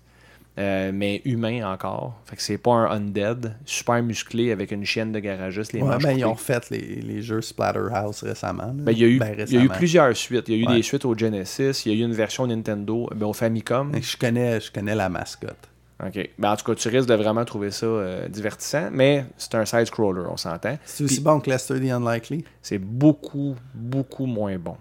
euh, 0.58 0.90
mais 0.94 1.20
humain 1.24 1.70
encore. 1.70 2.18
Fait 2.24 2.36
que 2.36 2.42
c'est 2.42 2.56
pas 2.58 2.72
un 2.72 2.90
undead, 2.90 3.56
super 3.66 4.02
musclé 4.02 4.52
avec 4.52 4.70
une 4.70 4.84
chienne 4.84 5.12
de 5.12 5.18
garagiste, 5.18 5.72
les 5.72 5.82
Ouais, 5.82 5.88
manches 5.90 6.02
ben, 6.02 6.16
ils 6.18 6.24
ont 6.24 6.34
fait 6.34 6.70
les, 6.70 6.80
les 7.02 7.20
jeux 7.22 7.42
Splatterhouse 7.42 8.22
récemment. 8.22 8.70
Ben, 8.74 8.92
il, 8.92 8.98
y 8.98 9.04
a 9.04 9.06
eu, 9.08 9.18
Ben, 9.18 9.32
il 9.32 9.38
y 9.38 9.40
a 9.40 9.44
eu 9.44 9.44
récemment. 9.62 9.74
plusieurs 9.74 10.16
suites. 10.16 10.48
Il 10.48 10.56
y 10.56 10.58
a 10.58 10.62
eu 10.62 10.66
Ouais. 10.68 10.76
des 10.76 10.82
suites 10.82 11.04
au 11.04 11.16
Genesis, 11.16 11.82
il 11.84 11.92
y 11.92 11.94
a 11.94 11.98
eu 11.98 12.04
une 12.08 12.14
version 12.14 12.46
Nintendo, 12.46 13.08
ben, 13.14 13.26
au 13.26 13.32
Famicom. 13.32 13.92
Je 14.00 14.16
connais, 14.16 14.60
je 14.60 14.72
connais 14.72 14.94
la 14.94 15.08
mascotte. 15.08 15.68
OK. 16.04 16.28
Ben, 16.38 16.52
en 16.52 16.56
tout 16.56 16.64
cas, 16.64 16.74
tu 16.74 16.88
risques 16.88 17.08
de 17.08 17.14
vraiment 17.14 17.44
trouver 17.44 17.70
ça 17.70 17.86
euh, 17.86 18.28
divertissant, 18.28 18.88
mais 18.92 19.24
c'est 19.38 19.54
un 19.54 19.64
side-scroller, 19.64 20.24
on 20.30 20.36
s'entend. 20.36 20.78
C'est 20.84 21.04
aussi 21.04 21.20
bon 21.20 21.40
que 21.40 21.48
Lester 21.50 21.80
the 21.80 21.90
Unlikely. 21.90 22.44
C'est 22.62 22.78
beaucoup, 22.78 23.54
beaucoup 23.74 24.26
moins 24.26 24.56
bon. 24.58 24.76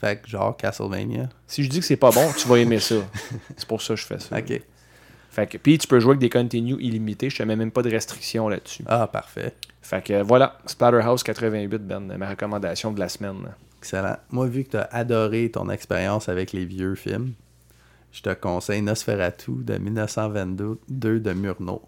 Fait 0.00 0.20
que 0.20 0.28
genre 0.28 0.56
Castlevania. 0.56 1.28
Si 1.46 1.64
je 1.64 1.70
dis 1.70 1.80
que 1.80 1.84
c'est 1.86 1.96
pas 1.96 2.10
bon, 2.10 2.26
tu 2.36 2.46
vas 2.46 2.58
aimer 2.58 2.78
ça. 2.78 2.96
C'est 3.56 3.66
pour 3.66 3.80
ça 3.80 3.94
que 3.94 4.00
je 4.00 4.06
fais 4.06 4.18
ça. 4.18 4.36
Ok. 4.38 4.60
Fait 5.34 5.48
que, 5.48 5.58
puis 5.58 5.78
tu 5.78 5.88
peux 5.88 5.98
jouer 5.98 6.12
avec 6.12 6.20
des 6.20 6.30
continues 6.30 6.76
illimités. 6.78 7.28
Je 7.28 7.38
te 7.38 7.42
mets 7.42 7.56
même 7.56 7.72
pas 7.72 7.82
de 7.82 7.90
restrictions 7.90 8.48
là-dessus. 8.48 8.84
Ah, 8.86 9.08
parfait. 9.08 9.52
Fait 9.82 10.00
que 10.00 10.22
voilà, 10.22 10.58
Splatterhouse 10.64 11.24
88, 11.24 11.78
Ben, 11.78 12.16
ma 12.16 12.30
recommandation 12.30 12.92
de 12.92 13.00
la 13.00 13.08
semaine. 13.08 13.48
Excellent. 13.80 14.16
Moi, 14.30 14.46
vu 14.46 14.62
que 14.62 14.70
tu 14.70 14.76
as 14.76 14.88
adoré 14.92 15.50
ton 15.50 15.70
expérience 15.70 16.28
avec 16.28 16.52
les 16.52 16.64
vieux 16.64 16.94
films, 16.94 17.32
je 18.12 18.22
te 18.22 18.32
conseille 18.32 18.80
Nosferatu 18.80 19.64
de 19.64 19.76
1922 19.76 20.78
de 21.18 21.32
Murnau. 21.32 21.82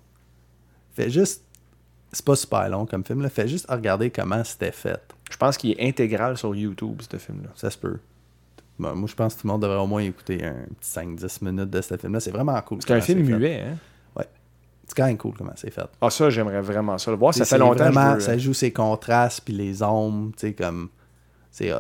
Fais 0.95 1.09
juste. 1.09 1.45
C'est 2.11 2.25
pas 2.25 2.35
super 2.35 2.69
long 2.69 2.85
comme 2.85 3.05
film, 3.05 3.23
là. 3.23 3.29
Fais 3.29 3.47
juste 3.47 3.71
regarder 3.71 4.11
comment 4.11 4.43
c'était 4.43 4.73
fait. 4.73 5.01
Je 5.31 5.37
pense 5.37 5.57
qu'il 5.57 5.71
est 5.71 5.89
intégral 5.89 6.37
sur 6.37 6.53
YouTube, 6.53 7.01
ce 7.09 7.17
film-là. 7.17 7.51
Ça 7.55 7.71
se 7.71 7.79
peut. 7.79 8.01
Bon, 8.79 8.95
moi, 8.95 9.09
je 9.09 9.15
pense 9.15 9.35
que 9.35 9.41
tout 9.41 9.47
le 9.47 9.53
monde 9.53 9.63
devrait 9.63 9.79
au 9.79 9.87
moins 9.87 10.03
écouter 10.03 10.45
un 10.45 10.55
petit 10.81 10.91
5-10 10.91 11.45
minutes 11.45 11.71
de 11.71 11.81
ce 11.81 11.97
film-là. 11.97 12.21
C'est 12.21 12.31
vraiment 12.31 12.61
cool. 12.63 12.79
C'est 12.87 12.93
un 12.95 13.01
film 13.01 13.23
muet, 13.23 13.61
hein? 13.63 13.77
C'est 14.89 14.95
quand 14.95 15.07
même 15.07 15.17
cool 15.17 15.35
comment 15.37 15.51
c'est 15.57 15.73
fait. 15.73 15.83
Ah, 16.01 16.11
ça, 16.11 16.31
j'aimerais 16.31 16.61
vraiment 16.61 16.97
ça 16.97 17.11
le 17.11 17.17
voir. 17.17 17.35
Ça 17.35 17.45
fait 17.45 17.59
longtemps 17.59 17.91
vraiment- 17.91 18.05
que 18.15 18.21
je 18.21 18.27
veux, 18.27 18.33
Ça 18.33 18.39
joue 18.39 18.55
ses 18.55 18.73
contrastes 18.73 19.41
puis 19.45 19.53
les 19.53 19.83
ombres, 19.83 20.31
tu 20.37 20.47
sais, 20.47 20.53
comme. 20.53 20.91
C'est 21.51 21.73
hot. 21.73 21.79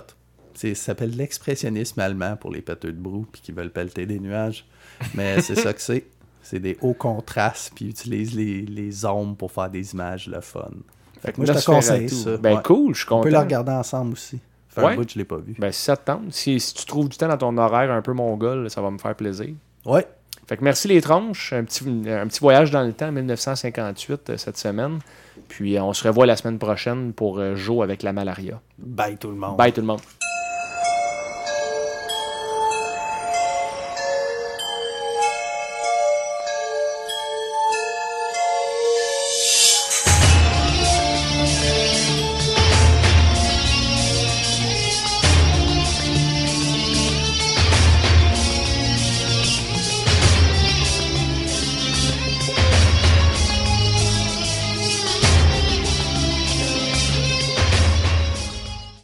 C'est- 0.54 0.74
Ça 0.74 0.86
s'appelle 0.86 1.14
l'expressionnisme 1.16 2.00
allemand 2.00 2.34
pour 2.36 2.50
les 2.50 2.62
péteux 2.62 2.90
de 2.92 2.98
brou 3.00 3.24
puis 3.30 3.40
qui 3.42 3.52
veulent 3.52 3.70
pelleter 3.70 4.06
des 4.06 4.18
nuages. 4.18 4.66
Mais 5.14 5.40
c'est 5.40 5.54
ça 5.54 5.72
que 5.72 5.80
c'est. 5.80 6.04
C'est 6.42 6.58
des 6.58 6.76
hauts 6.80 6.94
contrastes 6.94 7.72
puis 7.76 7.84
ils 7.84 7.90
utilisent 7.90 8.34
les, 8.34 8.62
les 8.62 9.04
ombres 9.04 9.36
pour 9.36 9.52
faire 9.52 9.70
des 9.70 9.92
images 9.92 10.26
le 10.26 10.40
fun. 10.40 10.68
Fait 11.22 11.30
que 11.32 11.36
moi, 11.40 11.46
je 11.46 11.52
te 11.60 11.64
conseille 11.64 12.08
ça. 12.08 12.36
Ben 12.38 12.56
Ouais. 12.56 12.62
cool, 12.64 12.92
je 12.92 12.98
suis 13.02 13.06
On 13.06 13.16
content. 13.18 13.22
peut 13.22 13.30
le 13.30 13.38
regarder 13.38 13.70
ensemble 13.72 14.14
aussi. 14.14 14.40
Fait 14.76 14.82
Ouais. 14.84 14.92
un 14.92 14.96
bout, 14.96 15.10
je 15.10 15.18
l'ai 15.18 15.24
pas 15.24 15.38
vu. 15.38 15.54
Ben, 15.58 15.72
si 15.72 15.82
ça 15.82 15.96
te 15.96 16.04
tente, 16.06 16.32
si, 16.32 16.60
si 16.60 16.74
tu 16.74 16.84
trouves 16.84 17.08
du 17.08 17.16
temps 17.16 17.28
dans 17.28 17.38
ton 17.38 17.56
horaire 17.56 17.90
un 17.90 18.02
peu 18.02 18.12
mongol, 18.12 18.68
ça 18.70 18.80
va 18.82 18.90
me 18.90 18.98
faire 18.98 19.14
plaisir. 19.14 19.48
Ouais. 19.86 20.06
Fait 20.46 20.56
que 20.56 20.62
merci 20.62 20.86
les 20.86 21.00
tronches. 21.00 21.52
Un 21.54 21.64
petit, 21.64 21.84
un 22.08 22.26
petit 22.28 22.40
voyage 22.40 22.70
dans 22.70 22.82
le 22.82 22.92
temps, 22.92 23.10
1958, 23.10 24.30
euh, 24.30 24.36
cette 24.36 24.58
semaine. 24.58 24.98
Puis 25.48 25.76
euh, 25.76 25.82
on 25.82 25.92
se 25.92 26.06
revoit 26.06 26.26
la 26.26 26.36
semaine 26.36 26.58
prochaine 26.58 27.12
pour 27.14 27.38
euh, 27.38 27.56
Joe 27.56 27.82
avec 27.82 28.02
la 28.02 28.12
malaria. 28.12 28.60
Bye 28.78 29.16
tout 29.16 29.30
le 29.30 29.36
monde. 29.36 29.56
Bye 29.56 29.72
tout 29.72 29.80
le 29.80 29.86
monde. 29.86 30.00